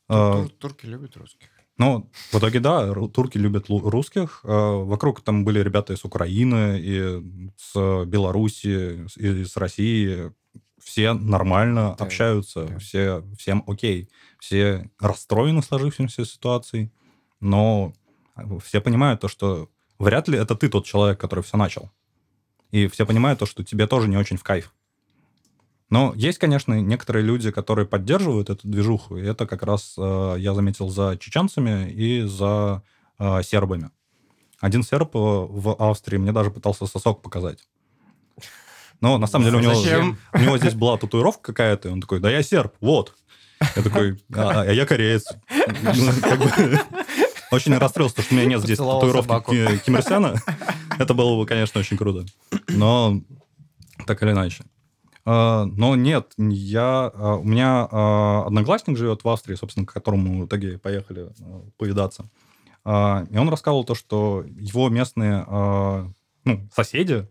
А, 0.09 0.33
Тур- 0.43 0.51
Турки 0.59 0.87
любят 0.87 1.17
русских. 1.17 1.49
Ну, 1.77 2.09
в 2.31 2.37
итоге, 2.39 2.61
да, 2.61 2.95
турки 3.09 3.37
любят 3.37 3.67
русских. 3.69 4.41
Вокруг 4.45 5.23
там 5.23 5.45
были 5.45 5.59
ребята 5.59 5.93
из 5.93 6.05
Украины, 6.05 6.79
и 6.81 7.51
с 7.57 8.05
Беларуси, 8.05 9.09
с- 9.09 9.17
и 9.17 9.45
с 9.45 9.57
России. 9.57 10.31
Все 10.85 11.15
нормально 11.15 11.97
Да, 11.99 12.05
общаются, 12.05 12.65
да. 12.67 12.79
все, 12.79 13.25
всем 13.39 13.65
окей. 13.67 14.09
Все 14.39 14.91
расстроены 15.01 15.63
сложившейся 15.63 16.25
ситуацией, 16.27 16.93
но 17.41 17.95
все 18.63 18.81
понимают 18.81 19.21
то, 19.21 19.29
что 19.29 19.71
вряд 19.99 20.29
ли 20.29 20.39
это 20.39 20.55
ты 20.55 20.69
тот 20.69 20.85
человек, 20.85 21.19
который 21.19 21.43
все 21.43 21.57
начал. 21.57 21.91
И 22.71 22.87
все 22.89 23.07
понимают 23.07 23.39
то, 23.39 23.47
что 23.47 23.65
тебе 23.65 23.87
тоже 23.87 24.09
не 24.09 24.17
очень 24.17 24.37
в 24.37 24.43
кайф. 24.43 24.75
Но 25.91 26.13
есть, 26.17 26.39
конечно, 26.39 26.75
некоторые 26.75 27.25
люди, 27.25 27.51
которые 27.51 27.87
поддерживают 27.87 28.51
эту 28.51 28.67
движуху, 28.67 29.17
и 29.17 29.23
это 29.25 29.47
как 29.47 29.63
раз 29.63 29.95
э, 29.97 30.37
я 30.39 30.53
заметил 30.55 30.89
за 30.89 31.17
чеченцами 31.19 31.91
и 31.91 32.23
за 32.23 32.83
э, 33.19 33.43
сербами. 33.43 33.91
Один 34.61 34.83
серб 34.83 35.15
э, 35.15 35.19
в 35.19 35.77
Австрии 35.79 36.17
мне 36.19 36.33
даже 36.33 36.51
пытался 36.51 36.87
сосок 36.87 37.23
показать. 37.23 37.59
Но 39.05 39.19
на 39.19 39.27
самом 39.27 39.45
деле 39.45 39.59
у 39.59 39.61
него, 39.61 39.75
Зачем? 39.75 40.17
у 40.33 40.39
него 40.39 40.57
здесь 40.57 40.73
была 40.73 40.97
татуировка 40.97 41.53
какая-то, 41.53 41.91
и 41.91 41.93
он 41.93 42.01
такой, 42.01 42.21
да 42.21 42.31
я 42.31 42.43
серб, 42.43 42.73
вот. 42.81 43.13
Я 43.77 43.83
такой, 43.83 44.19
а, 44.35 44.63
а 44.63 44.73
я 44.73 44.87
кореец. 44.87 45.27
Ну, 45.83 46.11
как 46.23 46.39
бы, 46.39 46.81
Очень 47.51 47.77
расстроился, 47.77 48.23
что 48.23 48.33
у 48.35 48.39
меня 48.39 48.47
нет 48.47 48.63
здесь 48.63 48.79
Поцеловал 48.79 49.01
татуировки 49.03 49.79
Ким 49.85 49.97
Ир 49.97 50.03
Сена. 50.03 50.37
Это 50.99 51.13
было 51.13 51.37
бы, 51.39 51.45
конечно, 51.45 51.81
очень 51.81 51.99
круто. 51.99 52.25
Но 52.69 53.21
так 54.07 54.23
или 54.23 54.31
иначе. 54.31 54.65
А, 55.27 55.67
Но 55.67 55.97
нет, 55.97 56.33
я, 56.39 57.13
а, 57.15 57.37
у 57.37 57.45
меня 57.45 57.83
одноклассник 58.47 58.97
живет 58.97 59.23
в 59.23 59.29
Австрии, 59.29 59.55
собственно, 59.55 59.85
к 59.85 59.93
которому 59.93 60.45
в 60.45 60.47
итоге 60.47 60.79
поехали 60.79 61.29
повидаться. 61.77 62.25
И 62.87 62.89
он 63.39 63.51
рассказывал 63.51 63.85
то, 63.85 63.95
что 63.95 64.45
его 64.47 64.89
местные 64.89 65.45
ну, 66.47 66.69
соседи 66.75 67.29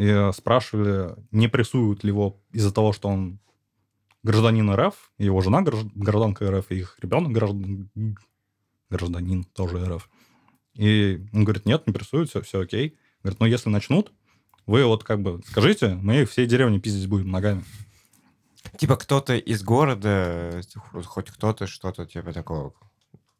э, 0.00 0.32
спрашивали, 0.32 1.14
не 1.30 1.48
прессуют 1.48 2.04
ли 2.04 2.08
его 2.08 2.40
из-за 2.52 2.72
того, 2.72 2.92
что 2.92 3.08
он 3.08 3.38
гражданин 4.22 4.70
РФ, 4.70 5.12
и 5.18 5.24
его 5.24 5.40
жена 5.40 5.62
гражд- 5.62 5.90
гражданка 5.94 6.50
РФ, 6.50 6.70
и 6.70 6.76
их 6.76 6.98
ребенок 7.00 7.32
граждан- 7.32 7.90
гражданин 8.90 9.44
тоже 9.44 9.84
РФ. 9.84 10.08
И 10.74 11.26
он 11.32 11.44
говорит, 11.44 11.66
нет, 11.66 11.86
не 11.86 11.92
прессуют, 11.92 12.30
все, 12.30 12.42
все 12.42 12.60
окей. 12.60 12.96
Говорит, 13.22 13.40
ну 13.40 13.46
если 13.46 13.68
начнут, 13.68 14.12
вы 14.66 14.84
вот 14.84 15.04
как 15.04 15.20
бы 15.20 15.42
скажите, 15.46 15.94
мы 15.94 16.24
всей 16.24 16.46
деревни 16.46 16.78
пиздить 16.78 17.08
будем 17.08 17.30
ногами. 17.30 17.64
Типа 18.78 18.96
кто-то 18.96 19.36
из 19.36 19.62
города, 19.62 20.62
хоть 21.04 21.30
кто-то, 21.30 21.66
что-то 21.66 22.06
типа 22.06 22.32
такого. 22.32 22.74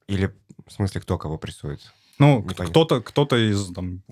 Или, 0.08 0.34
в 0.66 0.72
смысле, 0.72 1.00
кто 1.00 1.18
кого 1.18 1.38
прессует? 1.38 1.92
Ну, 2.20 2.42
кто-то, 2.44 3.00
кто-то 3.00 3.36
из 3.36 3.72
там, 3.72 4.02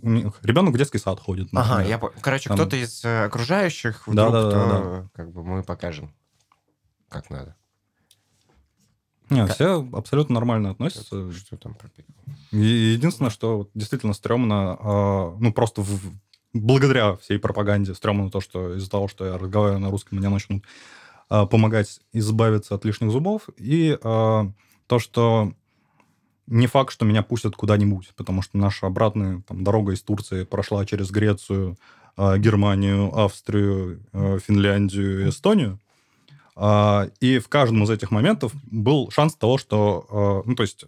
ребенок 0.43 0.75
в 0.75 0.79
детский 0.79 0.99
сад 0.99 1.21
ходит. 1.21 1.49
Ага, 1.53 1.69
например. 1.77 1.89
я 1.91 1.99
по- 1.99 2.13
Короче, 2.21 2.49
Там- 2.49 2.57
кто-то 2.57 2.77
из 2.77 3.05
э, 3.05 3.25
окружающих 3.27 4.09
вдруг, 4.09 4.33
Да-да-да-да. 4.33 4.79
то, 4.79 5.09
как 5.13 5.31
бы 5.31 5.45
мы 5.45 5.63
покажем, 5.63 6.13
как 7.11 7.29
надо. 7.31 7.55
Не, 9.31 9.43
Как- 9.47 9.55
все 9.55 9.87
абсолютно 9.93 10.35
нормально 10.37 10.71
относятся. 10.71 11.31
Что 11.33 11.57
там 11.59 11.77
Единственное, 12.51 13.31
что 13.31 13.59
вот 13.59 13.71
действительно 13.75 14.15
стрёмно, 14.15 14.77
а, 14.81 15.37
ну, 15.39 15.53
просто 15.53 15.83
в- 15.83 16.13
благодаря 16.55 17.15
всей 17.17 17.39
пропаганде 17.39 17.95
стрёмно 17.95 18.31
то, 18.31 18.41
что 18.41 18.75
из-за 18.77 18.89
того, 18.91 19.07
что 19.09 19.27
я 19.27 19.37
разговариваю 19.37 19.81
на 19.81 19.91
русском, 19.91 20.19
мне 20.19 20.29
начнут 20.29 20.65
а, 21.31 21.45
помогать 21.45 22.01
избавиться 22.15 22.75
от 22.75 22.87
лишних 22.87 23.11
зубов. 23.11 23.51
И 23.59 23.99
а, 24.03 24.51
то, 24.87 24.99
что 24.99 25.53
не 26.49 26.67
факт, 26.67 26.93
что 26.93 27.05
меня 27.05 27.23
пустят 27.23 27.55
куда-нибудь, 27.57 28.13
потому 28.17 28.43
что 28.43 28.57
наша 28.57 28.87
обратная 28.87 29.43
там, 29.47 29.63
дорога 29.63 29.93
из 29.93 30.03
Турции 30.03 30.45
прошла 30.45 30.85
через 30.87 31.11
Грецию, 31.11 31.77
а, 32.17 32.39
Германию, 32.39 33.17
Австрию, 33.17 34.01
а, 34.13 34.39
Финляндию 34.39 35.29
Эстонию. 35.29 35.79
А, 36.57 37.09
И 37.21 37.39
в 37.39 37.49
каждом 37.49 37.85
из 37.85 37.91
этих 37.91 38.11
моментов 38.11 38.53
был 38.65 39.11
шанс 39.11 39.35
того, 39.35 39.59
что... 39.59 40.43
Ну, 40.45 40.55
то 40.57 40.63
есть, 40.63 40.85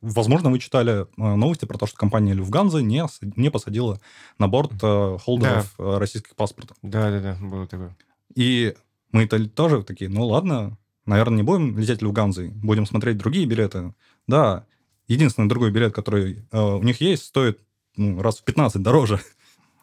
возможно, 0.00 0.50
вы 0.50 0.58
читали 0.58 1.06
новости 1.16 1.64
про 1.66 1.78
то, 1.78 1.86
что 1.86 1.96
компания 1.96 2.34
Люфганза 2.34 2.82
не, 2.82 3.04
не 3.36 3.50
посадила 3.50 4.00
на 4.38 4.48
борт 4.48 4.72
холдеров 4.80 5.74
а, 5.78 5.98
российских 5.98 6.34
паспортов. 6.34 6.76
Да-да-да, 6.82 7.36
было 7.40 7.66
такое. 7.66 7.96
И 8.34 8.74
мы-то 9.12 9.48
тоже 9.48 9.84
такие, 9.84 10.10
ну 10.10 10.26
ладно, 10.26 10.76
наверное, 11.06 11.36
не 11.36 11.42
будем 11.44 11.78
лететь 11.78 12.02
Люфганзой, 12.02 12.48
будем 12.48 12.84
смотреть 12.84 13.16
другие 13.18 13.46
билеты. 13.46 13.94
Да, 14.26 14.64
единственный 15.08 15.48
другой 15.48 15.70
билет, 15.70 15.94
который 15.94 16.44
э, 16.50 16.60
у 16.60 16.82
них 16.82 17.00
есть, 17.00 17.24
стоит 17.24 17.60
ну, 17.96 18.20
раз 18.22 18.38
в 18.38 18.44
15 18.44 18.82
дороже. 18.82 19.20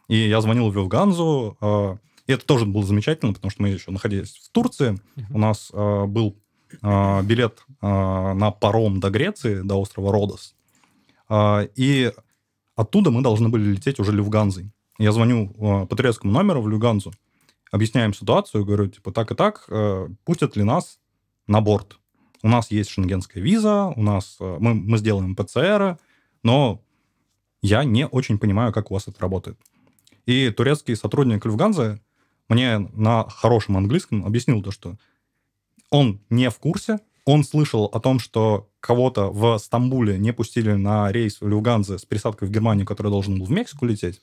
И 0.07 0.28
я 0.28 0.41
звонил 0.41 0.69
в 0.69 0.76
Люфганзу, 0.76 1.57
э, 1.61 1.97
и 2.28 2.34
это 2.34 2.45
тоже 2.45 2.65
было 2.65 2.84
замечательно, 2.84 3.34
потому 3.34 3.51
что 3.51 3.61
мы 3.61 3.69
еще 3.69 3.91
находились 3.91 4.36
в 4.36 4.51
Турции. 4.51 4.99
У 5.30 5.38
нас 5.38 5.72
э, 5.74 6.05
был 6.05 6.38
э, 6.82 7.22
билет 7.24 7.63
э, 7.82 7.86
на 7.86 8.51
паром 8.51 8.99
до 8.99 9.09
Греции, 9.09 9.61
до 9.61 9.80
острова 9.80 10.11
Родос. 10.11 10.55
Э, 11.30 11.67
и 11.76 12.11
оттуда 12.76 13.11
мы 13.11 13.22
должны 13.22 13.49
были 13.49 13.72
лететь 13.72 13.99
уже 13.99 14.11
Люфганзой. 14.11 14.72
Я 14.97 15.11
звоню 15.11 15.51
э, 15.51 15.88
по 15.88 15.95
турецкому 15.95 16.34
номеру 16.34 16.61
в 16.61 16.69
Люфганзу, 16.69 17.13
объясняем 17.72 18.13
ситуацию, 18.13 18.65
говорю, 18.65 18.88
типа, 18.88 19.11
так 19.11 19.32
и 19.32 19.36
так, 19.36 19.65
э, 19.69 20.09
пустят 20.26 20.55
ли 20.55 20.63
нас 20.63 20.99
на 21.47 21.61
борт? 21.61 21.97
У 22.43 22.47
нас 22.47 22.71
есть 22.71 22.89
шенгенская 22.89 23.41
виза, 23.41 23.87
у 23.95 24.01
нас 24.01 24.37
э, 24.39 24.57
мы, 24.59 24.73
мы 24.73 24.97
сделаем 24.97 25.35
ПЦР, 25.35 25.97
но 26.43 26.81
я 27.61 27.83
не 27.83 28.07
очень 28.07 28.39
понимаю, 28.39 28.73
как 28.73 28.91
у 28.91 28.93
вас 28.93 29.07
это 29.07 29.19
работает. 29.21 29.57
И 30.25 30.49
турецкий 30.49 30.95
сотрудник 30.95 31.45
Люфганзы 31.45 32.01
мне 32.49 32.79
на 32.79 33.27
хорошем 33.29 33.77
английском 33.77 34.25
объяснил 34.25 34.61
то, 34.61 34.71
что 34.71 34.97
он 35.89 36.21
не 36.29 36.49
в 36.49 36.57
курсе, 36.57 36.99
он 37.25 37.43
слышал 37.43 37.85
о 37.85 37.99
том, 37.99 38.19
что 38.19 38.69
кого-то 38.79 39.31
в 39.31 39.57
Стамбуле 39.59 40.17
не 40.17 40.33
пустили 40.33 40.73
на 40.73 41.11
рейс 41.11 41.39
в 41.39 41.47
Люфганзе 41.47 41.99
с 41.99 42.05
пересадкой 42.05 42.47
в 42.47 42.51
Германию, 42.51 42.85
который 42.85 43.11
должен 43.11 43.37
был 43.37 43.45
в 43.45 43.51
Мексику 43.51 43.85
лететь. 43.85 44.21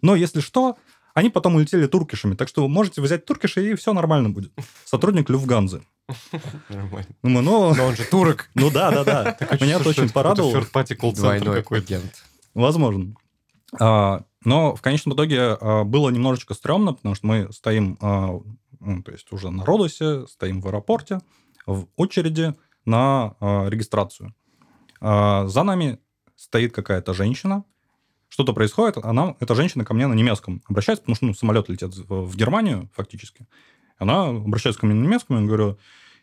Но 0.00 0.14
если 0.14 0.40
что, 0.40 0.76
они 1.14 1.30
потом 1.30 1.54
улетели 1.54 1.86
туркишами, 1.86 2.34
так 2.34 2.48
что 2.48 2.62
вы 2.62 2.68
можете 2.68 3.00
взять 3.00 3.24
туркиши, 3.24 3.70
и 3.70 3.74
все 3.74 3.92
нормально 3.92 4.30
будет. 4.30 4.52
Сотрудник 4.84 5.30
Люфганзы. 5.30 5.82
Нормально. 6.68 7.08
Ну, 7.22 7.40
Но 7.40 7.60
он 7.68 7.96
же 7.96 8.04
турок. 8.04 8.50
ну 8.54 8.70
да, 8.70 8.90
да, 8.90 9.04
да. 9.04 9.38
Меня 9.60 9.76
это 9.76 9.88
очень 9.88 10.10
порадовало. 10.10 10.52
Двойной 11.40 11.62
агент. 11.62 12.24
Возможно. 12.52 13.14
А, 13.80 14.24
но 14.44 14.74
в 14.74 14.82
конечном 14.82 15.14
итоге 15.14 15.56
а, 15.60 15.84
было 15.84 16.10
немножечко 16.10 16.54
стрёмно, 16.54 16.92
потому 16.92 17.14
что 17.14 17.26
мы 17.26 17.52
стоим, 17.52 17.96
а, 18.00 18.40
ну, 18.80 19.02
то 19.02 19.12
есть 19.12 19.32
уже 19.32 19.50
на 19.50 19.64
Родосе, 19.64 20.26
стоим 20.26 20.60
в 20.60 20.66
аэропорте, 20.66 21.20
в 21.66 21.86
очереди 21.96 22.54
на 22.84 23.34
регистрацию. 23.40 24.34
За 25.00 25.62
нами 25.62 25.98
стоит 26.36 26.74
какая-то 26.74 27.14
женщина, 27.14 27.64
что-то 28.34 28.52
происходит, 28.52 28.96
она, 28.96 29.36
эта 29.38 29.54
женщина 29.54 29.84
ко 29.84 29.94
мне 29.94 30.08
на 30.08 30.14
немецком 30.14 30.60
обращается, 30.68 31.02
потому 31.02 31.14
что 31.14 31.26
ну, 31.26 31.34
самолет 31.34 31.68
летит 31.68 31.94
в, 31.94 32.36
Германию 32.36 32.90
фактически. 32.92 33.46
Она 33.96 34.26
обращается 34.26 34.80
ко 34.80 34.86
мне 34.86 34.94
на 34.96 35.04
немецком, 35.04 35.40
я 35.40 35.46
говорю, 35.46 35.78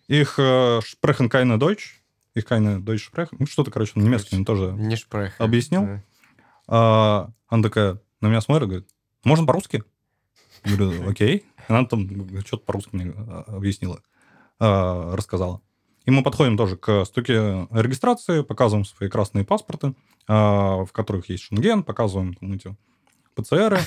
их 0.09 0.37
э, 0.37 0.79
sprechen 0.79 1.29
keine 1.29 1.57
Deutsch, 1.57 2.01
их 2.33 2.43
keine 2.43 2.83
Deutsch 2.83 3.09
sprechen, 3.09 3.37
ну, 3.39 3.45
что-то, 3.45 3.71
короче, 3.71 3.93
на 3.95 4.01
немецком 4.01 4.43
тоже 4.43 4.73
Не 4.73 4.97
шпрех. 4.97 5.35
Объяснил? 5.39 5.85
Да. 5.85 6.03
а, 6.67 7.29
она 7.47 7.63
такая 7.63 8.01
на 8.19 8.27
меня 8.27 8.41
смотрит, 8.41 8.67
говорит, 8.67 8.89
можно 9.23 9.45
по-русски? 9.45 9.85
Я 10.65 10.75
говорю, 10.75 11.09
окей. 11.09 11.45
Она 11.69 11.85
там 11.85 12.09
что-то 12.45 12.65
по-русски 12.65 12.89
мне 12.91 13.13
а, 13.15 13.45
объяснила, 13.47 14.01
а, 14.59 15.15
рассказала. 15.15 15.61
И 16.03 16.11
мы 16.11 16.23
подходим 16.23 16.57
тоже 16.57 16.75
к 16.75 17.05
стуке 17.05 17.69
регистрации, 17.71 18.41
показываем 18.41 18.83
свои 18.83 19.09
красные 19.09 19.45
паспорты, 19.45 19.93
в 20.27 20.89
которых 20.91 21.29
есть 21.29 21.43
шенген, 21.43 21.83
показываем 21.83 22.33
там 22.35 22.53
эти 22.53 22.75
ПЦРы. 23.35 23.79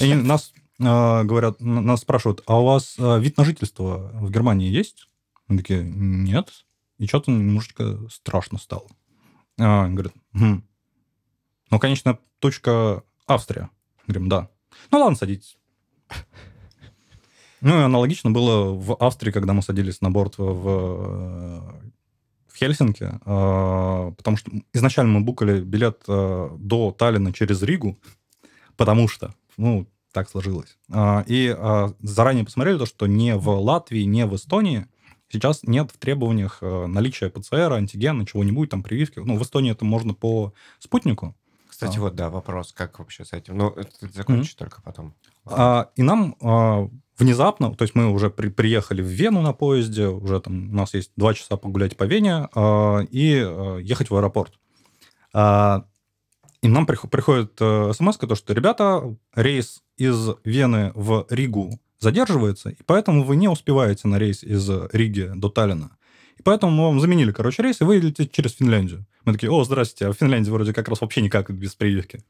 И 0.00 0.14
нас 0.14 0.52
а, 0.80 1.24
говорят, 1.24 1.60
нас 1.60 2.00
спрашивают, 2.00 2.42
а 2.46 2.60
у 2.60 2.64
вас 2.64 2.96
а, 2.98 3.18
вид 3.18 3.36
на 3.36 3.44
жительство 3.44 4.10
в 4.14 4.30
Германии 4.30 4.68
есть? 4.68 5.08
Мы 5.48 5.58
такие, 5.58 5.82
нет. 5.82 6.50
И 6.98 7.06
что-то 7.06 7.30
немножечко 7.30 7.98
страшно 8.10 8.58
стало. 8.58 8.88
А, 9.58 9.84
они 9.84 9.94
говорят, 9.94 10.14
«Мгм. 10.32 10.66
ну, 11.70 11.78
конечно, 11.78 12.18
точка 12.40 13.02
Австрия. 13.26 13.70
Говорим, 14.06 14.28
да. 14.28 14.50
Ну, 14.90 14.98
ладно, 14.98 15.16
садитесь. 15.16 15.56
Ну, 17.62 17.80
и 17.80 17.82
аналогично 17.82 18.30
было 18.30 18.72
в 18.74 18.94
Австрии, 18.96 19.32
когда 19.32 19.54
мы 19.54 19.62
садились 19.62 20.02
на 20.02 20.10
борт 20.10 20.34
в, 20.36 21.80
в, 22.56 22.58
Хельсинки, 22.58 23.08
а, 23.24 24.12
потому 24.12 24.36
что 24.36 24.50
изначально 24.72 25.12
мы 25.12 25.20
букали 25.20 25.60
билет 25.60 26.02
а, 26.08 26.56
до 26.58 26.90
Таллина 26.90 27.32
через 27.32 27.62
Ригу, 27.62 27.98
потому 28.76 29.08
что, 29.08 29.34
ну, 29.56 29.86
так 30.12 30.30
сложилось. 30.30 30.78
А, 30.90 31.24
И 31.26 31.54
заранее 32.00 32.44
посмотрели 32.44 32.78
то, 32.78 32.86
что 32.86 33.06
не 33.06 33.36
в 33.36 33.50
Латвии, 33.50 34.02
не 34.02 34.26
в 34.26 34.34
Эстонии 34.34 34.86
сейчас 35.28 35.64
нет 35.64 35.90
в 35.90 35.98
требованиях 35.98 36.62
наличия 36.62 37.28
ПЦР, 37.28 37.72
антигена, 37.72 38.24
чего-нибудь, 38.24 38.70
там, 38.70 38.82
прививки. 38.82 39.18
Ну, 39.18 39.36
в 39.36 39.42
Эстонии 39.42 39.72
это 39.72 39.84
можно 39.84 40.14
по 40.14 40.54
спутнику. 40.78 41.36
Кстати, 41.76 41.98
А. 41.98 42.00
вот, 42.00 42.14
да, 42.14 42.30
вопрос, 42.30 42.72
как 42.72 42.98
вообще 42.98 43.26
с 43.26 43.34
этим? 43.34 43.58
Ну, 43.58 43.68
это 43.68 43.90
ты 44.00 44.08
закончишь 44.08 44.54
только 44.54 44.80
потом. 44.80 45.14
А, 45.44 45.90
и 45.94 46.02
нам 46.02 46.34
а, 46.40 46.88
внезапно, 47.18 47.74
то 47.74 47.82
есть 47.82 47.94
мы 47.94 48.10
уже 48.10 48.30
при- 48.30 48.48
приехали 48.48 49.02
в 49.02 49.08
Вену 49.08 49.42
на 49.42 49.52
поезде, 49.52 50.06
уже 50.06 50.40
там 50.40 50.70
у 50.70 50.74
нас 50.74 50.94
есть 50.94 51.12
два 51.16 51.34
часа 51.34 51.58
погулять 51.58 51.94
по 51.98 52.04
Вене 52.04 52.48
а, 52.54 53.00
и 53.00 53.42
а, 53.44 53.76
ехать 53.76 54.08
в 54.08 54.16
аэропорт. 54.16 54.54
А, 55.34 55.84
и 56.62 56.68
нам 56.68 56.86
прих- 56.86 57.10
приходит 57.10 57.52
смс, 57.94 58.16
то, 58.16 58.34
что, 58.34 58.54
ребята, 58.54 59.14
рейс 59.34 59.82
из 59.98 60.30
Вены 60.44 60.92
в 60.94 61.26
Ригу 61.28 61.78
задерживается, 61.98 62.70
и 62.70 62.82
поэтому 62.86 63.22
вы 63.22 63.36
не 63.36 63.48
успеваете 63.48 64.08
на 64.08 64.18
рейс 64.18 64.42
из 64.42 64.66
Риги 64.92 65.30
до 65.34 65.50
Таллина. 65.50 65.90
Поэтому 66.46 66.70
мы 66.70 66.84
вам 66.84 67.00
заменили, 67.00 67.32
короче, 67.32 67.60
рейс, 67.60 67.80
и 67.80 67.84
вы 67.84 67.96
летите 67.96 68.30
через 68.32 68.52
Финляндию. 68.54 69.04
Мы 69.24 69.32
такие, 69.32 69.50
о, 69.50 69.64
здрасте, 69.64 70.06
а 70.06 70.12
в 70.12 70.16
Финляндии 70.16 70.48
вроде 70.48 70.72
как 70.72 70.86
раз 70.86 71.00
вообще 71.00 71.20
никак 71.20 71.50
без 71.50 71.74
прививки. 71.74 72.22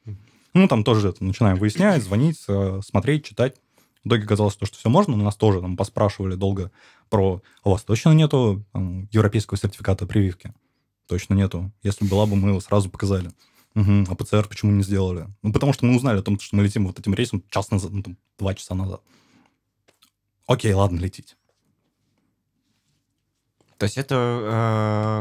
Ну, 0.54 0.68
там 0.68 0.84
тоже 0.84 1.10
это, 1.10 1.22
начинаем 1.22 1.58
выяснять, 1.58 2.02
звонить, 2.02 2.42
э, 2.48 2.80
смотреть, 2.82 3.26
читать. 3.26 3.56
В 4.04 4.08
итоге 4.08 4.24
оказалось, 4.24 4.56
то, 4.56 4.64
что 4.64 4.78
все 4.78 4.88
можно, 4.88 5.14
но 5.16 5.24
нас 5.24 5.36
тоже 5.36 5.60
там 5.60 5.76
поспрашивали 5.76 6.34
долго 6.34 6.70
про, 7.10 7.42
«А 7.62 7.68
у 7.68 7.72
вас 7.72 7.82
точно 7.82 8.14
нету 8.14 8.64
там, 8.72 9.06
европейского 9.12 9.58
сертификата 9.58 10.06
прививки? 10.06 10.54
Точно 11.08 11.34
нету. 11.34 11.70
Если 11.82 12.06
была 12.08 12.24
бы, 12.24 12.36
мы 12.36 12.48
его 12.48 12.60
сразу 12.60 12.88
показали. 12.88 13.32
Мгм, 13.74 14.06
А 14.08 14.14
ПЦР 14.14 14.48
почему 14.48 14.72
не 14.72 14.82
сделали? 14.82 15.26
Ну, 15.42 15.52
потому 15.52 15.74
что 15.74 15.84
мы 15.84 15.94
узнали 15.94 16.20
о 16.20 16.22
том, 16.22 16.40
что 16.40 16.56
мы 16.56 16.62
летим 16.62 16.86
вот 16.86 16.98
этим 16.98 17.12
рейсом 17.12 17.44
час 17.50 17.70
назад, 17.70 17.92
ну, 17.92 18.02
там, 18.02 18.16
два 18.38 18.54
часа 18.54 18.74
назад. 18.74 19.02
Окей, 20.46 20.72
ладно, 20.72 20.98
летите. 21.00 21.34
То 23.78 23.84
есть 23.84 23.98
это 23.98 24.14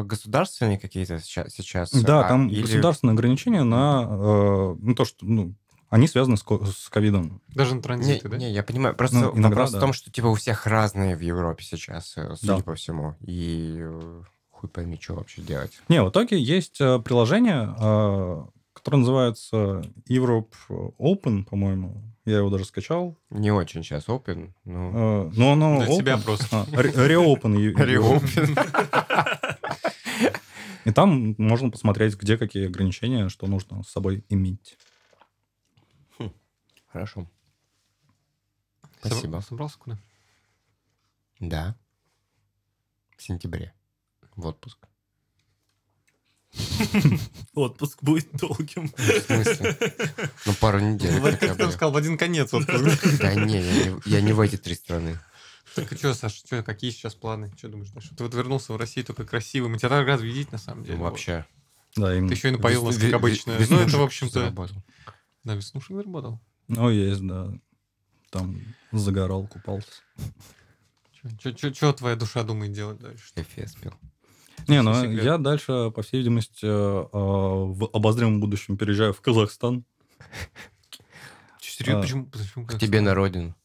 э, 0.02 0.06
государственные 0.06 0.80
какие-то 0.80 1.20
сейчас? 1.20 1.92
Да, 1.92 2.26
а, 2.26 2.30
там 2.30 2.48
или- 2.48 2.62
государственные 2.62 3.14
ограничения 3.14 3.64
на 3.64 4.04
э, 4.10 4.76
ну, 4.80 4.96
то, 4.96 5.04
что 5.06 5.26
ну, 5.26 5.54
они 5.90 6.08
связаны 6.08 6.38
с, 6.38 6.44
ко- 6.44 6.66
с 6.66 6.90
ковидом. 6.90 7.42
Даже 7.50 7.72
на 7.72 7.78
Не, 7.78 7.82
транзиты, 7.84 8.30
да? 8.30 8.38
не, 8.38 8.52
я 8.52 8.64
понимаю. 8.64 8.96
Просто 8.96 9.18
Ну, 9.18 9.32
иногда 9.36 9.50
вопрос 9.50 9.72
да. 9.72 9.78
в 9.78 9.82
том, 9.82 9.94
что 9.94 10.10
типа 10.12 10.28
у 10.28 10.36
всех 10.36 10.66
разные 10.68 11.16
в 11.16 11.20
Европе 11.22 11.64
сейчас, 11.64 12.14
э, 12.18 12.36
судя 12.40 12.58
Да. 12.58 12.64
по 12.64 12.76
всему. 12.76 13.16
И 13.22 13.78
э, 13.80 14.22
хуй 14.52 14.70
пойми, 14.70 14.98
что 15.02 15.16
вообще 15.16 15.42
делать. 15.42 15.74
Не, 15.90 16.02
в 16.02 16.10
итоге 16.10 16.42
есть 16.42 16.80
э, 16.80 17.00
приложение, 17.00 17.76
которое 18.86 18.98
называется 19.00 19.82
Europe 20.08 20.54
Open, 21.00 21.44
по-моему. 21.44 22.04
Я 22.24 22.38
его 22.38 22.52
даже 22.52 22.66
скачал. 22.66 23.18
Не 23.32 23.50
очень 23.52 23.82
сейчас 23.84 24.08
open, 24.08 24.54
ну... 24.64 25.26
Э, 25.28 25.32
но 25.36 25.54
оно 25.54 25.80
Для 25.80 25.88
open. 25.90 25.98
себя 25.98 26.18
просто. 26.20 26.62
А, 26.62 26.66
Reopen. 26.66 27.58
е- 27.60 27.74
Reopen. 27.74 28.56
И 30.86 30.92
там 30.92 31.34
можно 31.40 31.72
посмотреть, 31.72 32.16
где 32.16 32.38
какие 32.38 32.68
ограничения, 32.68 33.28
что 33.30 33.48
нужно 33.48 33.82
с 33.82 33.90
собой 33.90 34.24
иметь. 34.30 34.78
Хорошо. 36.86 37.22
Собр- 39.02 39.08
Спасибо. 39.10 39.40
Собрался 39.40 39.80
куда? 39.80 39.98
Да. 41.40 41.76
В 43.18 43.24
сентябре. 43.24 43.74
В 44.36 44.46
отпуск. 44.46 44.88
Отпуск 47.54 48.02
будет 48.02 48.28
долгим. 48.34 48.90
В 48.96 49.20
смысле? 49.22 49.78
Ну, 50.46 50.54
пару 50.54 50.80
недель 50.80 51.20
как 51.38 51.58
ты 51.58 51.72
сказал, 51.72 51.92
в 51.92 51.98
один 51.98 52.18
конец. 52.18 52.52
вот. 52.52 52.66
Да 52.66 53.34
не, 53.36 53.64
я 54.06 54.22
не, 54.22 54.34
в 54.34 54.40
эти 54.40 54.58
три 54.58 54.76
страны. 54.76 55.20
Так 55.76 55.92
и 55.92 55.96
что, 55.98 56.14
Саш, 56.14 56.34
чё, 56.50 56.64
какие 56.64 56.92
сейчас 56.92 57.16
планы? 57.16 57.52
Что 57.58 57.68
думаешь? 57.68 57.90
Что 57.90 58.16
ты 58.16 58.24
вот 58.24 58.34
вернулся 58.34 58.72
в 58.72 58.78
Россию 58.78 59.06
только 59.06 59.26
красивый. 59.26 59.70
Мы 59.70 59.78
тебя 59.78 59.90
так 59.90 60.08
рад 60.08 60.22
видеть, 60.22 60.52
на 60.54 60.58
самом 60.58 60.84
деле. 60.84 60.98
Ну, 60.98 61.04
Вообще. 61.04 61.46
Да, 61.98 62.16
именно. 62.16 62.30
Ты 62.30 62.36
еще 62.36 62.48
и 62.48 62.52
напоил 62.52 62.86
нас, 62.86 62.98
как 62.98 63.14
обычно. 63.14 63.58
Ну, 63.70 63.80
это, 63.80 63.98
в 63.98 64.04
общем-то... 64.04 64.54
Да, 65.44 65.54
веснушек 65.54 65.96
заработал. 65.96 66.40
Ну, 66.68 66.90
есть, 66.90 67.26
да. 67.26 67.54
Там 68.32 68.60
загорал, 68.92 69.48
купался. 69.48 69.90
Что 71.40 71.94
твоя 71.94 72.16
душа 72.16 72.44
думает 72.44 72.72
делать 72.72 73.00
дальше? 73.00 73.32
Эфес 73.36 73.76
пил. 73.76 73.94
Не, 74.70 74.82
ну 74.82 75.12
я 75.12 75.38
дальше, 75.38 75.92
по 75.92 76.02
всей 76.02 76.18
видимости, 76.20 76.66
э, 76.66 76.68
э, 76.68 77.08
в 77.12 77.90
обозримом 77.94 78.40
будущем 78.40 78.78
переезжаю 78.78 79.14
в 79.14 79.22
Казахстан. 79.22 79.86
Серьезно? 81.62 82.00
А, 82.00 82.02
Почему, 82.04 82.26
почему 82.28 82.66
К 82.68 82.80
тебе 82.80 83.02
на 83.02 83.14
родину, 83.14 83.56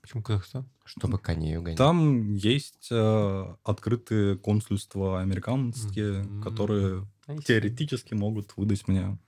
Почему 0.00 0.22
Казахстан? 0.22 0.68
чтобы 0.84 1.18
коней 1.18 1.56
угонять. 1.56 1.78
Там 1.78 2.34
есть 2.34 2.88
э, 2.90 3.54
открытые 3.62 4.36
консульства 4.36 5.20
американские, 5.20 6.22
Мгм. 6.24 6.42
которые 6.42 7.06
Они 7.26 7.40
теоретически 7.40 8.14
могут 8.14 8.56
выдать 8.56 8.88
мне 8.88 9.18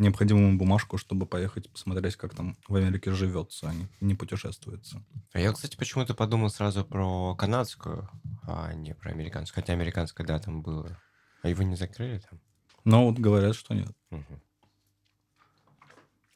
необходимую 0.00 0.56
бумажку, 0.56 0.96
чтобы 0.98 1.26
поехать 1.26 1.70
посмотреть, 1.70 2.16
как 2.16 2.34
там 2.34 2.56
в 2.66 2.74
Америке 2.74 3.12
живется, 3.12 3.68
а 3.68 3.74
не, 3.74 3.88
не 4.00 4.14
путешествуется. 4.14 5.04
А 5.32 5.38
я, 5.38 5.52
кстати, 5.52 5.76
почему-то 5.76 6.14
подумал 6.14 6.50
сразу 6.50 6.84
про 6.84 7.34
канадскую, 7.36 8.08
а 8.42 8.72
не 8.72 8.94
про 8.94 9.10
американскую. 9.10 9.62
Хотя 9.62 9.74
американская, 9.74 10.26
да, 10.26 10.38
там 10.38 10.62
было. 10.62 10.98
А 11.42 11.48
его 11.48 11.62
не 11.62 11.76
закрыли 11.76 12.18
там? 12.18 12.40
Но 12.84 13.06
вот 13.06 13.18
говорят, 13.18 13.54
что 13.54 13.74
нет. 13.74 13.92
Мгм. 14.10 14.42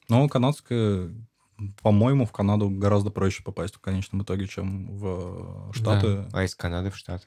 Но 0.09 0.29
канадская, 0.29 1.11
по-моему, 1.83 2.27
в 2.27 2.33
Канаду 2.33 2.69
гораздо 2.69 3.11
проще 3.11 3.43
попасть 3.43 3.75
в 3.75 3.81
конечном 3.81 4.23
итоге, 4.23 4.47
чем 4.47 4.95
в 4.99 5.73
Штаты. 5.73 6.29
А 6.33 6.45
из 6.45 6.55
Канады 6.55 6.91
в 6.91 6.97
Штаты? 6.97 7.27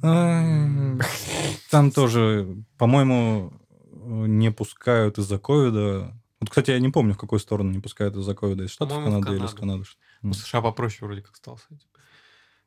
Там 1.70 1.90
тоже, 1.90 2.64
по-моему, 2.78 3.52
не 3.94 4.50
пускают 4.50 5.18
из-за 5.18 5.38
ковида. 5.38 6.12
Вот, 6.40 6.50
кстати, 6.50 6.70
я 6.72 6.78
не 6.80 6.90
помню, 6.90 7.14
в 7.14 7.18
какую 7.18 7.38
сторону 7.40 7.70
не 7.70 7.80
пускают 7.80 8.16
из-за 8.16 8.34
ковида, 8.34 8.64
из 8.64 8.70
Штатов 8.70 8.98
в 8.98 9.04
Канады 9.04 9.36
или 9.36 9.44
из 9.44 9.54
Канаду. 9.54 9.84
Канады. 9.84 9.84
Ну, 10.22 10.34
США 10.34 10.60
попроще 10.60 11.06
вроде 11.06 11.22
как 11.22 11.36
стал 11.36 11.58
с 11.58 11.66
этим. 11.70 11.86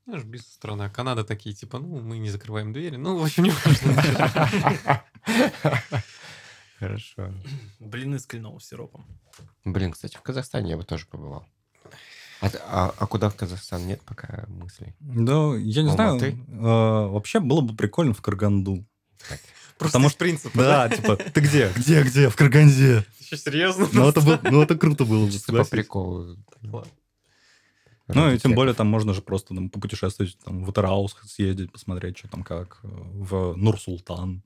Знаешь, 0.06 0.24
бизнес-страна. 0.24 0.86
А 0.86 0.90
Канада 0.90 1.24
такие, 1.26 1.54
типа, 1.54 1.80
ну, 1.80 2.00
мы 2.00 2.18
не 2.18 2.30
закрываем 2.30 2.72
двери. 2.74 2.96
Ну, 2.96 3.18
в 3.18 3.24
общем, 3.24 3.44
не 3.44 3.52
важно. 3.52 5.04
Хорошо. 6.80 7.34
Блины 7.80 8.20
с 8.20 8.26
кленовым 8.26 8.60
сиропом. 8.60 9.06
Блин, 9.66 9.92
кстати, 9.92 10.16
в 10.16 10.22
Казахстане 10.22 10.72
я 10.72 10.78
бы 10.78 10.84
тоже 10.84 11.06
побывал. 11.08 11.46
А, 12.40 12.50
а- 12.70 12.94
а 13.00 13.08
куда 13.08 13.30
в 13.30 13.36
Казахстан 13.36 13.88
нет 13.88 14.02
пока 14.04 14.46
мыслей? 14.48 14.96
Да, 15.00 15.56
я 15.56 15.82
не 15.84 15.90
знаю. 15.90 16.12
Алматы? 16.12 16.38
э, 16.48 17.08
Вообще 17.08 17.40
было 17.40 17.62
бы 17.62 17.76
прикольно 17.76 18.14
в 18.14 18.22
Караганду. 18.22 18.86
Просто 19.78 19.98
Потому 19.98 20.08
из 20.08 20.14
принципа, 20.16 20.58
Да, 20.58 20.90
типа, 20.90 21.16
ты 21.18 21.40
где? 21.42 21.72
Где, 21.76 22.04
где? 22.04 22.30
В 22.30 22.36
Караганде. 22.36 23.06
Еще 23.20 23.38
серьезно? 23.38 23.88
Ну, 23.92 24.10
это, 24.10 24.22
был- 24.22 24.40
ну, 24.44 24.62
это 24.64 24.76
круто 24.78 25.06
было 25.06 25.26
бы, 25.26 25.32
Чисто 25.32 25.48
по 25.48 25.52
согласись. 25.64 25.70
приколу. 25.72 26.38
Ну, 28.08 28.32
и 28.32 28.38
тем 28.40 28.54
более 28.54 28.74
там 28.74 28.88
можно 28.88 29.14
же 29.14 29.22
просто 29.22 29.54
там, 29.54 29.70
попутешествовать, 29.70 30.38
там, 30.44 30.64
в 30.64 30.70
Атараус 30.70 31.16
съездить, 31.26 31.72
посмотреть, 31.72 32.18
что 32.18 32.30
там 32.30 32.44
как, 32.44 32.80
в 32.84 33.54
Нур-Султан 33.56 34.44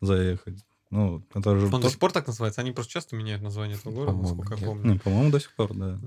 заехать. 0.00 0.64
Ну, 0.90 1.24
это 1.34 1.58
же... 1.58 1.66
Он 1.66 1.80
до 1.80 1.88
сих 1.90 1.98
пор 1.98 2.12
так 2.12 2.26
называется? 2.26 2.60
Они 2.60 2.72
просто 2.72 2.92
часто 2.92 3.16
меняют 3.16 3.42
название 3.42 3.76
этого 3.76 3.92
города, 3.94 4.12
По-моему, 4.12 4.36
насколько 4.36 4.60
я 4.60 4.66
помню. 4.66 4.92
Не, 4.92 4.98
по-моему, 4.98 5.30
до 5.30 5.40
сих 5.40 5.54
пор, 5.54 5.72
да. 5.74 5.98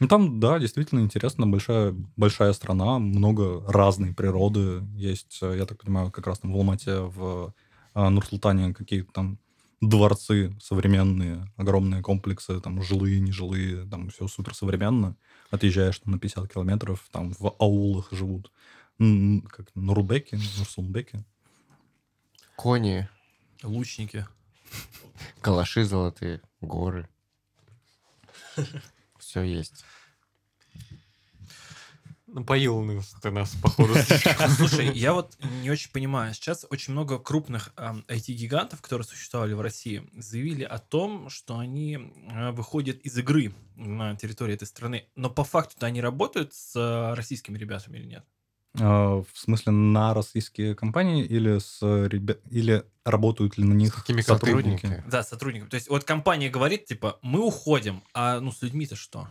Ну, 0.00 0.08
там, 0.08 0.40
да, 0.40 0.58
действительно 0.58 1.00
интересно, 1.00 1.46
большая, 1.46 1.94
большая 2.16 2.52
страна, 2.52 2.98
много 2.98 3.64
разной 3.70 4.12
природы. 4.12 4.82
Есть, 4.96 5.38
э, 5.40 5.56
я 5.56 5.66
так 5.66 5.82
понимаю, 5.82 6.10
как 6.10 6.26
раз 6.26 6.40
там 6.40 6.52
в 6.52 6.56
Алмате, 6.56 7.00
в 7.00 7.54
э, 7.94 8.08
Нур-Султане 8.08 8.74
какие-то 8.74 9.12
там 9.12 9.38
дворцы 9.80 10.56
современные, 10.60 11.50
огромные 11.56 12.02
комплексы, 12.02 12.60
там 12.60 12.82
жилые, 12.82 13.20
нежилые, 13.20 13.86
там 13.88 14.10
все 14.10 14.26
супер 14.28 14.54
современно. 14.54 15.16
Отъезжаешь 15.50 15.98
там, 16.00 16.14
на 16.14 16.18
50 16.18 16.52
километров, 16.52 17.06
там 17.10 17.32
в 17.32 17.54
аулах 17.58 18.08
живут. 18.12 18.50
Как 18.98 19.74
Нурбеки, 19.74 20.34
Нурсулбеки. 20.34 21.24
Кони, 22.56 23.08
Лучники. 23.62 24.26
калаши 25.40 25.84
золотые, 25.84 26.40
горы. 26.60 27.08
Все 29.34 29.42
есть. 29.42 29.84
Напоил 32.28 33.02
ты 33.20 33.32
нас, 33.32 33.52
походу. 33.60 33.94
Слушай, 34.56 34.92
я 34.96 35.12
вот 35.12 35.36
не 35.60 35.72
очень 35.72 35.90
понимаю. 35.90 36.32
Сейчас 36.34 36.64
очень 36.70 36.92
много 36.92 37.18
крупных 37.18 37.72
IT-гигантов, 37.74 38.80
которые 38.80 39.04
существовали 39.04 39.54
в 39.54 39.60
России, 39.60 40.08
заявили 40.16 40.62
о 40.62 40.78
том, 40.78 41.30
что 41.30 41.58
они 41.58 41.94
э, 41.96 42.52
выходят 42.52 43.00
из 43.00 43.18
игры 43.18 43.52
на 43.74 44.14
территории 44.14 44.54
этой 44.54 44.68
страны. 44.68 45.08
Но 45.16 45.30
по 45.30 45.42
факту-то 45.42 45.86
они 45.86 46.00
работают 46.00 46.54
с 46.54 46.76
э, 46.76 47.14
российскими 47.14 47.58
ребятами 47.58 47.98
или 47.98 48.06
нет? 48.06 48.24
А, 48.80 49.22
В 49.22 49.38
смысле, 49.38 49.72
на 49.72 50.14
российские 50.14 50.74
компании 50.74 51.24
или 51.24 51.58
с 51.58 51.80
ребя- 51.82 52.38
или 52.50 52.84
работают 53.04 53.56
ли 53.58 53.64
на 53.64 53.72
них 53.74 53.94
какими 53.94 54.20
сотрудники? 54.20 54.80
Сотрудники. 54.86 55.04
Да, 55.10 55.22
сотрудникам. 55.22 55.68
То 55.68 55.76
есть 55.76 55.88
вот 55.88 56.04
компания 56.04 56.50
говорит, 56.50 56.86
типа, 56.86 57.18
мы 57.22 57.40
уходим, 57.46 58.02
а 58.14 58.40
ну 58.40 58.50
с 58.50 58.62
людьми-то 58.62 58.96
что? 58.96 59.28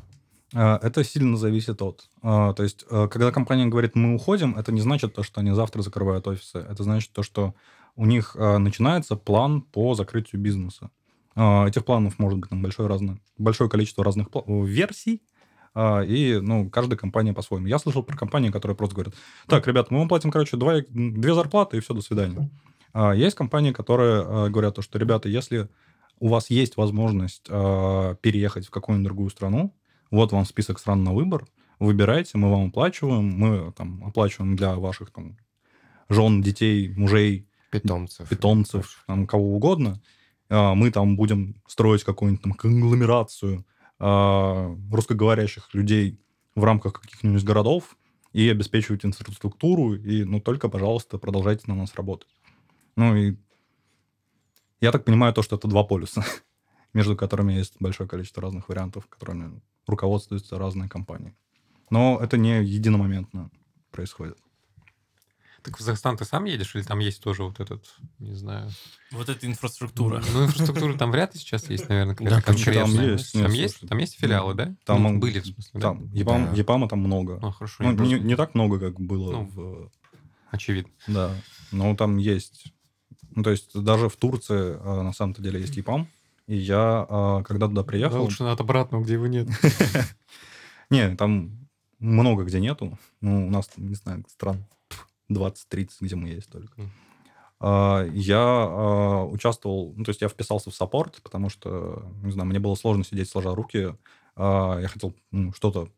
А, 0.53 0.79
Это 0.81 1.03
сильно 1.03 1.35
зависит 1.35 1.81
от. 1.81 2.09
а, 2.21 2.53
То 2.53 2.63
есть, 2.63 2.85
когда 2.87 3.31
компания 3.31 3.65
говорит, 3.65 3.95
мы 3.95 4.15
уходим, 4.15 4.55
это 4.57 4.71
не 4.71 4.81
значит 4.81 5.13
то, 5.13 5.23
что 5.23 5.41
они 5.41 5.51
завтра 5.53 5.81
закрывают 5.81 6.27
офисы. 6.27 6.59
Это 6.59 6.83
значит 6.83 7.11
то, 7.11 7.23
что 7.23 7.53
у 7.95 8.05
них 8.05 8.35
начинается 8.35 9.15
план 9.15 9.61
по 9.61 9.93
закрытию 9.93 10.41
бизнеса. 10.41 10.89
Этих 11.35 11.83
планов 11.83 12.17
может 12.19 12.39
быть 12.39 12.49
там 12.49 12.61
большое, 12.61 12.87
разное, 12.87 13.19
большое 13.39 13.69
количество 13.69 14.03
разных 14.03 14.27
версий, 14.47 15.21
и 15.75 16.39
ну, 16.41 16.69
каждая 16.69 16.97
компания 16.97 17.33
по-своему. 17.33 17.67
Я 17.67 17.79
слышал 17.79 18.03
про 18.03 18.15
компании, 18.15 18.51
которые 18.51 18.77
просто 18.77 18.95
говорят, 18.95 19.15
так, 19.47 19.67
ребят, 19.67 19.89
мы 19.89 19.99
вам 19.99 20.07
платим, 20.07 20.31
короче, 20.31 20.57
два, 20.57 20.81
две 20.89 21.33
зарплаты, 21.33 21.77
и 21.77 21.79
все, 21.79 21.93
до 21.93 22.01
свидания. 22.01 22.49
А 22.93 23.13
Есть 23.13 23.35
компании, 23.35 23.71
которые 23.71 24.21
а, 24.21 24.49
говорят 24.49 24.75
то, 24.75 24.81
что, 24.83 24.99
ребята, 24.99 25.27
если 25.29 25.67
у 26.19 26.27
вас 26.27 26.49
есть 26.51 26.77
возможность 26.77 27.47
а, 27.49 28.15
переехать 28.15 28.67
в 28.67 28.69
какую-нибудь 28.69 29.07
другую 29.07 29.29
страну, 29.29 29.75
вот 30.11 30.31
вам 30.31 30.45
список 30.45 30.77
стран 30.77 31.03
на 31.03 31.11
выбор, 31.11 31.45
выбирайте, 31.79 32.37
мы 32.37 32.51
вам 32.51 32.67
оплачиваем, 32.67 33.25
мы 33.25 33.71
там 33.71 34.03
оплачиваем 34.05 34.55
для 34.55 34.75
ваших 34.75 35.11
там 35.11 35.37
жен, 36.09 36.41
детей, 36.41 36.93
мужей, 36.95 37.47
Питомцев. 37.71 38.29
питомцев, 38.29 39.03
там, 39.07 39.25
кого 39.25 39.55
угодно. 39.55 39.99
А, 40.49 40.75
Мы 40.75 40.91
там 40.91 41.15
будем 41.15 41.55
строить 41.67 42.03
какую-нибудь 42.03 42.43
там 42.43 42.53
конгломерацию 42.53 43.59
а, 43.59 43.63
русскоговорящих 43.99 45.73
людей 45.73 46.19
в 46.55 46.63
рамках 46.63 46.93
каких-нибудь 46.93 47.43
городов 47.43 47.97
и 48.31 48.49
обеспечивать 48.49 49.05
инфраструктуру, 49.05 49.95
и, 49.95 50.23
ну, 50.23 50.39
только, 50.41 50.69
пожалуйста, 50.69 51.17
продолжайте 51.17 51.63
на 51.67 51.75
нас 51.75 51.95
работать. 51.95 52.29
Ну, 52.95 53.15
и 53.15 53.35
я 54.81 54.91
так 54.91 55.05
понимаю 55.05 55.33
то, 55.33 55.41
что 55.41 55.55
это 55.55 55.67
два 55.67 55.83
полюса, 55.83 56.25
между 56.93 57.15
которыми 57.15 57.53
есть 57.53 57.75
большое 57.79 58.09
количество 58.09 58.41
разных 58.41 58.69
вариантов, 58.69 59.07
которыми 59.07 59.61
руководствуются 59.87 60.57
разные 60.57 60.89
компании. 60.89 61.35
Но 61.89 62.19
это 62.21 62.37
не 62.37 62.63
единомоментно 62.63 63.51
происходит. 63.91 64.37
Так 65.63 65.75
в 65.75 65.77
Казахстан 65.77 66.17
ты 66.17 66.25
сам 66.25 66.43
едешь 66.43 66.75
или 66.75 66.83
там 66.83 66.99
есть 66.99 67.23
тоже 67.23 67.43
вот 67.43 67.61
этот, 67.61 67.85
не 68.19 68.35
знаю... 68.35 68.69
Вот 69.11 69.29
эта 69.29 69.47
инфраструктура. 69.47 70.21
Ну, 70.33 70.43
инфраструктура 70.45 70.93
там 70.97 71.09
вряд 71.11 71.33
ли 71.33 71.39
сейчас 71.39 71.69
есть, 71.69 71.87
наверное, 71.87 72.15
Да, 72.15 72.41
какая-то 72.41 72.51
почему? 72.51 72.75
конкретная. 72.75 72.95
Там 72.97 73.11
есть, 73.13 73.31
Там 73.31 73.41
нет, 73.43 73.53
есть? 73.53 73.87
Там 73.87 73.97
есть 73.99 74.19
филиалы, 74.19 74.53
да? 74.55 74.75
Там 74.85 75.03
Ну, 75.03 75.09
он- 75.09 75.19
были, 75.21 75.39
в 75.39 75.45
смысле, 75.45 75.71
да? 75.75 75.79
Там, 75.79 76.11
Епам, 76.13 76.45
Да. 76.51 76.51
Епама 76.57 76.89
там 76.89 76.99
много. 76.99 77.39
Ну, 77.41 77.51
хорошо. 77.51 77.83
Ну, 77.83 77.95
просто- 77.95 78.15
не, 78.15 78.21
не 78.21 78.35
так 78.35 78.55
много, 78.55 78.77
как 78.77 78.99
было 78.99 79.31
Ну. 79.31 79.45
в... 79.55 79.91
Очевидно. 80.51 80.91
Да, 81.07 81.31
но 81.71 81.95
там 81.95 82.17
есть. 82.17 82.73
Ну, 83.31 83.41
то 83.41 83.49
есть 83.51 83.71
даже 83.73 84.09
в 84.09 84.17
Турции 84.17 84.77
а, 84.81 85.01
на 85.01 85.13
самом-то 85.13 85.41
деле 85.41 85.61
есть 85.61 85.77
ЕПАМ. 85.77 86.07
И 86.47 86.57
я, 86.57 87.05
а, 87.09 87.41
когда 87.43 87.67
туда 87.67 87.81
Да, 87.83 87.87
приехал... 87.87 88.21
лучше 88.21 88.43
от 88.43 88.59
обратного, 88.59 89.01
где 89.01 89.13
его 89.13 89.27
нет. 89.27 89.47
Не, 90.89 91.15
там 91.15 91.57
много 91.99 92.43
где 92.43 92.59
нету. 92.59 92.99
Ну, 93.21 93.47
у 93.47 93.49
нас, 93.49 93.67
там, 93.69 93.87
не 93.87 93.95
знаю, 93.95 94.25
стран 94.27 94.65
20-30, 95.29 95.89
где 96.01 96.15
мы 96.15 96.29
есть 96.29 96.49
только. 96.49 96.89
А, 97.65 98.05
Я 98.13 98.39
а, 98.39 99.23
участвовал, 99.23 99.93
ну, 99.95 100.03
то 100.03 100.09
есть 100.09 100.21
я 100.21 100.27
вписался 100.27 100.69
в 100.69 100.75
support, 100.75 101.21
потому 101.23 101.49
что, 101.49 102.05
не 102.21 102.31
знаю, 102.31 102.49
мне 102.49 102.59
было 102.59 102.75
сложно 102.75 103.05
сидеть 103.05 103.29
сложа 103.29 103.55
руки. 103.55 103.95
А, 104.35 104.79
Я 104.79 104.89
хотел 104.89 105.13
ну, 105.31 105.53
что-то 105.53 105.89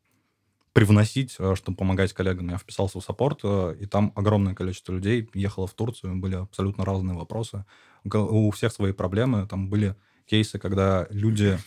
привносить, 0.74 1.32
чтобы 1.32 1.78
помогать 1.78 2.14
коллегам. 2.14 2.50
Я 2.50 2.58
вписался 2.58 3.00
в 3.00 3.04
support, 3.04 3.44
и 3.46 3.86
там 3.86 4.12
огромное 4.14 4.54
количество 4.54 4.92
людей 4.92 5.28
ехало 5.34 5.68
в 5.68 5.74
Турцию, 5.74 6.18
были 6.18 6.36
абсолютно 6.36 6.84
разные 6.84 7.18
вопросы. 7.18 7.64
У 8.04 8.52
всех 8.52 8.74
свои 8.74 8.92
проблемы. 8.92 9.48
Там 9.48 9.70
были 9.70 9.96
кейсы, 10.26 10.60
когда 10.60 11.08
люди 11.10 11.58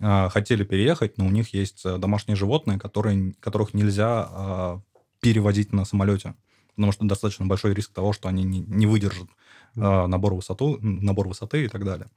хотели 0.00 0.64
переехать, 0.64 1.18
но 1.18 1.26
у 1.26 1.30
них 1.30 1.54
есть 1.54 1.84
а, 1.86 1.98
домашние 1.98 2.36
животные, 2.36 2.78
которые, 2.80 3.34
которых 3.38 3.74
нельзя 3.74 4.80
переводить 5.20 5.72
на 5.72 5.84
самолете, 5.84 6.34
потому 6.74 6.92
что 6.92 7.04
достаточно 7.04 7.46
большой 7.46 7.74
риск 7.74 7.92
того, 7.92 8.12
что 8.12 8.28
они 8.28 8.44
не, 8.44 8.60
не 8.60 8.86
выдержат 8.86 9.28
а, 9.76 10.06
набор, 10.06 10.34
высоту, 10.34 10.78
набор 10.80 11.28
высоты 11.28 11.64
и 11.64 11.68
так 11.68 11.84
далее. 11.84 12.08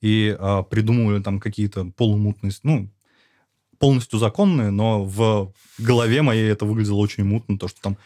И 0.00 0.36
а, 0.38 0.62
придумывали 0.62 1.22
там 1.22 1.40
какие-то 1.40 1.84
полумутные, 1.96 2.52
ну, 2.62 2.90
полностью 3.78 4.18
законные, 4.18 4.70
но 4.70 5.04
в 5.04 5.52
голове 5.78 6.22
моей 6.22 6.50
это 6.50 6.64
выглядело 6.64 6.96
очень 6.96 7.24
мутно, 7.24 7.58
то, 7.58 7.68
что 7.68 7.80
там 7.80 7.98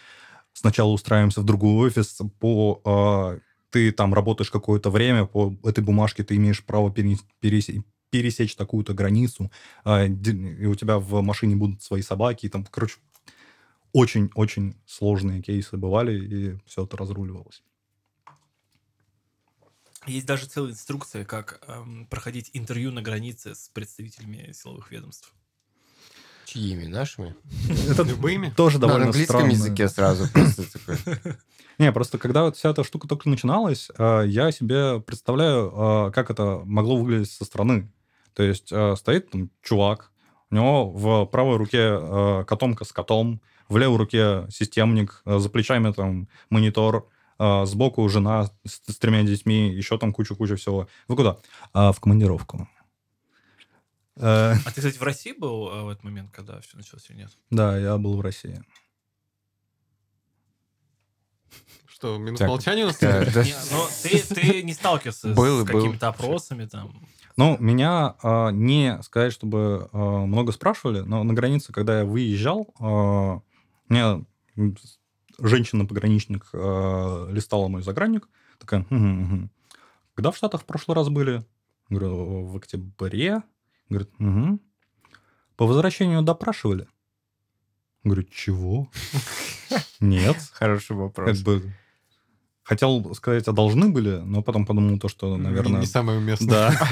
сначала 0.52 0.90
устраиваемся 0.90 1.40
в 1.40 1.44
другой 1.44 1.88
офис, 1.88 2.18
по 2.40 2.80
а, 2.84 3.38
ты 3.70 3.92
там 3.92 4.14
работаешь 4.14 4.50
какое-то 4.50 4.90
время, 4.90 5.26
по 5.26 5.54
этой 5.62 5.84
бумажке 5.84 6.24
ты 6.24 6.36
имеешь 6.36 6.64
право 6.64 6.90
пере- 6.90 7.18
пересе- 7.40 7.82
пересечь 8.10 8.56
такую-то 8.56 8.94
границу, 8.94 9.52
и 9.84 10.66
у 10.66 10.74
тебя 10.74 10.98
в 10.98 11.20
машине 11.20 11.56
будут 11.56 11.82
свои 11.82 12.00
собаки, 12.00 12.46
и 12.46 12.48
там, 12.48 12.64
короче, 12.64 12.96
очень-очень 13.92 14.76
сложные 14.86 15.42
кейсы 15.42 15.76
бывали, 15.76 16.12
и 16.18 16.58
все 16.66 16.84
это 16.84 16.96
разруливалось. 16.96 17.62
Есть 20.06 20.26
даже 20.26 20.46
целая 20.46 20.72
инструкция, 20.72 21.24
как 21.24 21.60
эм, 21.66 22.06
проходить 22.06 22.50
интервью 22.54 22.92
на 22.92 23.02
границе 23.02 23.54
с 23.54 23.68
представителями 23.68 24.52
силовых 24.52 24.90
ведомств. 24.90 25.34
Чьими? 26.46 26.86
Нашими? 26.86 27.34
Это 27.90 28.04
Любыми? 28.04 28.48
тоже 28.56 28.78
На 28.78 28.86
довольно 28.86 29.06
английском 29.06 29.40
странно. 29.40 29.52
языке 29.52 29.88
сразу. 29.88 30.24
Не, 31.78 31.92
просто 31.92 32.16
когда 32.18 32.44
вот 32.44 32.56
вся 32.56 32.70
эта 32.70 32.84
штука 32.84 33.06
только 33.06 33.28
начиналась, 33.28 33.90
э, 33.98 34.22
я 34.26 34.50
себе 34.50 35.00
представляю, 35.00 35.72
э, 36.08 36.12
как 36.12 36.30
это 36.30 36.62
могло 36.64 36.96
выглядеть 36.96 37.30
со 37.30 37.44
стороны. 37.44 37.92
То 38.34 38.42
есть 38.42 38.72
э, 38.72 38.96
стоит 38.96 39.30
там 39.30 39.50
чувак, 39.62 40.10
у 40.50 40.54
него 40.54 40.90
в 40.90 41.26
правой 41.26 41.58
руке 41.58 42.44
котомка 42.46 42.84
с 42.86 42.92
котом, 42.92 43.42
в 43.68 43.76
левой 43.76 43.98
руке 43.98 44.46
системник, 44.50 45.22
э, 45.24 45.38
за 45.38 45.48
плечами 45.50 45.92
там 45.92 46.28
монитор, 46.50 47.08
э, 47.38 47.64
сбоку 47.66 48.08
жена 48.08 48.46
с, 48.64 48.80
с 48.86 48.96
тремя 48.98 49.22
детьми, 49.22 49.70
еще 49.70 49.98
там 49.98 50.12
кучу-кучу 50.12 50.56
всего. 50.56 50.88
Вы 51.06 51.16
куда? 51.16 51.38
«А, 51.72 51.92
в 51.92 52.00
командировку. 52.00 52.68
Э, 54.16 54.54
А 54.64 54.70
ты, 54.70 54.80
кстати, 54.80 54.98
в 54.98 55.02
России 55.02 55.32
был 55.32 55.70
э, 55.70 55.82
в 55.82 55.88
этот 55.90 56.04
момент, 56.04 56.30
когда 56.32 56.60
все 56.60 56.76
началось 56.76 57.08
или 57.10 57.18
нет? 57.18 57.30
да, 57.50 57.78
я 57.78 57.96
был 57.98 58.16
в 58.16 58.20
России. 58.20 58.62
Что, 61.86 62.16
минус 62.16 62.40
молчания 62.40 62.84
у 62.84 62.88
нас? 62.88 63.00
Но 63.00 63.88
ты, 64.02 64.22
ты 64.22 64.62
не 64.62 64.72
сталкивался 64.72 65.34
Был, 65.34 65.64
с 65.64 65.68
какими-то 65.68 66.08
опросами 66.08 66.64
там? 66.66 66.92
Ну, 67.36 67.56
меня 67.58 68.14
а, 68.22 68.50
не 68.50 69.00
сказать, 69.02 69.32
чтобы 69.32 69.88
а, 69.92 69.98
много 70.26 70.52
спрашивали, 70.52 71.00
но 71.00 71.24
на 71.24 71.34
границе, 71.34 71.72
когда 71.72 72.00
я 72.00 72.04
выезжал, 72.04 72.72
мне 73.88 74.24
м, 74.56 74.76
с- 74.76 74.98
женщина-пограничник 75.38 76.48
а, 76.52 77.28
листала 77.30 77.68
мой 77.68 77.82
загранник, 77.82 78.28
такая, 78.58 78.86
«Мгм, 78.90 79.22
мгм. 79.22 79.50
когда 80.14 80.30
в 80.30 80.36
Штатах 80.36 80.62
в 80.62 80.64
прошлый 80.64 80.94
раз 80.96 81.08
были? 81.08 81.44
Говорю, 81.88 82.44
в 82.46 82.56
октябре. 82.56 83.42
Говорит, 83.88 84.10
«Мгм». 84.18 84.60
по 85.56 85.66
возвращению 85.66 86.22
допрашивали. 86.22 86.86
Говорю, 88.04 88.22
чего? 88.24 88.88
Нет. 90.00 90.36
Хороший 90.52 90.88
Как 90.88 90.96
вопрос. 90.98 91.40
бы 91.40 91.72
хотел 92.62 93.14
сказать, 93.14 93.48
а 93.48 93.52
должны 93.52 93.88
были, 93.90 94.18
но 94.18 94.42
потом 94.42 94.66
подумал 94.66 94.98
то, 94.98 95.08
что, 95.08 95.36
Не- 95.36 95.42
наверное... 95.42 95.80
Не 95.80 95.86
самое 95.86 96.18
уместное. 96.18 96.48
Да. 96.70 96.88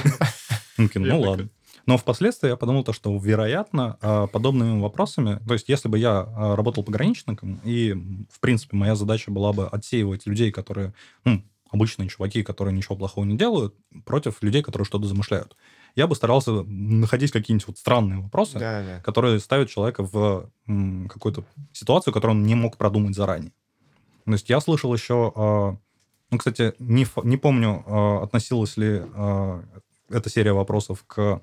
Ну 0.95 1.21
ладно. 1.21 1.49
Но 1.87 1.97
впоследствии 1.97 2.49
я 2.49 2.57
подумал 2.57 2.83
то, 2.83 2.93
что, 2.93 3.17
вероятно, 3.17 3.97
а, 4.01 4.27
подобными 4.27 4.81
вопросами, 4.81 5.41
то 5.47 5.55
есть 5.55 5.69
если 5.69 5.89
бы 5.89 5.99
я 5.99 6.27
а, 6.27 6.57
работал 6.57 6.83
пограничником, 6.83 7.61
и, 7.65 7.93
в 8.29 8.41
принципе, 8.41 8.77
моя 8.77 8.97
задача 8.97 9.31
была 9.31 9.53
бы 9.53 9.69
отсеивать 9.69 10.27
людей, 10.27 10.51
которые, 10.51 10.95
ну, 11.25 11.43
обычные 11.71 12.09
чуваки, 12.09 12.43
которые 12.43 12.75
ничего 12.77 12.97
плохого 12.97 13.25
не 13.25 13.37
делают, 13.37 13.75
против 14.05 14.43
людей, 14.43 14.63
которые 14.63 14.85
что-то 14.85 15.07
замышляют. 15.07 15.57
Я 15.95 16.07
бы 16.07 16.15
старался 16.17 16.51
находить 16.65 17.31
какие-нибудь 17.31 17.69
вот 17.69 17.79
странные 17.79 18.21
вопросы, 18.21 18.59
Да, 18.59 18.83
да. 18.83 19.01
которые 19.01 19.39
ставят 19.41 19.71
человека 19.71 20.03
в 20.05 20.51
какую-то 21.09 21.45
ситуацию, 21.73 22.13
которую 22.13 22.39
он 22.39 22.47
не 22.47 22.55
мог 22.55 22.77
продумать 22.77 23.15
заранее. 23.15 23.53
То 24.25 24.33
есть 24.33 24.49
я 24.51 24.61
слышал 24.61 24.93
еще, 24.93 25.33
а, 25.37 25.77
ну, 26.31 26.39
кстати, 26.39 26.75
не, 26.81 27.07
не 27.23 27.37
помню, 27.37 28.23
относилась 28.23 28.77
ли 28.77 29.03
эта 30.09 30.31
серия 30.31 30.53
вопросов 30.53 31.05
к 31.07 31.41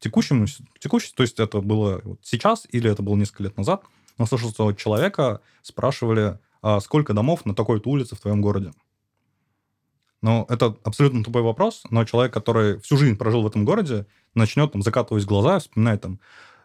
текущему, 0.00 0.46
текущий, 0.78 1.12
то 1.14 1.22
есть 1.22 1.38
это 1.38 1.60
было 1.60 2.00
вот 2.02 2.20
сейчас 2.22 2.66
или 2.70 2.90
это 2.90 3.02
было 3.02 3.16
несколько 3.16 3.44
лет 3.44 3.56
назад, 3.56 3.82
но 4.18 4.26
слышал, 4.26 4.50
что 4.50 4.72
человека 4.72 5.40
спрашивали, 5.62 6.38
а 6.62 6.80
сколько 6.80 7.14
домов 7.14 7.46
на 7.46 7.54
такой-то 7.54 7.88
улице 7.88 8.16
в 8.16 8.20
твоем 8.20 8.40
городе. 8.40 8.72
Ну, 10.22 10.44
это 10.50 10.76
абсолютно 10.84 11.24
тупой 11.24 11.42
вопрос, 11.42 11.82
но 11.90 12.04
человек, 12.04 12.34
который 12.34 12.78
всю 12.80 12.98
жизнь 12.98 13.16
прожил 13.16 13.42
в 13.42 13.46
этом 13.46 13.64
городе, 13.64 14.06
начнет 14.34 14.72
там 14.72 14.82
закатывать 14.82 15.24
глаза, 15.24 15.58
вспоминать 15.58 16.02
там, 16.02 16.20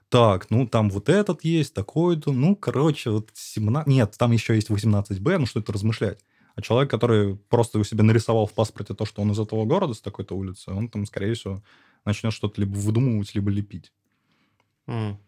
так, 0.09 0.49
ну 0.49 0.67
там 0.67 0.89
вот 0.89 1.07
этот 1.07 1.43
есть, 1.45 1.73
такой-то, 1.73 2.33
ну, 2.33 2.55
короче, 2.55 3.11
вот 3.11 3.29
17... 3.33 3.87
Нет, 3.87 4.15
там 4.17 4.31
еще 4.33 4.55
есть 4.55 4.69
18Б, 4.69 5.37
ну 5.37 5.45
что 5.45 5.61
это 5.61 5.71
размышлять? 5.71 6.19
А 6.55 6.61
человек, 6.61 6.89
который 6.89 7.35
просто 7.35 7.79
у 7.79 7.83
себя 7.83 8.03
нарисовал 8.03 8.45
в 8.45 8.53
паспорте 8.53 8.93
то, 8.93 9.05
что 9.05 9.21
он 9.21 9.31
из 9.31 9.39
этого 9.39 9.65
города, 9.65 9.93
с 9.93 10.01
такой-то 10.01 10.35
улицы, 10.35 10.71
он 10.71 10.89
там, 10.89 11.05
скорее 11.05 11.33
всего, 11.33 11.61
начнет 12.05 12.33
что-то 12.33 12.61
либо 12.61 12.75
выдумывать, 12.75 13.35
либо 13.35 13.49
лепить. 13.49 13.91
М. 14.87 15.19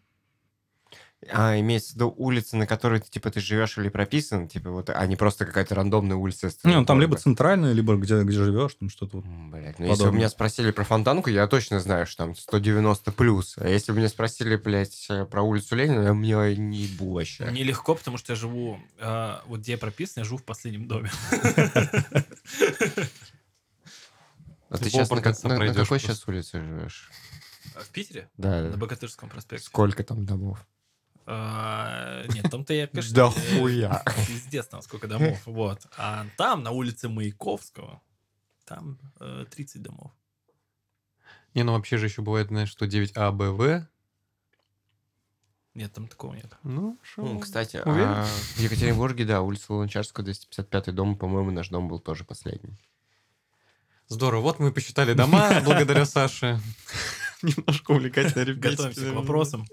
А 1.32 1.58
имеется 1.58 1.92
в 1.92 1.94
виду 1.96 2.14
улица, 2.16 2.56
на 2.56 2.64
которой 2.64 3.00
ты, 3.00 3.10
типа, 3.10 3.32
ты 3.32 3.40
живешь 3.40 3.76
или 3.76 3.88
прописан, 3.88 4.46
типа, 4.46 4.70
вот, 4.70 4.88
а 4.88 5.04
не 5.04 5.16
просто 5.16 5.46
какая-то 5.46 5.74
рандомная 5.74 6.16
улица. 6.16 6.48
Не, 6.62 6.76
ну 6.76 6.84
там 6.84 7.00
либо 7.00 7.16
центральная, 7.16 7.72
либо 7.72 7.96
где, 7.96 8.22
где 8.22 8.38
живешь, 8.38 8.74
там 8.74 8.88
что-то 8.88 9.16
вот. 9.16 9.26
М, 9.26 9.50
Блядь, 9.50 9.80
ну 9.80 9.86
если 9.86 10.04
бы 10.04 10.12
меня 10.12 10.28
спросили 10.28 10.70
про 10.70 10.84
фонтанку, 10.84 11.28
я 11.28 11.48
точно 11.48 11.80
знаю, 11.80 12.06
что 12.06 12.18
там 12.18 12.36
190 12.36 13.10
плюс. 13.10 13.56
А 13.58 13.68
если 13.68 13.90
бы 13.90 13.98
меня 13.98 14.08
спросили, 14.08 14.54
блядь, 14.54 15.06
э, 15.10 15.24
про 15.24 15.42
улицу 15.42 15.74
Ленина, 15.74 16.02
я 16.02 16.14
мне 16.14 16.54
не 16.56 16.78
ебу 16.82 17.14
вообще. 17.14 17.50
Нелегко, 17.50 17.96
потому 17.96 18.16
что 18.16 18.32
я 18.32 18.36
живу, 18.36 18.78
а, 19.00 19.42
вот 19.48 19.58
где 19.60 19.72
я 19.72 19.78
прописан, 19.78 20.22
я 20.22 20.24
живу 20.24 20.38
в 20.38 20.44
последнем 20.44 20.86
доме. 20.86 21.10
А 24.70 24.78
ты 24.78 24.90
сейчас 24.90 25.10
на, 25.10 25.22
как- 25.22 25.42
на- 25.44 25.50
на 25.58 25.66
какой 25.66 25.86
просто. 25.86 25.98
сейчас 25.98 26.28
улице 26.28 26.60
живешь? 26.62 27.10
В 27.74 27.88
Питере? 27.90 28.28
Да, 28.36 28.62
На. 28.62 28.76
Богатырском 28.76 29.28
проспекте. 29.28 29.66
Сколько 29.66 30.02
там 30.04 30.26
домов? 30.26 30.66
А, 31.26 32.24
Нет, 32.28 32.50
там-то 32.50 32.72
я, 32.74 32.86
конечно... 32.88 33.14
Да 33.14 33.26
э, 33.28 33.58
хуя. 33.58 34.02
Пиздец, 34.26 34.66
там 34.66 34.82
сколько 34.82 35.06
домов. 35.08 35.40
Вот. 35.46 35.86
А 35.96 36.26
там, 36.36 36.62
на 36.62 36.70
улице 36.70 37.08
Маяковского, 37.08 38.00
там 38.64 38.98
э, 39.20 39.44
30 39.50 39.82
домов. 39.82 40.12
Не, 41.54 41.62
ну 41.64 41.72
вообще 41.72 41.96
же 41.98 42.06
еще 42.06 42.22
бывает, 42.22 42.48
знаешь, 42.48 42.70
что 42.70 42.86
9А, 42.86 43.30
Б, 43.32 43.50
В. 43.50 43.86
Нет, 45.74 45.92
там 45.92 46.08
такого 46.08 46.34
нет. 46.34 46.56
Ну, 46.62 46.98
шо. 47.02 47.22
Ну, 47.22 47.38
кстати, 47.38 47.80
а 47.84 48.24
в 48.24 48.58
Екатеринбурге, 48.58 49.24
да, 49.24 49.42
улица 49.42 49.72
Луначарского, 49.72 50.24
255 50.24 50.94
дом, 50.94 51.16
по-моему, 51.16 51.50
наш 51.52 51.68
дом 51.68 51.88
был 51.88 52.00
тоже 52.00 52.24
последний. 52.24 52.78
Здорово. 54.08 54.40
Вот 54.42 54.58
мы 54.58 54.72
посчитали 54.72 55.12
дома 55.12 55.60
благодаря 55.64 56.06
Саше. 56.06 56.60
Немножко 57.42 57.92
увлекательно, 57.92 58.42
ребята. 58.44 58.70
Готовимся 58.88 59.10
к 59.10 59.14
вопросам. 59.14 59.66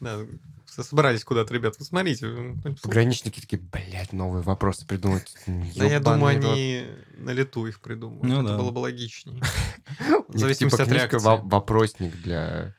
Да, 0.00 0.18
со- 0.66 0.82
собрались 0.82 1.24
куда-то, 1.24 1.54
ребята. 1.54 1.76
Вот 1.78 1.88
Смотрите. 1.88 2.56
Пограничники 2.82 3.40
такие, 3.40 3.60
блядь, 3.62 4.12
новые 4.12 4.42
вопросы 4.42 4.86
придумать. 4.86 5.34
Да 5.76 5.84
я 5.86 6.00
думаю, 6.00 6.36
они 6.38 6.86
на 7.18 7.30
лету 7.30 7.66
их 7.66 7.80
придумают. 7.80 8.22
Ну 8.24 8.40
Это 8.40 8.48
да. 8.50 8.58
было 8.58 8.70
бы 8.70 8.78
логичнее. 8.80 9.40
В 10.28 10.34
В 10.34 10.38
зависимости 10.38 10.80
от 10.80 10.88
реакции. 10.88 11.18
вопросник 11.22 12.14
для 12.22 12.74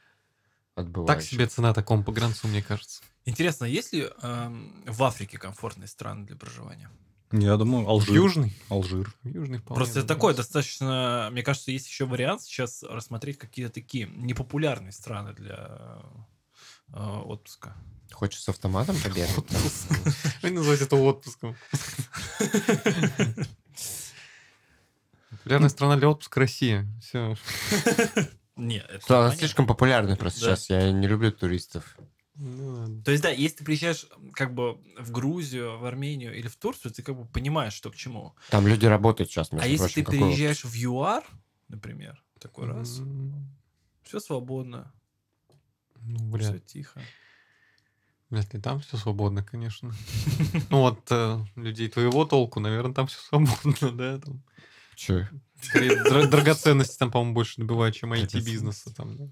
Так 0.76 0.86
отбывающих. 0.86 1.30
себе 1.32 1.48
цена 1.48 1.74
такому 1.74 2.04
погранцу, 2.04 2.48
мне 2.48 2.62
кажется. 2.62 3.02
Интересно, 3.26 3.66
есть 3.66 3.94
ли 3.94 4.10
эм, 4.22 4.84
в 4.86 5.02
Африке 5.04 5.38
комфортные 5.38 5.88
страны 5.88 6.26
для 6.26 6.36
проживания? 6.36 6.90
Я 7.36 7.58
думаю, 7.58 7.88
Алжир. 7.90 8.14
Южный? 8.14 8.54
Алжир. 8.70 9.12
Южный 9.24 9.58
вполне. 9.58 9.78
Просто 9.78 10.00
это 10.00 10.08
такой 10.08 10.36
достаточно... 10.36 11.30
Мне 11.32 11.42
кажется, 11.42 11.72
есть 11.72 11.88
еще 11.88 12.06
вариант 12.06 12.44
сейчас 12.44 12.84
рассмотреть 12.84 13.40
какие-то 13.40 13.74
такие 13.74 14.06
непопулярные 14.06 14.92
страны 14.92 15.34
для 15.34 16.00
э, 16.90 17.00
отпуска. 17.26 17.76
Хочешь 18.12 18.44
с 18.44 18.50
автоматом 18.50 18.96
побегать? 19.04 19.34
там? 19.36 19.62
Вы 20.44 20.52
называете 20.52 20.84
это 20.84 20.96
отпуском. 20.96 21.56
Популярная 25.32 25.70
страна 25.70 25.98
для 25.98 26.10
отпуска 26.10 26.40
Россия. 26.40 26.88
Все. 27.02 27.36
Нет, 28.56 28.86
это 28.88 29.26
Она 29.26 29.36
слишком 29.36 29.66
популярна 29.66 30.16
просто 30.18 30.40
сейчас. 30.40 30.70
Я 30.70 30.92
не 30.92 31.08
люблю 31.08 31.32
туристов. 31.32 31.98
То 32.36 33.12
есть, 33.12 33.22
да, 33.22 33.30
если 33.30 33.58
ты 33.58 33.64
приезжаешь 33.64 34.08
как 34.34 34.54
бы 34.56 34.80
в 34.98 35.12
Грузию, 35.12 35.78
в 35.78 35.86
Армению 35.86 36.36
или 36.36 36.48
в 36.48 36.56
Турцию, 36.56 36.92
ты 36.92 37.04
как 37.04 37.16
бы 37.16 37.26
понимаешь, 37.26 37.74
что 37.74 37.92
к 37.92 37.96
чему. 37.96 38.36
Там 38.50 38.68
люди 38.68 38.86
работают 38.88 39.30
сейчас, 39.30 39.52
между 39.52 39.66
а 39.66 39.68
если 39.68 39.84
прочим, 39.84 39.96
ты 39.96 40.04
какой 40.04 40.18
переезжаешь 40.20 40.66
в 40.66 40.74
ЮАР, 40.74 41.24
например, 41.68 42.24
такой 42.40 42.68
раз, 42.68 43.00
М, 43.00 43.48
все 44.04 44.20
свободно, 44.20 44.92
Ну, 46.02 46.18
все 46.40 46.52
вряд, 46.52 46.66
тихо. 46.66 47.02
вряд 48.30 48.52
ли 48.54 48.60
там 48.60 48.80
все 48.80 48.98
свободно, 48.98 49.44
конечно. 49.44 49.94
Ну 50.72 50.80
вот 50.80 51.00
э, 51.12 51.40
людей 51.56 51.88
твоего 51.88 52.26
толку, 52.26 52.60
наверное, 52.60 52.96
там 52.96 53.06
все 53.06 53.20
свободно, 53.20 53.92
да? 53.92 54.20
Дра- 55.72 56.28
драгоценности 56.28 56.98
там, 56.98 57.12
по-моему, 57.12 57.36
больше 57.36 57.62
добывают, 57.62 57.96
чем 57.96 58.12
IT-бизнеса 58.14 58.94
там, 58.94 59.18
да. 59.18 59.30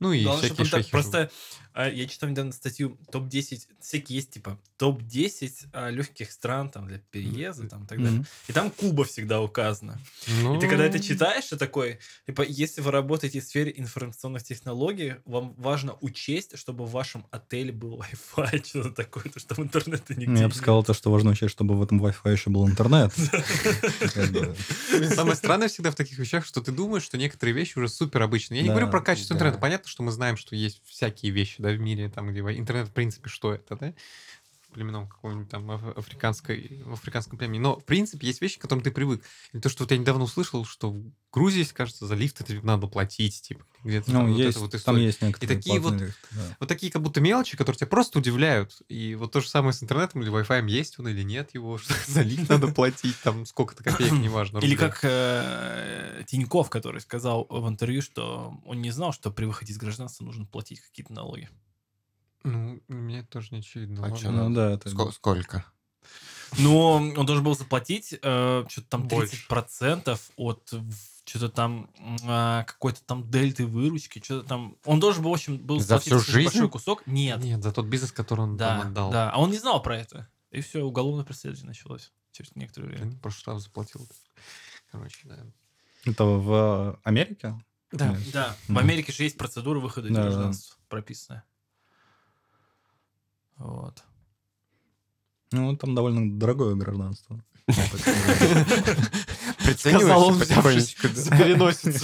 Ну 0.00 0.12
и 0.12 0.24
Главное, 0.24 0.44
всякие 0.44 0.66
шахи. 0.66 0.90
Просто 0.90 1.30
а, 1.74 1.88
я 1.88 2.06
читал 2.06 2.30
недавно 2.30 2.52
статью 2.52 2.96
топ-10, 3.10 3.62
всякие 3.80 4.18
есть 4.18 4.30
типа 4.30 4.60
топ-10 4.76 5.90
легких 5.90 6.30
стран 6.30 6.70
там 6.70 6.86
для 6.86 6.98
переезда 7.10 7.68
там 7.68 7.84
и 7.84 7.86
так 7.88 7.98
далее. 7.98 8.18
Мгм. 8.18 8.26
И 8.46 8.52
там 8.52 8.70
Куба 8.70 9.04
всегда 9.04 9.42
указана. 9.42 9.98
Ну, 10.42 10.56
И 10.56 10.60
ты 10.60 10.68
когда 10.68 10.84
это 10.84 11.00
читаешь, 11.00 11.46
ты 11.46 11.56
такой, 11.56 11.98
типа, 12.26 12.42
если 12.42 12.80
вы 12.80 12.92
работаете 12.92 13.40
в 13.40 13.44
сфере 13.44 13.74
информационных 13.76 14.44
технологий, 14.44 15.16
вам 15.24 15.54
важно 15.54 15.96
учесть, 16.00 16.56
чтобы 16.56 16.86
в 16.86 16.92
вашем 16.92 17.26
отеле 17.32 17.72
был 17.72 18.00
Wi-Fi, 18.00 18.64
что-то 18.66 18.90
такое, 18.90 19.24
то 19.24 19.40
что 19.40 19.60
интернета 19.60 20.14
нигде 20.14 20.42
Я 20.42 20.48
бы 20.48 20.54
сказал 20.54 20.84
то, 20.84 20.94
что 20.94 21.10
важно 21.10 21.30
учесть, 21.30 21.50
чтобы 21.50 21.76
в 21.76 21.82
этом 21.82 22.04
Wi-Fi 22.04 22.30
еще 22.30 22.50
был 22.50 22.68
интернет. 22.68 23.12
Самое 25.14 25.34
странное 25.34 25.66
всегда 25.66 25.90
в 25.90 25.96
таких 25.96 26.18
вещах, 26.18 26.46
что 26.46 26.60
ты 26.60 26.70
думаешь, 26.70 27.02
что 27.02 27.18
некоторые 27.18 27.54
вещи 27.54 27.78
уже 27.78 27.88
супер 27.88 28.22
обычные. 28.22 28.58
Я 28.58 28.62
не 28.62 28.68
говорю 28.68 28.90
про 28.90 29.00
качество 29.00 29.34
интернета. 29.34 29.58
Понятно, 29.58 29.83
что 29.88 30.02
мы 30.02 30.12
знаем, 30.12 30.36
что 30.36 30.56
есть 30.56 30.82
всякие 30.84 31.32
вещи 31.32 31.62
да, 31.62 31.70
в 31.70 31.78
мире, 31.78 32.08
там, 32.08 32.30
где 32.30 32.40
интернет, 32.40 32.88
в 32.88 32.92
принципе, 32.92 33.28
что 33.28 33.52
это, 33.54 33.76
да? 33.76 33.94
В 34.74 34.76
племенном 34.76 35.06
каком-нибудь 35.06 35.48
там 35.48 35.70
аф- 35.70 35.96
африканской, 35.96 36.82
в 36.84 36.94
африканском 36.94 37.38
племени. 37.38 37.60
Но, 37.62 37.78
в 37.78 37.84
принципе, 37.84 38.26
есть 38.26 38.40
вещи, 38.42 38.58
к 38.58 38.62
которым 38.62 38.82
ты 38.82 38.90
привык. 38.90 39.22
И 39.52 39.60
то, 39.60 39.68
что 39.68 39.84
вот 39.84 39.92
я 39.92 39.98
недавно 39.98 40.24
услышал, 40.24 40.64
что 40.64 40.90
в 40.90 41.12
Грузии, 41.32 41.62
кажется, 41.72 42.08
за 42.08 42.16
лифт 42.16 42.40
это 42.40 42.54
надо 42.66 42.88
платить, 42.88 43.40
типа, 43.42 43.64
где-то 43.84 44.10
там 44.10 44.14
Ну, 44.26 44.32
вот 44.32 44.38
эта 44.40 44.46
есть, 44.48 44.58
вот 44.58 44.70
там 44.72 44.78
история. 44.80 45.04
есть 45.04 45.22
некоторые 45.22 45.56
такие 45.56 45.78
вот- 45.78 45.92
лифты, 45.92 46.14
да. 46.32 46.56
Вот 46.58 46.68
такие 46.68 46.90
как 46.90 47.02
будто 47.02 47.20
мелочи, 47.20 47.56
которые 47.56 47.78
тебя 47.78 47.86
просто 47.86 48.18
удивляют. 48.18 48.82
И 48.88 49.14
вот 49.14 49.30
то 49.30 49.40
же 49.40 49.48
самое 49.48 49.72
с 49.72 49.80
интернетом 49.80 50.22
или 50.22 50.32
Wi-Fi, 50.32 50.68
есть 50.68 50.98
он 50.98 51.06
или 51.06 51.22
нет 51.22 51.54
его, 51.54 51.78
что 51.78 51.94
за 52.08 52.22
лифт 52.22 52.48
надо 52.48 52.66
платить, 52.66 53.16
там 53.22 53.46
сколько-то 53.46 53.84
копеек, 53.84 54.10
неважно. 54.10 54.58
Или 54.58 54.74
как 54.74 54.98
э, 55.04 56.24
Тиньков, 56.26 56.68
который 56.68 57.00
сказал 57.00 57.46
в 57.48 57.68
интервью, 57.68 58.02
что 58.02 58.60
он 58.66 58.82
не 58.82 58.90
знал, 58.90 59.12
что 59.12 59.30
при 59.30 59.44
выходе 59.44 59.72
из 59.72 59.78
гражданства 59.78 60.24
нужно 60.24 60.46
платить 60.46 60.80
какие-то 60.80 61.12
налоги. 61.12 61.48
Ну, 62.44 62.80
мне 62.88 63.20
это 63.20 63.28
тоже 63.28 63.48
не 63.52 63.58
очевидно. 63.58 64.04
А 64.06 64.10
чё 64.16 64.30
Ну 64.30 64.52
да, 64.54 64.70
это... 64.72 64.88
Ско- 64.90 65.10
Сколько? 65.12 65.64
Но 66.58 66.92
он 66.92 67.26
должен 67.26 67.42
был 67.42 67.56
заплатить 67.56 68.12
э, 68.22 68.64
что-то 68.68 68.88
там 68.88 69.08
Больше. 69.08 69.36
30% 69.50 70.20
от 70.36 70.72
что-то 71.26 71.48
там 71.48 71.90
а, 72.26 72.64
какой-то 72.64 73.02
там 73.04 73.28
дельты 73.30 73.66
выручки, 73.66 74.22
что-то 74.22 74.46
там. 74.46 74.76
Он 74.84 75.00
должен 75.00 75.22
был, 75.22 75.30
в 75.30 75.34
общем, 75.34 75.56
был 75.56 75.80
За 75.80 75.86
заплатить 75.86 76.12
всю 76.22 76.32
жизнь? 76.32 76.50
большой 76.52 76.68
кусок. 76.70 77.06
Нет. 77.06 77.42
Нет, 77.42 77.62
за 77.62 77.72
тот 77.72 77.86
бизнес, 77.86 78.12
который 78.12 78.42
он 78.42 78.56
Да, 78.58 78.78
там 78.78 78.88
отдал. 78.88 79.10
да. 79.10 79.30
А 79.30 79.40
он 79.40 79.50
не 79.50 79.56
знал 79.56 79.82
про 79.82 79.96
это. 79.98 80.28
И 80.50 80.60
все, 80.60 80.82
уголовное 80.82 81.24
преследование 81.24 81.68
началось 81.68 82.12
через 82.30 82.54
некоторое 82.54 82.88
время. 82.88 83.06
Блин, 83.06 83.18
прошлый 83.20 83.54
раз 83.56 83.64
заплатил. 83.64 84.06
Короче, 84.92 85.18
да. 85.24 85.38
Это 86.04 86.24
в 86.24 87.00
Америке? 87.04 87.58
Да. 87.90 88.08
Нет. 88.08 88.20
Да, 88.32 88.54
в. 88.68 88.78
Америке 88.78 89.10
же 89.12 89.22
есть 89.24 89.38
процедура 89.38 89.80
выхода 89.80 90.08
из 90.08 90.14
Да, 90.14 90.22
да. 90.24 90.28
гражданства 90.28 90.76
прописанная. 90.88 91.42
Вот. 93.58 94.02
Ну, 95.52 95.76
там 95.76 95.94
довольно 95.94 96.38
дорогое 96.38 96.74
гражданство. 96.74 97.40
Сказал 99.76 100.28
он, 100.28 100.38
Прицениваешься. 100.38 101.94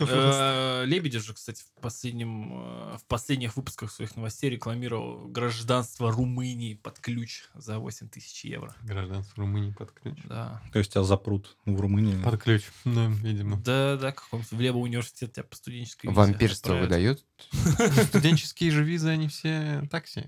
Э, 0.00 0.84
Лебедев 0.86 1.24
же, 1.24 1.34
кстати, 1.34 1.62
в 1.62 1.80
последнем, 1.80 2.52
э, 2.52 2.98
в 2.98 3.04
последних 3.06 3.56
выпусках 3.56 3.92
своих 3.92 4.16
новостей 4.16 4.50
рекламировал 4.50 5.28
гражданство 5.28 6.10
Румынии 6.10 6.74
под 6.74 6.98
ключ 6.98 7.44
за 7.54 7.78
8 7.78 8.08
тысяч 8.08 8.44
евро. 8.44 8.74
Гражданство 8.82 9.42
Румынии 9.42 9.72
под 9.72 9.92
ключ. 9.92 10.18
Да. 10.24 10.62
То 10.72 10.78
есть 10.78 10.92
тебя 10.92 11.02
запрут 11.02 11.56
в 11.66 11.78
Румынии. 11.78 12.22
Под 12.22 12.42
ключ, 12.42 12.64
да, 12.84 13.06
видимо. 13.06 13.58
Да, 13.58 13.96
да, 13.96 14.12
каком-то 14.12 14.54
в 14.54 14.60
Лево 14.60 14.78
университет 14.78 15.34
тебя 15.34 15.44
по 15.44 15.56
студенческой 15.56 16.06
визе 16.06 16.16
Вампирство 16.16 16.74
выдают? 16.74 17.24
Студенческие 18.08 18.70
же 18.70 18.82
визы, 18.82 19.08
они 19.08 19.28
все 19.28 19.86
такси. 19.90 20.26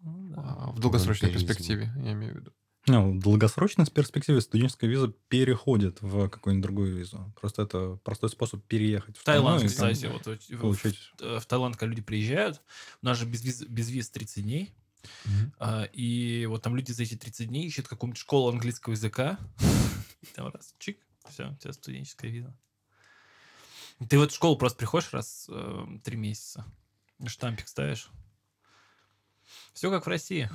Ну, 0.00 0.28
да. 0.30 0.42
А, 0.42 0.70
В 0.72 0.78
долгосрочной 0.80 1.30
перспективе, 1.30 1.92
я 1.96 2.12
имею 2.12 2.34
в 2.34 2.36
виду. 2.38 2.52
Ну, 2.86 3.18
в 3.18 3.22
долгосрочной 3.22 3.84
перспективе 3.86 4.40
студенческая 4.40 4.86
виза 4.86 5.08
переходит 5.28 6.00
в 6.00 6.28
какую-нибудь 6.28 6.62
другую 6.62 6.96
визу. 6.96 7.32
Просто 7.38 7.62
это 7.62 7.96
простой 8.04 8.30
способ 8.30 8.64
переехать 8.64 9.16
в 9.18 9.20
В 9.20 9.24
Таиланд, 9.24 9.68
страну 9.70 9.92
кстати, 9.94 10.06
вот 10.10 10.26
в- 10.26 10.50
в- 10.56 10.60
получить. 10.60 10.98
э, 11.20 11.38
в 11.40 11.44
Таиланд, 11.46 11.76
когда 11.76 11.90
люди 11.90 12.00
приезжают, 12.02 12.62
у 13.02 13.06
нас 13.06 13.18
же 13.18 13.26
без 13.26 13.42
виз, 13.44 13.62
без 13.62 13.90
виз 13.90 14.08
30 14.10 14.44
дней, 14.44 14.72
а, 15.58 15.84
и 15.92 16.46
вот 16.46 16.62
там 16.62 16.76
люди 16.76 16.92
за 16.92 17.02
эти 17.02 17.14
30 17.16 17.48
дней 17.48 17.66
ищут 17.66 17.88
какую-нибудь 17.88 18.18
школу 18.20 18.48
английского 18.50 18.92
языка, 18.94 19.38
и 20.22 20.26
там 20.34 20.48
раз, 20.48 20.74
чик, 20.78 20.98
все, 21.28 21.50
у 21.50 21.56
тебя 21.56 21.72
студенческая 21.74 22.30
виза. 22.30 22.56
Ты 24.08 24.18
в 24.18 24.22
эту 24.22 24.32
школу 24.32 24.56
просто 24.56 24.78
приходишь 24.78 25.12
раз 25.12 25.46
э, 25.50 25.52
в 25.52 25.98
три 26.00 26.16
месяца, 26.16 26.64
штампик 27.26 27.68
ставишь. 27.68 28.08
Все 29.78 29.92
как 29.92 30.06
в 30.06 30.08
России. 30.08 30.50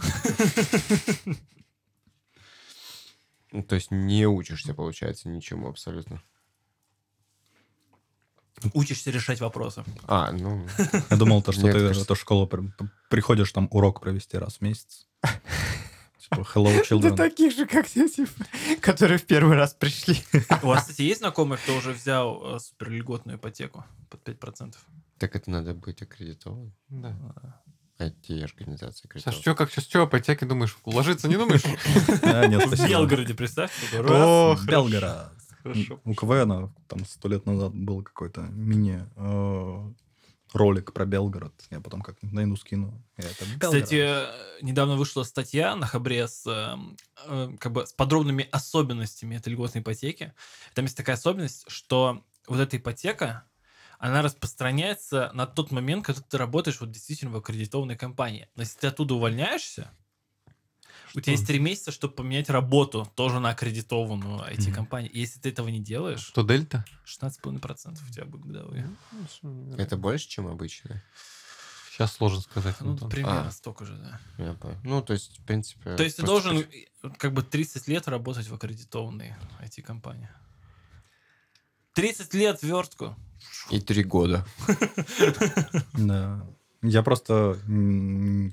Ну, 3.54 3.64
то 3.64 3.76
есть 3.76 3.90
не 3.90 4.28
учишься, 4.28 4.74
получается, 4.74 5.30
ничему 5.30 5.70
абсолютно. 5.70 6.22
Учишься 8.74 9.12
решать 9.12 9.40
вопросы. 9.40 9.86
А, 10.08 10.34
ну, 10.34 10.68
Я 11.10 11.16
думал, 11.16 11.42
то, 11.42 11.54
что 11.54 11.72
ты 11.72 11.88
в 11.94 12.02
эту 12.02 12.16
школу 12.16 12.50
приходишь 13.10 13.50
там 13.54 13.70
урок 13.72 14.02
провести 14.02 14.38
раз 14.38 14.58
в 14.58 14.62
месяц. 14.62 15.08
Типа, 16.20 16.42
hello, 16.54 16.84
children. 16.90 17.16
таких 17.16 17.56
же, 17.56 17.66
как 17.66 17.88
я, 17.96 18.10
типа, 18.10 18.46
которые 18.82 19.20
в 19.20 19.26
первый 19.26 19.56
раз 19.56 19.74
пришли. 19.74 20.18
У 20.62 20.68
вас, 20.68 20.82
кстати, 20.82 21.04
есть 21.04 21.20
знакомые, 21.22 21.60
кто 21.60 21.78
уже 21.78 21.94
взял 21.94 22.58
э, 22.58 22.60
суперльготную 22.60 23.38
ипотеку 23.38 23.86
под 24.10 24.28
5%? 24.28 24.76
Так 25.18 25.38
это 25.38 25.50
надо 25.50 25.74
быть 25.74 26.02
аккредитованным. 26.02 26.74
Да. 26.90 27.63
IT 28.00 28.44
организации 28.44 29.04
Сейчас 29.04 29.06
аккредитованные. 29.06 29.42
что, 29.42 29.56
как 29.56 29.72
сейчас 29.72 29.86
что, 29.86 30.08
по 30.08 30.20
теке 30.20 30.46
думаешь, 30.46 30.76
ложиться 30.86 31.28
не 31.28 31.38
думаешь? 31.38 31.64
А, 32.24 32.48
В. 32.48 32.88
Белгороде, 32.88 33.34
представь. 33.34 33.72
О, 33.94 34.56
Белгород. 34.66 35.32
У 36.04 36.14
КВН 36.14 36.74
там 36.88 37.06
сто 37.06 37.30
лет 37.30 37.46
назад 37.46 37.74
был 37.74 38.04
какой-то 38.04 38.42
мини 38.42 39.08
э, 39.16 39.92
ролик 40.54 40.92
про 40.94 41.06
Белгород. 41.06 41.54
Я 41.72 41.80
потом 41.80 42.02
как 42.02 42.18
найду 42.22 42.56
скину. 42.58 43.02
Это. 43.16 43.46
Кстати, 43.60 43.96
э, 43.96 44.26
недавно 44.62 44.96
вышла 44.96 45.24
статья 45.24 45.76
на 45.76 45.86
Хабре 45.88 46.28
с, 46.28 46.44
э, 46.46 47.50
как 47.60 47.72
бы, 47.72 47.88
с 47.88 47.94
подробными 47.94 48.48
особенностями 48.52 49.36
этой 49.36 49.54
льготной 49.54 49.82
ипотеки. 49.82 50.34
Там 50.74 50.86
есть 50.86 50.98
такая 50.98 51.16
особенность, 51.16 51.66
что 51.70 52.24
вот 52.48 52.60
эта 52.60 52.76
ипотека, 52.78 53.44
она 54.04 54.22
распространяется 54.22 55.32
на 55.34 55.48
тот 55.48 55.72
момент, 55.72 56.06
когда 56.06 56.22
ты 56.22 56.38
работаешь 56.38 56.82
вот 56.82 56.92
действительно 56.92 57.32
в 57.32 57.38
аккредитованной 57.38 57.96
компании. 57.96 58.50
Но 58.54 58.64
если 58.64 58.78
ты 58.80 58.88
оттуда 58.88 59.14
увольняешься, 59.14 59.92
у 61.16 61.22
тебя 61.22 61.32
есть 61.32 61.48
три 61.48 61.58
месяца, 61.58 61.94
чтобы 61.94 62.14
поменять 62.14 62.50
работу 62.50 63.10
тоже 63.16 63.40
на 63.40 63.52
аккредитованную 63.52 64.42
IT-компанию. 64.52 65.10
И 65.10 65.20
Если 65.20 65.40
ты 65.40 65.50
этого 65.50 65.70
не 65.70 65.80
делаешь, 65.80 66.20
Что, 66.20 66.44
дельта? 66.44 66.84
16,5% 67.06 67.98
у 68.06 68.12
тебя 68.12 68.26
будет 68.26 68.46
годовые. 68.46 68.90
Это 69.78 69.96
больше, 69.96 70.28
чем 70.28 70.48
обычно? 70.48 71.02
Сейчас 71.90 72.12
сложно 72.12 72.42
сказать. 72.42 72.76
Ну, 72.82 72.92
Антон. 72.92 73.10
примерно 73.10 73.48
А. 73.48 73.52
столько 73.52 73.86
же, 73.86 73.96
да. 73.96 74.20
Я 74.38 74.54
понял. 74.56 74.80
Ну, 74.84 75.02
то 75.02 75.14
есть, 75.14 75.40
в 75.40 75.46
принципе... 75.46 75.96
То 75.96 76.04
есть 76.04 76.18
ты 76.18 76.24
должен 76.24 76.58
э, 76.58 77.10
как 77.18 77.32
бы 77.32 77.42
30 77.42 77.88
лет 77.88 78.10
работать 78.10 78.50
в 78.50 78.54
аккредитованной 78.54 79.34
IT-компании. 79.62 80.28
30 81.94 82.34
лет 82.34 82.64
верстку. 82.64 83.16
И 83.70 83.80
три 83.80 84.04
года. 84.04 84.46
Да. 85.94 86.46
Я 86.86 87.02
просто 87.02 87.58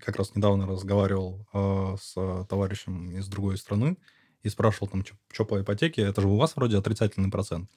как 0.05 0.17
раз 0.17 0.37
недавно 0.37 0.65
разговаривал 0.67 1.47
э, 1.53 1.97
с 2.01 2.47
товарищем 2.49 3.11
из 3.11 3.27
другой 3.27 3.59
страны 3.59 3.97
и 4.45 4.49
спрашивал 4.49 4.87
там, 4.87 5.05
что 5.33 5.45
по 5.45 5.61
ипотеке, 5.61 6.03
это 6.03 6.21
же 6.21 6.29
у 6.29 6.37
вас 6.37 6.55
вроде 6.55 6.79
отрицательный 6.79 7.29
процент. 7.31 7.69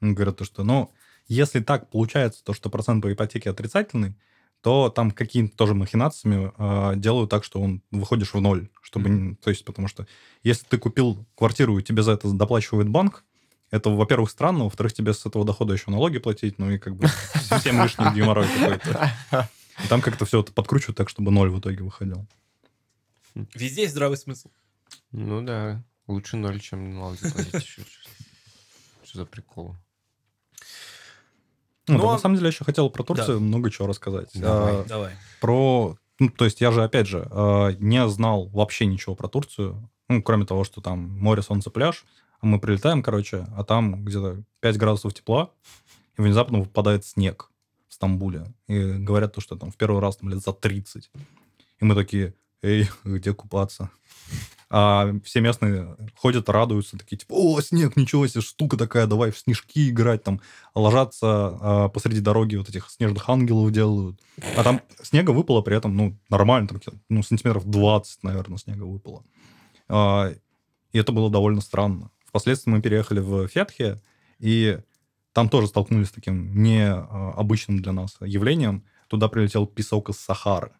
Он 0.00 0.14
говорит, 0.14 0.36
то, 0.36 0.44
что, 0.44 0.64
ну, 0.64 0.90
если 1.28 1.60
так 1.60 1.88
получается, 1.88 2.42
то, 2.42 2.52
что 2.52 2.68
процент 2.68 3.00
по 3.00 3.12
ипотеке 3.12 3.50
отрицательный, 3.50 4.16
то 4.60 4.90
там 4.90 5.12
какими-то 5.12 5.56
тоже 5.56 5.74
махинациями 5.74 6.52
э, 6.58 6.96
делают 6.96 7.30
так, 7.30 7.44
что 7.44 7.60
он 7.60 7.80
выходишь 7.92 8.34
в 8.34 8.40
ноль. 8.40 8.68
Чтобы, 8.80 9.08
не- 9.08 9.34
то 9.36 9.50
есть, 9.50 9.64
потому 9.64 9.86
что 9.86 10.08
если 10.42 10.66
ты 10.66 10.78
купил 10.78 11.24
квартиру 11.36 11.78
и 11.78 11.82
тебе 11.82 12.02
за 12.02 12.12
это 12.12 12.28
доплачивает 12.32 12.88
банк, 12.88 13.24
это, 13.72 13.90
во-первых, 13.90 14.30
странно, 14.30 14.64
во-вторых, 14.64 14.92
тебе 14.92 15.12
с 15.14 15.26
этого 15.26 15.44
дохода 15.44 15.72
еще 15.72 15.90
налоги 15.90 16.18
платить, 16.18 16.58
ну 16.58 16.70
и 16.70 16.78
как 16.78 16.94
бы 16.94 17.08
совсем 17.34 17.82
лишний 17.82 18.12
геморрой 18.14 18.46
какой-то. 18.46 19.10
И 19.82 19.88
Там 19.88 20.00
как-то 20.02 20.24
все 20.26 20.40
это 20.42 20.52
подкручивают 20.52 20.96
так, 20.98 21.08
чтобы 21.08 21.32
ноль 21.32 21.50
в 21.50 21.58
итоге 21.58 21.82
выходил. 21.82 22.26
Везде 23.54 23.82
есть 23.82 23.92
здравый 23.94 24.18
смысл. 24.18 24.50
Ну 25.10 25.42
да, 25.42 25.82
лучше 26.06 26.36
ноль, 26.36 26.60
чем 26.60 26.94
налоги 26.94 27.18
платить. 27.30 27.66
Что- 27.66 27.82
за 29.14 29.26
прикол? 29.26 29.76
Ну, 31.88 31.94
Ну, 31.96 32.02
да, 32.02 32.08
а- 32.08 32.12
на 32.12 32.18
самом 32.18 32.36
деле, 32.36 32.46
я 32.46 32.50
еще 32.52 32.64
хотел 32.64 32.88
про 32.90 33.02
Турцию 33.02 33.40
много 33.40 33.70
чего 33.70 33.86
рассказать. 33.88 34.30
Давай. 34.34 34.76
А, 34.80 34.84
Давай. 34.84 35.14
про... 35.40 35.96
Ну, 36.18 36.28
то 36.28 36.44
есть 36.44 36.60
я 36.60 36.70
же, 36.72 36.84
опять 36.84 37.06
же, 37.08 37.26
э, 37.30 37.72
не 37.80 38.06
знал 38.08 38.46
вообще 38.48 38.86
ничего 38.86 39.14
про 39.16 39.28
Турцию, 39.28 39.90
ну, 40.08 40.22
кроме 40.22 40.46
того, 40.46 40.62
что 40.64 40.80
там 40.80 41.18
море, 41.18 41.42
солнце, 41.42 41.70
пляж. 41.70 42.04
Мы 42.42 42.58
прилетаем, 42.58 43.02
короче, 43.02 43.46
а 43.56 43.64
там 43.64 44.04
где-то 44.04 44.42
5 44.60 44.76
градусов 44.76 45.14
тепла, 45.14 45.50
и 46.18 46.22
внезапно 46.22 46.58
выпадает 46.58 47.06
снег 47.06 47.50
в 47.88 47.94
Стамбуле. 47.94 48.52
И 48.66 48.94
говорят 48.94 49.34
то, 49.34 49.40
что 49.40 49.56
там 49.56 49.70
в 49.70 49.76
первый 49.76 50.00
раз 50.00 50.16
там 50.16 50.28
лет 50.28 50.40
за 50.40 50.52
30. 50.52 51.10
И 51.80 51.84
мы 51.84 51.94
такие, 51.94 52.34
эй, 52.62 52.88
где 53.04 53.32
купаться? 53.32 53.90
А 54.74 55.12
все 55.22 55.42
местные 55.42 55.96
ходят, 56.16 56.48
радуются, 56.48 56.96
такие, 56.96 57.18
типа, 57.18 57.34
о, 57.34 57.60
снег, 57.60 57.94
ничего 57.94 58.26
себе, 58.26 58.40
штука 58.40 58.78
такая, 58.78 59.06
давай 59.06 59.30
в 59.30 59.38
снежки 59.38 59.90
играть, 59.90 60.24
там, 60.24 60.40
ложатся 60.74 61.26
а, 61.28 61.88
посреди 61.90 62.20
дороги, 62.20 62.56
вот 62.56 62.70
этих 62.70 62.88
снежных 62.90 63.28
ангелов 63.28 63.70
делают. 63.70 64.18
А 64.56 64.64
там 64.64 64.80
снега 65.02 65.32
выпало 65.32 65.60
при 65.60 65.76
этом, 65.76 65.94
ну, 65.94 66.16
нормально, 66.30 66.68
там, 66.68 66.80
ну, 67.10 67.22
сантиметров 67.22 67.66
20, 67.66 68.22
наверное, 68.22 68.56
снега 68.56 68.84
выпало. 68.84 69.24
А, 69.88 70.32
и 70.92 70.98
это 70.98 71.12
было 71.12 71.30
довольно 71.30 71.60
странно. 71.60 72.10
Впоследствии 72.32 72.70
мы 72.70 72.80
переехали 72.80 73.20
в 73.20 73.46
Фетхе, 73.46 74.00
и 74.38 74.78
там 75.34 75.50
тоже 75.50 75.66
столкнулись 75.66 76.08
с 76.08 76.12
таким 76.12 76.62
необычным 76.62 77.82
для 77.82 77.92
нас 77.92 78.16
явлением. 78.20 78.86
Туда 79.08 79.28
прилетел 79.28 79.66
песок 79.66 80.08
из 80.08 80.16
Сахары, 80.16 80.72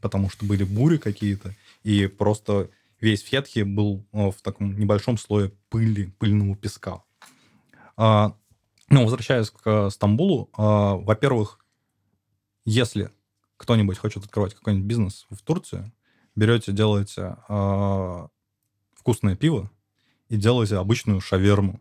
потому 0.00 0.28
что 0.30 0.44
были 0.44 0.64
бури 0.64 0.96
какие-то, 0.96 1.54
и 1.84 2.08
просто 2.08 2.70
весь 3.00 3.20
Фетхи 3.22 3.60
был 3.62 4.04
э, 4.12 4.32
в 4.32 4.42
таком 4.42 4.76
небольшом 4.76 5.16
слое 5.16 5.52
пыли, 5.68 6.12
пыльного 6.18 6.56
песка. 6.56 7.04
А, 7.96 8.36
ну, 8.88 9.04
возвращаясь 9.04 9.50
к 9.50 9.60
э, 9.64 9.90
Стамбулу, 9.90 10.50
а, 10.56 10.96
во-первых, 10.96 11.60
если 12.64 13.12
кто-нибудь 13.58 13.98
хочет 13.98 14.24
открывать 14.24 14.54
какой-нибудь 14.54 14.88
бизнес 14.88 15.24
в 15.30 15.40
Турции, 15.42 15.92
берете, 16.34 16.72
делаете 16.72 17.36
а, 17.48 18.26
вкусное 18.96 19.36
пиво 19.36 19.70
и 20.28 20.36
делаете 20.36 20.76
обычную 20.76 21.20
шаверму. 21.20 21.80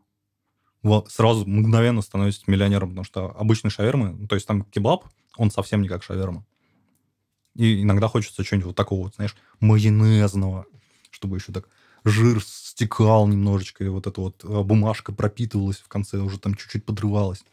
Вот, 0.83 1.09
сразу 1.11 1.45
мгновенно 1.47 2.01
становитесь 2.01 2.47
миллионером, 2.47 2.89
потому 2.89 3.05
что 3.05 3.35
обычный 3.37 3.71
шавермы, 3.71 4.11
ну, 4.11 4.27
то 4.27 4.35
есть 4.35 4.47
там 4.47 4.63
кебаб, 4.63 5.05
он 5.35 5.49
совсем 5.49 5.81
не 5.81 5.87
как 5.87 6.03
шаверма. 6.03 6.45
И 7.55 7.81
иногда 7.81 8.07
хочется 8.07 8.43
чего-нибудь 8.43 8.67
вот 8.67 8.75
такого, 8.75 9.05
вот, 9.05 9.15
знаешь, 9.15 9.35
майонезного, 9.59 10.65
чтобы 11.09 11.37
еще 11.37 11.51
так 11.51 11.67
жир 12.03 12.43
стекал 12.43 13.27
немножечко, 13.27 13.83
и 13.83 13.87
вот 13.87 14.05
эта 14.05 14.21
вот 14.21 14.43
э, 14.43 14.61
бумажка 14.61 15.11
пропитывалась 15.11 15.77
в 15.77 15.87
конце, 15.87 16.19
уже 16.19 16.39
там 16.39 16.53
чуть-чуть 16.53 16.85
подрывалась. 16.85 17.43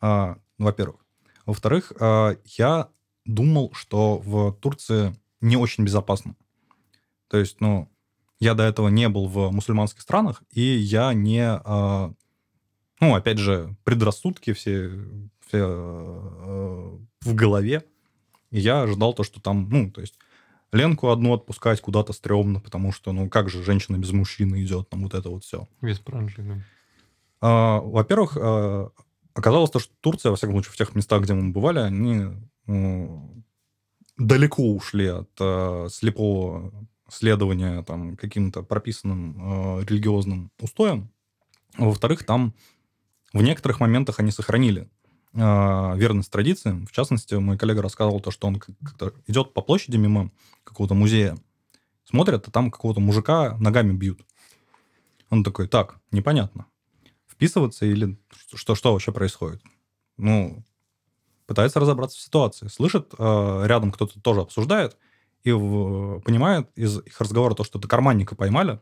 А, 0.00 0.38
ну, 0.58 0.64
во-первых. 0.64 1.04
Во-вторых, 1.44 1.92
а, 2.00 2.36
я 2.44 2.88
думал, 3.24 3.72
что 3.74 4.18
в 4.18 4.52
Турции 4.52 5.14
не 5.40 5.56
очень 5.56 5.84
безопасно. 5.84 6.36
То 7.28 7.36
есть, 7.38 7.60
ну, 7.60 7.90
я 8.42 8.54
до 8.54 8.64
этого 8.64 8.88
не 8.88 9.08
был 9.08 9.28
в 9.28 9.52
мусульманских 9.52 10.02
странах, 10.02 10.42
и 10.50 10.62
я 10.62 11.14
не... 11.14 11.44
а, 11.44 12.12
ну, 13.00 13.14
опять 13.14 13.38
же, 13.38 13.76
предрассудки 13.84 14.52
все, 14.52 14.90
все 15.46 15.58
э, 15.58 16.98
в 17.20 17.34
голове. 17.34 17.84
И 18.50 18.58
я 18.58 18.82
ожидал 18.82 19.14
то, 19.14 19.22
что 19.22 19.40
там, 19.40 19.68
ну, 19.70 19.92
то 19.92 20.00
есть, 20.00 20.18
Ленку 20.72 21.10
одну 21.10 21.34
отпускать 21.34 21.80
куда-то 21.80 22.12
стрёмно, 22.12 22.58
потому 22.58 22.90
что, 22.90 23.12
ну, 23.12 23.30
как 23.30 23.48
же 23.48 23.62
женщина 23.62 23.96
без 23.96 24.10
мужчины 24.10 24.64
идет, 24.64 24.88
там 24.88 25.04
вот 25.04 25.14
это 25.14 25.30
вот 25.30 25.44
все. 25.44 25.68
Без 25.80 26.00
пранжины. 26.00 26.64
А, 27.40 27.78
Во-первых, 27.80 28.36
а, 28.36 28.90
оказалось 29.34 29.70
то, 29.70 29.78
что 29.78 29.92
Турция, 30.00 30.30
во 30.30 30.36
всяком 30.36 30.56
случае, 30.56 30.72
в 30.72 30.76
тех 30.76 30.96
местах, 30.96 31.22
где 31.22 31.34
мы 31.34 31.52
бывали, 31.52 31.78
они 31.78 32.26
ну, 32.66 33.44
далеко 34.16 34.64
ушли 34.64 35.06
от 35.06 35.30
а, 35.38 35.86
слепого 35.90 36.72
следования 37.12 37.82
там, 37.82 38.16
каким-то 38.16 38.62
прописанным 38.62 39.36
а, 39.38 39.80
религиозным 39.80 40.50
устоям. 40.60 41.10
Во-вторых, 41.76 42.24
там 42.24 42.54
в 43.32 43.42
некоторых 43.42 43.80
моментах 43.80 44.20
они 44.20 44.30
сохранили 44.30 44.88
а, 45.34 45.94
верность 45.96 46.30
традициям. 46.30 46.86
В 46.86 46.92
частности, 46.92 47.34
мой 47.34 47.58
коллега 47.58 47.82
рассказывал 47.82 48.20
то, 48.20 48.30
что 48.30 48.46
он 48.46 48.56
как- 48.56 48.76
как-то 48.84 49.12
идет 49.26 49.54
по 49.54 49.62
площади 49.62 49.96
мимо 49.96 50.30
какого-то 50.64 50.94
музея, 50.94 51.36
смотрят, 52.04 52.48
а 52.48 52.50
там 52.50 52.70
какого-то 52.70 53.00
мужика 53.00 53.56
ногами 53.58 53.92
бьют. 53.92 54.20
Он 55.30 55.42
такой, 55.44 55.68
так, 55.68 55.98
непонятно. 56.10 56.66
Вписываться 57.26 57.86
или 57.86 58.18
что, 58.54 58.74
что 58.74 58.92
вообще 58.92 59.12
происходит? 59.12 59.62
Ну, 60.18 60.62
пытается 61.46 61.80
разобраться 61.80 62.18
в 62.18 62.20
ситуации. 62.20 62.68
Слышит, 62.68 63.14
э, 63.18 63.62
рядом 63.64 63.90
кто-то 63.92 64.20
тоже 64.20 64.42
обсуждает, 64.42 64.96
и 65.44 65.50
понимает 65.50 66.68
из 66.76 66.98
их 66.98 67.20
разговора 67.20 67.54
то, 67.54 67.64
что 67.64 67.78
это 67.78 67.88
карманника 67.88 68.34
поймали. 68.34 68.80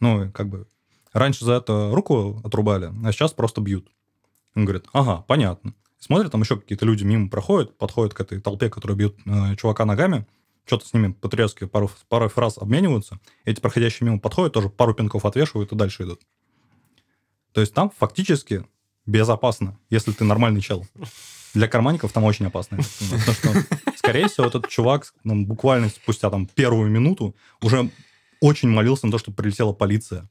Ну, 0.00 0.30
как 0.32 0.48
бы 0.48 0.66
раньше 1.12 1.44
за 1.44 1.54
это 1.54 1.90
руку 1.92 2.40
отрубали, 2.44 2.92
а 3.04 3.12
сейчас 3.12 3.32
просто 3.32 3.60
бьют. 3.60 3.90
Он 4.54 4.64
говорит, 4.64 4.86
ага, 4.92 5.24
понятно. 5.26 5.74
Смотрит, 5.98 6.30
там 6.30 6.42
еще 6.42 6.56
какие-то 6.56 6.86
люди 6.86 7.04
мимо 7.04 7.28
проходят, 7.28 7.76
подходят 7.76 8.14
к 8.14 8.20
этой 8.20 8.40
толпе, 8.40 8.70
которая 8.70 8.96
бьет 8.96 9.16
э, 9.26 9.56
чувака 9.56 9.84
ногами, 9.84 10.26
что-то 10.64 10.86
с 10.86 10.92
ними 10.92 11.12
по-турецки 11.12 11.64
пару, 11.64 11.90
пару 12.08 12.28
фраз 12.28 12.58
обмениваются. 12.58 13.18
Эти 13.44 13.60
проходящие 13.60 14.06
мимо 14.06 14.20
подходят, 14.20 14.52
тоже 14.52 14.68
пару 14.68 14.94
пинков 14.94 15.24
отвешивают 15.24 15.72
и 15.72 15.76
дальше 15.76 16.04
идут. 16.04 16.20
То 17.52 17.60
есть 17.60 17.74
там 17.74 17.90
фактически 17.90 18.64
безопасно, 19.06 19.78
если 19.90 20.12
ты 20.12 20.24
нормальный 20.24 20.60
чел. 20.60 20.86
Для 21.58 21.66
карманников 21.66 22.12
там 22.12 22.22
очень 22.22 22.46
опасно. 22.46 22.78
Потому 23.26 23.32
что, 23.34 23.66
скорее 23.96 24.28
всего, 24.28 24.46
этот 24.46 24.68
чувак 24.68 25.12
ну, 25.24 25.44
буквально 25.44 25.88
спустя 25.88 26.30
там 26.30 26.46
первую 26.46 26.88
минуту 26.88 27.34
уже 27.60 27.90
очень 28.40 28.68
молился 28.68 29.06
на 29.06 29.12
то, 29.12 29.18
чтобы 29.18 29.36
прилетела 29.36 29.72
полиция. 29.72 30.28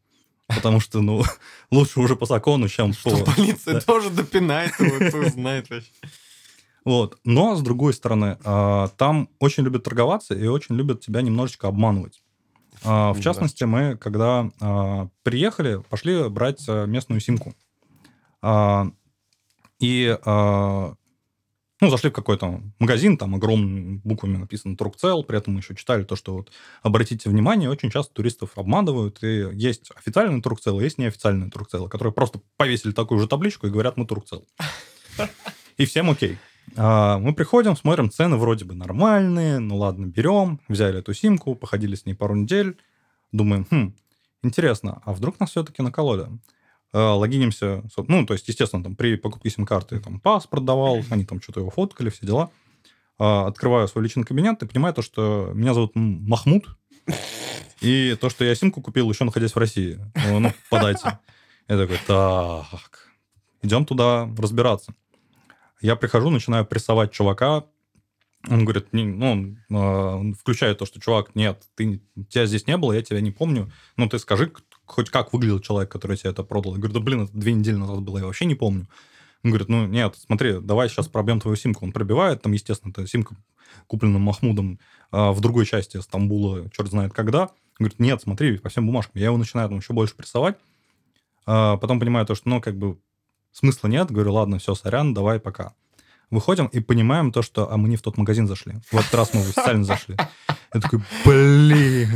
Потому 0.48 0.80
что, 0.80 1.02
ну, 1.02 1.24
лучше 1.72 2.00
уже 2.00 2.16
по 2.16 2.26
закону, 2.26 2.70
чем 2.70 2.94
по... 3.04 3.10
Что 3.10 3.26
полиция 3.26 3.74
да. 3.74 3.82
тоже 3.82 4.10
допинает 4.10 4.72
его, 4.80 5.10
кто 5.10 5.30
знает 5.30 5.70
вообще. 5.70 5.92
Вот. 6.86 7.20
Но, 7.26 7.58
с 7.58 7.62
другой 7.62 7.94
стороны, 7.94 8.38
а, 8.46 8.88
там 8.96 9.28
очень 9.40 9.64
любят 9.64 9.84
торговаться 9.84 10.34
и 10.34 10.48
очень 10.48 10.76
любят 10.76 11.02
тебя 11.02 11.22
немножечко 11.22 11.68
обманывать. 11.68 12.24
А, 12.86 13.12
В 13.12 13.18
Да. 13.18 13.22
частности, 13.24 13.66
мы, 13.66 13.98
когда 13.98 14.50
а, 14.62 15.10
приехали, 15.24 15.82
пошли 15.90 16.30
брать 16.30 16.64
а, 16.70 16.86
местную 16.86 17.20
симку. 17.20 17.54
И, 19.80 20.18
ну, 21.80 21.90
зашли 21.90 22.10
в 22.10 22.14
какой-то 22.14 22.62
магазин, 22.80 23.18
там 23.18 23.36
огромными 23.36 24.02
буквами 24.04 24.38
написано 24.38 24.76
«Туркцел», 24.76 25.24
при 25.24 25.38
этом 25.38 25.54
мы 25.54 25.60
еще 25.60 25.76
читали 25.76 26.04
то, 26.04 26.16
что 26.16 26.34
вот, 26.34 26.52
обратите 26.82 27.30
внимание, 27.30 27.70
очень 27.70 27.92
часто 27.92 28.14
туристов 28.14 28.52
обманывают, 28.56 29.24
и 29.24 29.50
есть 29.54 29.92
официальные 29.96 30.42
Туркцелы, 30.42 30.84
есть 30.84 30.98
неофициальные 30.98 31.52
Туркцелы, 31.52 31.90
которые 31.90 32.14
просто 32.14 32.42
повесили 32.58 32.92
такую 32.92 33.20
же 33.20 33.28
табличку 33.28 33.68
и 33.68 33.70
говорят 33.70 33.98
«Мы 33.98 34.06
Туркцел». 34.06 34.48
И 35.78 35.86
всем 35.86 36.10
окей. 36.10 36.38
А, 36.76 37.18
Мы 37.20 37.34
приходим, 37.34 37.76
смотрим, 37.76 38.10
цены 38.10 38.38
вроде 38.38 38.66
бы 38.66 38.74
нормальные, 38.74 39.60
ну 39.60 39.78
ладно, 39.78 40.08
берем, 40.08 40.60
взяли 40.68 41.00
эту 41.00 41.14
симку, 41.14 41.56
походили 41.56 41.96
с 41.96 42.06
ней 42.06 42.14
пару 42.14 42.36
недель, 42.36 42.78
думаем, 43.32 43.66
хм, 43.70 43.96
интересно, 44.44 45.02
а 45.06 45.14
вдруг 45.14 45.40
нас 45.40 45.52
все-таки 45.52 45.82
накололи? 45.82 46.28
А, 46.94 47.16
Логинимся, 47.16 47.84
ну, 48.08 48.26
то 48.26 48.34
есть, 48.34 48.48
естественно, 48.48 48.84
там 48.84 48.96
при 48.96 49.16
покупке 49.18 49.50
сим-карты 49.50 50.00
там 50.00 50.20
паспорт 50.20 50.66
давал, 50.66 51.04
они 51.10 51.26
там 51.26 51.42
что-то 51.42 51.60
его 51.60 51.70
фоткали, 51.70 52.10
все 52.10 52.26
дела. 52.26 52.52
А, 53.20 53.48
Открываю 53.48 53.88
свой 53.88 54.04
личный 54.04 54.24
кабинет 54.24 54.62
и 54.62 54.68
понимаю 54.68 54.94
то, 54.94 55.02
что 55.02 55.52
меня 55.54 55.74
зовут 55.74 55.92
Махмуд, 55.96 56.66
и 57.82 58.18
то, 58.20 58.30
что 58.30 58.44
я 58.44 58.56
симку 58.56 58.82
купил, 58.82 59.10
еще 59.10 59.24
находясь 59.24 59.54
в 59.54 59.58
России, 59.58 60.00
ну, 60.28 60.40
ну, 60.40 60.54
подайте. 60.70 61.20
Я 61.68 61.78
такой, 61.78 62.00
так, 62.08 63.10
идем 63.62 63.86
туда 63.86 64.30
разбираться. 64.38 64.94
Я 65.82 65.96
прихожу, 65.96 66.30
начинаю 66.30 66.66
прессовать 66.66 67.12
чувака. 67.12 67.66
Он 68.50 68.64
говорит, 68.64 68.94
не, 68.94 69.04
ну, 69.04 69.32
он, 69.32 69.58
э, 69.70 69.76
он 69.76 70.34
включает 70.34 70.78
то, 70.78 70.86
что, 70.86 71.02
чувак, 71.02 71.36
нет, 71.36 71.62
ты, 71.76 72.02
тебя 72.30 72.46
здесь 72.46 72.66
не 72.68 72.78
было, 72.78 72.94
я 72.94 73.02
тебя 73.02 73.20
не 73.20 73.32
помню. 73.32 73.72
Ну, 73.98 74.08
ты 74.08 74.20
скажи, 74.20 74.52
хоть 74.88 75.10
как 75.10 75.34
выглядел 75.34 75.60
человек, 75.60 75.92
который 75.92 76.18
тебе 76.18 76.32
это 76.32 76.44
продал. 76.44 76.74
Я 76.74 76.80
говорю, 76.80 76.94
да, 76.94 77.00
блин, 77.00 77.22
это 77.24 77.34
две 77.34 77.54
недели 77.54 77.76
назад 77.76 78.02
было, 78.02 78.18
я 78.18 78.26
вообще 78.26 78.46
не 78.46 78.56
помню. 78.56 78.88
Он 79.44 79.52
говорит, 79.52 79.70
ну, 79.70 79.86
нет, 79.86 80.16
смотри, 80.18 80.60
давай 80.60 80.90
сейчас 80.90 81.08
пробьем 81.08 81.40
твою 81.40 81.56
симку. 81.56 81.86
Он 81.86 81.92
пробивает, 81.92 82.42
там, 82.42 82.54
естественно, 82.54 82.92
это 82.92 83.06
симка 83.08 83.36
куплена 83.86 84.18
Махмудом 84.18 84.80
а, 85.12 85.32
в 85.32 85.40
другой 85.42 85.66
части 85.66 86.00
Стамбула, 86.02 86.70
черт 86.72 86.90
знает 86.90 87.14
когда. 87.14 87.44
Он 87.44 87.86
говорит, 87.86 88.00
нет, 88.00 88.22
смотри, 88.22 88.58
по 88.58 88.70
всем 88.70 88.88
бумажкам. 88.88 89.14
Я 89.16 89.28
его 89.28 89.38
начинаю 89.38 89.70
там 89.70 89.78
еще 89.78 89.94
больше 89.94 90.16
прессовать. 90.16 90.58
А, 91.46 91.78
потом 91.78 92.00
понимаю 92.00 92.26
то, 92.26 92.34
что, 92.34 92.50
ну, 92.50 92.62
как 92.62 92.78
бы, 92.78 92.98
смысла 93.52 93.88
нет. 93.88 94.12
Говорю, 94.12 94.34
ладно, 94.34 94.58
все, 94.58 94.74
сорян, 94.74 95.14
давай, 95.14 95.40
пока. 95.40 95.74
Выходим 96.30 96.66
и 96.66 96.80
понимаем 96.82 97.32
то, 97.32 97.42
что 97.42 97.72
а 97.72 97.78
мы 97.78 97.88
не 97.88 97.96
в 97.96 98.02
тот 98.02 98.18
магазин 98.18 98.48
зашли. 98.48 98.76
В 98.92 98.96
этот 98.96 99.14
раз 99.14 99.34
мы 99.34 99.42
официально 99.42 99.84
зашли. 99.84 100.18
Я 100.74 100.82
такой, 100.82 101.00
блин. 101.24 102.10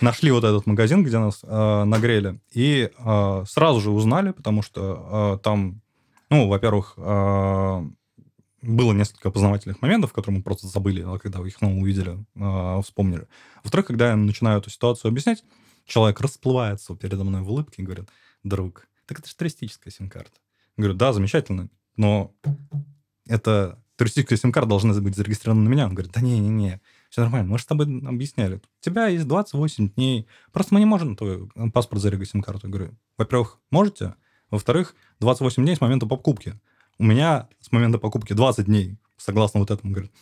Нашли 0.00 0.30
вот 0.30 0.44
этот 0.44 0.66
магазин, 0.66 1.02
где 1.04 1.18
нас 1.18 1.40
э, 1.42 1.84
нагрели, 1.84 2.40
и 2.52 2.90
э, 2.96 3.44
сразу 3.48 3.80
же 3.80 3.90
узнали, 3.90 4.32
потому 4.32 4.62
что 4.62 5.36
э, 5.36 5.42
там, 5.42 5.80
ну, 6.30 6.48
во-первых, 6.48 6.94
э, 6.96 7.86
было 8.62 8.92
несколько 8.92 9.30
познавательных 9.30 9.80
моментов, 9.82 10.12
которые 10.12 10.38
мы 10.38 10.42
просто 10.42 10.66
забыли, 10.66 11.02
а 11.06 11.18
когда 11.18 11.40
их 11.40 11.56
снова 11.56 11.74
увидели, 11.74 12.24
э, 12.34 12.80
вспомнили. 12.82 13.26
Во-вторых, 13.62 13.86
когда 13.86 14.10
я 14.10 14.16
начинаю 14.16 14.60
эту 14.60 14.70
ситуацию 14.70 15.10
объяснять, 15.10 15.44
человек 15.86 16.20
расплывается 16.20 16.94
передо 16.94 17.24
мной 17.24 17.42
в 17.42 17.50
улыбке 17.50 17.82
и 17.82 17.84
говорит, 17.84 18.08
друг, 18.42 18.86
так 19.06 19.20
это 19.20 19.28
же 19.28 19.36
туристическая 19.36 19.92
сим-карта. 19.92 20.32
Я 20.76 20.82
говорю, 20.82 20.98
да, 20.98 21.12
замечательно, 21.12 21.68
но 21.96 22.34
это 23.26 23.78
туристическая 23.96 24.38
сим-карта 24.38 24.68
должна 24.68 24.94
быть 24.94 25.16
зарегистрирована 25.16 25.64
на 25.64 25.68
меня. 25.68 25.86
Он 25.86 25.94
говорит, 25.94 26.12
да 26.12 26.20
не-не-не, 26.20 26.80
все 27.16 27.22
нормально, 27.22 27.52
мы 27.52 27.56
же 27.56 27.64
с 27.64 27.66
тобой 27.66 27.86
объясняли. 27.86 28.56
У 28.56 28.60
тебя 28.80 29.06
есть 29.06 29.26
28 29.26 29.88
дней, 29.94 30.26
просто 30.52 30.74
мы 30.74 30.80
не 30.80 30.86
можем 30.86 31.16
твой 31.16 31.48
паспорт 31.72 32.02
зарегать 32.02 32.28
сим-карту. 32.28 32.66
Я 32.66 32.70
говорю, 32.70 32.94
во-первых, 33.16 33.58
можете, 33.70 34.16
во-вторых, 34.50 34.94
28 35.20 35.64
дней 35.64 35.76
с 35.76 35.80
момента 35.80 36.04
покупки. 36.04 36.60
У 36.98 37.04
меня 37.04 37.48
с 37.62 37.72
момента 37.72 37.96
покупки 37.96 38.34
20 38.34 38.66
дней, 38.66 38.98
согласно 39.16 39.60
вот 39.60 39.70
этому. 39.70 39.94
Говорит, 39.94 40.12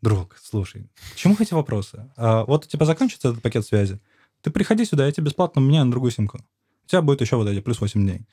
друг, 0.00 0.36
слушай, 0.40 0.88
к 1.12 1.16
чему 1.16 1.34
эти 1.40 1.54
вопросы? 1.54 2.08
А, 2.16 2.44
вот 2.44 2.66
у 2.66 2.68
тебя 2.68 2.86
закончится 2.86 3.30
этот 3.30 3.42
пакет 3.42 3.66
связи, 3.66 4.00
ты 4.42 4.52
приходи 4.52 4.84
сюда, 4.84 5.06
я 5.06 5.10
тебе 5.10 5.24
бесплатно 5.24 5.58
меняю 5.58 5.86
на 5.86 5.90
другую 5.90 6.12
симку. 6.12 6.38
У 6.84 6.86
тебя 6.86 7.02
будет 7.02 7.20
еще 7.20 7.34
вот 7.34 7.48
эти 7.48 7.60
плюс 7.60 7.80
8 7.80 8.00
дней. 8.00 8.28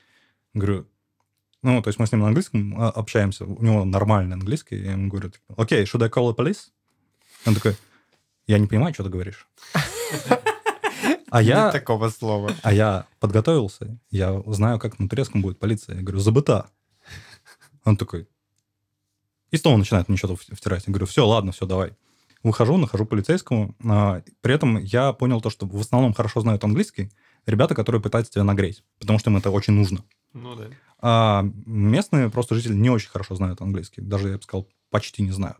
Говорю, 0.53 0.85
ну, 1.63 1.81
то 1.81 1.87
есть 1.87 1.97
мы 1.97 2.05
с 2.05 2.11
ним 2.11 2.21
на 2.21 2.27
английском 2.27 2.79
а, 2.79 2.91
общаемся, 2.91 3.45
у 3.45 3.63
него 3.63 3.83
нормальный 3.83 4.35
английский, 4.35 4.75
я 4.75 4.91
ему 4.91 5.09
говорю, 5.09 5.31
окей, 5.55 5.85
should 5.85 6.03
I 6.03 6.09
call 6.09 6.31
the 6.31 6.35
police? 6.35 6.69
Он 7.45 7.55
такой, 7.55 7.75
я 8.47 8.57
не 8.59 8.67
понимаю, 8.67 8.93
что 8.93 9.03
ты 9.03 9.09
говоришь. 9.09 9.47
А 11.29 11.41
я, 11.41 11.65
Нет 11.65 11.73
такого 11.73 12.09
слова. 12.09 12.51
а 12.63 12.73
я 12.73 13.05
подготовился, 13.19 13.99
я 14.11 14.41
знаю, 14.47 14.79
как 14.79 14.97
на 14.97 15.09
турецком 15.09 15.41
будет 15.41 15.59
полиция. 15.59 15.97
Я 15.97 16.01
говорю, 16.01 16.19
забыта. 16.19 16.69
Он 17.83 17.97
такой, 17.97 18.27
и 19.51 19.57
снова 19.57 19.77
начинает 19.77 20.07
мне 20.09 20.17
что-то 20.17 20.35
втирать. 20.35 20.85
Я 20.87 20.91
говорю, 20.91 21.05
все, 21.05 21.25
ладно, 21.27 21.51
все, 21.51 21.65
давай. 21.65 21.93
Выхожу, 22.43 22.77
нахожу 22.77 23.05
полицейскому. 23.05 23.75
а, 23.85 24.21
При 24.41 24.53
этом 24.53 24.77
я 24.77 25.11
понял 25.13 25.41
то, 25.41 25.49
что 25.49 25.65
в 25.65 25.79
основном 25.79 26.13
хорошо 26.13 26.41
знают 26.41 26.63
английский 26.63 27.11
ребята, 27.45 27.75
которые 27.75 28.01
пытаются 28.01 28.31
тебя 28.33 28.43
нагреть, 28.43 28.83
потому 28.99 29.19
что 29.19 29.29
им 29.29 29.37
это 29.37 29.49
очень 29.51 29.73
нужно. 29.73 30.03
Ну 30.33 30.55
да. 30.55 30.65
А 30.99 31.43
местные 31.65 32.29
просто 32.29 32.55
жители 32.55 32.73
не 32.73 32.89
очень 32.89 33.09
хорошо 33.09 33.35
знают 33.35 33.61
английский. 33.61 34.01
Даже, 34.01 34.29
я 34.29 34.37
бы 34.37 34.43
сказал, 34.43 34.67
почти 34.89 35.23
не 35.23 35.31
знают. 35.31 35.57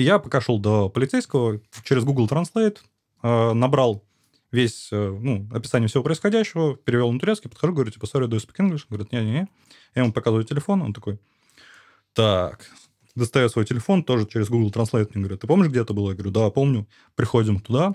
И 0.00 0.02
я 0.02 0.18
пока 0.18 0.40
шел 0.40 0.58
до 0.58 0.88
полицейского, 0.88 1.60
через 1.84 2.04
Google 2.04 2.26
Translate 2.26 2.78
э, 3.22 3.52
набрал 3.52 4.02
весь, 4.50 4.88
э, 4.90 4.96
ну, 4.96 5.46
описание 5.52 5.88
всего 5.88 6.02
происходящего, 6.02 6.74
перевел 6.74 7.12
на 7.12 7.20
турецкий, 7.20 7.50
подхожу, 7.50 7.74
говорю, 7.74 7.90
типа, 7.90 8.06
sorry, 8.06 8.26
do 8.26 8.30
you 8.30 8.38
speak 8.38 8.66
English? 8.66 8.86
Говорит, 8.88 9.12
не-не-не. 9.12 9.46
Я 9.94 10.02
ему 10.02 10.14
показываю 10.14 10.44
телефон, 10.44 10.80
он 10.80 10.94
такой, 10.94 11.20
так, 12.14 12.70
достает 13.14 13.52
свой 13.52 13.66
телефон, 13.66 14.02
тоже 14.02 14.26
через 14.26 14.48
Google 14.48 14.70
Translate 14.70 15.10
мне 15.12 15.24
говорит, 15.24 15.42
ты 15.42 15.46
помнишь, 15.46 15.68
где 15.68 15.80
это 15.80 15.92
было? 15.92 16.12
Я 16.12 16.14
говорю, 16.14 16.30
да, 16.30 16.48
помню. 16.48 16.88
Приходим 17.14 17.60
туда, 17.60 17.94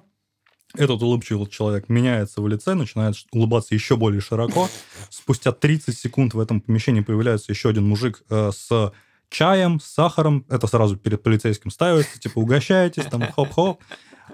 этот 0.75 1.01
улыбчивый 1.01 1.47
человек 1.47 1.89
меняется 1.89 2.39
в 2.39 2.47
лице, 2.47 2.75
начинает 2.75 3.15
улыбаться 3.31 3.73
еще 3.73 3.95
более 3.95 4.21
широко. 4.21 4.69
Спустя 5.09 5.53
30 5.53 5.97
секунд 5.97 6.35
в 6.35 6.39
этом 6.39 6.61
помещении 6.61 7.01
появляется 7.01 7.51
еще 7.51 7.69
один 7.69 7.87
мужик 7.87 8.21
э, 8.29 8.51
с 8.51 8.93
чаем, 9.29 9.79
с 9.79 9.85
сахаром. 9.85 10.45
Это 10.49 10.67
сразу 10.67 10.97
перед 10.97 11.23
полицейским 11.23 11.71
ставится, 11.71 12.19
типа, 12.19 12.39
угощайтесь, 12.39 13.05
там, 13.05 13.21
хоп-хоп. 13.31 13.81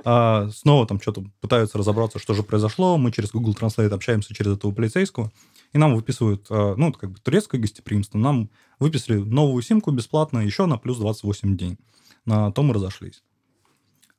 А, 0.04 0.50
снова 0.50 0.88
там 0.88 1.02
что-то 1.02 1.26
пытаются 1.42 1.78
разобраться, 1.78 2.20
что 2.20 2.34
же 2.34 2.44
произошло. 2.44 2.98
Мы 2.98 3.12
через 3.12 3.32
Google 3.32 3.54
Translate 3.54 3.94
общаемся 3.94 4.34
через 4.34 4.54
этого 4.58 4.72
полицейского. 4.72 5.32
И 5.74 5.78
нам 5.78 5.96
выписывают, 5.96 6.48
э, 6.50 6.74
ну, 6.78 6.90
это 6.90 7.00
как 7.00 7.12
бы 7.12 7.20
турецкое 7.20 7.62
гостеприимство. 7.62 8.18
Нам 8.18 8.50
выписали 8.80 9.18
новую 9.18 9.62
симку 9.62 9.92
бесплатно 9.92 10.40
еще 10.40 10.66
на 10.66 10.78
плюс 10.78 10.98
28 10.98 11.58
дней. 11.58 11.78
На 12.26 12.52
том 12.52 12.68
мы 12.68 12.74
разошлись. 12.74 13.24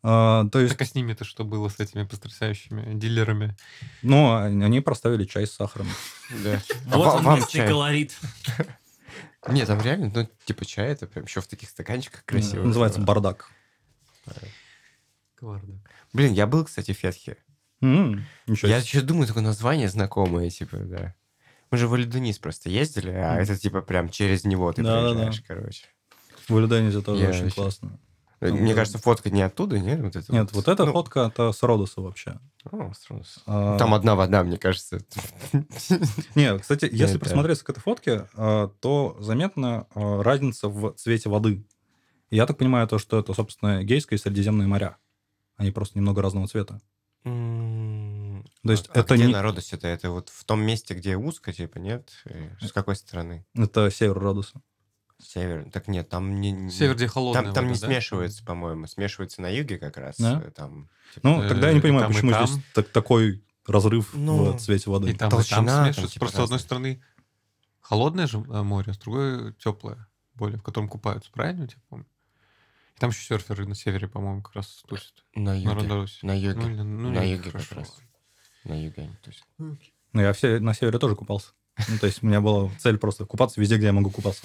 А, 0.05 0.49
то 0.49 0.59
есть, 0.59 0.73
Так 0.73 0.82
а 0.82 0.90
с 0.90 0.94
ними-то 0.94 1.24
что 1.24 1.44
было, 1.44 1.69
с 1.69 1.78
этими 1.78 2.03
потрясающими 2.05 2.94
дилерами? 2.94 3.57
ну, 4.03 4.35
они 4.35 4.81
проставили 4.81 5.24
чай 5.24 5.47
с 5.47 5.53
сахаром. 5.53 5.86
Вот 6.86 7.24
он, 7.24 7.36
местный 7.36 7.53
чай. 7.53 7.69
колорит. 7.69 8.16
Нет, 9.48 9.66
там 9.66 9.81
реально, 9.82 10.10
ну, 10.14 10.28
типа 10.44 10.64
чай, 10.64 10.89
это 10.90 11.06
прям 11.06 11.24
еще 11.24 11.40
в 11.40 11.47
таких 11.48 11.69
стаканчиках 11.69 12.24
красиво. 12.24 12.62
Называется 12.64 13.01
бардак. 13.01 13.48
Кавардак. 15.36 15.90
Блин, 16.12 16.32
я 16.32 16.47
был, 16.47 16.64
кстати, 16.64 16.93
в 16.93 16.97
Фетхе. 16.98 17.36
Я 17.81 18.81
сейчас 18.81 19.02
думаю, 19.02 19.27
такое 19.27 19.43
название 19.43 19.89
знакомое, 19.89 20.48
типа, 20.51 20.77
да. 20.78 21.14
Мы 21.70 21.78
же 21.78 21.89
в 21.89 21.90
Валидунис 21.90 22.39
просто 22.39 22.69
ездили, 22.69 23.10
а 23.10 23.36
это, 23.40 23.56
типа, 23.59 23.81
прям 23.81 24.10
через 24.10 24.44
него 24.44 24.73
ты 24.73 24.82
Да-да-да. 24.82 25.14
проезжаешь, 25.14 25.43
короче. 25.47 25.85
В 26.48 26.55
Ульденезе 26.55 27.01
тоже 27.01 27.23
Я 27.23 27.31
очень 27.31 27.44
вообще- 27.44 27.55
классно. 27.56 27.98
Э, 28.40 28.48
Там, 28.48 28.59
Мне 28.59 28.70
да. 28.74 28.81
кажется, 28.81 28.98
фотка 28.98 29.31
не 29.31 29.40
оттуда, 29.43 29.78
нет? 29.78 30.01
Вот 30.01 30.16
это 30.16 30.32
Нет, 30.32 30.52
вот 30.52 30.69
эта 30.69 30.85
Ну, 30.85 30.93
фотка, 30.93 31.31
это 31.32 31.52
с 31.52 31.62
Родоса 31.62 32.01
вообще. 32.02 32.39
О. 32.70 32.93
А, 33.47 33.78
Там 33.78 33.94
одна 33.94 34.14
вода, 34.14 34.43
мне 34.44 34.56
кажется. 34.56 35.01
Не, 36.34 36.59
кстати, 36.59 36.89
если 36.90 37.18
присмотреться 37.18 37.64
к 37.64 37.70
этой 37.70 37.80
фотке, 37.80 38.28
а, 38.34 38.68
то 38.80 39.16
заметна 39.20 39.86
а, 39.94 40.22
разница 40.22 40.68
в 40.68 40.93
цвете 40.94 41.28
воды. 41.28 41.64
Я 42.30 42.47
так 42.47 42.59
понимаю, 42.59 42.86
то, 42.89 42.98
что 42.98 43.18
это, 43.18 43.34
собственно, 43.34 43.82
Гейское 43.82 44.18
и 44.18 44.22
Средиземное 44.22 44.66
моря. 44.66 44.97
Они 45.56 45.70
просто 45.70 45.98
немного 45.98 46.22
разного 46.22 46.47
цвета. 46.47 46.80
То 47.24 48.72
есть 48.72 48.90
а 48.93 49.01
это 49.01 49.14
где 49.14 49.26
не... 49.26 49.32
на 49.32 49.43
Родосе-то? 49.43 49.86
Это 49.86 50.10
вот 50.10 50.28
в 50.28 50.44
том 50.44 50.60
месте, 50.62 50.94
где 50.94 51.16
узко, 51.16 51.52
типа, 51.52 51.78
нет? 51.78 52.10
Э, 52.24 52.51
С 52.60 52.72
какой 52.72 52.97
стороны? 52.97 53.44
Это 53.55 53.90
север 53.90 54.18
Родоса. 54.18 54.60
Север? 55.23 55.70
Так 55.73 55.89
нет, 55.89 56.09
там 56.09 56.40
не... 56.40 56.51
не- 56.51 56.70
Север, 56.70 56.94
где 56.94 57.07
холодная 57.09 57.44
Там, 57.44 57.55
там 57.55 57.66
не 57.69 57.74
вода, 57.74 57.86
да? 57.86 57.93
смешивается, 57.93 58.44
по-моему. 58.44 58.86
Смешивается 58.86 59.40
на 59.43 59.49
юге 59.49 59.78
как 59.78 59.97
раз. 59.97 60.16
Да? 60.19 60.43
э, 60.44 60.51
Там, 60.51 60.89
типа, 61.15 61.28
Ну, 61.28 61.43
Э, 61.43 61.49
тогда 61.49 61.69
я 61.69 61.73
не 61.74 61.78
и 61.78 61.82
понимаю, 61.82 62.03
там, 62.05 62.11
и 62.11 62.15
почему 62.15 62.31
там. 62.32 62.47
здесь 62.47 62.65
так- 62.74 62.89
такой 62.89 63.43
разрыв 63.66 64.11
Ну, 64.15 64.53
в 64.53 64.59
цвете 64.61 64.90
воды. 64.90 65.11
И 65.11 65.15
там, 65.15 65.28
и 65.28 65.31
толщина 65.31 65.57
там 65.59 65.66
там, 65.66 65.85
смешивается. 65.86 66.15
типа, 66.15 66.24
Просто 66.27 66.40
с 66.40 66.44
одной 66.44 66.59
стороны 66.61 67.03
холодное 67.81 68.27
же 68.27 68.39
э, 68.39 68.62
море, 68.62 68.93
с 68.93 68.99
другой 68.99 69.53
теплое, 69.55 70.07
более, 70.35 70.59
в 70.59 70.62
котором 70.62 70.89
купаются, 70.89 71.31
правильно 71.32 71.62
я 71.62 71.69
тебя 71.69 71.81
помню? 71.89 72.07
И 72.97 72.99
там 72.99 73.11
еще 73.11 73.23
серферы 73.23 73.66
на 73.66 73.74
севере, 73.74 74.09
по-моему, 74.09 74.43
как 74.43 74.55
раз 74.57 74.82
тусят. 74.89 75.24
на 75.35 75.53
На 75.53 75.55
юге. 75.57 75.74
Родосе. 75.74 76.19
На 76.27 76.32
юге. 76.39 76.61
Ну, 76.61 76.70
или- 76.70 76.82
ну, 76.82 77.11
на 77.11 77.23
юге 77.23 77.43
как 77.51 77.53
хорошо. 77.62 77.74
раз. 77.77 77.97
На 78.65 78.74
юге. 78.85 79.03
они 79.03 79.15
тусят. 79.23 79.44
Ну, 79.59 80.20
я 80.20 80.32
все, 80.32 80.59
на 80.61 80.74
севере 80.74 80.99
тоже 80.99 81.16
купался. 81.16 81.49
Ну, 81.89 81.99
то 81.99 82.07
есть 82.07 82.23
у 82.23 82.27
меня 82.27 82.40
была 82.43 82.70
цель 82.81 82.99
просто 82.99 83.24
купаться 83.24 83.59
везде, 83.61 83.77
где 83.78 83.86
я 83.86 83.93
могу 83.94 84.11
купаться. 84.11 84.43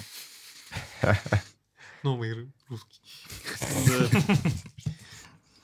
Новый 2.02 2.50
русский. 2.68 3.00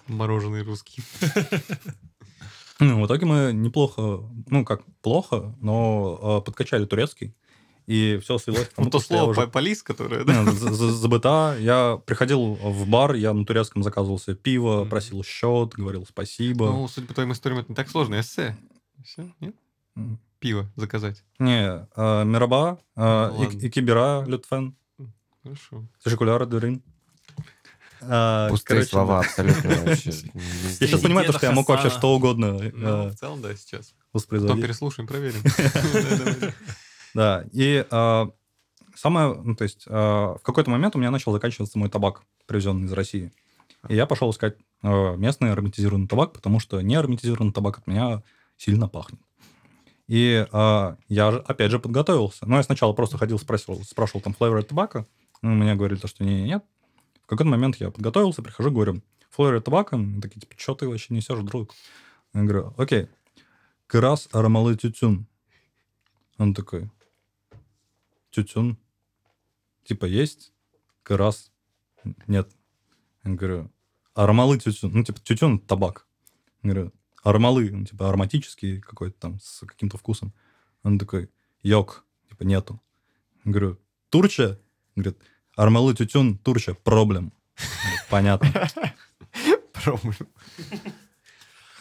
Мороженый 0.06 0.62
русский. 0.62 1.02
Ну, 2.81 3.01
в 3.02 3.06
итоге 3.06 3.24
мы 3.24 3.52
неплохо, 3.52 4.20
ну, 4.48 4.64
как 4.64 4.82
плохо, 5.01 5.55
но 5.60 6.40
э, 6.40 6.44
подкачали 6.44 6.85
турецкий. 6.86 7.35
И 7.86 8.18
все 8.22 8.39
свелось 8.39 8.66
к 8.68 8.72
тому, 8.74 8.86
Ну, 8.86 8.90
то 8.90 8.98
слово 8.98 9.31
уже 9.31 9.43
по- 9.43 9.47
полис, 9.47 9.82
которое, 9.82 10.24
да? 10.24 10.44
За- 10.51 10.90
забыта. 10.93 11.56
Я 11.60 12.01
приходил 12.05 12.55
в 12.55 12.86
бар, 12.89 13.14
я 13.14 13.32
на 13.32 13.44
турецком 13.47 13.82
заказывал 13.82 14.18
себе 14.18 14.36
пиво, 14.36 14.85
просил 14.86 15.22
счет, 15.22 15.74
говорил 15.74 16.05
спасибо. 16.09 16.66
Ну, 16.66 16.89
судя 16.89 17.06
по 17.06 17.14
твоим 17.14 17.32
историям, 17.32 17.60
это 17.60 17.68
не 17.70 17.76
так 17.76 17.89
сложно. 17.90 18.18
Эссе. 18.18 18.56
Все, 19.05 19.31
нет? 19.40 19.55
Пиво 20.40 20.70
заказать. 20.76 21.22
Не, 21.39 21.86
э, 21.94 22.24
Мираба, 22.24 22.78
э, 22.97 23.28
Ну, 23.31 23.43
и- 23.43 23.47
ладно. 23.47 23.59
и 23.60 23.68
Кибера, 23.70 24.24
Лютфен, 24.26 24.74
Хорошо. 25.45 25.85
Тешекуляра, 26.03 26.47
Дюрин. 26.47 26.83
А, 28.01 28.49
Пустые 28.49 28.79
короче, 28.79 28.91
слова 28.91 29.21
абсолютно 29.21 29.71
вообще. 29.71 30.11
Я 30.81 30.87
сейчас 30.87 31.01
понимаю, 31.01 31.33
что 31.33 31.47
я 31.47 31.53
мог 31.53 31.69
вообще 31.69 31.91
что 31.91 32.15
угодно 32.15 32.59
э, 32.61 32.71
Ну, 32.75 33.09
в 33.09 33.15
целом, 33.15 33.41
да, 33.41 33.55
сейчас. 33.55 33.95
Потом 34.12 34.61
переслушаем, 34.61 35.07
проверим. 35.07 35.43
Да. 36.41 36.53
Да, 37.15 37.45
и 37.53 37.87
э, 37.89 38.27
самое, 38.97 39.35
ну, 39.35 39.55
то 39.55 39.62
есть, 39.62 39.85
э, 39.87 39.93
в 39.93 40.41
какой-то 40.43 40.69
момент 40.69 40.97
у 40.97 40.99
меня 40.99 41.12
начал 41.12 41.31
заканчиваться 41.31 41.79
мой 41.79 41.89
табак, 41.89 42.23
привезенный 42.47 42.87
из 42.87 42.93
России. 42.93 43.31
И 43.89 43.95
я 43.95 44.07
пошел 44.07 44.33
искать 44.33 44.57
э, 44.83 45.16
местный 45.16 45.53
ароматизированный 45.53 46.09
табак, 46.09 46.33
потому 46.33 46.59
что 46.59 46.81
не 46.81 46.97
ароматизированный 46.97 47.53
табак 47.53 47.79
от 47.79 47.87
меня 47.87 48.25
сильно 48.57 48.89
пахнет. 48.89 49.21
И 50.09 50.45
э, 50.51 50.97
я, 51.09 51.31
же, 51.31 51.39
опять 51.47 51.71
же, 51.71 51.79
подготовился. 51.79 52.47
Ну, 52.47 52.57
я 52.57 52.65
сначала 52.65 52.93
просто 52.95 53.16
ходил, 53.16 53.39
спросил, 53.39 53.81
спрашивал 53.85 54.21
там 54.21 54.35
флейвор 54.35 54.65
табака. 54.65 55.07
Ну, 55.45 55.51
Мне 55.51 55.75
говорили, 55.75 55.99
то, 55.99 56.09
что 56.09 56.25
не, 56.25 56.43
нет. 56.43 56.65
В 57.25 57.27
какой-то 57.27 57.51
момент 57.51 57.77
я 57.77 57.91
подготовился, 57.91 58.43
прихожу, 58.43 58.71
говорю, 58.71 59.03
флейвор 59.29 59.61
табака. 59.61 59.97
Они 59.97 60.19
такие, 60.23 60.41
типа, 60.41 60.55
что 60.57 60.75
ты 60.75 60.89
вообще 60.89 61.12
несешь, 61.12 61.39
друг? 61.41 61.75
Я 62.33 62.45
говорю, 62.45 62.73
окей, 62.79 63.09
крас 63.87 64.27
аромалы 64.33 64.75
тютюн. 64.75 65.27
Он 66.39 66.55
такой, 66.55 66.91
тютюн. 68.31 68.79
Типа 69.85 70.07
есть, 70.07 70.55
крас 71.03 71.53
нет. 72.27 72.51
Я 73.25 73.35
говорю, 73.35 73.71
аромалы 74.15 74.59
тютюн. 74.59 74.93
Ну, 74.95 75.05
типа, 75.05 75.21
тютюн– 75.21 75.59
табак. 75.66 76.07
Я 76.62 76.71
говорю, 76.71 76.93
аромалы, 77.23 77.71
ну, 77.71 77.85
типа, 77.85 78.09
ароматический 78.09 78.81
какой-то 78.81 79.21
там 79.21 79.41
с 79.41 79.66
каким-то 79.66 79.99
вкусом. 79.99 80.33
Он 80.83 80.99
такой, 80.99 81.29
йог, 81.62 82.07
типа, 82.31 82.45
нету. 82.45 82.81
Я 83.45 83.53
говорю, 83.53 83.79
Турча? 84.09 84.59
Говорит, 84.97 85.19
аромалы 85.56 85.94
тютюн, 85.94 86.39
Турча, 86.39 86.74
проблем. 86.74 87.32
Понятно. 88.10 88.68
Проблем. 89.72 90.14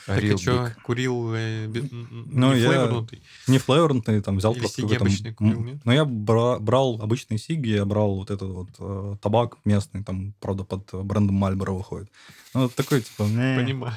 Так 0.06 0.22
и 0.22 0.36
что, 0.38 0.70
курил 0.84 1.34
э, 1.34 1.64
м, 1.66 1.74
м, 1.74 2.28
Ну, 2.30 2.54
не 2.54 2.60
я- 2.60 2.68
флейворнутый? 2.68 3.24
Не 3.48 3.58
флейворный, 3.58 4.22
там 4.22 4.36
взял 4.38 4.52
Или 4.52 4.60
просто 4.60 4.76
сиги 4.76 4.86
какой-то... 4.88 5.06
обычные 5.06 5.34
курил, 5.34 5.60
м, 5.60 5.66
нет? 5.66 5.78
Ну, 5.86 5.92
я 5.94 6.04
бра- 6.04 6.60
брал 6.60 7.00
обычные 7.02 7.38
сиги, 7.38 7.70
я 7.70 7.86
брал 7.86 8.16
вот 8.16 8.30
этот 8.30 8.50
вот 8.50 8.70
э, 8.80 9.16
табак 9.22 9.58
местный, 9.64 10.04
там, 10.04 10.34
правда, 10.42 10.66
под 10.66 10.94
брендом 11.06 11.38
Мальборо 11.38 11.72
выходит. 11.72 12.10
Ну, 12.54 12.64
вот 12.64 12.76
такой, 12.76 13.02
типа, 13.02 13.24
«Не». 13.24 13.56
Понимаю. 13.56 13.96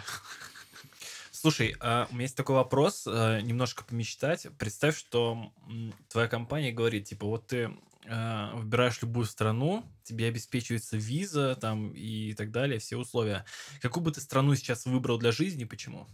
Слушай, 1.33 1.75
а 1.81 2.07
у 2.11 2.15
меня 2.15 2.23
есть 2.23 2.37
такой 2.37 2.55
вопрос, 2.55 3.05
э, 3.09 3.41
немножко 3.43 3.83
помечтать. 3.85 4.47
Представь, 4.59 4.97
что 4.97 5.51
м, 5.69 5.93
твоя 6.09 6.29
компания 6.29 6.71
говорит, 6.71 7.07
типа, 7.07 7.27
вот 7.27 7.49
ты 7.49 7.73
э, 8.07 8.51
выбираешь 8.55 9.01
любую 9.03 9.27
страну, 9.27 9.85
тебе 10.05 10.27
обеспечивается 10.29 10.97
виза 10.97 11.57
там 11.61 11.93
и 11.93 12.35
так 12.35 12.51
далее, 12.51 12.79
все 12.79 12.97
условия. 12.97 13.45
Какую 13.83 14.05
бы 14.05 14.13
ты 14.13 14.21
страну 14.21 14.55
сейчас 14.55 14.87
выбрал 14.87 15.19
для 15.19 15.33
жизни, 15.33 15.65
почему? 15.65 16.07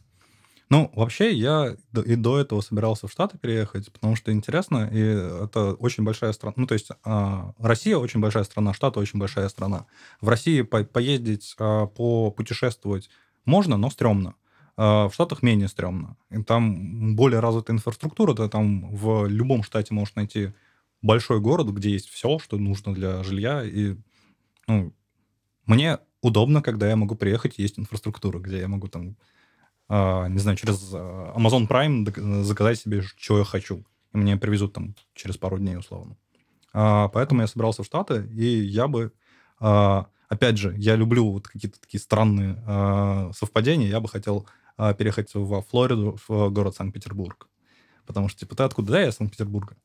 Ну, 0.71 0.91
вообще, 0.95 1.35
я 1.35 1.77
и 2.07 2.15
до 2.15 2.39
этого 2.41 2.63
собирался 2.63 3.07
в 3.07 3.13
Штаты 3.13 3.37
переехать, 3.37 3.93
потому 3.93 4.17
что 4.17 4.33
интересно, 4.33 4.89
и 4.91 5.01
это 5.45 5.75
очень 5.75 6.03
большая 6.03 6.33
страна. 6.33 6.55
Ну, 6.57 6.67
то 6.67 6.73
есть 6.73 6.89
а, 7.05 7.53
Россия 7.59 7.99
очень 7.99 8.21
большая 8.21 8.45
страна, 8.45 8.73
Штаты 8.73 8.99
очень 8.99 9.19
большая 9.19 9.51
страна. 9.51 9.85
В 10.23 10.31
России 10.31 10.63
по- 10.63 10.83
поездить, 10.85 11.55
а, 11.59 11.87
попутешествовать 11.89 13.11
можно, 13.45 13.77
но 13.77 13.91
стрёмно. 13.91 14.35
А 14.79 15.09
В 15.09 15.15
Штатах 15.15 15.43
менее 15.43 15.69
стрёмно. 15.69 16.17
И 16.31 16.43
там 16.43 17.17
более 17.17 17.41
развитая 17.41 17.77
инфраструктура, 17.77 18.35
ты 18.35 18.49
там 18.49 18.95
в 18.95 19.27
любом 19.27 19.63
штате 19.65 19.93
можешь 19.93 20.15
найти 20.15 20.55
большой 21.03 21.41
город, 21.41 21.69
где 21.69 21.91
есть 21.91 22.09
все, 22.09 22.39
что 22.39 22.57
нужно 22.59 22.95
для 22.95 23.23
жилья, 23.23 23.63
и 23.65 23.97
ну, 24.67 24.95
мне 25.67 25.99
удобно, 26.21 26.63
когда 26.63 26.89
я 26.89 26.97
могу 26.97 27.15
приехать, 27.17 27.59
и 27.59 27.63
есть 27.63 27.79
инфраструктура, 27.79 28.39
где 28.39 28.61
я 28.61 28.69
могу 28.69 28.89
там 28.89 29.17
а, 29.89 30.27
не 30.29 30.39
знаю, 30.39 30.57
через 30.57 30.91
а, 30.95 31.35
Amazon 31.37 31.69
Prime 31.69 32.05
док- 32.05 32.45
заказать 32.45 32.79
себе, 32.79 33.03
что 33.03 33.39
я 33.39 33.45
хочу. 33.45 33.85
И 34.15 34.17
мне 34.17 34.37
привезут 34.37 34.73
там 34.73 34.95
через 35.15 35.37
пару 35.37 35.59
дней, 35.59 35.77
условно. 35.77 36.17
А, 36.73 37.09
поэтому 37.09 37.43
я 37.43 37.47
собирался 37.47 37.83
в 37.83 37.87
Штаты, 37.87 38.27
и 38.33 38.45
я 38.45 38.89
бы... 38.89 39.13
а, 39.61 40.07
опять 40.29 40.57
же, 40.57 40.75
я 40.79 40.97
люблю 40.97 41.31
вот 41.31 41.49
какие-то 41.49 41.79
такие 41.79 42.01
странные 42.01 42.63
а, 42.67 43.31
совпадения. 43.35 43.89
Я 43.89 44.01
бы 44.01 44.09
хотел 44.09 44.47
а, 44.79 44.95
переехать 44.95 45.35
во 45.35 45.61
Флориду, 45.61 46.19
в 46.27 46.49
город 46.49 46.75
Санкт-Петербург. 46.75 47.49
Потому 48.07 48.29
что, 48.29 48.41
типа, 48.41 48.57
ты 48.57 48.63
откуда? 48.63 48.93
Да, 48.93 49.01
я 49.03 49.09
из 49.09 49.17
Санкт-Петербурга. 49.17 49.77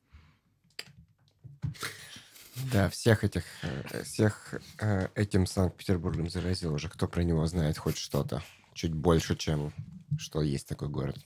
Да, 2.71 2.89
всех 2.89 3.23
этих, 3.23 3.43
э, 3.61 4.03
всех 4.03 4.55
э, 4.79 5.07
этим 5.15 5.45
Санкт-Петербургом 5.45 6.29
заразил 6.29 6.73
уже. 6.73 6.89
Кто 6.89 7.07
про 7.07 7.21
него 7.23 7.45
знает 7.45 7.77
хоть 7.77 7.97
что-то? 7.97 8.41
Чуть 8.73 8.93
больше, 8.93 9.35
чем 9.35 9.73
что 10.17 10.41
есть 10.41 10.67
такой 10.67 10.89
город. 10.89 11.17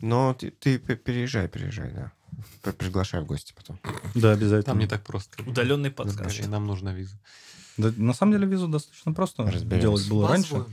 Но 0.00 0.34
ты, 0.34 0.50
ты 0.50 0.78
переезжай, 0.78 1.48
переезжай, 1.48 1.92
да. 1.92 2.12
Приглашай 2.72 3.20
в 3.20 3.26
гости 3.26 3.52
потом. 3.54 3.78
Да, 4.14 4.32
обязательно. 4.32 4.62
Там 4.62 4.78
не 4.78 4.86
так 4.86 5.02
просто. 5.02 5.42
Удаленный 5.42 5.90
подкаст. 5.90 6.46
Нам 6.46 6.66
нужна 6.66 6.94
виза. 6.94 7.18
Да, 7.76 7.92
на 7.96 8.14
самом 8.14 8.32
деле 8.32 8.46
визу 8.46 8.68
достаточно 8.68 9.12
просто 9.12 9.42
Разберемся. 9.42 9.80
делать 9.80 10.08
было 10.08 10.28
раньше. 10.28 10.64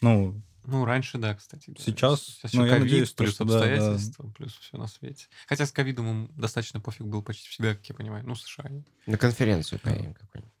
Ну, 0.00 0.40
Ну, 0.64 0.84
раньше, 0.84 1.18
да, 1.18 1.34
кстати. 1.34 1.70
да. 1.70 1.82
Сейчас, 1.82 2.20
Сейчас 2.22 2.52
ну, 2.52 2.64
я 2.64 2.72
ковид, 2.72 2.84
надеюсь, 2.84 3.10
плюс 3.12 3.34
что 3.34 3.44
да, 3.44 3.50
да. 3.52 3.58
обстоятельства, 3.74 4.30
плюс 4.36 4.52
все 4.58 4.76
на 4.76 4.86
свете. 4.86 5.26
Хотя 5.46 5.66
с 5.66 5.72
ковидом 5.72 6.08
им 6.08 6.30
достаточно 6.36 6.80
пофиг 6.80 7.06
был 7.06 7.22
почти 7.22 7.48
всегда, 7.48 7.74
как 7.74 7.86
я 7.88 7.94
понимаю. 7.94 8.24
Ну, 8.26 8.34
США. 8.34 8.70
На 9.06 9.16
конференцию 9.18 9.80
поедем 9.80 10.14
какую-нибудь, 10.14 10.52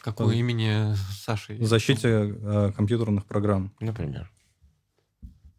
Какое 0.00 0.28
Ой. 0.28 0.38
имени 0.38 0.94
Саши? 1.12 1.56
в 1.56 1.66
защите 1.66 2.08
э, 2.08 2.72
компьютерных 2.76 3.26
программ. 3.26 3.72
например. 3.80 4.30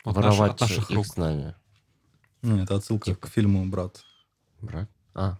От 0.06 0.15
Воровать 0.15 0.39
наших- 0.39 0.53
от 0.53 0.61
наших 0.61 0.89
их 0.91 0.95
рук. 0.95 1.06
знания. 1.06 1.56
Ну, 2.41 2.64
это 2.64 2.76
отсылка 2.77 3.06
Типа. 3.11 3.27
к 3.27 3.30
фильму 3.30 3.65
«Брат». 3.65 4.02
Брат? 4.61 4.89
А. 5.14 5.38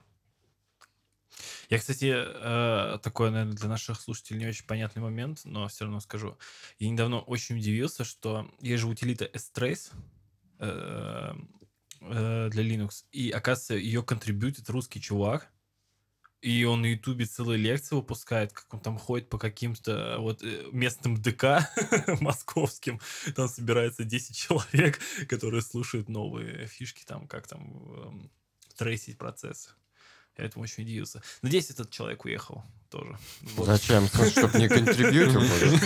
Я, 1.70 1.80
кстати, 1.80 2.14
э, 2.16 3.00
такой, 3.00 3.30
наверное, 3.30 3.56
для 3.56 3.68
наших 3.68 4.00
слушателей 4.00 4.40
не 4.40 4.48
очень 4.48 4.66
понятный 4.66 5.02
момент, 5.02 5.42
но 5.44 5.68
все 5.68 5.84
равно 5.84 6.00
скажу. 6.00 6.38
Я 6.80 6.90
недавно 6.90 7.20
очень 7.20 7.58
удивился, 7.58 8.06
что 8.06 8.50
есть 8.62 8.82
же 8.82 8.88
утилита 8.88 9.26
S-Trace 9.34 9.92
э, 10.60 11.34
э, 12.02 12.50
для 12.50 12.64
Linux, 12.64 13.04
и, 13.12 13.32
оказывается, 13.32 13.76
ее 13.76 14.02
контрибьютит 14.02 14.70
русский 14.70 15.02
чувак, 15.02 15.52
и 16.42 16.64
он 16.64 16.84
на 16.84 16.86
Ютубе 16.86 17.26
целые 17.26 17.58
лекции 17.58 17.96
выпускает, 17.96 18.54
как 18.54 18.74
он 18.74 18.80
там 18.80 18.98
ходит 18.98 19.28
по 19.28 19.38
каким-то 19.38 20.18
вот 20.20 20.44
местным 20.72 21.22
ДК 21.22 21.68
московским. 22.22 23.02
Там 23.36 23.50
собирается 23.50 24.06
10 24.06 24.36
человек, 24.38 25.00
которые 25.28 25.62
слушают 25.62 26.08
новые 26.08 26.68
фишки, 26.68 27.04
там, 27.06 27.28
как 27.28 27.48
там 27.48 27.92
эм, 27.94 28.32
трейсить 28.78 29.18
процессы. 29.18 29.72
Я 30.38 30.46
этому 30.46 30.64
очень 30.64 30.84
удивился. 30.84 31.22
Надеюсь, 31.42 31.70
этот 31.70 31.90
человек 31.90 32.26
уехал 32.26 32.64
тоже. 32.90 33.18
Вот. 33.56 33.66
Зачем? 33.66 34.08
Чтобы 34.08 34.60
не 34.60 34.70
контрибьютил? 34.70 35.42
может? 35.42 35.84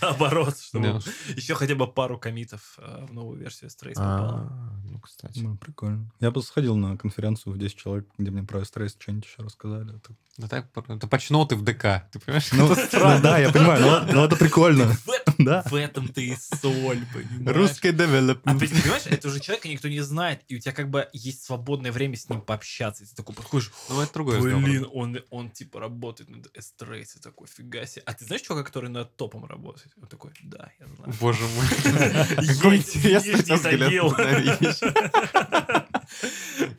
Наоборот, 0.00 0.58
чтобы 0.58 1.00
еще 1.36 1.54
хотя 1.54 1.74
бы 1.74 1.86
пару 1.86 2.18
комитов 2.18 2.78
э, 2.78 3.06
в 3.08 3.12
новую 3.12 3.38
версию 3.38 3.70
Strace 3.70 3.94
попало. 3.94 4.48
А, 4.50 4.80
ну, 4.84 4.98
кстати. 5.00 5.38
Ну, 5.38 5.56
прикольно. 5.56 6.10
Я 6.20 6.30
бы 6.30 6.42
сходил 6.42 6.76
на 6.76 6.96
конференцию 6.96 7.54
в 7.54 7.58
10 7.58 7.76
человек, 7.76 8.08
где 8.18 8.30
мне 8.30 8.42
про 8.42 8.64
стресс 8.64 8.96
что-нибудь 8.98 9.26
еще 9.26 9.42
рассказали. 9.42 9.94
Да 10.38 10.48
так, 10.48 10.66
это 10.88 11.06
почноты 11.06 11.56
в 11.56 11.62
ДК, 11.62 12.08
ты 12.10 12.18
понимаешь? 12.18 12.50
Ну, 12.52 12.74
странно. 12.74 13.20
да, 13.20 13.38
я 13.38 13.50
понимаю, 13.50 13.82
но 13.82 14.12
но 14.12 14.24
это 14.24 14.36
прикольно. 14.36 14.96
В 15.44 15.48
этом, 15.48 15.62
Да. 15.62 15.62
в 15.68 15.74
этом-то 15.74 16.20
и 16.20 16.34
соль, 16.36 17.04
понимаешь? 17.12 17.56
Русский 17.56 17.88
А 17.88 17.92
девелопмент. 17.92 18.60
ты 18.60 18.68
понимаешь, 18.68 19.06
это 19.06 19.28
уже 19.28 19.40
человека 19.40 19.68
никто 19.68 19.88
не 19.88 20.00
знает, 20.00 20.42
и 20.48 20.56
у 20.56 20.58
тебя 20.58 20.72
как 20.72 20.88
бы 20.90 21.08
есть 21.12 21.44
свободное 21.44 21.92
время 21.92 22.16
с 22.16 22.28
ним 22.28 22.40
пообщаться. 22.40 23.04
И 23.04 23.06
ты 23.06 23.14
такой 23.14 23.34
подходишь, 23.34 23.70
Ну, 23.88 24.00
это 24.00 24.12
другой 24.12 24.40
блин, 24.40 24.86
он, 24.92 25.18
он 25.30 25.50
типа 25.50 25.80
работает 25.80 26.30
над 26.30 26.56
S-Trace, 26.56 27.20
такой, 27.22 27.46
фига 27.46 27.86
себе. 27.86 28.02
А 28.06 28.14
ты 28.14 28.24
знаешь 28.24 28.42
чувака, 28.42 28.64
который 28.64 28.90
над 28.90 29.16
топом 29.16 29.44
работает? 29.44 29.92
Он 30.00 30.06
такой, 30.08 30.32
да, 30.42 30.70
я 30.78 30.86
знаю. 30.86 31.12
Боже 31.20 31.42
мой. 31.42 31.66
Какой 32.56 32.76
интересный 32.78 33.34
взгляд. 33.34 33.92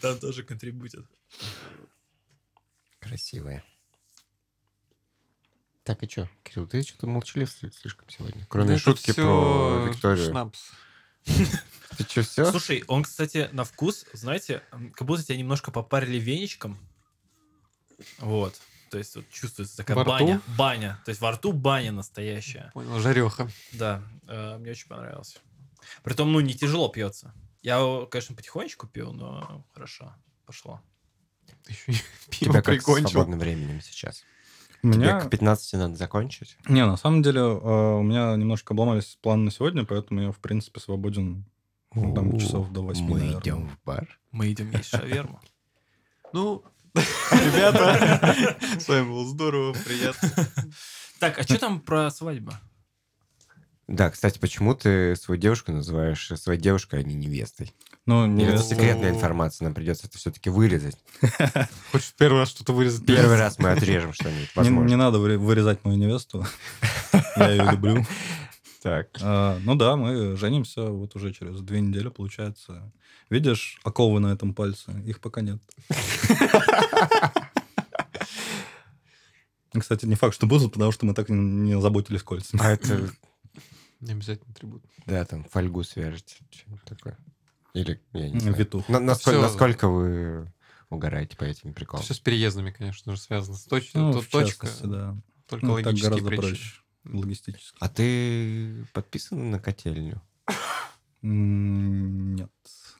Там 0.01 0.19
тоже 0.19 0.43
контрибутят. 0.43 1.05
Красивые. 2.99 3.63
Так, 5.83 6.01
и 6.03 6.09
что? 6.09 6.29
Кирилл, 6.43 6.67
ты 6.67 6.81
что-то 6.81 7.07
молчалив 7.07 7.49
сли- 7.49 7.71
слишком 7.71 8.09
сегодня. 8.09 8.45
Кроме 8.49 8.67
Да 8.69 8.73
это 8.75 8.81
шутки 8.83 9.11
про 9.11 9.85
Викторию. 9.89 10.29
Шнапс. 10.29 10.71
Ты 11.97 12.03
что, 12.05 12.21
все? 12.23 12.45
Слушай, 12.51 12.83
он, 12.87 13.03
кстати, 13.03 13.49
на 13.51 13.63
вкус, 13.65 14.05
знаете, 14.13 14.63
как 14.95 15.05
будто 15.07 15.23
тебя 15.23 15.37
немножко 15.37 15.71
попарили 15.71 16.17
веничком. 16.19 16.77
Вот. 18.19 18.59
То 18.89 18.97
есть 18.97 19.15
вот 19.15 19.29
чувствуется 19.29 19.77
такая 19.77 19.95
Во 19.97 20.03
рту? 20.03 20.11
баня. 20.11 20.41
Баня. 20.57 21.01
То 21.05 21.09
есть 21.09 21.21
во 21.21 21.31
рту 21.31 21.51
баня 21.53 21.91
настоящая. 21.91 22.71
Понял, 22.73 22.99
жареха. 22.99 23.49
Да, 23.73 24.01
э, 24.27 24.57
мне 24.57 24.71
очень 24.71 24.87
понравилось. 24.87 25.37
Притом, 26.03 26.31
ну, 26.31 26.39
не 26.39 26.53
тяжело 26.55 26.89
пьется. 26.89 27.33
Я, 27.61 27.77
его, 27.77 28.05
конечно, 28.07 28.35
потихонечку 28.35 28.87
пил, 28.87 29.13
но 29.13 29.65
хорошо 29.73 30.13
пошло. 30.45 30.81
Ты 31.63 31.73
еще 31.73 31.91
и 31.91 31.95
пиво 32.29 32.53
тебя 32.53 32.61
как 32.61 32.73
с 32.73 32.77
прикончил. 32.77 33.09
свободным 33.09 33.39
временем 33.39 33.81
сейчас? 33.81 34.23
У 34.83 34.91
Тебе 34.91 35.01
меня... 35.05 35.19
к 35.21 35.29
15 35.29 35.73
надо 35.73 35.95
закончить? 35.95 36.57
Не, 36.67 36.85
на 36.85 36.97
самом 36.97 37.21
деле, 37.21 37.39
э, 37.39 37.43
у 37.43 38.03
меня 38.03 38.35
немножко 38.35 38.73
обломались 38.73 39.17
планы 39.21 39.45
на 39.45 39.51
сегодня, 39.51 39.85
поэтому 39.85 40.21
я, 40.21 40.31
в 40.31 40.39
принципе, 40.39 40.81
свободен 40.81 41.45
ну, 41.95 42.13
там 42.13 42.37
часов 42.37 42.69
до 42.71 42.81
8, 42.81 43.03
Мы 43.05 43.19
наверное. 43.19 43.41
идем 43.41 43.69
в 43.69 43.85
бар. 43.85 44.19
Мы 44.31 44.51
идем 44.51 44.71
есть 44.71 44.89
шаверму. 44.89 45.39
Ну, 46.33 46.63
ребята, 46.93 48.57
с 48.79 48.87
вами 48.89 49.07
было 49.07 49.25
здорово, 49.25 49.73
приятно. 49.73 50.29
Так, 51.19 51.39
а 51.39 51.43
что 51.43 51.57
там 51.57 51.79
про 51.79 52.11
свадьбу? 52.11 52.51
Да, 53.87 54.09
кстати, 54.09 54.39
почему 54.39 54.75
ты 54.75 55.15
свою 55.15 55.39
девушку 55.39 55.71
называешь 55.71 56.31
своей 56.35 56.59
девушкой, 56.59 57.01
а 57.01 57.03
не 57.03 57.15
невестой? 57.15 57.73
Ну, 58.05 58.25
Или 58.25 58.43
это 58.43 58.51
невеста- 58.53 58.75
секретная 58.75 59.09
информация, 59.11 59.65
нам 59.65 59.73
придется 59.73 60.07
это 60.07 60.17
все-таки 60.17 60.49
вырезать. 60.49 60.97
Хочешь 61.91 62.13
первый 62.17 62.39
раз 62.39 62.49
что-то 62.49 62.73
вырезать? 62.73 63.05
Первый 63.05 63.37
раз 63.37 63.59
мы 63.59 63.71
отрежем 63.71 64.13
что-нибудь, 64.13 64.49
Не, 64.89 64.95
надо 64.95 65.17
выре- 65.19 65.37
вырезать 65.37 65.83
мою 65.85 65.97
невесту. 65.97 66.45
Я 67.37 67.49
ее 67.51 67.71
люблю. 67.71 68.05
Так. 68.81 69.07
А, 69.21 69.57
Ну 69.63 69.75
да, 69.75 69.95
мы 69.95 70.35
женимся 70.35 70.83
вот 70.83 71.15
уже 71.15 71.33
через 71.33 71.61
две 71.61 71.79
недели, 71.81 72.09
получается. 72.09 72.91
Видишь 73.29 73.79
оковы 73.83 74.19
на 74.19 74.33
этом 74.33 74.53
пальце? 74.53 74.91
Их 75.05 75.19
пока 75.21 75.41
нет. 75.41 75.61
Кстати, 79.77 80.05
не 80.05 80.15
факт, 80.15 80.35
что 80.35 80.45
будут, 80.45 80.73
потому 80.73 80.91
что 80.91 81.05
мы 81.05 81.13
так 81.13 81.29
не 81.29 81.79
заботились 81.81 82.21
кольцами. 82.21 82.61
А 82.63 82.71
это, 82.73 83.09
Не 84.03 84.11
обязательно 84.13 84.53
трибут. 84.53 84.83
да, 85.05 85.23
там 85.25 85.43
фольгу 85.45 85.83
свяжете, 85.83 86.35
что-нибудь 86.51 86.83
такое. 86.83 87.17
Или, 87.73 88.01
я 88.13 88.29
не 88.29 88.39
знаю. 88.39 88.55
Витух. 88.57 88.87
На- 88.89 88.99
насколько, 88.99 89.39
Всё. 89.39 89.47
насколько 89.47 89.87
вы 89.87 90.51
угораете 90.89 91.37
по 91.37 91.43
этим 91.45 91.73
приколам? 91.73 92.03
Все 92.03 92.13
с 92.13 92.19
переездами, 92.19 92.71
конечно 92.71 93.15
же, 93.15 93.19
связано. 93.21 93.57
С 93.57 93.65
точ- 93.67 93.91
Ну, 93.93 94.13
то- 94.13 94.29
точка, 94.29 94.67
да. 94.83 95.17
только 95.47 95.65
Ну, 95.65 95.75
так 95.77 95.85
логические 95.87 96.09
гораздо 96.11 96.27
причины. 96.29 96.47
проще. 96.49 96.79
Логистически. 97.05 97.77
А 97.79 97.89
ты 97.89 98.85
подписан 98.93 99.51
на 99.51 99.59
котельню? 99.59 100.21
Нет. 101.21 102.51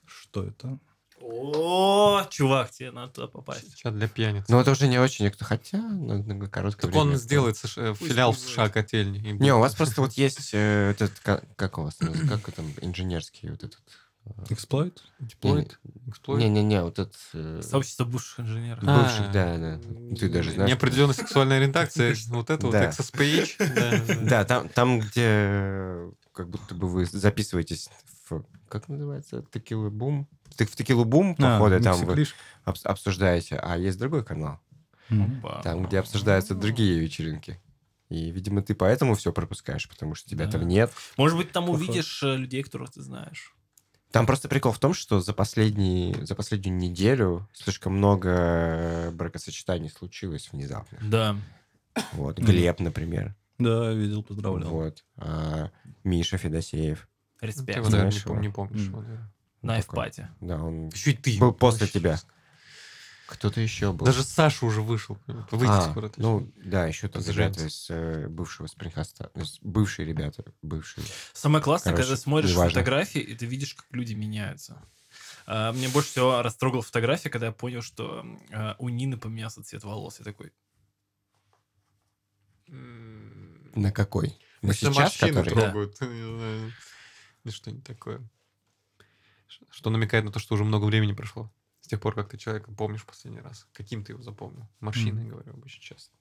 Что 0.05 0.43
это? 0.43 0.79
О, 1.25 2.25
чувак, 2.29 2.71
тебе 2.71 2.91
надо 2.91 3.13
туда 3.13 3.27
попасть. 3.27 3.77
Чат 3.77 3.97
для 3.97 4.09
пьяниц. 4.09 4.43
Ну, 4.49 4.59
это 4.59 4.71
уже 4.71 4.87
не 4.87 4.99
очень 4.99 5.23
никто, 5.25 5.45
хотя 5.45 5.77
на, 5.77 6.17
на 6.17 6.49
короткое 6.49 6.87
так 6.87 6.91
время. 6.91 7.11
он 7.11 7.17
сделает 7.17 7.55
США 7.57 7.91
э, 7.91 7.93
филиал 7.95 8.33
в. 8.33 8.37
США 8.39 8.67
котельни. 8.69 9.19
Не, 9.31 9.53
у 9.53 9.59
вас 9.59 9.73
просто 9.73 10.01
вот 10.01 10.13
есть 10.13 10.49
э, 10.53 10.91
этот, 10.91 11.11
как, 11.21 11.43
как 11.55 11.77
у 11.77 11.83
вас, 11.83 11.95
как 12.29 12.51
там, 12.53 12.73
инженерский 12.81 13.49
вот 13.49 13.63
этот... 13.63 13.79
Эксплойт? 14.49 15.01
Эксплойт? 15.19 15.79
Эксплойт? 16.07 16.41
Не-не-не, 16.43 16.81
вот 16.83 16.99
этот... 16.99 17.15
э, 17.33 17.61
Сообщество 17.61 18.05
бывших 18.05 18.41
инженеров. 18.41 18.83
А, 18.85 19.03
бывших, 19.03 19.31
да, 19.31 19.57
да. 19.57 19.79
Ты 20.17 20.29
даже 20.29 20.51
знаешь. 20.51 20.69
Неопределенная 20.69 21.13
сексуальная 21.15 21.57
ориентация. 21.57 22.15
Вот 22.29 22.49
это 22.49 22.65
вот 22.65 22.71
Да. 22.71 22.89
XSPH. 22.89 23.55
да, 23.75 24.03
да. 24.15 24.21
Да, 24.21 24.45
там, 24.45 24.69
там, 24.69 24.99
где 24.99 26.09
как 26.33 26.49
будто 26.49 26.73
бы 26.73 26.87
вы 26.89 27.05
записываетесь 27.05 27.89
в... 28.29 28.43
Как 28.69 28.87
называется? 28.89 29.45
Текила 29.51 29.89
Бум? 29.89 30.27
В 30.49 30.55
Текилу 30.75 31.05
Бум, 31.05 31.35
А, 31.39 31.57
походу, 31.59 31.81
там 31.81 31.97
вы 32.05 32.25
обсуждаете. 32.83 33.57
А 33.57 33.77
есть 33.77 33.97
другой 33.99 34.23
канал. 34.23 34.59
Опа. 35.09 35.61
там, 35.61 35.85
где 35.85 35.99
обсуждаются 35.99 36.55
другие 36.55 36.99
вечеринки. 36.99 37.59
И, 38.09 38.31
видимо, 38.31 38.61
ты 38.61 38.73
поэтому 38.75 39.15
все 39.15 39.31
пропускаешь, 39.33 39.87
потому 39.89 40.15
что 40.15 40.29
тебя 40.29 40.45
Да. 40.45 40.53
там 40.53 40.67
нет. 40.67 40.91
Может 41.17 41.37
быть, 41.37 41.51
там 41.51 41.65
Похоже. 41.65 41.83
увидишь 41.83 42.23
э, 42.23 42.35
людей, 42.35 42.63
которых 42.63 42.91
ты 42.91 43.01
знаешь. 43.01 43.55
Там 44.11 44.25
просто 44.27 44.47
прикол 44.47 44.71
в 44.71 44.79
том, 44.79 44.93
что 44.93 45.19
за, 45.19 45.33
последний, 45.33 46.15
за 46.21 46.35
последнюю 46.35 46.77
неделю 46.77 47.49
слишком 47.53 47.93
много 47.97 49.09
бракосочетаний 49.13 49.89
случилось 49.89 50.49
внезапно. 50.51 50.99
Да. 51.01 51.35
Вот. 52.13 52.37
Глеб, 52.39 52.79
например. 52.79 53.35
Да, 53.57 53.91
видел, 53.91 54.23
поздравлял. 54.23 54.69
Вот. 54.69 55.03
А, 55.17 55.71
Миша 56.03 56.37
Федосеев. 56.37 57.07
Ты 57.43 57.47
Респект. 57.47 57.77
его, 57.77 57.89
наверное, 57.89 58.11
не 58.13 58.19
пом- 58.19 58.39
не 58.39 58.49
помнишь. 58.49 58.79
М. 58.81 58.85
его, 58.87 59.01
да. 59.01 59.31
На 59.61 59.81
такой. 59.81 59.95
пати 59.95 60.27
Да, 60.41 60.57
он... 60.61 60.89
Еще 60.89 61.11
и 61.11 61.15
ты. 61.17 61.37
Был 61.39 61.53
после 61.53 61.87
тебя. 61.87 62.19
Кто-то 63.25 63.61
еще 63.61 63.93
был. 63.93 64.05
Даже 64.05 64.23
Саша 64.23 64.65
уже 64.65 64.81
вышел. 64.81 65.17
Выйти 65.51 65.71
А, 65.71 65.81
скоро. 65.89 66.09
точно. 66.09 66.23
ну, 66.23 66.51
да, 66.57 66.85
еще 66.85 67.07
Поздравляем. 67.07 67.51
ребята 67.53 67.67
из 67.67 67.87
э, 67.89 68.27
бывшего 68.27 68.67
Спрингхаста. 68.67 69.29
то 69.33 69.39
есть 69.39 69.59
Бывшие 69.63 70.05
ребята, 70.05 70.43
бывшие. 70.61 71.05
Самое 71.33 71.63
классное, 71.63 71.91
Короче, 71.93 72.03
когда 72.09 72.17
смотришь 72.21 72.51
неважно. 72.51 72.69
фотографии, 72.71 73.21
и 73.21 73.33
ты 73.35 73.45
видишь, 73.45 73.73
как 73.75 73.85
люди 73.91 74.13
меняются. 74.13 74.83
А, 75.45 75.71
Мне 75.71 75.87
больше 75.89 76.09
всего 76.09 76.41
растрогала 76.41 76.81
фотография, 76.81 77.29
когда 77.29 77.47
я 77.47 77.51
понял, 77.53 77.81
что 77.81 78.25
а, 78.51 78.75
у 78.77 78.89
Нины 78.89 79.17
поменялся 79.17 79.63
цвет 79.63 79.83
волос. 79.83 80.19
Я 80.19 80.25
такой, 80.25 80.51
М, 82.69 83.71
На 83.75 83.91
какой? 83.91 84.37
На 84.61 84.73
сейчас, 84.73 85.17
который? 85.17 85.53
Да. 85.55 85.73
Или 87.43 87.51
что-нибудь 87.51 87.83
такое. 87.85 88.21
Что 89.69 89.89
намекает 89.89 90.25
на 90.25 90.31
то, 90.31 90.39
что 90.39 90.55
уже 90.55 90.63
много 90.63 90.85
времени 90.85 91.13
прошло. 91.13 91.51
С 91.81 91.87
тех 91.87 91.99
пор, 92.01 92.15
как 92.15 92.29
ты 92.29 92.37
человека 92.37 92.71
помнишь 92.71 93.05
последний 93.05 93.41
раз. 93.41 93.67
Каким 93.73 94.03
ты 94.03 94.13
его 94.13 94.23
запомнил? 94.23 94.67
Морщины, 94.79 95.21
Мгм. 95.21 95.29
говорю 95.29 95.53
очень 95.63 95.81
часто. 95.81 96.11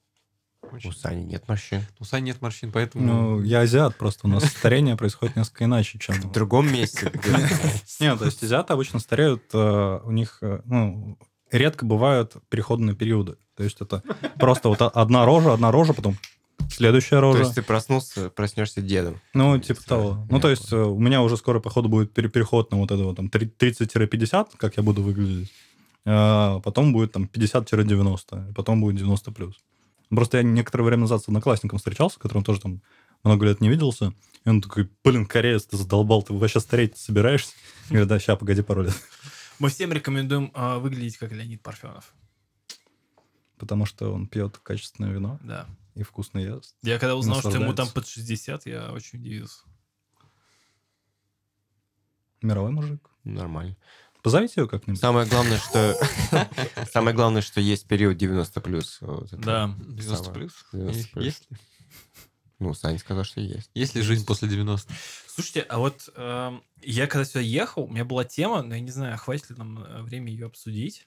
Очень. 0.71 0.89
У 0.89 0.93
Сани 0.93 1.23
нет 1.23 1.47
морщин. 1.47 1.81
У 1.99 2.05
Сани 2.05 2.25
нет 2.25 2.41
морщин, 2.41 2.71
поэтому... 2.71 3.05
Ну, 3.05 3.41
я 3.41 3.61
азиат, 3.61 3.97
просто 3.97 4.27
у 4.27 4.29
нас 4.29 4.45
старение 4.45 4.95
происходит 4.95 5.35
несколько 5.35 5.65
иначе, 5.65 5.99
чем... 5.99 6.15
В 6.15 6.31
другом 6.31 6.71
месте. 6.71 7.11
Нет, 7.99 8.19
то 8.19 8.25
есть 8.25 8.41
азиаты 8.43 8.71
обычно 8.71 8.99
стареют, 8.99 9.43
э, 9.53 9.99
у 10.03 10.11
них, 10.11 10.37
э, 10.41 10.61
ну, 10.63 11.17
редко 11.51 11.85
бывают 11.85 12.35
переходные 12.49 12.95
периоды. 12.95 13.35
То 13.55 13.63
есть 13.63 13.81
это 13.81 14.03
просто 14.39 14.69
вот 14.69 14.81
одна 14.81 15.25
рожа, 15.25 15.53
одна 15.53 15.69
рожа, 15.69 15.93
потом 15.93 16.17
следующая 16.69 17.17
То 17.17 17.21
рожа. 17.21 17.39
есть 17.43 17.55
ты 17.55 17.61
проснулся, 17.61 18.29
проснешься 18.29 18.81
дедом. 18.81 19.19
Ну, 19.33 19.57
типа 19.59 19.81
Сразу, 19.81 19.87
того. 20.11 20.27
Ну, 20.29 20.39
то 20.39 20.49
есть 20.49 20.71
э, 20.71 20.77
у 20.77 20.99
меня 20.99 21.21
уже 21.21 21.37
скоро, 21.37 21.59
походу, 21.59 21.89
будет 21.89 22.13
пере- 22.13 22.29
переход 22.29 22.71
на 22.71 22.77
вот 22.77 22.91
это 22.91 23.03
вот 23.03 23.15
там 23.15 23.29
три- 23.29 23.47
30-50, 23.47 24.49
как 24.57 24.77
я 24.77 24.83
буду 24.83 25.01
выглядеть. 25.01 25.51
а 26.05 26.59
потом 26.59 26.91
будет 26.93 27.11
там 27.13 27.29
50-90, 27.31 28.53
потом 28.53 28.81
будет 28.81 28.97
90 28.97 29.31
плюс. 29.31 29.55
Просто 30.09 30.37
я 30.37 30.43
некоторое 30.43 30.83
время 30.83 31.01
назад 31.01 31.23
с 31.23 31.27
одноклассником 31.27 31.79
встречался, 31.79 32.19
которым 32.19 32.43
тоже 32.43 32.59
там 32.61 32.81
много 33.23 33.45
лет 33.45 33.61
не 33.61 33.69
виделся. 33.69 34.13
И 34.45 34.49
он 34.49 34.61
такой, 34.61 34.89
блин, 35.03 35.25
кореец, 35.25 35.65
ты 35.65 35.77
задолбал, 35.77 36.21
ты 36.23 36.33
вообще 36.33 36.59
стареть 36.59 36.97
собираешься? 36.97 37.53
Я 37.85 37.93
говорю, 37.95 38.05
да, 38.07 38.19
ща, 38.19 38.35
погоди 38.35 38.61
пару 38.61 38.83
лет. 38.83 38.93
Мы 39.59 39.69
всем 39.69 39.93
рекомендуем 39.93 40.51
а, 40.53 40.77
выглядеть 40.79 41.17
как 41.17 41.31
Леонид 41.31 41.61
Парфенов. 41.61 42.13
Потому 43.57 43.85
что 43.85 44.11
он 44.11 44.27
пьет 44.27 44.57
качественное 44.57 45.11
вино 45.13 45.39
Да. 45.41 45.67
И 45.95 46.03
вкусно 46.03 46.39
ест. 46.39 46.75
Я 46.81 46.99
когда 46.99 47.15
узнал, 47.15 47.39
что 47.39 47.51
ему 47.51 47.73
там 47.73 47.87
под 47.89 48.07
60, 48.07 48.65
я 48.65 48.91
очень 48.91 49.19
удивился. 49.19 49.63
Мировой 52.41 52.71
мужик. 52.71 53.09
Нормально. 53.23 53.77
Позовите 54.21 54.61
его 54.61 54.69
как-нибудь. 54.69 54.99
Самое 54.99 55.27
главное, 55.27 55.57
что... 55.57 55.97
Самое 56.91 57.15
главное, 57.15 57.41
что 57.41 57.59
есть 57.59 57.87
период 57.87 58.17
90 58.17 58.61
плюс. 58.61 58.99
Да. 59.33 59.75
90 59.79 60.15
Самое. 60.15 60.33
плюс? 60.33 60.65
90 60.71 61.09
плюс. 61.11 61.25
Есть 61.25 61.51
ли? 61.51 61.57
Ну, 62.59 62.73
Саня 62.73 62.97
сказал, 62.99 63.25
что 63.25 63.41
есть. 63.41 63.69
Есть 63.73 63.95
ли 63.95 64.01
жизнь 64.01 64.25
после 64.25 64.47
90? 64.47 64.93
Слушайте, 65.27 65.61
а 65.61 65.79
вот 65.79 66.09
эм, 66.15 66.63
я 66.81 67.07
когда 67.07 67.25
сюда 67.25 67.41
ехал, 67.41 67.83
у 67.83 67.89
меня 67.89 68.05
была 68.05 68.23
тема, 68.23 68.61
но 68.61 68.75
я 68.75 68.79
не 68.79 68.91
знаю, 68.91 69.17
хватит 69.17 69.49
ли 69.49 69.57
нам 69.57 69.83
э, 69.83 70.01
времени 70.03 70.31
ее 70.31 70.45
обсудить. 70.45 71.05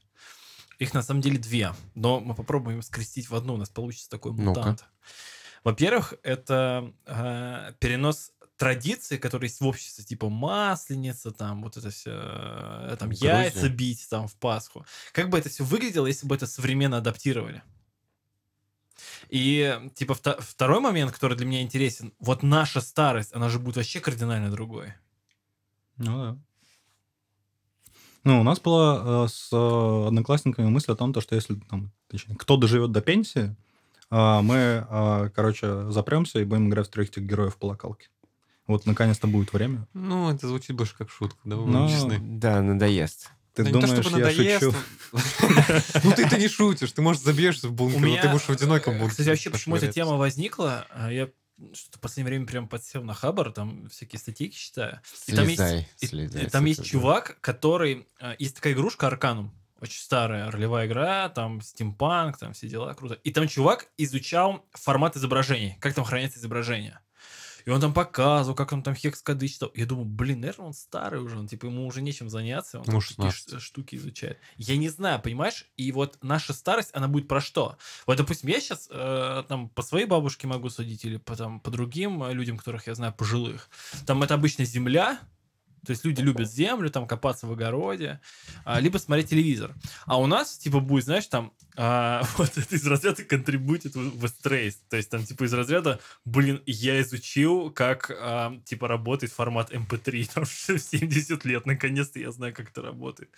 Их 0.78 0.93
на 0.94 1.03
самом 1.03 1.20
деле 1.23 1.39
две, 1.39 1.73
но 1.94 2.20
мы 2.20 2.35
попробуем 2.35 2.82
скрестить 2.82 3.31
в 3.31 3.35
одну, 3.35 3.55
у 3.55 3.57
нас 3.57 3.70
получится 3.70 4.11
такой 4.11 4.32
мутант. 4.32 4.85
Во-первых, 5.65 6.15
это 6.23 6.93
э, 7.07 7.73
перенос 7.81 8.32
традиций, 8.57 9.19
которые 9.19 9.48
есть 9.48 9.61
в 9.61 9.66
обществе, 9.66 10.05
типа 10.05 10.28
масленица, 10.28 11.31
там 11.31 11.62
вот 11.62 11.77
это 11.77 11.90
все, 11.90 12.11
э, 12.12 12.97
там 12.98 13.09
В 13.09 13.19
Грузии. 13.19 13.27
яйца 13.27 13.69
бить 13.69 14.07
там 14.09 14.28
в 14.28 14.36
Пасху. 14.36 14.86
Как 15.12 15.28
бы 15.28 15.39
это 15.39 15.48
все 15.48 15.65
выглядело, 15.65 16.07
если 16.07 16.27
бы 16.27 16.35
это 16.35 16.47
современно 16.47 16.98
адаптировали? 16.98 17.62
И, 19.28 19.78
типа, 19.94 20.15
вто- 20.15 20.40
второй 20.40 20.81
момент, 20.81 21.12
который 21.12 21.36
для 21.36 21.47
меня 21.47 21.62
интересен, 21.62 22.15
вот 22.19 22.43
наша 22.43 22.81
старость, 22.81 23.35
она 23.35 23.48
же 23.48 23.59
будет 23.59 23.77
вообще 23.77 24.01
кардинально 24.01 24.51
другой. 24.51 24.94
Ну 25.97 26.19
да. 26.19 26.39
Ну, 28.27 28.40
у 28.40 28.43
нас 28.43 28.61
была 28.61 29.24
э, 29.24 29.28
с 29.31 29.51
э, 29.53 30.07
одноклассниками 30.09 30.69
мысль 30.69 30.90
о 30.90 30.97
том, 30.97 31.12
то, 31.12 31.20
что 31.20 31.36
если 31.36 31.55
там, 31.55 31.93
точнее, 32.11 32.35
кто 32.35 32.57
доживет 32.57 32.90
до 32.90 33.01
пенсии, 33.01 33.55
а, 34.11 34.43
мы, 34.43 35.31
короче, 35.35 35.90
запремся 35.90 36.40
и 36.40 36.44
будем 36.44 36.69
играть 36.69 36.89
в 36.89 36.90
трех 36.90 37.09
этих 37.09 37.23
героев 37.23 37.57
по 37.57 37.66
локалке. 37.66 38.09
Вот 38.66 38.85
наконец-то 38.85 39.27
будет 39.28 39.53
время. 39.53 39.86
Ну, 39.94 40.31
это 40.31 40.48
звучит 40.48 40.74
больше 40.77 40.97
как 40.97 41.09
шутка, 41.11 41.39
да, 41.44 41.57
вы 41.57 41.66
будем 41.66 41.89
честны. 41.89 42.19
Да, 42.20 42.62
надоест. 42.62 43.31
Ты 43.55 43.62
Да 43.62 43.70
не 43.70 43.74
то, 43.74 43.86
думаешь, 43.86 44.05
чтобы 44.05 44.19
я 44.19 44.27
надоест, 44.27 44.65
шучу? 44.65 44.77
но- 45.12 45.20
Ну, 46.05 46.12
ты-то 46.12 46.36
не 46.36 46.48
шутишь, 46.48 46.93
ты, 46.93 47.01
может, 47.03 47.23
забьешься 47.23 47.69
в 47.69 47.73
бункер, 47.73 48.01
но 48.01 48.16
ты 48.20 48.28
будешь 48.28 48.43
в 48.43 48.51
одиноком 48.51 48.94
э, 48.94 48.98
бункере. 48.98 49.11
Кстати, 49.11 49.28
вообще, 49.28 49.51
почему 49.51 49.77
эта 49.77 49.93
тема 49.93 50.16
возникла, 50.16 50.86
а, 50.90 51.12
я 51.12 51.28
что-то 51.73 51.99
в 51.99 52.01
последнее 52.01 52.31
время 52.33 52.47
прям 52.47 52.69
подсел 52.69 53.03
на 53.03 53.15
Хабар, 53.15 53.51
там 53.53 53.89
всякие 53.89 54.19
статейки 54.19 54.55
читаю. 54.57 55.01
И 55.27 55.33
там 55.35 55.45
есть, 55.49 55.57
Слезай, 55.57 55.89
и- 56.01 56.07
слезай 56.07 56.45
и 56.45 56.49
там 56.51 56.65
есть 56.65 56.81
чувак, 56.85 57.39
который... 57.41 58.07
а, 58.20 58.35
Есть 58.39 58.57
такая 58.57 58.73
игрушка 58.74 59.07
Арканум, 59.07 59.53
очень 59.81 60.01
старая 60.03 60.51
ролевая 60.51 60.87
игра, 60.87 61.28
там 61.31 61.61
стимпанк, 61.61 62.39
там 62.39 62.53
все 62.53 62.69
дела, 62.69 62.95
круто. 62.95 63.15
И 63.15 63.31
там 63.31 63.49
чувак 63.49 63.89
изучал 63.97 64.65
формат 64.73 65.16
изображений, 65.16 65.77
как 65.81 65.95
там 65.95 66.05
хранятся 66.05 66.39
изображения. 66.39 67.01
И 67.66 67.70
он 67.70 67.80
там 67.80 67.93
показывал, 67.93 68.55
как 68.55 68.72
он 68.72 68.82
там 68.82 68.94
хекс-коды 68.94 69.48
читал. 69.48 69.70
Я 69.74 69.86
думаю, 69.86 70.06
блин, 70.06 70.40
наверное, 70.40 70.68
он 70.68 70.72
старый 70.72 71.20
уже, 71.20 71.36
он, 71.38 71.48
типа, 71.48 71.66
ему 71.66 71.84
уже 71.86 72.01
нечем 72.01 72.30
заняться, 72.30 72.78
он 72.78 72.84
там 72.84 72.94
такие 73.01 73.30
16. 73.32 73.51
ш- 73.55 73.60
штуки 73.60 73.97
изучает. 73.97 74.38
Я 74.56 74.76
не 74.76 74.88
знаю, 74.88 75.20
понимаешь? 75.20 75.66
И 75.76 75.90
вот 75.93 76.16
наша 76.22 76.52
старость, 76.52 76.90
она 76.94 77.09
будет 77.09 77.26
про 77.26 77.40
что? 77.40 77.76
Вот, 78.06 78.16
допустим, 78.16 78.48
я 78.51 78.60
сейчас 78.60 78.86
там 79.48 79.68
по 79.70 79.82
своей 79.82 80.06
бабушке 80.06 80.47
могу 80.47 80.70
судить 80.70 81.05
или 81.05 81.16
по, 81.16 81.34
там, 81.34 81.59
по 81.60 81.70
другим 81.70 82.22
э, 82.22 82.32
людям, 82.32 82.56
которых 82.56 82.86
я 82.86 82.94
знаю, 82.94 83.12
пожилых. 83.12 83.68
Там 84.06 84.22
это 84.22 84.34
обычно 84.34 84.64
земля, 84.64 85.18
то 85.87 85.93
есть 85.93 86.05
люди 86.05 86.21
любят 86.21 86.51
землю, 86.51 86.91
там 86.91 87.07
копаться 87.07 87.47
в 87.47 87.53
огороде, 87.53 88.21
а, 88.65 88.81
либо 88.81 88.99
смотреть 88.99 89.31
телевизор. 89.31 89.75
А 90.05 90.19
у 90.19 90.27
нас, 90.27 90.59
типа, 90.59 90.81
будет, 90.81 91.05
знаешь, 91.05 91.27
там, 91.27 91.53
а, 91.77 92.23
вот 92.37 92.59
это 92.59 92.75
из 92.75 92.85
разряда 92.87 93.23
контрибутит 93.23 93.95
в 93.95 94.25
Strays. 94.25 94.75
То 94.91 94.97
есть 94.97 95.11
там, 95.11 95.25
типа, 95.25 95.45
из 95.45 95.55
разряда, 95.55 96.01
блин, 96.25 96.61
я 96.67 97.01
изучил, 97.03 97.71
как, 97.71 98.11
а, 98.11 98.59
типа, 98.65 98.89
работает 98.89 99.33
формат 99.33 99.73
MP3. 99.73 100.31
Там 100.35 100.45
в 100.45 100.49
70 100.49 101.45
лет, 101.45 101.67
наконец-то 101.67 102.19
я 102.19 102.33
знаю, 102.33 102.53
как 102.53 102.71
это 102.71 102.83
работает. 102.83 103.31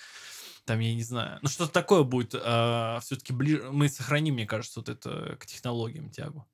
Там, 0.65 0.81
я 0.81 0.95
не 0.95 1.03
знаю. 1.03 1.39
Ну, 1.43 1.49
что-то 1.49 1.73
такое 1.73 2.03
будет 2.03 2.31
все-таки 2.31 3.33
ближе. 3.33 3.70
Мы 3.70 3.89
сохраним, 3.89 4.35
мне 4.35 4.47
кажется, 4.47 4.81
вот 4.81 4.89
это 4.89 5.37
к 5.39 5.47
технологиям 5.47 6.11
тягу. 6.11 6.47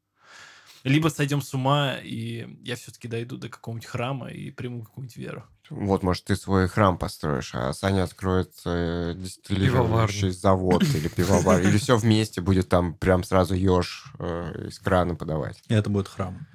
Либо 0.85 1.09
сойдем 1.09 1.41
с 1.41 1.55
ума, 1.55 1.97
и 1.97 2.47
я 2.62 2.77
все-таки 2.77 3.09
дойду 3.09 3.39
до 3.39 3.49
какого-нибудь 3.49 3.89
храма 3.89 4.29
и 4.29 4.51
приму 4.51 4.85
какую-нибудь 4.85 5.16
веру. 5.16 5.49
Вот, 5.70 6.03
может, 6.03 6.24
ты 6.24 6.36
свой 6.36 6.69
храм 6.69 6.99
построишь, 6.99 7.55
а 7.55 7.73
Саня 7.73 8.05
откроет 8.05 8.53
э, 8.66 9.15
дистиллирующий 9.16 10.31
завод 10.31 10.82
или 10.82 11.09
пивовар. 11.09 11.61
Или 11.62 11.78
все 11.78 11.97
вместе 11.97 12.41
будет 12.41 12.69
там 12.69 12.95
прям 12.95 13.24
сразу 13.24 13.55
еж 13.55 14.05
э, 14.19 14.69
из 14.69 14.78
крана 14.78 15.15
подавать. 15.15 15.62
И 15.69 15.74
это 15.74 15.89
будет 15.89 16.09
храм. 16.09 16.47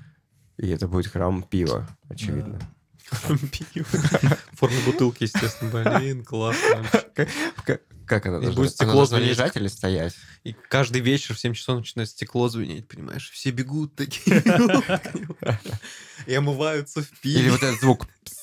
И 0.58 0.68
это 0.70 0.88
будет 0.88 1.08
храм 1.08 1.42
пива, 1.42 1.88
очевидно. 2.10 2.60
Пиво. 3.74 3.86
В 4.52 4.58
форме 4.58 4.78
бутылки, 4.86 5.24
естественно. 5.24 5.84
Блин, 6.00 6.24
классно. 6.24 6.86
Как, 8.06 8.26
она 8.26 8.38
И 8.38 8.42
должна, 8.42 8.62
будет 8.62 8.72
стекло 8.72 9.06
звенеть. 9.06 9.30
лежать 9.30 9.56
или 9.56 9.68
стоять? 9.68 10.16
И 10.44 10.54
каждый 10.54 11.02
вечер 11.02 11.36
в 11.36 11.40
7 11.40 11.54
часов 11.54 11.78
начинает 11.78 12.10
стекло 12.10 12.50
звенеть, 12.50 12.88
понимаешь? 12.88 13.30
Все 13.32 13.52
бегут 13.52 13.96
такие. 13.96 14.44
И 16.26 16.34
омываются 16.34 17.04
в 17.04 17.10
пиве. 17.22 17.40
Или 17.40 17.50
вот 17.50 17.64
этот 17.64 17.80
звук. 17.80 18.08
Такой. 18.08 18.39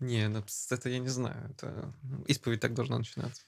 Не, 0.00 0.28
ну, 0.28 0.44
это 0.70 0.88
я 0.88 0.98
не 0.98 1.08
знаю. 1.08 1.50
Это 1.50 1.94
ну, 2.02 2.22
исповедь 2.24 2.60
так 2.60 2.74
должна 2.74 2.98
начинаться. 2.98 3.42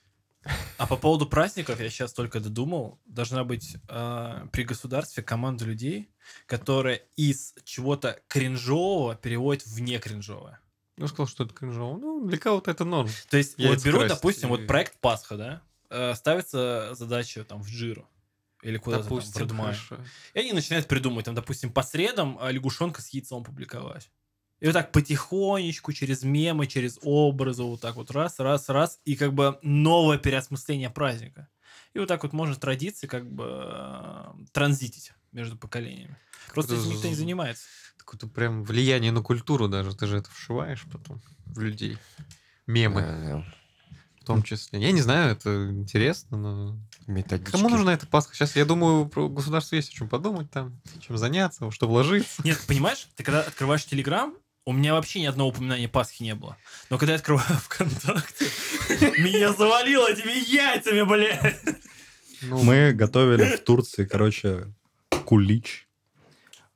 А 0.77 0.86
по 0.86 0.97
поводу 0.97 1.27
праздников 1.27 1.81
я 1.81 1.89
сейчас 1.89 2.12
только 2.12 2.40
додумал. 2.40 3.01
Должна 3.07 3.44
быть 3.44 3.77
э, 3.89 4.47
при 4.51 4.65
государстве 4.65 5.23
команда 5.23 5.65
людей, 5.65 6.11
которая 6.47 7.03
из 7.16 7.55
чего-то 7.65 8.20
кринжового 8.27 9.15
переводит 9.15 9.66
в 9.66 9.81
не 9.81 9.99
кринжовое. 9.99 10.61
Ну, 10.97 11.07
сказал, 11.07 11.27
что 11.27 11.44
это 11.44 11.55
кринжово. 11.55 11.97
Ну, 11.97 12.27
для 12.27 12.39
кого-то 12.39 12.70
это 12.70 12.85
норм. 12.85 13.09
То 13.31 13.36
есть 13.36 13.57
вот 13.57 13.65
Яйца 13.65 13.85
берут, 13.85 14.01
красить 14.01 14.16
допустим, 14.16 14.49
или- 14.49 14.61
вот 14.61 14.66
проект 14.66 14.99
Пасха, 14.99 15.36
да, 15.36 15.62
э, 15.90 16.15
ставится 16.15 16.94
задача 16.94 17.44
там 17.44 17.62
в 17.62 17.69
Джиру 17.69 18.09
или 18.62 18.78
куда-то 18.78 19.09
там 19.09 19.19
в 19.19 19.20
Допустим, 19.20 19.47
Redmine. 19.47 19.62
хорошо. 19.62 19.99
И 20.35 20.39
они 20.39 20.53
начинают 20.53 20.86
придумывать, 20.89 21.24
там, 21.27 21.35
допустим, 21.35 21.73
по 21.73 21.82
средам 21.82 22.39
а, 22.40 22.51
лягушонка 22.51 23.03
с 23.03 23.09
яйцом 23.11 23.44
публиковать. 23.44 24.11
И 24.62 24.66
вот 24.66 24.74
так 24.74 24.93
потихонечку, 24.93 25.93
через 25.93 26.22
мемы, 26.22 26.68
через 26.68 26.97
образы, 27.02 27.64
вот 27.64 27.80
так 27.80 27.97
вот 27.97 28.12
раз, 28.12 28.39
раз, 28.39 28.68
раз, 28.68 29.01
и 29.05 29.16
как 29.16 29.34
бы 29.34 29.59
новое 29.62 30.18
переосмысление 30.18 30.89
праздника. 30.89 31.48
И 31.94 31.98
вот 31.98 32.06
так 32.06 32.22
вот 32.22 32.32
можно 32.32 32.55
традиции 32.55 33.09
как 33.09 33.28
бы 33.28 33.44
э, 33.44 34.24
транзитить 34.52 35.14
между 35.32 35.56
поколениями. 35.56 36.16
Просто 36.55 36.76
этим 36.76 36.90
никто 36.90 37.09
не 37.09 37.16
занимается. 37.16 37.64
Какое-то 37.97 38.28
прям 38.28 38.62
влияние 38.62 39.10
на 39.10 39.20
культуру 39.20 39.66
даже. 39.66 39.97
Ты 39.97 40.06
же 40.06 40.18
это 40.18 40.30
вшиваешь 40.30 40.86
потом 40.93 41.20
в 41.47 41.59
людей. 41.59 41.98
Мемы 42.68 43.44
в 44.20 44.24
том 44.24 44.44
числе. 44.44 44.80
Я 44.80 44.93
не 44.93 45.01
знаю, 45.01 45.32
это 45.32 45.70
интересно, 45.70 46.36
но... 46.36 46.78
методички. 47.09 47.51
Кому 47.51 47.68
нужна 47.68 47.94
эта 47.94 48.06
Пасха? 48.06 48.34
Сейчас, 48.36 48.55
я 48.55 48.64
думаю, 48.64 49.09
про 49.09 49.28
государство 49.28 49.74
есть 49.74 49.90
о 49.90 49.93
чем 49.93 50.09
подумать 50.09 50.48
там, 50.52 50.80
чем 51.01 51.18
заняться, 51.18 51.64
во 51.64 51.72
что 51.72 51.89
вложиться. 51.89 52.40
Нет, 52.44 52.62
понимаешь, 52.68 53.09
ты 53.16 53.24
когда 53.24 53.40
открываешь 53.40 53.84
Телеграм, 53.84 54.32
у 54.64 54.72
меня 54.72 54.94
вообще 54.94 55.20
ни 55.20 55.26
одного 55.26 55.51
упоминания 55.51 55.89
Пасхи 55.89 56.22
не 56.22 56.34
было. 56.34 56.56
Но 56.90 56.98
когда 56.98 57.12
я 57.14 57.18
открываю 57.18 57.47
ВКонтакте, 57.64 58.47
меня 59.18 59.52
завалило 59.52 60.09
этими 60.10 60.32
яйцами, 60.51 61.02
блядь. 61.02 61.56
Ну, 62.43 62.62
Мы 62.62 62.93
готовили 62.93 63.56
в 63.56 63.60
Турции, 63.64 64.05
короче, 64.05 64.72
кулич. 65.24 65.89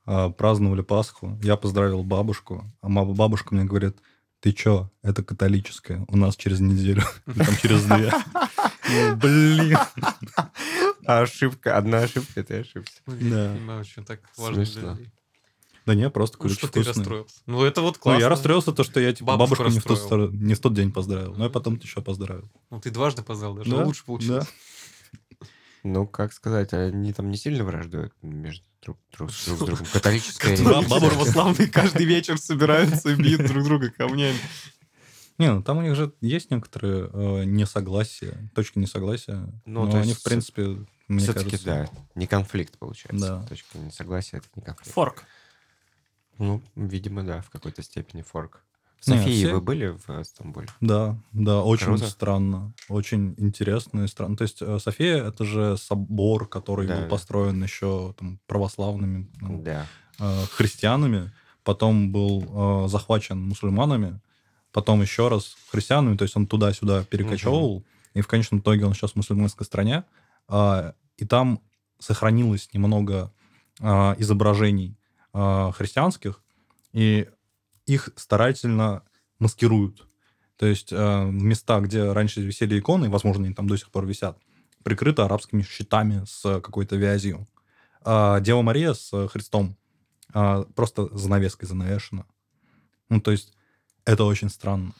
а, 0.05 0.29
Праздновали 0.29 0.81
Пасху. 0.81 1.37
Я 1.43 1.55
поздравил 1.57 2.03
бабушку. 2.03 2.63
А 2.81 2.87
бабушка 2.89 3.53
мне 3.53 3.65
говорит, 3.65 3.97
ты 4.39 4.51
чё, 4.53 4.89
это 5.01 5.23
католическое. 5.23 6.05
У 6.07 6.15
нас 6.17 6.35
через 6.35 6.59
неделю. 6.59 7.03
Там 7.25 7.55
через 7.61 7.83
две. 7.85 8.11
Ну, 8.89 9.15
Блин. 9.17 9.77
Ошибка, 11.05 11.77
одна 11.77 11.99
ошибка, 11.99 12.43
ты 12.43 12.59
ошибся. 12.59 13.01
Да. 13.05 13.83
что 13.83 14.03
так 14.03 14.19
важно. 14.37 14.97
Да 15.87 15.95
не, 15.95 16.09
просто 16.09 16.37
Ну, 16.37 16.41
кулич 16.41 16.57
что 16.57 16.67
ты 16.67 16.81
вкусный. 16.81 16.93
расстроился? 17.01 17.35
Ну, 17.45 17.63
это 17.63 17.81
вот 17.81 17.95
Ну, 17.95 18.01
классно. 18.01 18.19
я 18.21 18.27
расстроился, 18.27 18.73
то, 18.73 18.83
что 18.83 18.99
я 18.99 19.13
типа 19.13 19.37
Бабушку 19.37 19.63
бабушку 19.63 19.73
не 19.73 19.79
в, 19.79 19.83
тот, 20.09 20.33
не 20.33 20.53
в 20.53 20.59
тот 20.59 20.73
день 20.73 20.91
поздравил. 20.91 21.33
Но 21.37 21.45
я 21.45 21.49
потом 21.49 21.75
еще 21.81 22.01
поздравил. 22.01 22.51
Ну, 22.69 22.81
ты 22.81 22.91
дважды 22.91 23.23
поздравил, 23.23 23.55
даже 23.55 23.71
Да, 23.71 23.85
лучше 23.85 24.03
получилось. 24.03 24.47
Ну, 25.83 26.05
как 26.05 26.33
сказать, 26.33 26.73
они 26.73 27.13
там 27.13 27.31
не 27.31 27.37
сильно 27.37 27.63
враждуют 27.63 28.13
между 28.21 28.65
друг, 28.81 28.97
друг, 29.13 29.29
друг 29.29 29.31
с 29.31 29.59
другом. 29.59 29.85
Католическая 29.93 30.57
православные 30.57 31.69
каждый 31.69 32.05
вечер 32.05 32.37
собираются 32.37 33.11
и 33.11 33.15
бьют 33.15 33.47
друг 33.47 33.63
друга 33.63 33.89
камнями. 33.89 34.37
Не, 35.37 35.53
ну 35.53 35.61
там 35.63 35.77
у 35.77 35.81
них 35.83 35.95
же 35.95 36.11
есть 36.19 36.51
некоторые 36.51 37.09
э, 37.13 37.43
несогласия, 37.45 38.49
точки 38.55 38.79
несогласия. 38.79 39.47
Ну, 39.65 39.85
но 39.85 39.91
то 39.91 39.97
они, 39.99 40.09
есть 40.09 40.21
в 40.21 40.23
принципе, 40.23 40.85
мне 41.07 41.19
Все-таки, 41.19 41.51
кажется... 41.51 41.65
да, 41.65 41.89
не 42.15 42.27
конфликт 42.27 42.77
получается. 42.77 43.19
Да. 43.25 43.45
Точка 43.47 43.77
несогласия— 43.77 44.37
это 44.39 44.47
не 44.55 44.63
конфликт. 44.63 44.91
Форк. 44.93 45.23
Ну, 46.37 46.61
видимо, 46.75 47.23
да, 47.23 47.41
в 47.41 47.49
какой-то 47.49 47.81
степени 47.83 48.21
форк. 48.21 48.63
В 48.99 49.07
Не, 49.07 49.17
Софии 49.17 49.43
все- 49.45 49.53
вы 49.53 49.61
были 49.61 49.87
в 49.89 50.09
э, 50.09 50.23
Стамбуле? 50.23 50.67
Да, 50.81 51.15
да, 51.31 51.61
очень 51.63 51.85
Круто. 51.85 52.07
странно, 52.07 52.73
очень 52.89 53.35
интересно 53.37 54.01
и 54.03 54.07
странно. 54.07 54.35
То 54.37 54.41
есть 54.43 54.61
э, 54.61 54.79
София 54.79 55.23
это 55.23 55.45
же 55.45 55.77
собор, 55.77 56.47
который 56.47 56.87
Да, 56.87 56.95
был 56.95 57.01
да. 57.03 57.07
построен 57.09 57.61
еще 57.63 58.15
там, 58.17 58.39
православными 58.47 59.29
ну, 59.39 59.61
Да. 59.61 59.85
э, 60.19 60.45
христианами, 60.51 61.31
потом 61.63 62.11
был 62.11 62.85
э, 62.85 62.87
захвачен 62.87 63.39
мусульманами, 63.39 64.19
потом 64.71 65.01
еще 65.01 65.27
раз 65.27 65.55
христианами, 65.71 66.17
то 66.17 66.23
есть 66.23 66.35
он 66.35 66.47
туда-сюда 66.47 67.03
перекочевывал, 67.03 67.83
и 68.15 68.21
в 68.21 68.27
конечном 68.27 68.61
итоге 68.61 68.85
он 68.85 68.93
сейчас 68.95 69.11
в 69.11 69.15
мусульманской 69.15 69.65
стране, 69.65 70.05
а, 70.47 70.93
и 71.17 71.25
там 71.25 71.61
сохранилось 71.99 72.69
немного 72.73 73.31
а, 73.79 74.15
изображений 74.17 74.96
а, 75.39 75.71
христианских, 75.71 76.41
и 76.93 77.27
их 77.85 78.09
старательно 78.15 79.03
маскируют. 79.37 80.07
То 80.55 80.65
есть 80.65 80.91
э, 80.91 81.25
места, 81.29 81.79
где 81.79 82.11
раньше 82.11 82.41
висели 82.41 82.79
иконы, 82.79 83.07
возможно, 83.07 83.45
они 83.45 83.53
там 83.53 83.67
до 83.67 83.77
сих 83.77 83.91
пор 83.91 84.07
висят, 84.07 84.39
прикрыты 84.81 85.21
арабскими 85.21 85.61
щитами 85.61 86.23
с 86.25 86.41
какой-то 86.41 86.95
вязью. 86.95 87.47
А 88.01 88.39
Дева 88.39 88.63
Мария 88.63 88.95
с 88.95 89.27
Христом 89.27 89.77
а, 90.33 90.63
просто 90.75 91.15
занавеской 91.15 91.67
занавешена. 91.67 92.25
Ну, 93.09 93.21
то 93.21 93.29
есть 93.29 93.53
это 94.05 94.23
очень 94.23 94.49
странно. 94.49 94.93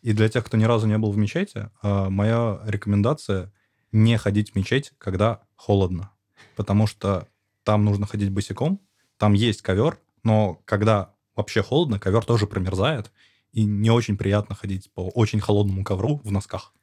И 0.00 0.14
для 0.14 0.30
тех, 0.30 0.46
кто 0.46 0.56
ни 0.56 0.64
разу 0.64 0.86
не 0.86 0.96
был 0.96 1.12
в 1.12 1.18
мечети, 1.18 1.68
а, 1.82 2.08
моя 2.08 2.62
рекомендация 2.64 3.52
не 3.92 4.16
ходить 4.16 4.52
в 4.52 4.56
мечеть, 4.56 4.94
когда 4.96 5.42
холодно. 5.54 6.12
Потому 6.56 6.86
что 6.86 7.28
там 7.62 7.84
нужно 7.84 8.06
ходить 8.06 8.30
босиком, 8.30 8.80
там 9.22 9.34
есть 9.34 9.62
ковер, 9.62 10.00
но 10.24 10.60
когда 10.64 11.14
вообще 11.36 11.62
холодно, 11.62 12.00
ковер 12.00 12.24
тоже 12.24 12.48
промерзает, 12.48 13.12
и 13.52 13.62
не 13.62 13.88
очень 13.88 14.16
приятно 14.16 14.56
ходить 14.56 14.92
по 14.94 15.10
очень 15.10 15.38
холодному 15.38 15.84
ковру 15.84 16.20
в 16.24 16.32
носках. 16.32 16.74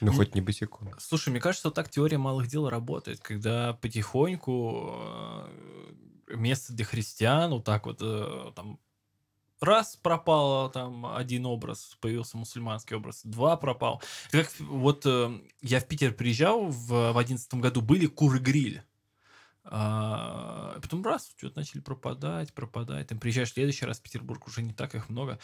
Ну, 0.00 0.12
хоть 0.12 0.36
не 0.36 0.40
босиком. 0.40 0.94
Слушай, 1.00 1.30
мне 1.30 1.40
кажется, 1.40 1.66
вот 1.66 1.74
так 1.74 1.90
теория 1.90 2.16
малых 2.16 2.46
дел 2.46 2.68
работает, 2.68 3.18
когда 3.18 3.72
потихоньку 3.72 4.92
э, 4.92 6.36
место 6.36 6.72
для 6.72 6.84
христиан 6.84 7.50
вот 7.50 7.64
так 7.64 7.86
вот 7.86 7.98
э, 8.00 8.52
там 8.54 8.78
раз 9.60 9.96
пропал 9.96 10.70
там 10.70 11.06
один 11.06 11.46
образ, 11.46 11.96
появился 12.00 12.36
мусульманский 12.36 12.94
образ, 12.94 13.22
два 13.24 13.56
пропал. 13.56 14.00
Как 14.30 14.48
вот 14.60 15.04
э, 15.06 15.40
я 15.60 15.80
в 15.80 15.88
Питер 15.88 16.12
приезжал 16.12 16.68
в 16.68 17.12
в 17.12 17.18
одиннадцатом 17.18 17.60
году, 17.60 17.80
были 17.80 18.06
куры-гриль. 18.06 18.84
А, 19.70 20.78
потом 20.80 21.04
раз, 21.04 21.30
что-то 21.36 21.58
начали 21.58 21.80
пропадать, 21.80 22.54
пропадать. 22.54 23.08
Там 23.08 23.18
приезжаешь 23.18 23.50
в 23.50 23.54
следующий 23.54 23.84
раз 23.84 23.98
в 23.98 24.02
Петербург, 24.02 24.46
уже 24.46 24.62
не 24.62 24.72
так 24.72 24.94
их 24.94 25.08
много. 25.10 25.38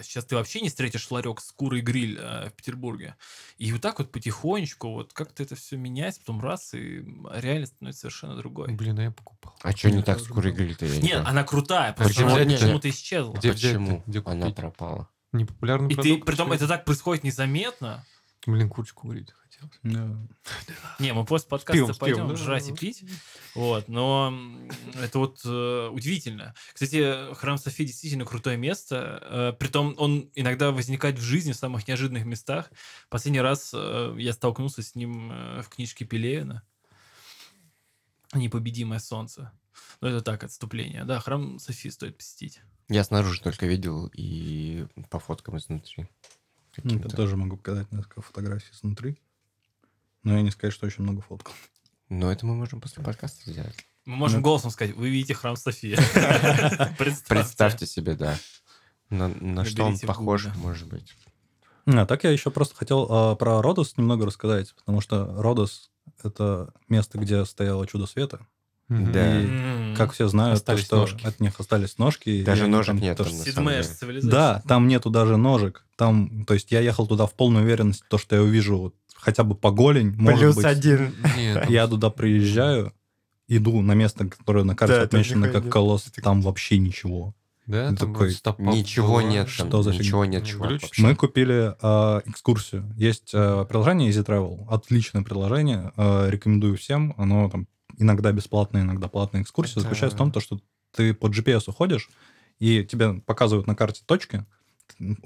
Сейчас 0.00 0.24
ты 0.24 0.34
вообще 0.34 0.60
не 0.62 0.68
встретишь 0.68 1.10
ларек 1.10 1.40
с 1.40 1.52
курой 1.52 1.80
гриль 1.82 2.18
э, 2.18 2.48
в 2.48 2.52
Петербурге. 2.54 3.16
И 3.58 3.70
вот 3.72 3.82
так 3.82 3.98
вот 3.98 4.10
потихонечку, 4.10 4.88
вот 4.92 5.12
как-то 5.12 5.42
это 5.42 5.56
все 5.56 5.76
меняется, 5.76 6.20
потом 6.20 6.40
раз, 6.40 6.72
и 6.72 7.04
реальность 7.34 7.74
становится 7.74 8.00
совершенно 8.02 8.36
другой. 8.36 8.72
Блин, 8.72 8.98
а 8.98 9.02
я 9.02 9.10
покупал. 9.10 9.54
А 9.62 9.72
что 9.72 9.90
не 9.90 10.02
так 10.02 10.20
с 10.20 10.26
курой 10.26 10.52
гриль-то? 10.52 10.86
не 10.86 10.98
Нет, 11.00 11.10
знаю. 11.18 11.28
она 11.28 11.44
крутая, 11.44 11.92
просто 11.92 12.14
Почему 12.14 12.34
она 12.34 12.44
почему-то 12.44 12.88
исчезла. 12.88 13.34
Где? 13.34 13.52
Почему 13.52 14.02
Где 14.06 14.22
она 14.24 14.50
пропала? 14.50 15.08
Непопулярный 15.32 15.90
И 15.92 15.96
ты, 15.96 16.02
продукт. 16.02 16.26
притом 16.26 16.46
что 16.46 16.52
ли? 16.52 16.56
это 16.56 16.68
так 16.68 16.84
происходит 16.84 17.24
незаметно. 17.24 18.04
Блин, 18.46 18.68
курочку 18.70 19.02
курить 19.08 19.32
хотелось. 19.32 19.78
Да. 19.82 20.16
Не, 21.02 21.12
мы 21.12 21.24
после 21.24 21.48
подкаста 21.48 21.94
пойдем 21.94 22.36
жрать 22.36 22.68
и 22.68 22.72
пить. 22.72 23.04
Вот, 23.54 23.88
но 23.88 24.32
это 25.02 25.18
вот 25.18 25.40
э, 25.44 25.88
удивительно. 25.92 26.54
Кстати, 26.72 27.34
храм 27.34 27.58
Софии 27.58 27.84
действительно 27.84 28.24
крутое 28.24 28.56
место. 28.56 29.18
Э, 29.22 29.52
притом 29.58 29.94
он 29.98 30.30
иногда 30.34 30.70
возникает 30.70 31.18
в 31.18 31.22
жизни 31.22 31.52
в 31.52 31.56
самых 31.56 31.88
неожиданных 31.88 32.24
местах. 32.24 32.70
Последний 33.10 33.40
раз 33.40 33.72
э, 33.74 34.14
я 34.18 34.32
столкнулся 34.32 34.82
с 34.82 34.94
ним 34.94 35.32
э, 35.32 35.62
в 35.62 35.68
книжке 35.68 36.04
Пелевина 36.04 36.62
«Непобедимое 38.32 39.00
солнце». 39.00 39.52
Ну, 40.00 40.08
это 40.08 40.20
так, 40.20 40.44
отступление. 40.44 41.04
Да, 41.04 41.18
храм 41.18 41.58
Софии 41.58 41.88
стоит 41.88 42.16
посетить. 42.16 42.60
Я 42.88 43.04
снаружи 43.04 43.40
только 43.40 43.66
видел 43.66 44.10
и 44.14 44.86
по 45.10 45.18
фоткам 45.18 45.58
изнутри. 45.58 46.08
Ну, 46.84 46.98
Я 46.98 47.08
тоже 47.08 47.36
могу 47.36 47.56
показать 47.56 47.90
несколько 47.92 48.22
фотографий 48.22 48.72
снутри. 48.72 49.18
Но 50.22 50.36
я 50.36 50.42
не 50.42 50.50
сказать, 50.50 50.74
что 50.74 50.86
очень 50.86 51.02
много 51.02 51.20
фоткал. 51.22 51.52
Но 52.08 52.30
это 52.30 52.46
мы 52.46 52.54
можем 52.54 52.80
после 52.80 53.02
подкаста 53.02 53.50
сделать. 53.50 53.74
Мы 54.04 54.16
можем 54.16 54.38
Ну. 54.38 54.44
голосом 54.44 54.70
сказать, 54.70 54.94
вы 54.96 55.10
видите 55.10 55.34
храм 55.34 55.56
Софии. 55.56 55.96
Представьте 57.28 57.86
себе, 57.86 58.14
да. 58.14 58.36
На, 59.10 59.28
на 59.28 59.64
что 59.64 59.84
он 59.84 59.98
похож, 59.98 60.46
может 60.56 60.88
быть. 60.88 61.14
А 61.86 62.06
так 62.06 62.24
я 62.24 62.30
еще 62.30 62.50
просто 62.50 62.74
хотел 62.76 63.06
а, 63.10 63.34
про 63.34 63.60
Родос 63.60 63.96
немного 63.96 64.24
рассказать, 64.26 64.72
потому 64.76 65.00
что 65.00 65.34
Родос— 65.42 65.90
это 66.22 66.72
место, 66.88 67.18
где 67.18 67.44
стояло 67.44 67.86
чудо 67.86 68.06
света. 68.06 68.46
Да. 68.88 69.40
И, 69.40 69.94
как 69.96 70.12
все 70.12 70.28
знают, 70.28 70.62
то, 70.64 70.76
что 70.76 70.96
ножки. 70.98 71.26
от 71.26 71.40
них 71.40 71.58
остались 71.58 71.98
ножки. 71.98 72.28
и 72.28 72.42
Даже 72.44 72.64
они 72.64 72.72
ножек 72.72 72.94
там 72.94 72.98
нет 73.02 73.16
тоже- 73.16 73.30
там, 73.30 73.38
Седьмая 73.44 73.82
цивилизация. 73.82 74.30
Да, 74.30 74.62
там 74.68 74.86
нету 74.86 75.08
даже 75.10 75.36
ножек. 75.36 75.86
Там, 75.96 76.44
то 76.44 76.54
есть 76.54 76.70
я 76.72 76.80
ехал 76.80 77.06
туда 77.06 77.26
в 77.26 77.32
полной 77.34 77.62
уверенности, 77.62 78.04
то, 78.08 78.18
что 78.18 78.36
я 78.36 78.42
увижу 78.42 78.78
вот 78.78 78.94
хотя 79.22 79.44
бы 79.44 79.54
по 79.54 79.70
голень, 79.70 80.14
может 80.18 80.56
быть. 80.56 80.64
один. 80.64 81.14
Нет, 81.36 81.70
Я 81.70 81.86
туда 81.86 82.10
приезжаю, 82.10 82.92
иду 83.48 83.80
на 83.82 83.92
место, 83.92 84.26
которое 84.26 84.64
на 84.64 84.74
карте 84.74 84.94
Да, 84.96 85.06
там 85.06 85.20
отмечено 85.20 85.48
как 85.48 85.64
нет. 85.64 85.72
колосс, 85.72 86.02
Ты 86.04 86.20
там 86.20 86.42
вообще 86.42 86.78
ничего. 86.78 87.34
да, 87.66 87.86
там 87.94 87.96
такой, 87.96 88.30
Ничего 88.30 89.20
нет 89.22 89.46
там. 89.56 89.68
Что 89.68 89.82
за 89.82 89.92
фигня? 89.92 90.04
Ничего 90.04 90.24
нет, 90.24 90.42
Не 90.42 90.48
чувак. 90.48 90.80
Мы 90.98 91.14
купили 91.14 91.74
э, 91.80 92.20
экскурсию. 92.26 92.92
Есть 92.96 93.30
э, 93.32 93.64
приложение 93.68 94.10
Easy 94.10 94.24
Travel. 94.24 94.66
Отличное 94.68 95.22
приложение. 95.22 95.92
э, 95.96 96.28
рекомендую 96.30 96.76
всем. 96.76 97.14
Оно 97.16 97.48
там 97.48 97.68
иногда 97.98 98.32
бесплатное, 98.32 98.82
иногда 98.82 99.06
платная 99.06 99.42
экскурсия. 99.42 99.74
Это- 99.74 99.82
Заключается 99.82 100.16
в 100.16 100.18
том, 100.18 100.32
то, 100.32 100.40
что 100.40 100.58
ты 100.94 101.14
по 101.14 101.26
GPS 101.28 101.62
уходишь, 101.68 102.10
и 102.58 102.84
тебе 102.84 103.14
показывают 103.14 103.66
на 103.68 103.74
карте 103.76 104.02
точки. 104.04 104.44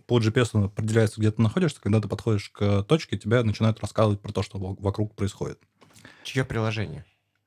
По 0.07 0.19
GPS 0.19 0.65
определяется, 0.65 1.21
где 1.21 1.31
ты 1.31 1.43
находишься. 1.43 1.81
Когда 1.81 2.01
ты 2.01 2.09
подходишь 2.09 2.51
к 2.51 2.83
точке, 2.85 3.17
тебе 3.19 3.43
начинают 3.43 3.81
рассказывать 3.81 4.21
про 4.21 4.33
то, 4.33 4.43
что 4.43 4.59
во- 4.59 4.75
вокруг 4.79 5.15
происходит. 5.15 5.61
Чье 6.25 6.45
приложение? 6.45 7.05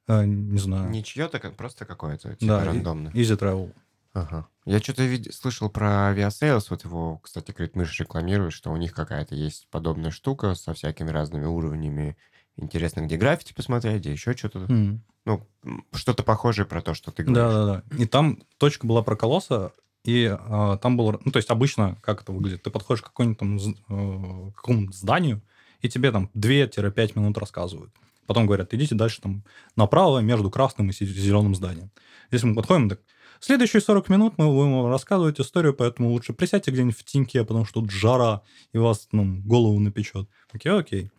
Э, 0.07 0.25
не 0.25 0.57
знаю. 0.59 0.89
Не 0.89 1.03
чье-то, 1.03 1.39
как 1.39 1.55
просто 1.55 1.85
какое-то, 1.85 2.35
типа 2.35 2.45
да, 2.57 2.63
и- 2.63 2.67
рандомно. 2.67 3.09
Easy 3.09 3.37
Travel. 3.37 3.73
Ага. 4.13 4.47
Я 4.65 4.79
что-то 4.79 5.03
вид- 5.03 5.33
слышал 5.33 5.69
про 5.69 6.11
Aviasales, 6.13 6.65
вот 6.69 6.83
его, 6.83 7.17
кстати, 7.19 7.51
Критмыш 7.51 7.99
рекламирует, 7.99 8.53
что 8.53 8.71
у 8.71 8.77
них 8.77 8.93
какая-то 8.93 9.35
есть 9.35 9.67
подобная 9.69 10.09
штука 10.11 10.55
со 10.55 10.73
всякими 10.73 11.09
разными 11.09 11.45
уровнями. 11.45 12.17
Интересно, 12.57 13.01
где 13.01 13.17
граффити 13.17 13.53
посмотреть, 13.53 14.01
где 14.01 14.11
еще 14.11 14.35
что-то. 14.35 14.59
М. 14.67 15.03
Ну, 15.25 15.47
м, 15.63 15.85
что-то 15.93 16.23
похожее 16.23 16.65
про 16.65 16.81
то, 16.81 16.93
что 16.95 17.11
ты 17.11 17.23
говоришь. 17.23 17.53
Да, 17.53 17.65
да, 17.65 17.83
да. 17.89 17.97
И 18.03 18.05
там 18.07 18.41
точка 18.57 18.87
была 18.87 19.03
про 19.03 19.15
колосса, 19.15 19.73
и 20.05 20.26
а, 20.31 20.77
там 20.77 20.97
было... 20.97 21.19
Ну, 21.23 21.31
то 21.31 21.38
есть 21.38 21.49
обычно, 21.49 21.97
как 22.01 22.21
это 22.21 22.31
выглядит? 22.31 22.63
Ты 22.63 22.69
подходишь 22.69 23.01
к 23.01 23.07
какому-нибудь 23.07 23.39
там 23.39 23.57
э, 23.57 24.51
какому-то 24.55 24.97
зданию, 24.97 25.41
и 25.81 25.89
тебе 25.89 26.11
там 26.11 26.30
2-5 26.35 27.19
минут 27.19 27.38
рассказывают. 27.38 27.91
Потом 28.26 28.45
говорят, 28.45 28.73
идите 28.73 28.95
дальше 28.95 29.21
там 29.21 29.43
направо 29.76 30.19
между 30.19 30.51
красным 30.51 30.89
и 30.89 30.93
зеленым 30.93 31.55
зданием. 31.55 31.91
Здесь 32.30 32.43
мы 32.43 32.53
подходим, 32.53 32.88
так, 32.88 33.01
следующие 33.39 33.81
40 33.81 34.09
минут 34.09 34.34
мы 34.38 34.45
будем 34.45 34.73
вам 34.73 34.91
рассказывать 34.91 35.39
историю, 35.39 35.73
поэтому 35.73 36.11
лучше 36.11 36.34
присядьте 36.34 36.71
где-нибудь 36.71 36.97
в 36.97 37.03
теньке, 37.03 37.43
потому 37.43 37.65
что 37.65 37.81
тут 37.81 37.89
жара, 37.89 38.43
и 38.71 38.77
вас 38.77 39.07
ну, 39.11 39.41
голову 39.43 39.80
напечет. 39.80 40.30
Окей, 40.53 40.71
окей. 40.71 41.11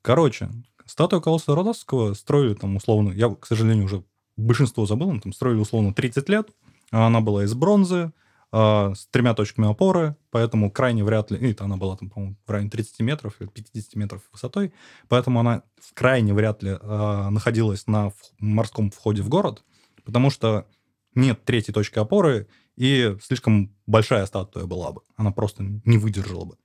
Короче, 0.00 0.48
статую 0.86 1.20
колосса 1.20 1.54
Родосского 1.54 2.14
строили 2.14 2.54
там 2.54 2.76
условно, 2.76 3.12
я, 3.12 3.28
к 3.28 3.44
сожалению, 3.44 3.84
уже 3.84 4.04
большинство 4.38 4.86
забыл, 4.86 5.12
но 5.12 5.20
там 5.20 5.32
строили 5.34 5.58
условно 5.58 5.92
30 5.92 6.28
лет, 6.30 6.50
она 6.90 7.20
была 7.20 7.44
из 7.44 7.54
бронзы, 7.54 8.12
а, 8.50 8.94
с 8.94 9.06
тремя 9.08 9.34
точками 9.34 9.70
опоры, 9.70 10.16
поэтому 10.30 10.70
крайне 10.70 11.04
вряд 11.04 11.30
ли, 11.30 11.50
это 11.50 11.64
она 11.64 11.76
была 11.76 11.96
там, 11.96 12.08
по-моему, 12.08 12.36
в 12.46 12.50
районе 12.50 12.70
30 12.70 13.00
метров 13.00 13.34
или 13.40 13.48
50 13.48 13.94
метров 13.96 14.22
высотой, 14.32 14.72
поэтому 15.08 15.40
она 15.40 15.62
крайне 15.94 16.32
вряд 16.32 16.62
ли 16.62 16.78
а, 16.80 17.28
находилась 17.30 17.86
на 17.86 18.12
морском 18.38 18.90
входе 18.90 19.22
в 19.22 19.28
город, 19.28 19.64
потому 20.04 20.30
что 20.30 20.66
нет 21.14 21.44
третьей 21.44 21.74
точки 21.74 21.98
опоры, 21.98 22.48
и 22.76 23.16
слишком 23.22 23.74
большая 23.86 24.24
статуя 24.24 24.64
была 24.64 24.92
бы, 24.92 25.02
она 25.16 25.30
просто 25.30 25.62
не 25.84 25.98
выдержала 25.98 26.44
бы. 26.44 26.56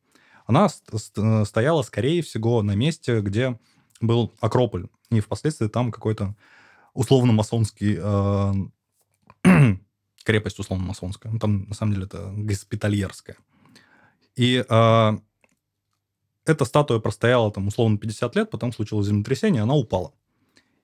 Она 0.45 0.69
ст- 0.69 0.89
ст- 0.97 1.45
стояла, 1.45 1.81
скорее 1.81 2.21
всего, 2.21 2.61
на 2.61 2.75
месте, 2.75 3.21
где 3.21 3.59
был 3.99 4.33
Акрополь, 4.39 4.87
и 5.09 5.19
впоследствии 5.19 5.67
там 5.67 5.91
какой-то 5.91 6.35
условно-масонский 6.93 7.97
крепость 10.23 10.59
условно-масонская. 10.59 11.31
Ну, 11.31 11.39
там, 11.39 11.67
на 11.67 11.75
самом 11.75 11.93
деле, 11.93 12.05
это 12.05 12.31
госпитальерская. 12.35 13.37
И 14.35 14.63
а, 14.69 15.19
эта 16.45 16.65
статуя 16.65 16.99
простояла 16.99 17.51
там 17.51 17.67
условно 17.67 17.97
50 17.97 18.35
лет, 18.35 18.51
потом 18.51 18.73
случилось 18.73 19.07
землетрясение, 19.07 19.61
она 19.61 19.75
упала. 19.75 20.13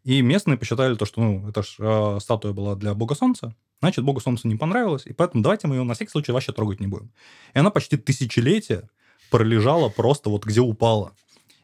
И 0.03 0.21
местные 0.21 0.57
посчитали 0.57 0.95
то, 0.95 1.05
что 1.05 1.21
ну, 1.21 1.49
эта 1.49 1.63
ж, 1.63 1.75
а, 1.79 2.19
статуя 2.19 2.53
была 2.53 2.75
для 2.75 2.93
бога 2.93 3.15
солнца, 3.15 3.55
значит, 3.81 4.05
богу 4.05 4.19
солнца 4.19 4.47
не 4.47 4.55
понравилось, 4.55 5.05
и 5.05 5.13
поэтому 5.13 5.43
давайте 5.43 5.67
мы 5.67 5.75
ее 5.75 5.83
на 5.83 5.93
всякий 5.93 6.11
случай 6.11 6.31
вообще 6.31 6.53
трогать 6.53 6.79
не 6.79 6.87
будем. 6.87 7.11
И 7.53 7.59
она 7.59 7.69
почти 7.69 7.97
тысячелетия 7.97 8.89
пролежала 9.29 9.89
просто 9.89 10.29
вот 10.29 10.45
где 10.45 10.61
упала. 10.61 11.13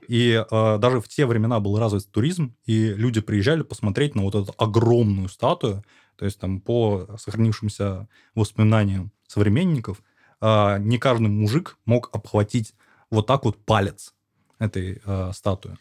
И 0.07 0.43
э, 0.49 0.77
даже 0.77 1.02
в 1.02 1.07
те 1.07 1.26
времена 1.26 1.60
был 1.60 1.80
развит 1.80 2.11
туризм, 2.11 2.56
и 2.65 2.89
люди 2.89 3.22
приезжали 3.22 3.64
посмотреть 3.64 4.15
на 4.15 4.22
вот 4.22 4.35
эту 4.35 4.53
огромную 4.57 5.30
статую. 5.30 5.84
То 6.18 6.26
есть 6.26 6.40
там 6.40 6.62
по 6.62 7.08
сохранившимся 7.18 8.08
воспоминаниям 8.34 9.12
современников, 9.28 10.02
э, 10.42 10.78
не 10.80 10.98
каждый 10.98 11.28
мужик 11.28 11.78
мог 11.86 12.10
обхватить 12.14 12.74
вот 13.10 13.28
так 13.28 13.46
вот 13.46 13.64
палец 13.66 14.14
этой 14.60 15.02
э, 15.04 15.32
статуи. 15.34 15.78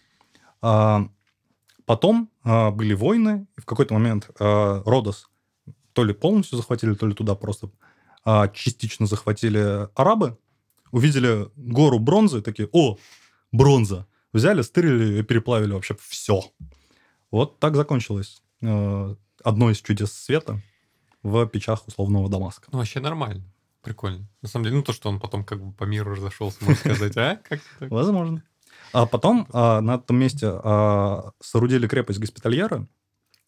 А, 0.60 1.08
потом 1.84 2.30
были 2.42 2.94
войны, 2.94 3.46
и 3.56 3.60
в 3.60 3.66
какой-то 3.66 3.94
момент 3.94 4.30
Родос 4.38 5.28
то 5.92 6.04
ли 6.04 6.14
полностью 6.14 6.56
захватили, 6.58 6.94
то 6.94 7.06
ли 7.06 7.14
туда 7.14 7.34
просто 7.34 7.70
частично 8.54 9.06
захватили 9.06 9.88
арабы, 9.94 10.38
увидели 10.90 11.48
гору 11.56 11.98
бронзы, 11.98 12.40
такие, 12.40 12.68
о, 12.72 12.96
бронза. 13.52 14.06
Взяли, 14.32 14.62
стырили 14.62 15.20
и 15.20 15.22
переплавили 15.22 15.72
вообще 15.72 15.96
все. 16.00 16.44
Вот 17.30 17.58
так 17.58 17.76
закончилось 17.76 18.42
одно 19.44 19.70
из 19.70 19.80
чудес 19.80 20.12
света 20.12 20.60
в 21.22 21.46
печах 21.46 21.86
условного 21.86 22.28
Дамаска. 22.28 22.68
Ну, 22.72 22.78
вообще 22.78 23.00
нормально. 23.00 23.44
Прикольно. 23.82 24.26
На 24.42 24.48
самом 24.48 24.64
деле, 24.64 24.76
ну, 24.76 24.82
то, 24.82 24.92
что 24.92 25.08
он 25.10 25.20
потом 25.20 25.44
как 25.44 25.62
бы 25.62 25.72
по 25.72 25.84
миру 25.84 26.14
разошелся, 26.14 26.58
можно 26.64 26.76
сказать, 26.76 27.16
а? 27.16 27.40
Как? 27.48 27.60
Возможно. 27.80 28.42
А 28.92 29.06
потом 29.06 29.46
а, 29.52 29.80
на 29.80 29.96
этом 29.96 30.16
месте 30.16 30.46
а, 30.48 31.32
соорудили 31.40 31.86
крепость 31.86 32.18
Госпитальера. 32.18 32.88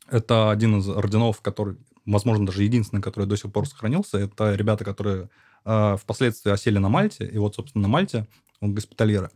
Это 0.09 0.51
один 0.51 0.79
из 0.79 0.89
орденов, 0.89 1.41
который, 1.41 1.77
возможно, 2.05 2.47
даже 2.47 2.65
единственный, 2.65 3.01
который 3.01 3.27
до 3.27 3.37
сих 3.37 3.51
пор 3.51 3.67
сохранился. 3.67 4.19
Это 4.19 4.55
ребята, 4.55 4.85
которые 4.85 5.31
а, 5.65 5.97
впоследствии 5.97 6.53
осели 6.53 6.79
на 6.79 6.89
Мальте. 6.89 7.27
И 7.27 7.39
вот, 7.39 7.55
собственно, 7.55 7.83
на 7.83 7.89
Мальте 7.89 8.27
у 8.61 8.69
Госпитальера. 8.69 9.31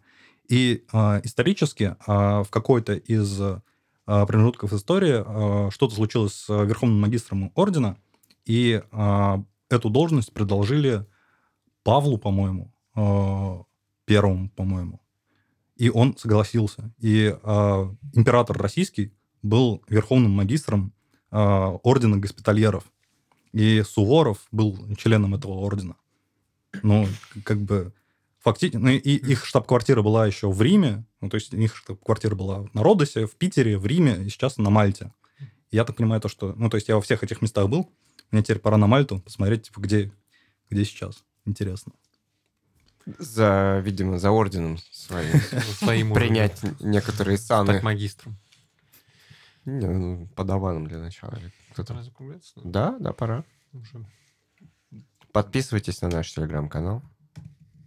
И 0.48 0.84
а, 0.92 1.20
исторически 1.24 1.96
а, 2.06 2.42
в 2.42 2.50
какой-то 2.50 2.94
из 2.94 3.40
промежутков 4.04 4.72
истории 4.72 5.22
а, 5.24 5.70
что-то 5.70 5.94
случилось 5.94 6.34
с 6.34 6.50
а, 6.50 6.64
верховным 6.64 7.00
магистром 7.00 7.52
ордена, 7.54 7.96
и 8.46 8.82
эту 9.68 9.90
должность 9.90 10.32
предложили 10.32 11.06
Павлу, 11.84 12.18
по-моему, 12.18 12.72
первому, 14.04 14.50
по-моему. 14.50 15.00
И 15.76 15.88
он 15.88 16.16
согласился. 16.16 16.92
И 16.98 17.28
император 18.12 18.58
российский 18.58 19.12
был 19.42 19.84
верховным 19.88 20.32
магистром 20.32 20.92
ордена 21.30 22.16
госпитальеров. 22.16 22.90
И 23.52 23.82
Суворов 23.82 24.48
был 24.50 24.96
членом 24.96 25.34
этого 25.36 25.52
ордена. 25.52 25.96
Ну, 26.82 27.06
как 27.44 27.60
бы 27.60 27.92
фактически... 28.40 28.76
Ну, 28.76 28.88
и 28.88 28.98
их 28.98 29.44
штаб-квартира 29.44 30.02
была 30.02 30.26
еще 30.26 30.50
в 30.50 30.60
Риме. 30.60 31.04
Ну, 31.20 31.28
то 31.28 31.36
есть 31.36 31.52
их 31.52 31.76
штаб-квартира 31.76 32.34
была 32.34 32.66
на 32.72 32.82
Родосе, 32.82 33.26
в 33.26 33.36
Питере, 33.36 33.78
в 33.78 33.86
Риме 33.86 34.24
и 34.24 34.28
сейчас 34.28 34.56
на 34.56 34.70
Мальте. 34.70 35.12
И 35.70 35.76
я 35.76 35.84
так 35.84 35.96
понимаю 35.96 36.20
то, 36.20 36.28
что... 36.28 36.54
Ну, 36.54 36.68
то 36.68 36.76
есть 36.76 36.88
я 36.88 36.96
во 36.96 37.00
всех 37.00 37.22
этих 37.22 37.42
местах 37.42 37.68
был. 37.68 37.90
Мне 38.30 38.42
теперь 38.42 38.58
пора 38.58 38.76
на 38.76 38.86
Мальту 38.86 39.20
посмотреть, 39.20 39.64
типа, 39.64 39.80
где, 39.80 40.12
где 40.68 40.84
сейчас. 40.84 41.24
Интересно. 41.44 41.92
За, 43.18 43.80
видимо, 43.84 44.18
за 44.18 44.30
орденом 44.30 44.78
своим. 44.90 45.40
Своим 45.78 46.12
Принять 46.12 46.60
некоторые 46.80 47.38
саны. 47.38 47.72
Стать 47.72 47.82
магистром. 47.82 48.36
Не, 49.64 49.86
ну, 49.86 50.28
подаваном 50.36 50.86
для 50.86 50.98
начала. 50.98 51.38
кто-то. 51.72 51.94
Пора 51.94 52.04
закругляться? 52.04 52.52
Да, 52.62 52.96
да, 52.98 53.12
пора. 53.12 53.44
Уже. 53.72 54.06
Подписывайтесь 55.32 56.00
на 56.02 56.08
наш 56.08 56.32
телеграм-канал. 56.32 57.02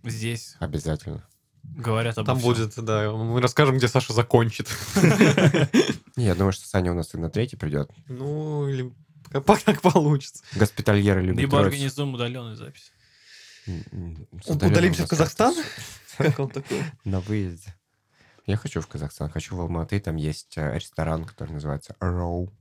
Здесь 0.04 0.56
Обязательно. 0.60 1.26
говорят 1.64 2.18
обо 2.18 2.26
Там 2.26 2.40
всем. 2.40 2.50
будет, 2.50 2.76
да, 2.76 3.12
мы 3.12 3.42
расскажем, 3.42 3.78
где 3.78 3.88
Саша 3.88 4.14
закончит. 4.14 4.68
Не, 6.16 6.26
я 6.26 6.36
думаю, 6.36 6.52
что 6.52 6.68
Саня 6.68 6.92
у 6.92 6.96
нас 6.96 7.14
и 7.14 7.18
на 7.18 7.30
третий 7.30 7.56
придет. 7.56 7.90
Ну, 8.08 8.68
или 8.68 8.94
как 9.32 9.82
получится. 9.82 10.44
Госпитальеры 10.56 11.22
любят 11.22 11.40
Либо 11.40 11.60
организуем 11.60 12.14
удаленную 12.14 12.56
запись. 12.56 12.92
Удалимся 14.46 15.06
в 15.06 15.10
Казахстан? 15.10 15.56
Как 16.18 16.40
он 16.40 16.50
такой? 16.50 16.84
На 17.06 17.22
выезде. 17.22 17.74
Я 18.46 18.58
хочу 18.58 18.82
в 18.82 18.88
Казахстан, 18.88 19.30
хочу 19.30 19.56
в 19.56 19.62
Алматы. 19.62 20.00
Там 20.00 20.18
есть 20.18 20.58
э, 20.58 20.76
ресторан, 20.76 21.26
который 21.26 21.54
называется 21.54 21.96
Роу. 22.00 22.52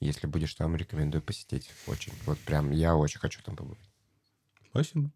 Если 0.00 0.26
будешь 0.26 0.54
там, 0.54 0.76
рекомендую 0.76 1.22
посетить. 1.22 1.70
Очень. 1.86 2.12
Вот 2.26 2.38
прям 2.40 2.72
я 2.72 2.96
очень 2.96 3.20
хочу 3.20 3.40
там 3.42 3.56
побыть. 3.56 3.78
Спасибо. 4.70 5.10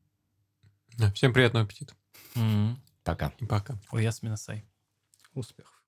Всем 1.14 1.32
приятного 1.32 1.64
аппетита. 1.64 1.94
Мгм. 2.34 2.80
Пока. 3.04 3.32
И 3.38 3.44
пока. 3.44 3.78
Ой, 3.90 4.02
я 4.02 4.12
Сай. 4.36 4.64
Успехов. 5.34 5.72